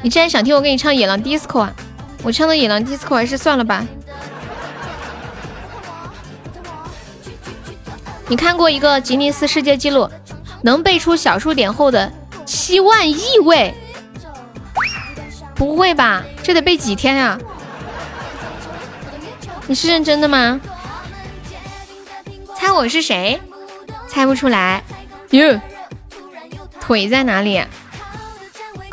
[0.00, 1.73] 你竟然想听我给你唱《野狼 DISCO》啊，
[2.23, 3.84] 我唱的《野狼 DISCO》还是算了吧。
[8.28, 10.08] 你看过一个吉尼斯世界纪录，
[10.62, 12.12] 能背出小数点后的
[12.47, 13.74] 七万亿位？
[15.57, 17.36] 不会吧，这得背几天呀？
[19.67, 20.60] 你是认真的吗？
[22.55, 23.41] 猜我是谁？
[24.09, 24.83] 猜不出来。
[25.31, 25.60] 哟，
[26.81, 27.62] 腿在哪里？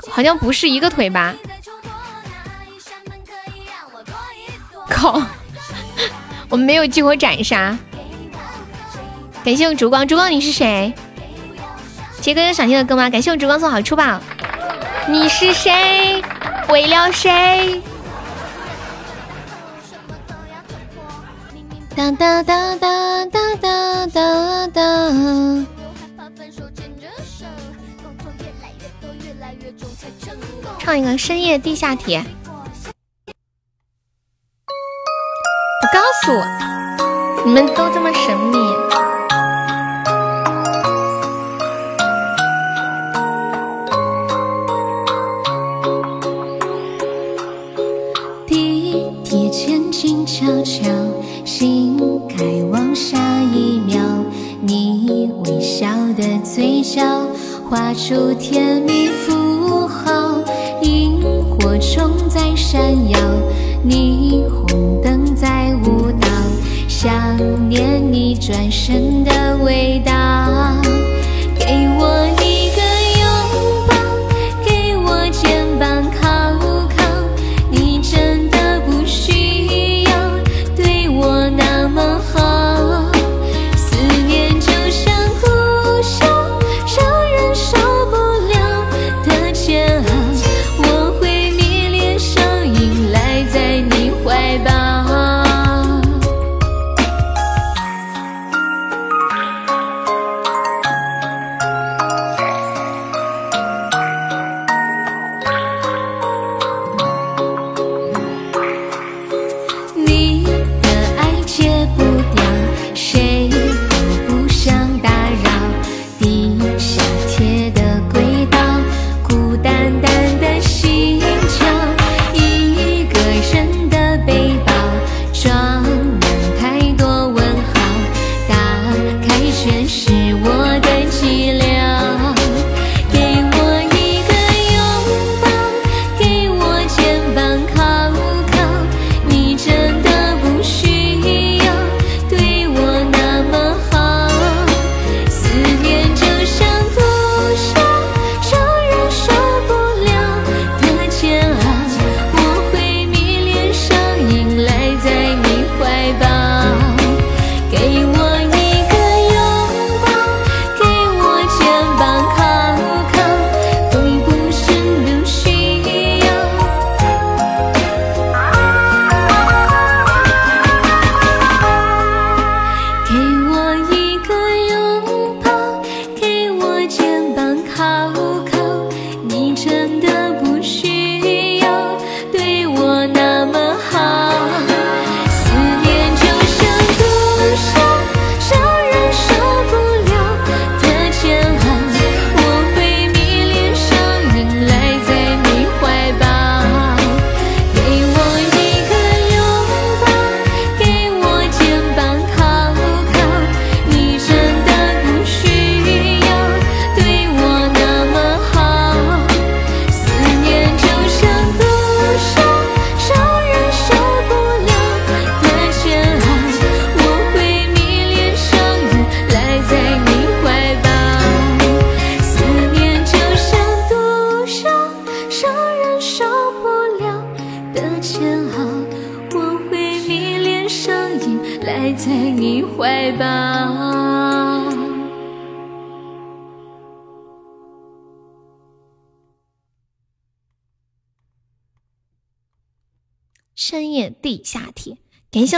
[0.09, 1.33] 好像不是一个腿吧？
[4.89, 5.21] 靠！
[6.49, 7.77] 我们没有激活斩杀。
[9.43, 10.93] 感谢我烛光，烛光你是谁？
[12.21, 13.09] 杰哥有想听的歌吗？
[13.09, 14.19] 感谢我烛光送好出宝。
[15.07, 16.21] 你是谁？
[16.69, 17.81] 为了谁？
[21.93, 24.81] 哒哒哒哒哒哒哒哒。
[30.79, 32.23] 唱一个深夜地下铁。
[35.81, 36.45] 我告诉我，
[37.45, 38.57] 你们都这么神秘。
[48.47, 50.83] 地铁间静悄悄，
[51.43, 51.97] 心
[52.29, 53.99] 开往下一秒，
[54.61, 57.01] 你微笑的嘴角
[57.69, 60.39] 画出甜蜜符号，
[60.81, 62.79] 萤火虫在闪
[63.09, 63.19] 耀，
[63.85, 66.27] 霓虹灯在舞蹈，
[66.87, 67.11] 想
[67.67, 70.11] 念你转身的味道，
[71.57, 72.30] 给我。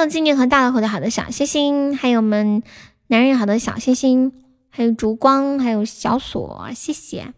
[0.04, 2.62] 感谢我静静和大老虎的好的小心心，还有我们
[3.08, 4.34] 男人好的小心心，
[4.70, 7.34] 还有烛光，还有小锁，谢谢。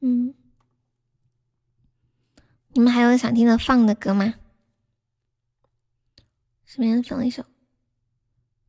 [0.00, 0.32] 嗯，
[2.72, 4.34] 你们还有想听的放的歌吗？
[6.64, 7.42] 随便放一首《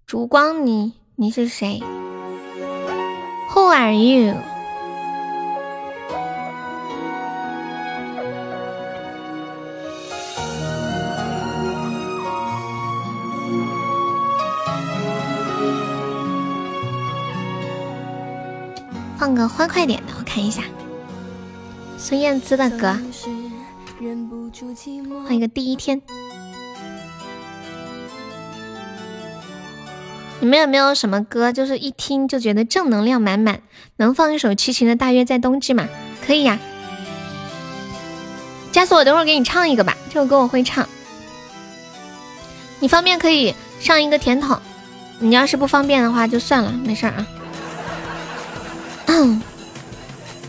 [0.07, 1.79] 烛光》，你你是谁
[3.51, 4.50] ？Who are you？
[19.21, 20.63] 放个欢快点的，我看一下。
[21.95, 22.99] 孙燕姿的歌，
[25.27, 26.01] 换一个第一天。
[30.39, 33.61] 你们有没有什么歌，就是一听就觉得正能量满满？
[33.97, 35.87] 能放一首齐秦的《大约在冬季》吗？
[36.25, 36.57] 可以呀。
[38.71, 40.89] 加速，我等会儿给你唱一个吧，这首歌我会唱。
[42.79, 44.59] 你方便可以上一个甜筒，
[45.19, 47.27] 你要是不方便的话就算了，没事啊。
[49.13, 49.41] 嗯，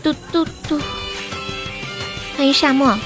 [0.01, 0.79] 嘟嘟嘟。
[2.37, 2.97] 欢迎夏末。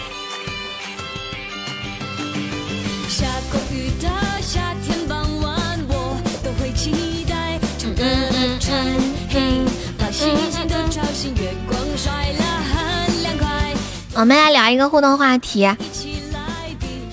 [14.14, 15.68] 我们来聊一个互动话题，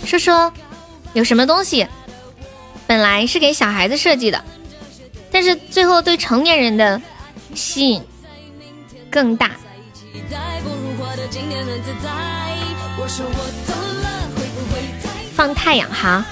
[0.04, 0.52] 说说
[1.14, 1.86] 有什么东西
[2.86, 4.44] 本来是给小孩子设计的，
[5.30, 7.00] 但是最后对成年人的
[7.54, 8.02] 吸引
[9.14, 9.52] 更大。
[15.36, 16.24] 放太阳哈，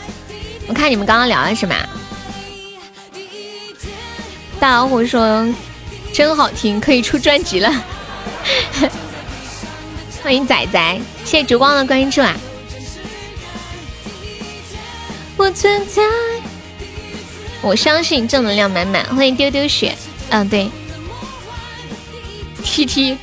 [0.66, 1.76] 我看你们刚刚聊了什么？
[4.58, 5.48] 大老虎说
[6.12, 7.72] 真好听，可以出专辑了。
[10.20, 12.34] 欢迎仔仔，谢谢烛光的关注啊！
[15.36, 16.02] 我存在，
[17.60, 19.04] 我相信正能量满满。
[19.14, 19.96] 欢迎丢丢雪，
[20.30, 20.68] 嗯对
[22.64, 23.18] ，T T。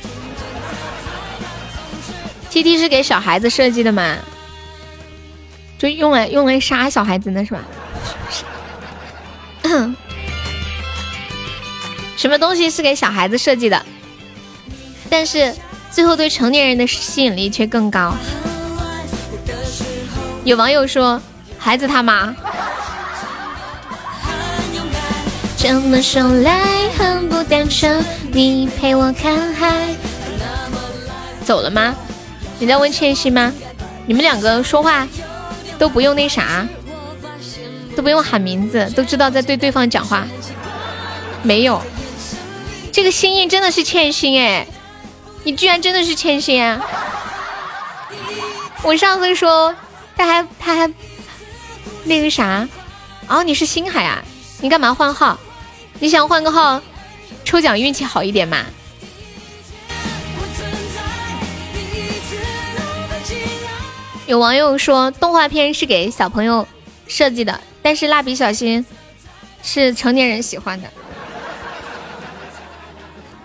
[2.50, 4.16] T T 是给小孩子设计的吗？
[5.78, 7.64] 就用来用来杀小孩子的是吧？
[12.16, 13.82] 什么东西是给小孩子设计的？
[15.08, 15.54] 但是
[15.90, 18.14] 最后对成年人的吸引力却更高。
[20.44, 21.20] 有网友说
[21.58, 22.34] ：“孩子他妈。”
[25.62, 29.94] 这么说来很不单纯，你陪我看海。
[31.44, 31.94] 走了吗？
[32.58, 33.52] 你在问倩兮吗？
[34.06, 35.06] 你们两个说话
[35.78, 36.66] 都不用那啥，
[37.94, 40.26] 都不用喊名字，都知道在对对方讲话。
[41.42, 41.82] 没有，
[42.90, 44.66] 这个心意真的是倩心哎，
[45.44, 46.80] 你居然真的是倩心啊！
[48.82, 49.76] 我上次说
[50.16, 50.90] 他还他还
[52.04, 52.66] 那个啥，
[53.28, 54.24] 哦你是星海啊？
[54.62, 55.38] 你干嘛换号？
[56.00, 56.82] 你想换个号
[57.44, 58.64] 抽奖运气好一点嘛？
[64.26, 66.66] 有网友说动画片是给小朋友
[67.06, 68.84] 设计的，但是蜡笔小新
[69.62, 70.88] 是成年人喜欢的。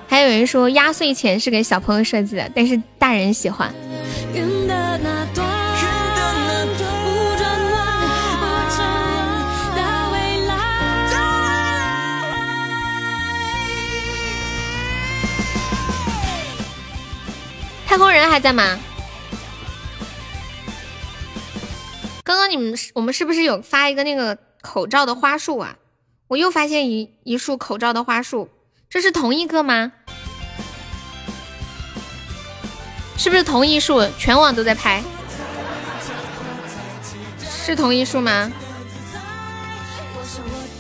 [0.08, 3.74] 还有人说压岁钱是给小朋友设计的，但是大人喜欢。
[17.96, 18.78] 太空人还在吗？
[22.26, 25.78] 刚刚你们我们是不是有发一个那个口罩的花束啊？
[26.28, 28.50] 我又发现一一束口罩的花束，
[28.90, 29.94] 这是同一个吗？
[33.18, 34.06] 是不是同一束？
[34.18, 35.02] 全网都在拍，
[37.40, 38.52] 是同一束吗？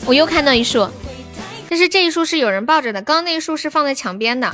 [0.06, 0.90] 我又看到一束，
[1.69, 4.53] 但是这一束是有人抱着的，刚刚那一束是放在墙边的。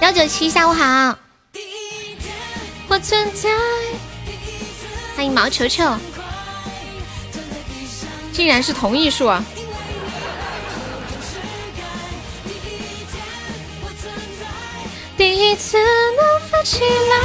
[0.00, 1.18] 幺九七，下午好。
[2.88, 3.48] 我存在。
[5.16, 5.96] 欢迎毛球球，
[8.32, 9.42] 竟然是同一束啊！
[15.16, 17.16] 第一次能飞起来，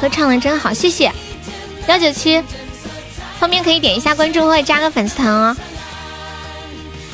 [0.00, 1.12] 歌唱的真好，谢谢
[1.88, 2.40] 幺九七，
[3.40, 5.56] 方便可以点一下关注或者加个粉丝团哦。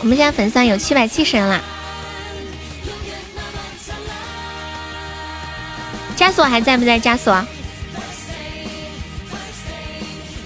[0.01, 1.65] 我们现在粉丝团有七百七十人了，
[6.23, 7.01] 枷锁还在不在？
[7.01, 7.45] 枷锁。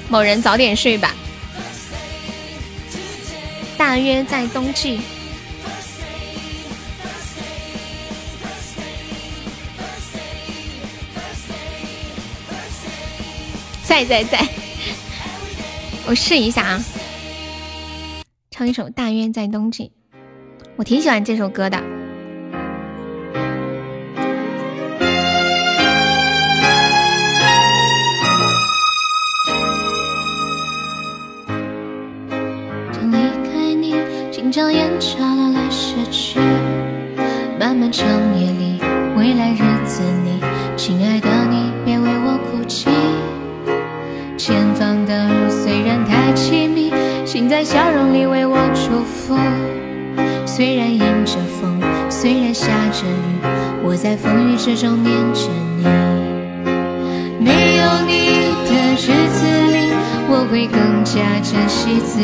[0.08, 1.14] 某人早点睡吧。
[3.76, 5.02] 大约在冬季。
[13.84, 14.48] 在在在，
[16.08, 16.82] 我试一下啊。
[18.50, 19.92] 唱一首大约在冬季，
[20.76, 22.05] 我挺喜欢这首歌的。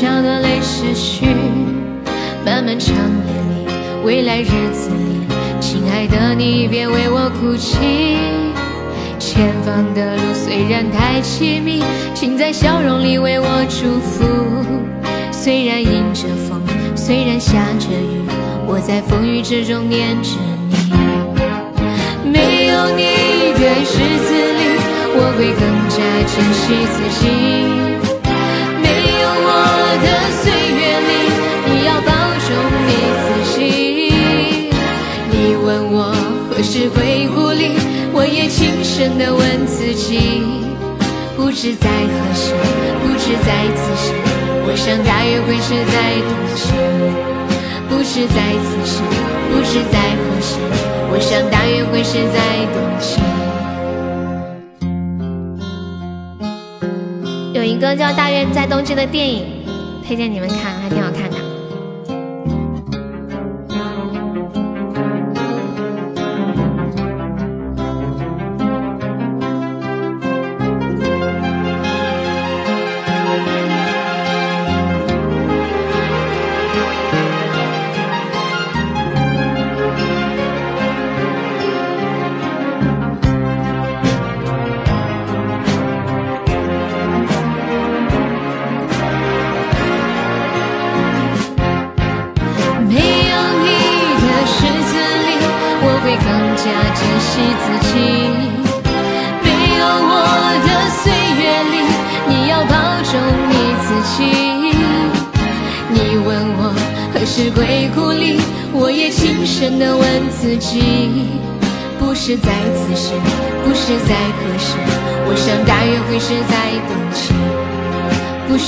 [0.00, 1.26] 笑的泪拭去。
[2.42, 3.66] 漫漫长夜里，
[4.02, 5.28] 未来日子里，
[5.60, 7.76] 亲爱的你，别为我哭泣。
[9.18, 14.24] 前方的路虽然太凄迷，请在笑容里为我祝福。
[15.30, 16.62] 虽然迎着风，
[16.96, 18.24] 虽然下着雨，
[18.66, 20.30] 我在风雨之中念着
[20.66, 20.94] 你。
[22.24, 23.84] 没有你的日
[24.24, 24.80] 子里，
[25.12, 27.79] 我会更加珍惜自己。
[37.60, 37.76] 会孤立，
[38.12, 40.42] 我也轻声地问自己，
[41.36, 42.54] 不知在何时，
[43.02, 44.12] 不知在此时，
[44.64, 46.72] 我想大约会是在冬季。
[47.88, 49.02] 不是在此时，
[49.52, 50.56] 不知在何时，
[51.12, 52.40] 我想大约会是在
[52.72, 53.20] 冬季。
[57.52, 59.44] 有一个叫《大约在冬季》的电影，
[60.06, 61.29] 推荐你们看，还挺好看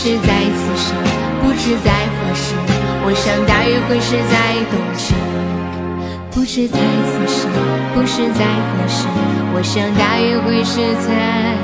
[0.04, 0.92] 是在此时，
[1.40, 2.56] 不知在何时，
[3.06, 5.14] 我想大约会是在冬季。
[6.32, 7.46] 不知在此时，
[7.94, 9.06] 不知在何时，
[9.54, 11.54] 我想大约会是在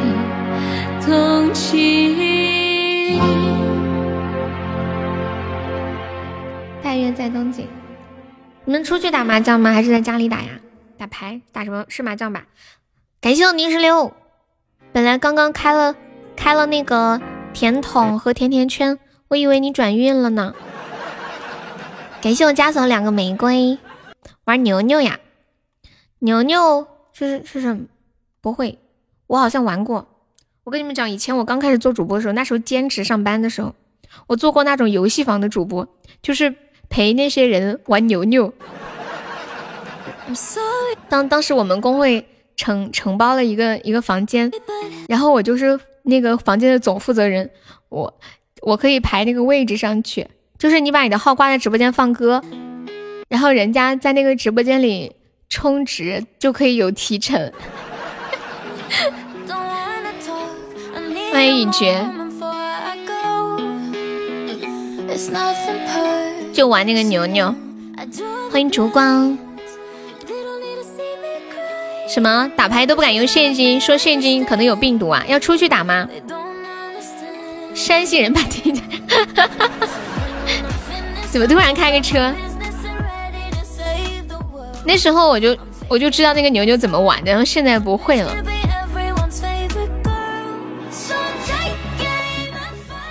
[1.04, 3.18] 冬季。
[6.80, 7.66] 大约在冬季。
[8.64, 9.72] 你们出去打麻将吗？
[9.72, 10.50] 还是在家里打呀？
[10.96, 11.40] 打牌？
[11.50, 11.84] 打什么？
[11.88, 12.44] 是麻将吧？
[13.20, 14.12] 感谢我泥石流。
[14.92, 15.96] 本来刚刚开了
[16.36, 17.20] 开了那个
[17.52, 20.54] 甜筒和甜甜圈，我以为你转运了呢。
[22.22, 23.78] 感谢我家嫂两个玫瑰。
[24.44, 25.18] 玩牛牛呀？
[26.20, 27.84] 牛牛是是什么？
[28.40, 28.78] 不会，
[29.26, 30.06] 我好像玩过。
[30.64, 33.74] 我跟你们讲，以前我刚开始做主播的时候，那时候兼职上班的时候，
[34.26, 35.86] 我做过那种游戏房的主播，
[36.22, 36.54] 就是
[36.88, 38.52] 陪那些人玩牛牛。
[41.08, 44.50] 当当时我们工会承承包了一个一个房间，
[45.08, 45.78] 然后我就是
[46.08, 47.50] 那个房间的总负责人，
[47.90, 48.18] 我
[48.62, 50.26] 我可以排那个位置上去，
[50.58, 52.42] 就是你把你的号挂在直播间放歌，
[53.28, 55.14] 然后人家在那个直播间里
[55.50, 57.52] 充值就可以有提成。
[61.30, 62.02] 欢迎雨爵。
[66.54, 67.54] 就玩那个牛牛。
[68.50, 69.38] 欢迎烛光。
[72.08, 75.22] 什么打牌都不敢用现金，说现金可能有病毒啊？
[75.28, 76.08] 要出去打吗？
[77.74, 78.80] 山西人把听着，
[81.30, 82.32] 怎么突然开个车？
[84.84, 85.56] 那时候我就
[85.86, 88.34] 我就知道那个牛牛怎么玩的，然后现在不会了。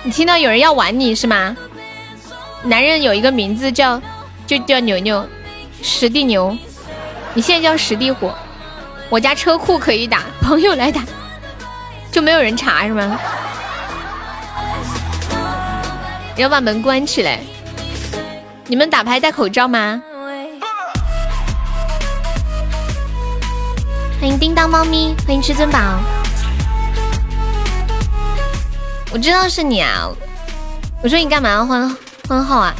[0.02, 1.56] 你听到有人要玩你是吗？
[2.64, 4.02] 男人有一个名字叫
[4.44, 5.24] 就叫牛牛，
[5.82, 6.54] 实地牛。
[7.32, 8.30] 你现在叫实地虎。
[9.10, 11.02] 我家车库可以打， 朋友来打，
[12.12, 13.18] 就没有人查是吗？
[16.36, 17.40] 要把门关起来。
[18.66, 20.02] 你们打牌戴口罩吗？
[24.20, 25.78] 欢迎叮当猫咪，欢迎至尊宝。
[29.10, 30.10] 我知道是你啊！
[31.02, 31.96] 我说你干嘛换
[32.28, 32.74] 换号啊？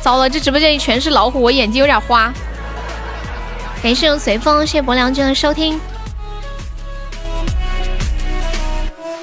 [0.00, 2.32] 糟了，这直播间里全是老虎，我眼睛有点花。
[3.84, 5.78] 感谢我随风，谢谢薄凉君的收听。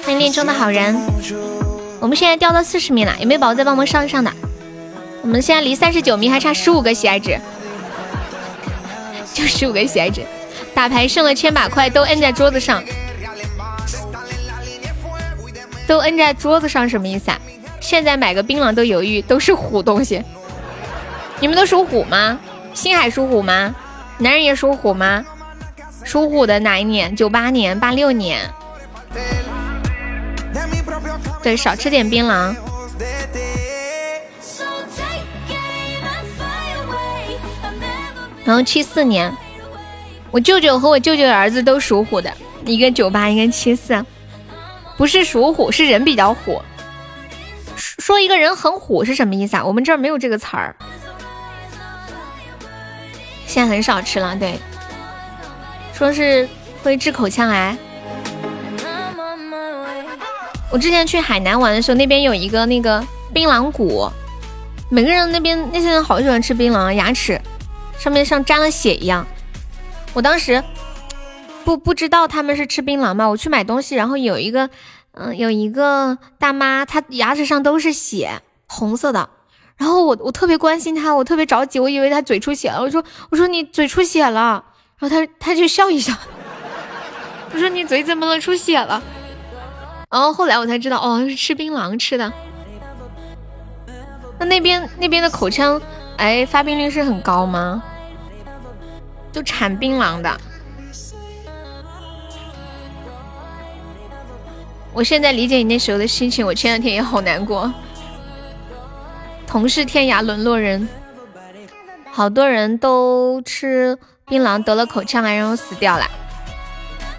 [0.04, 0.96] 欢迎恋中的好人，
[1.98, 4.32] 我们现在掉到四十名了，有没有宝宝再帮忙上一上的？
[5.22, 7.36] 我们现在离三十九名还差十五个喜爱值，
[9.34, 10.24] 就十五个喜爱值。
[10.72, 12.84] 打牌剩了千把块，都摁在桌子上，
[15.88, 17.40] 都摁在桌子上什么意思啊？
[17.80, 20.22] 现在买个槟榔都犹豫，都是虎东西。
[21.40, 22.38] 你们都属虎吗？
[22.72, 23.74] 星海属虎吗？
[24.22, 25.24] 男人也属虎吗？
[26.04, 27.16] 属虎的哪一年？
[27.16, 28.48] 九八年、八六年。
[31.42, 32.54] 对，少吃点槟榔。
[38.44, 39.32] 然后七四年，
[40.30, 42.32] 我舅舅和我舅舅的儿子都属虎的，
[42.64, 44.04] 一个九八，一个七四。
[44.96, 46.62] 不是属虎，是人比较虎。
[47.76, 49.64] 说一个人很虎是什么意思啊？
[49.64, 50.76] 我们这儿没有这个词儿。
[53.52, 54.58] 现在很少吃了，对，
[55.92, 56.48] 说是
[56.82, 57.76] 会治口腔癌。
[60.70, 64.10] 我之前去海南玩的时候，那边有一个那个槟榔谷，
[64.88, 67.38] 每个人那边那些人好喜欢吃槟榔，牙齿
[67.98, 69.26] 上面像沾了血一样。
[70.14, 70.64] 我当时
[71.62, 74.70] 不不知道他们是吃槟榔嘛，我去买东西，然后有一个
[75.12, 79.28] 嗯有一个大妈，她牙齿上都是血，红色的。
[79.82, 82.80] 然后我我特别关心他，我特别着急，我以为他嘴出血了。
[82.80, 84.64] 我说我说你嘴出血了，
[84.96, 86.14] 然后他他就笑一笑。
[87.52, 88.38] 我说你嘴怎么了？
[88.38, 89.02] 出血了。
[90.08, 92.32] 然后后来我才知道，哦，是吃槟榔吃的。
[94.38, 95.82] 那那边那边的口腔
[96.18, 97.82] 癌发病率是很高吗？
[99.32, 100.40] 就产槟榔的。
[104.92, 107.74] 我现在理解你那时候的心情，我前两天也好难过。
[109.52, 110.88] 同是天涯沦落人，
[112.10, 116.10] 好多人都吃槟榔得了口腔癌，然后死掉了。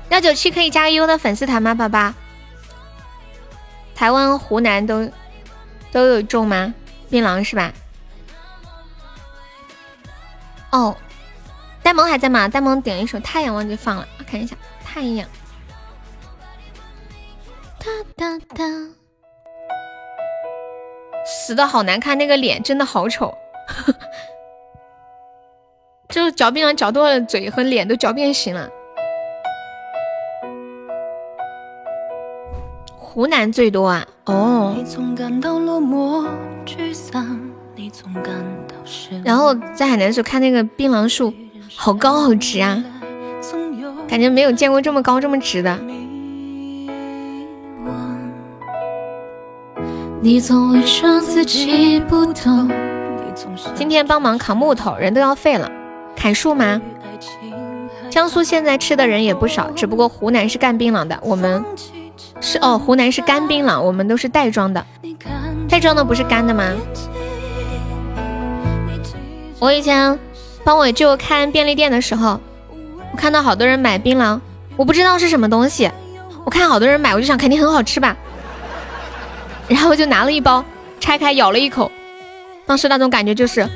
[0.09, 2.11] 幺九七可以加个优的粉丝团吗，宝宝？
[3.93, 5.07] 台湾、湖南都
[5.91, 6.73] 都有种吗？
[7.07, 7.71] 槟榔是吧？
[10.71, 10.97] 哦，
[11.83, 12.47] 呆萌还在吗？
[12.47, 15.27] 呆萌点一首《太阳》，忘记放了，看一下《太阳》。
[17.77, 17.85] 哒
[18.17, 19.02] 哒哒。
[21.25, 23.33] 死的好难看，那个脸真的好丑，
[26.09, 28.69] 就是嚼槟榔嚼多了，嘴和脸都嚼变形了。
[32.97, 34.75] 湖南最多啊，哦。
[39.23, 41.33] 然后在海南的时候看那个槟榔树，
[41.75, 42.83] 好高好直啊，
[44.07, 45.79] 感觉没有见过这么高这么直的。
[50.23, 52.71] 你总伪装自己不懂。
[53.75, 55.69] 今天帮忙扛木头，人都要废了。
[56.15, 56.81] 砍树吗？
[58.09, 61.61] 江苏现在吃的人也不少，只不过湖南是干槟榔的，我们
[62.39, 64.85] 是哦，湖南是干槟榔，我们都是袋装的。
[65.67, 66.71] 袋装的不是干的吗？
[69.59, 70.17] 我以前
[70.63, 72.39] 帮我舅开便利店的时候，
[73.11, 74.39] 我看到好多人买槟榔，
[74.77, 75.91] 我不知道是什么东西，
[76.45, 78.15] 我看好多人买，我就想肯定很好吃吧。
[79.73, 80.63] 然后就拿了一包，
[80.99, 81.91] 拆开咬了一口，
[82.63, 83.67] 当时那种感觉就是，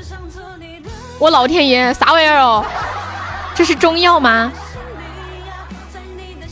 [1.18, 2.64] 我老天爷，啥玩意儿哦？
[3.52, 4.52] 这是中药吗？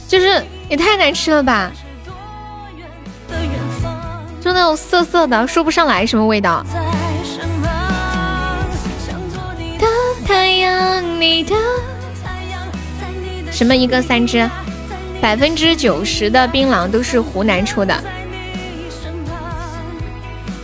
[0.08, 1.70] 就是也太难吃了吧！
[4.40, 6.66] 就那种涩涩的，说不上来什么味道。
[9.78, 9.86] 的
[10.26, 11.54] 太阳，你的
[13.52, 14.50] 什么一个三只？
[15.20, 17.96] 百分之九十的槟榔都是湖南出的。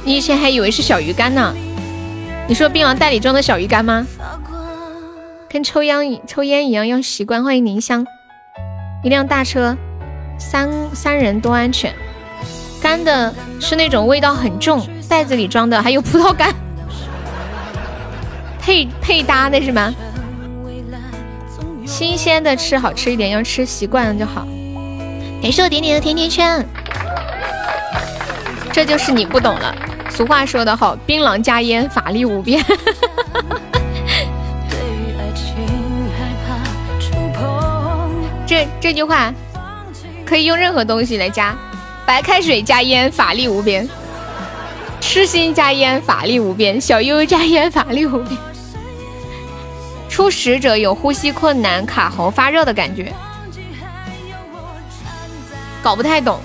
[0.05, 1.55] 你以前还以为是小鱼干呢？
[2.49, 4.07] 你说槟榔袋里装的小鱼干吗？
[5.49, 7.45] 跟抽烟抽烟一样要习惯。
[7.45, 8.05] 欢迎宁香，
[9.05, 9.77] 一辆大车，
[10.39, 11.95] 三三人多安全。
[12.81, 16.53] 干的是那种味道很重，袋子里装的还有葡萄干，
[18.61, 19.95] 配配搭的是吗？
[21.87, 24.47] 新鲜的吃好吃一点，要吃习惯了就好。
[25.41, 26.67] 感谢我点点的甜甜圈，
[28.73, 29.75] 这就是你不懂了。
[30.11, 32.65] 俗话说得好，槟榔加烟，法力无边。
[38.47, 39.33] 这这句话
[40.25, 41.55] 可以用任何东西来加。
[42.05, 43.87] 白开水加烟，法力无边；
[45.01, 48.37] 痴心加烟，法力无边；小优加烟，法力无边。
[50.09, 53.13] 初食者有呼吸困难、卡喉、发热的感觉，
[55.83, 56.41] 搞不太懂。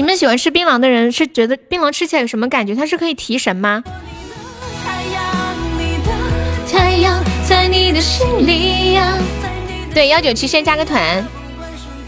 [0.00, 2.74] 你们喜欢吃槟榔的人是觉得槟榔吃起来有什么感觉？
[2.74, 3.84] 它是可以提神吗？
[9.92, 11.22] 对，幺九七先加个团。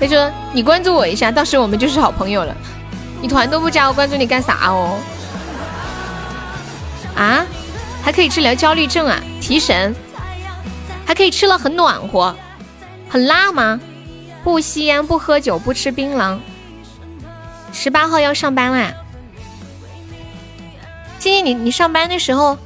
[0.01, 2.57] 他说你关注我一下，到时我们就是好朋友了。
[3.21, 4.97] 你团都不加，我关注你干啥哦？
[7.15, 7.45] 啊？
[8.03, 9.21] 还可以治疗焦虑症啊？
[9.39, 9.95] 提神？
[11.05, 12.35] 还可以吃了很暖和？
[13.11, 13.79] 很辣吗？
[14.43, 16.39] 不吸烟，不喝酒，不吃槟榔。
[17.73, 18.93] 十八号要上班啦，
[21.19, 22.57] 今天你你上班的时候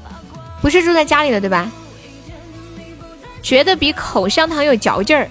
[0.60, 1.70] 不是住在家里的对吧？
[3.42, 5.28] 觉得比口香糖有嚼劲儿，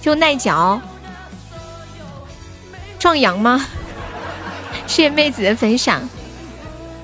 [0.00, 0.80] 就耐嚼，
[2.98, 3.66] 壮阳吗？
[4.86, 6.08] 谢谢妹子的分享，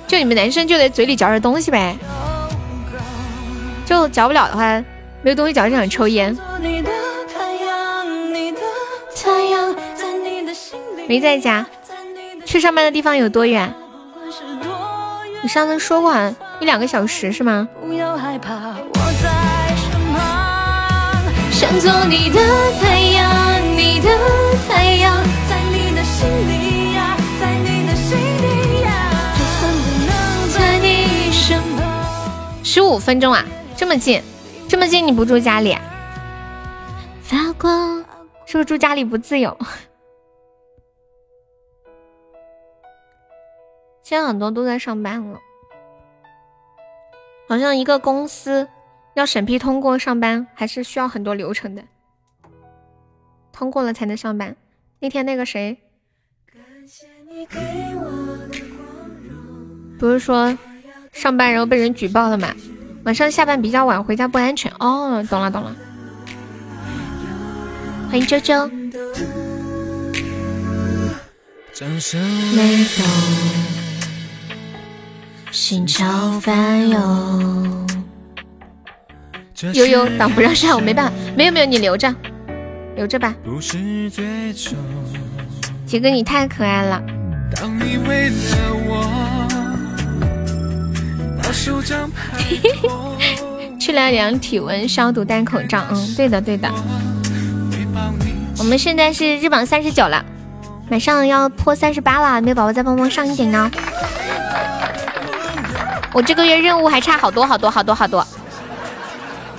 [0.07, 1.99] 就你们男生就得嘴里嚼着东西呗，
[3.85, 4.83] 就嚼不了的话，
[5.23, 6.37] 没有东西嚼就想抽烟。
[11.09, 11.67] 没在家。
[12.49, 13.71] 去上班的地方有多远？
[15.43, 16.17] 你上次说过
[16.61, 17.69] 一两个小时是吗？
[17.79, 22.41] 不要害怕我在身旁，想做你的
[22.81, 24.09] 太阳，你的
[24.67, 25.15] 太阳，
[25.47, 28.17] 在你的心里呀，在你的心
[28.83, 31.85] 呀，就算不能在你身旁。
[32.65, 33.45] 十五分钟啊，
[33.77, 34.23] 这么近，
[34.67, 35.83] 这么近你不住家里、啊？
[37.23, 38.03] 发光，
[38.47, 39.55] 是不是住家里不自由？
[44.09, 45.39] 现在很多都在上班了，
[47.47, 48.67] 好像一个公司
[49.13, 51.85] 要审批通过上班，还是需要很多流程的，
[53.53, 54.57] 通过了才能上班。
[54.99, 55.77] 那天那个谁，
[59.99, 60.57] 不是说
[61.13, 62.49] 上班然后被人举报了吗？
[63.05, 64.73] 晚上下班比较晚回家不安全。
[64.81, 65.77] 哦，懂了懂了。
[68.09, 68.71] 欢迎周周。
[75.51, 77.89] 心潮翻涌，
[79.73, 82.15] 悠悠挡不让上，我没办法，没有没有，你留着，
[82.97, 83.35] 留着吧。
[85.87, 87.03] 杰哥你太可爱了。
[93.81, 95.83] 去了量体温、消毒、戴口罩。
[95.91, 96.71] 嗯，对的对的。
[98.59, 100.23] 我们现在是日榜三十九了，
[100.91, 103.71] 马上要破三十八了，没有宝宝再帮忙上一点哦。
[106.19, 108.27] 我这个月任务还差好多好多好多好多，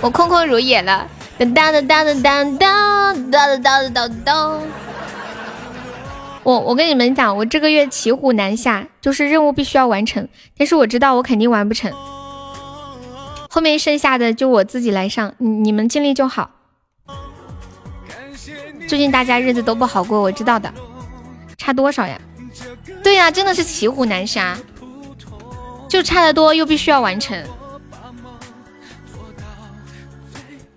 [0.02, 1.08] 我空空如也了。
[1.38, 4.62] 当当当当当当当当当当。
[6.42, 11.90] 我我跟你们讲，我这个月骑虎难下，就是任务必须要完成，但是我知道我肯定完不成。
[13.48, 16.50] 后面剩下的就我自己来上，你你们尽力就好。
[18.86, 20.70] 最近大家日子都不好过，我知道的。
[21.56, 22.20] 差多少呀？
[23.02, 24.58] 对呀，真的是骑虎难下。
[25.90, 27.44] 就差得多，又必须要完成。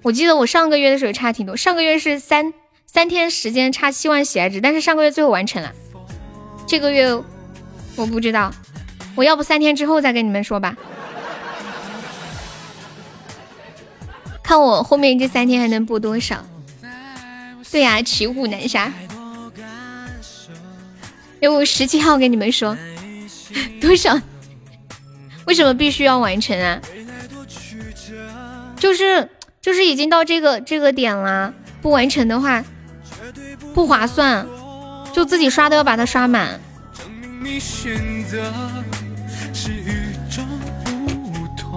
[0.01, 2.51] 我记得我上个月的时候差挺多，上个月是三
[2.88, 5.72] 三天时间差七万喜爱值，但是上个月最后完成了。
[6.67, 7.14] 这个月
[7.95, 8.51] 我不知道，
[9.16, 10.75] 我要不三天之后再跟你们说吧。
[14.42, 16.43] 看我后面这三天还能播多少？
[17.72, 18.92] 对呀，骑虎难下。
[21.40, 22.75] 要不十七号跟你们说
[23.80, 24.19] 多少？
[25.45, 26.80] 为什么必须要完成啊？
[28.77, 29.30] 就是
[29.61, 32.63] 就是已经到这个这个点了，不完成的话
[33.73, 34.45] 不划算，
[35.13, 36.59] 就自己刷都要把它刷满。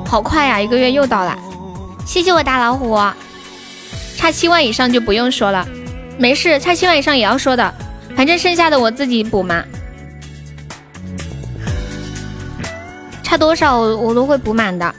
[0.05, 1.37] 好快呀，一个月又到了，
[2.07, 2.97] 谢谢我大老虎，
[4.17, 5.67] 差七万以上就不用说了，
[6.19, 7.75] 没事，差七万以上也要说的，
[8.17, 9.65] 反正剩下的我自己补嘛。
[13.37, 14.95] 差多少我我都会补满的。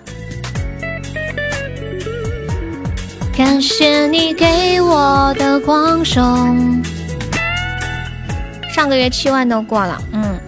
[3.36, 6.84] 感谢你给我的光荣。
[8.72, 10.40] 上个月七万都过了，嗯。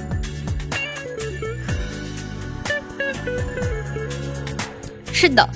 [5.12, 5.50] 是的。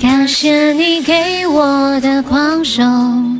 [0.00, 3.38] 感谢你给我的光荣。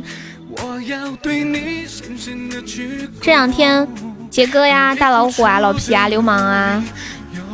[3.19, 4.12] 这两天。
[4.33, 6.83] 杰哥呀，大老虎啊，老皮啊，流氓啊，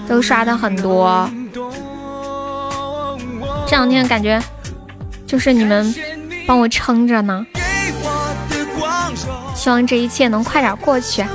[0.07, 1.29] 都刷的很多。
[3.67, 4.41] 这两天感觉
[5.27, 5.93] 就是你们
[6.47, 7.45] 帮我撑着呢，
[9.53, 11.25] 希望这一切能快点过去。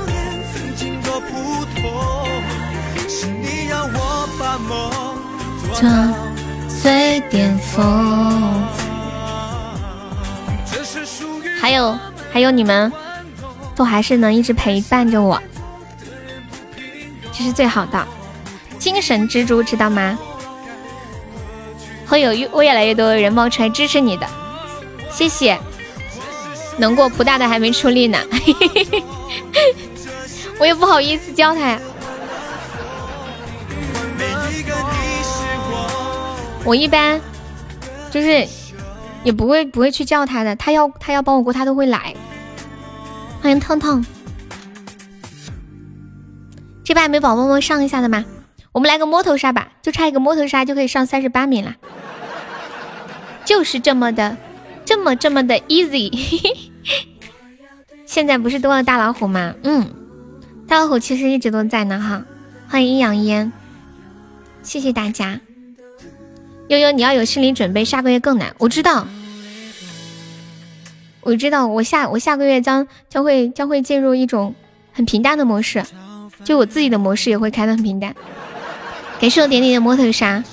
[6.81, 8.63] 最巅峰。
[11.61, 11.95] 还有
[12.33, 12.91] 还有你们。
[13.75, 15.41] 都还是能一直陪伴着我，
[17.31, 18.07] 这是最好的
[18.79, 20.17] 精神支柱，知道吗？
[22.07, 24.27] 会有越越来越多的人冒出来支持你的，
[25.11, 25.59] 谢谢。
[26.77, 28.19] 能过不大的还没出力呢，
[30.59, 31.79] 我也不好意思叫他呀。
[36.63, 37.19] 我一般
[38.11, 38.47] 就是
[39.23, 42.13] 也不会不会去叫他的，他要他要帮我过，他都会来。
[43.45, 44.03] 欢迎痛痛，
[46.83, 48.25] 这把没宝宝们上一下的吗？
[48.71, 51.75] 我们来个摸头杀吧，就差一个摸头杀就可以上三十八名了，
[53.45, 54.35] 就是这么的，
[54.83, 56.11] 这么这么的 easy。
[58.07, 59.53] 现在不是多了大老虎吗？
[59.61, 59.91] 嗯，
[60.67, 62.25] 大老虎其实一直都在呢哈。
[62.67, 63.53] 欢迎阴阳烟，
[64.63, 65.39] 谢谢大家。
[66.69, 69.05] 悠悠，你要有心理准备，下个月更难，我知道。
[71.25, 74.53] 我知道，我下我下个月将将会将会进入一种
[74.93, 75.83] 很平淡的模式，
[76.43, 78.15] 就我自己的模式也会开的很平淡。
[79.19, 80.43] 感谢我点点的摩头杀，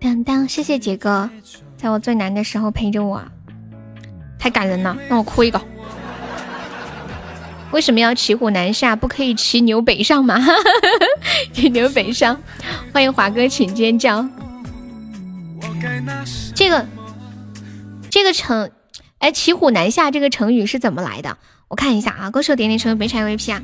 [0.00, 1.28] 当当，谢谢杰哥，
[1.76, 3.22] 在我最难的时候陪着我，
[4.38, 5.60] 太感人了，让我哭一个。
[7.72, 10.42] 为什么要骑虎难下，不可以骑牛北上吗？
[11.52, 12.40] 骑牛北上，
[12.90, 14.26] 欢迎华哥，请尖叫。
[16.54, 16.86] 这个。
[18.14, 18.70] 这个成，
[19.18, 21.36] 哎，骑虎难下这个成语是怎么来的？
[21.66, 23.60] 我看一下啊，歌手点点成为北产 VP 啊，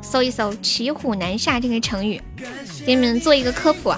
[0.00, 2.22] 搜一搜“骑虎难下”这个成语，
[2.86, 3.92] 给你们做一个科普。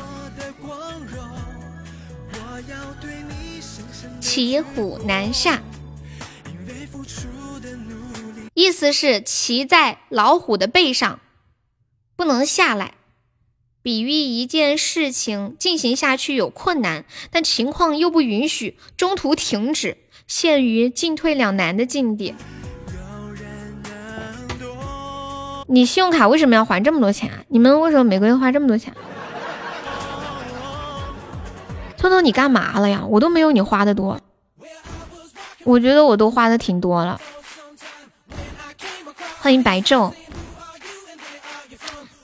[4.22, 5.60] 骑虎难下，
[8.54, 11.20] 意思是骑在老虎的背上，
[12.16, 12.94] 不能下来。
[13.82, 19.96] 比喻一件事情进行下去有困难，但情况又不允许中途停止，
[20.28, 22.34] 陷于进退两难的境地。
[25.66, 27.42] 你信用卡为什么要还这么多钱啊？
[27.48, 28.94] 你们为什么每个月花这么多钱？
[31.96, 33.04] 偷偷你干嘛了呀？
[33.08, 34.20] 我都没有你花的多，
[35.64, 37.20] 我觉得我都花的挺多了。
[39.40, 40.12] 欢迎白昼，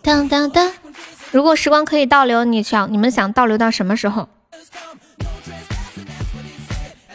[0.03, 0.73] 当当当。
[1.31, 4.29] 如果时光可以倒流，你想你们想倒流到什么时候？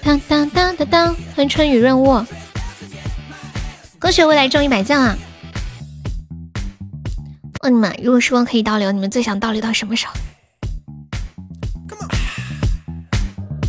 [0.03, 1.16] 当当当当当！
[1.35, 2.24] 欢迎春雨润物，
[4.00, 5.17] 恭喜未来中一百赞啊！
[7.64, 10.14] 问你们，如果时光可以倒流，你们最想倒流到什么时候？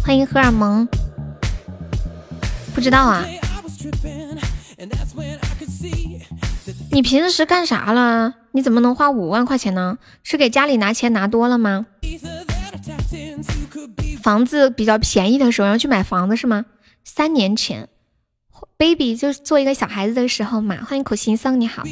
[0.05, 0.87] 欢迎荷尔蒙，
[2.75, 3.25] 不知道啊？
[6.95, 8.35] 你平时干啥了？
[8.53, 9.99] 你怎么能花五万块钱呢？
[10.23, 11.87] 是给家里拿钱拿多了吗？
[14.23, 16.67] 房子比较便宜的时候要去买房子是吗？
[17.03, 17.89] 三年前
[18.77, 20.77] ，baby 就是做一个小孩子的时候嘛。
[20.87, 21.83] 欢迎苦行僧，你好。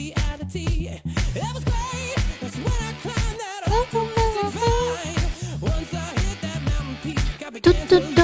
[7.60, 8.22] 嘟嘟嘟，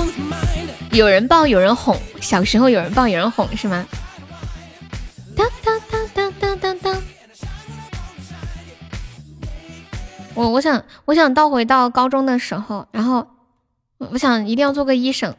[0.93, 3.85] 有人抱有人哄，小时候有人抱有人哄是吗？
[10.39, 13.27] 我我想我想倒回到高中的时候，然后
[13.99, 15.35] 我想一定要做个医生，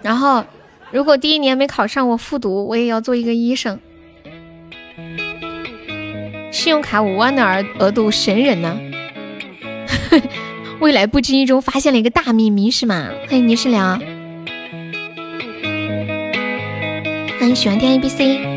[0.00, 0.42] 然后
[0.90, 3.78] 如果第一年没考上，我复读，我也要做一个医生。
[6.50, 8.80] 信用卡五万的额额度神人呢？
[10.80, 13.10] 未来不经意中发现了一个大秘密是吗？
[13.28, 13.98] 欢迎倪世良，
[17.38, 18.51] 欢迎喜欢听 A B C。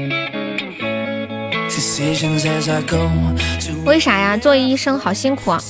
[3.85, 4.37] 为啥呀？
[4.37, 5.61] 做医生好辛苦啊！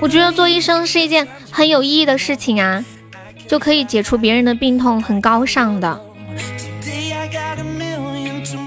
[0.00, 2.84] 我觉得做医生是一件很有意义的事情啊，
[3.46, 6.00] 就可以解除别人的病痛，很高尚的。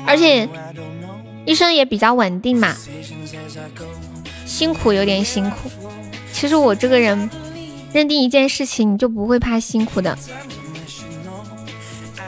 [0.05, 0.47] 而且
[1.45, 2.75] 医生也比较稳定嘛，
[4.45, 5.71] 辛苦有点辛苦。
[6.33, 7.29] 其实我这个人
[7.93, 10.17] 认定一件事情，你就不会怕辛苦的。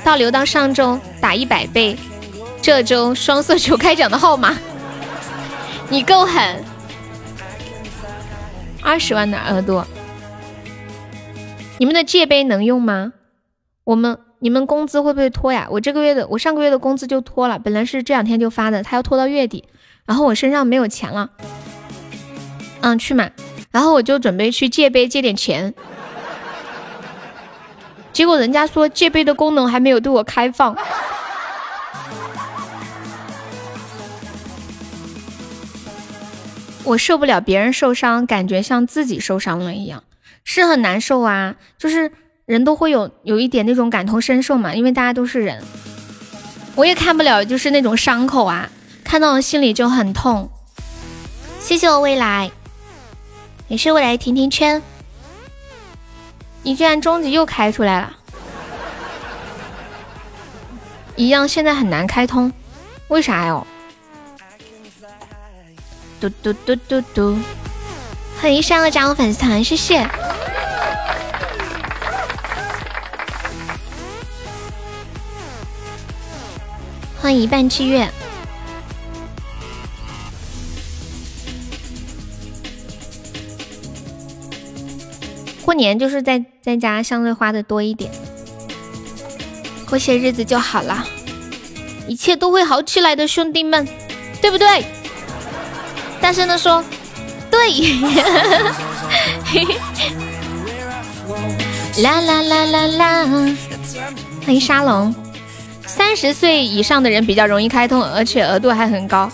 [0.03, 1.97] 倒流到上周打一百倍，
[2.63, 4.57] 这周双色球开奖的号码，
[5.89, 6.63] 你够狠！
[8.81, 9.83] 二十万的额度，
[11.77, 13.11] 你们的借杯能用吗？
[13.83, 15.67] 我们你们工资会不会拖呀？
[15.71, 19.65] 我这个月的我上个月的工资就拖了，本来是这两天就发的，他要拖到月底，
[20.05, 21.31] 然后我身上没有钱了，
[22.79, 23.33] 嗯，去买，
[23.71, 25.73] 然后我就准备去借杯借点钱。
[28.13, 30.77] 结果人家说借杯的功能还没有对我开放，
[36.85, 40.03] 我受不了别人受伤，感觉像自己受伤了一样，
[40.43, 41.55] 是很难受啊。
[41.77, 42.11] 就是
[42.45, 45.63] 人都会有有一点那种感同身受嘛，因为大家都是人。
[46.75, 48.69] 我也看不了，就是那种伤口啊，
[49.03, 50.49] 看到了心里就很痛。
[51.59, 52.51] 谢谢我未来，
[53.69, 54.81] 也是未来甜甜圈。
[56.63, 58.13] 你居然终极又开出来了，
[61.15, 62.51] 一样现在很难开通，
[63.07, 63.65] 为啥哟？
[66.23, 67.37] 嘟嘟嘟嘟嘟，
[68.39, 70.07] 欢迎上了加入粉丝团，谢谢。
[77.19, 78.09] 欢迎一半七月。
[85.65, 88.09] 过年就是在在家相对花的多一点，
[89.89, 91.05] 过些日子就好了，
[92.07, 93.85] 一切都会好起来的，兄弟们，
[94.41, 94.85] 对不对？
[96.23, 96.81] 大声的说，
[97.51, 97.59] 对。
[102.01, 103.25] 啦啦啦啦啦！
[104.45, 105.13] 欢迎沙龙，
[105.85, 109.29] 三十岁以上的人比较容易开通，而且额度还很高。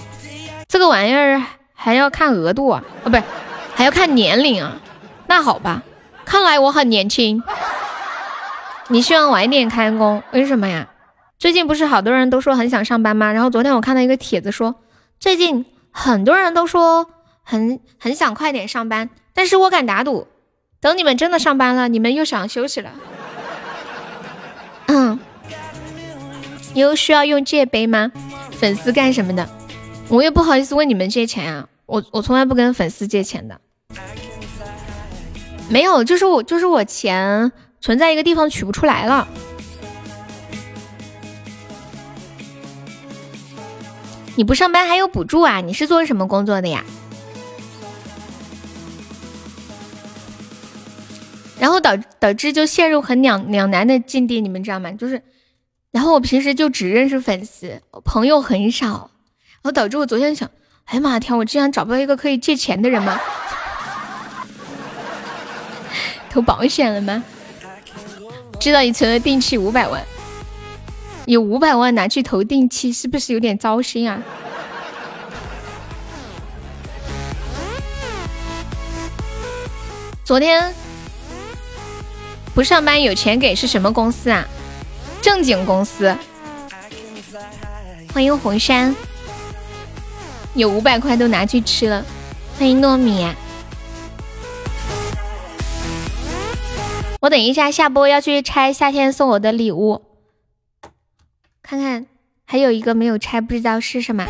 [0.68, 1.40] 这个玩意儿
[1.76, 2.84] 还要看额度啊？
[3.04, 3.22] 哦，不是，
[3.76, 4.76] 还要看年龄啊？
[5.28, 5.84] 那好吧。
[6.26, 7.44] 看来我很年轻，
[8.88, 10.24] 你希望晚一点开工？
[10.32, 10.88] 为什么呀？
[11.38, 13.32] 最近不是好多人都说很想上班吗？
[13.32, 14.74] 然后昨天我看到一个帖子说，
[15.20, 15.64] 最近
[16.02, 17.08] 很多人都说
[17.44, 20.28] 很很想快点上班，但是我敢打赌，
[20.80, 22.90] 等你们真的上班了，你们又想休息了。
[24.88, 25.20] 嗯，
[26.74, 28.14] 你有需要用借呗吗？
[28.54, 29.50] 粉丝干什么的？
[30.08, 33.60] 我也不好意思问你们借钱啊，我我从来不跟粉丝借钱的。
[35.68, 39.28] 没有，就是我，就是我钱存在一个地方取不出来了。
[44.40, 45.60] 你不上班还有补助啊？
[45.60, 46.82] 你是做什么工作的呀？
[51.60, 54.90] 然后导导致就陷入很两两难的境地，你们知道吗？
[54.94, 55.22] 就是，
[55.92, 59.12] 然后我平时就只认识粉丝，朋友很少，
[59.56, 60.50] 然后导致我昨天想，
[60.86, 63.20] 哎呀妈天，我竟然找不到一个可以借钱的人吗？
[66.32, 67.22] 投保险了吗？
[68.58, 70.02] 知道你存了定期五百万，
[71.30, 74.20] 有五百万拿去投定期，是不是有点糟心啊？
[80.24, 80.74] 昨天
[82.56, 84.44] 不上班有钱给是什么公司啊？
[85.22, 86.16] 正经公司。
[88.12, 88.96] 欢迎红山，
[90.56, 92.04] 有五百块都拿去吃了。
[92.58, 93.28] 欢迎糯米。
[97.22, 100.02] 我等一下下播要去拆夏天送我的礼物，
[101.70, 102.04] 看看
[102.48, 104.26] 还有一个没有拆，不知道是什么。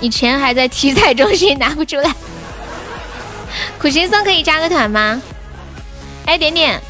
[0.00, 2.14] 你钱还在体彩中心拿不出来，
[3.78, 5.20] 苦行僧可以加个团吗？
[6.24, 6.80] 哎，点点，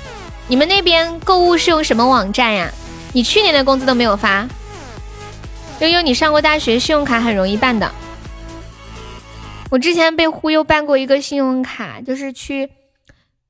[0.46, 2.70] 你们那边购物是用什么网站呀？
[3.12, 4.46] 你去年的工资都没有发。
[5.80, 7.90] 悠悠，你上过大学，信用卡很容易办的。
[9.68, 12.70] 我之前被忽悠办过一个信用卡，就是去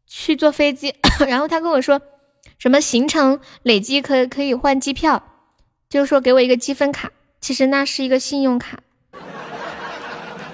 [0.06, 0.94] 去坐飞机，
[1.28, 2.00] 然后他跟我说
[2.62, 5.20] 什么行程累积可可以换机票，
[5.88, 7.10] 就是说给我一个积分卡，
[7.40, 8.78] 其实那是一个信用卡。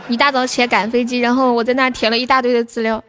[0.08, 3.04] 一大早起来赶飞机，然后我在那填了一大堆的资料，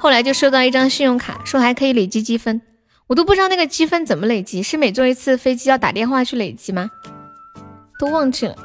[0.00, 2.60] 后来就收到一张信用卡，说还可以累积积分，
[3.06, 6.90] 我都不知道那个积分怎么累积，是每坐一次飞机要打电话去累积吗？
[8.00, 8.56] 都忘记了。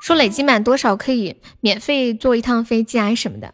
[0.00, 3.52] 说累积满多少可以免费坐一趟飞机啊什么的，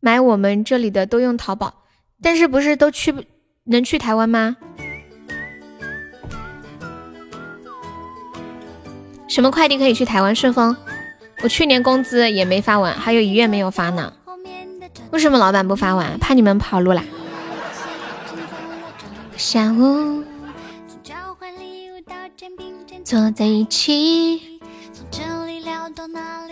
[0.00, 1.81] 买我们这里的都用淘宝，
[2.22, 3.12] 但是不是都去
[3.64, 4.56] 能去台湾吗？
[9.28, 10.34] 什么快递可以去台湾？
[10.34, 10.76] 顺丰，
[11.42, 14.12] 我去年工资也没发完，还有一月没有发呢。
[15.10, 16.18] 为什么老板不发完？
[16.18, 17.02] 怕你们跑路啦？
[19.36, 20.22] 下午
[23.04, 24.60] 坐在一起。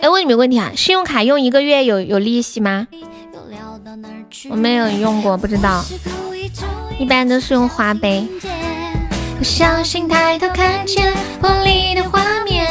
[0.01, 2.87] 哎，问你们个问题啊，信用卡用一个月有有利息吗？
[4.49, 5.83] 我没有用过，不知道。
[6.97, 8.27] 一般都是用花呗。
[9.37, 12.67] 不小心抬头看见玻璃的画面。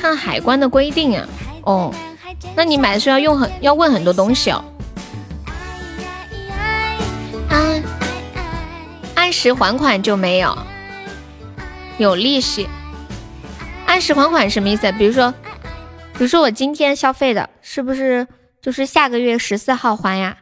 [0.00, 1.26] 看海关的规定啊，
[1.62, 1.94] 哦，
[2.54, 4.64] 那你买的时候要用很要问很多东西哦。
[7.48, 7.82] 按
[9.16, 10.56] 按时还款就没有，
[11.98, 12.68] 有利息。
[13.86, 14.90] 按时还款什么意思？
[14.92, 15.32] 比如说，
[16.12, 18.28] 比如说我今天消费的，是不是
[18.62, 20.36] 就是下个月十四号还呀？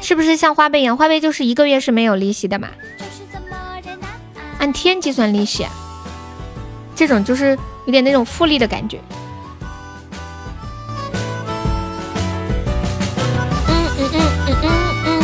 [0.00, 0.96] 是不是像花呗一样？
[0.96, 2.68] 花呗就是一个月是没有利息的嘛？
[4.58, 5.66] 按天计算利息，
[6.96, 8.98] 这种就是有点那种复利的感觉。
[13.68, 15.22] 嗯嗯嗯嗯嗯嗯，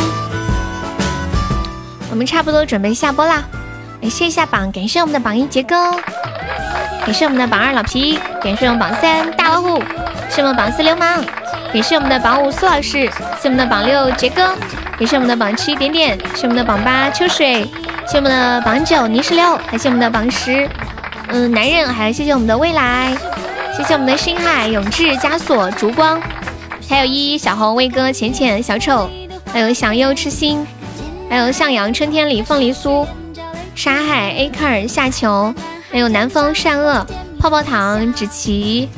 [2.11, 3.43] 我们差不多准备下播啦。
[4.05, 5.91] 感谢一下榜，感谢我们的榜一杰哥，
[7.03, 9.81] 感谢我们的榜二老皮，感谢我们榜三大老虎，
[10.29, 11.23] 是我们榜四流氓，
[11.73, 13.09] 感谢我们的榜五苏老师，
[13.41, 14.55] 是我们的榜六杰哥，
[14.99, 17.67] 感谢我们的榜七点点，是我们的榜八秋水，
[18.07, 20.69] 谢我们的榜九泥石流，感谢我们的榜十，
[21.29, 23.11] 嗯男人，还有谢谢我们的未来，
[23.75, 26.21] 谢谢我们的星海永志枷锁烛光，
[26.87, 29.09] 还有依依小红威哥浅浅小丑，
[29.51, 30.63] 还有小优痴心，
[31.27, 33.03] 还有向阳春天里凤梨酥。
[33.75, 35.53] 沙海 A 克尔夏球，
[35.91, 37.05] 还有南风善恶
[37.37, 38.89] 泡泡糖芷琪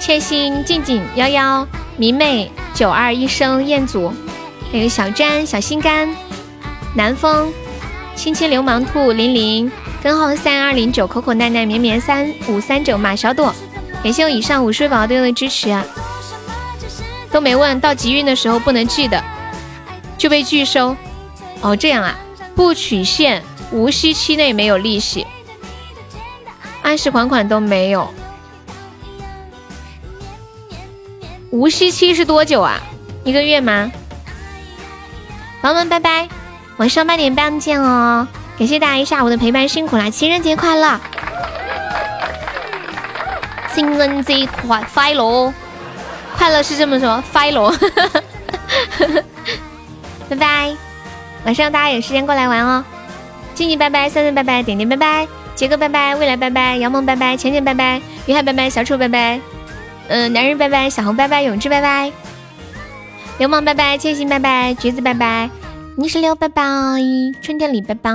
[0.00, 4.10] 切心静静幺幺迷妹九二一生彦祖，
[4.72, 6.08] 还有小詹小心肝
[6.94, 7.52] 南风
[8.16, 9.70] 青青流氓兔零零
[10.02, 13.54] 根号三二零九口口奈奈绵绵三五三九马小朵，
[14.02, 15.84] 感谢我以上五十位宝宝对我的支持啊！
[17.30, 19.22] 都没问到集运的时候不能寄的
[20.16, 20.96] 就被拒收
[21.60, 22.16] 哦，这样啊，
[22.56, 23.42] 不取现。
[23.72, 25.26] 无息期内没有利息，
[26.82, 28.08] 按时还款都没有。
[31.50, 32.80] 无息期是多久啊？
[33.24, 33.90] 一个月吗？
[35.60, 36.28] 朋友们，拜拜，
[36.76, 38.28] 晚上八点半见哦！
[38.58, 40.10] 感谢大家一下午的陪伴，辛苦啦！
[40.10, 41.00] 情人节快乐！
[43.74, 45.52] 情人节快快乐！
[46.36, 47.70] 快乐是这么说，快乐！
[50.28, 50.76] 拜拜，
[51.44, 52.84] 晚上大家有时间过来玩哦。
[53.62, 59.40] 静静拜拜，三三拜拜，点点拜拜，杰哥拜拜，未来拜拜，杨梦拜拜，浅浅拜拜，于海拜拜，小丑拜拜，
[60.08, 62.10] 嗯，男人拜拜，小红拜拜，永志拜拜，
[63.38, 65.48] 流氓拜拜，千玺拜拜，橘子拜拜，
[65.96, 66.64] 泥石流拜拜，
[67.40, 68.10] 春天里拜拜，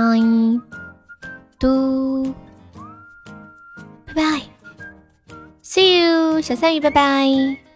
[1.58, 2.34] 嘟，
[4.04, 4.22] 拜拜
[5.64, 7.67] ，see you，小三鱼拜拜。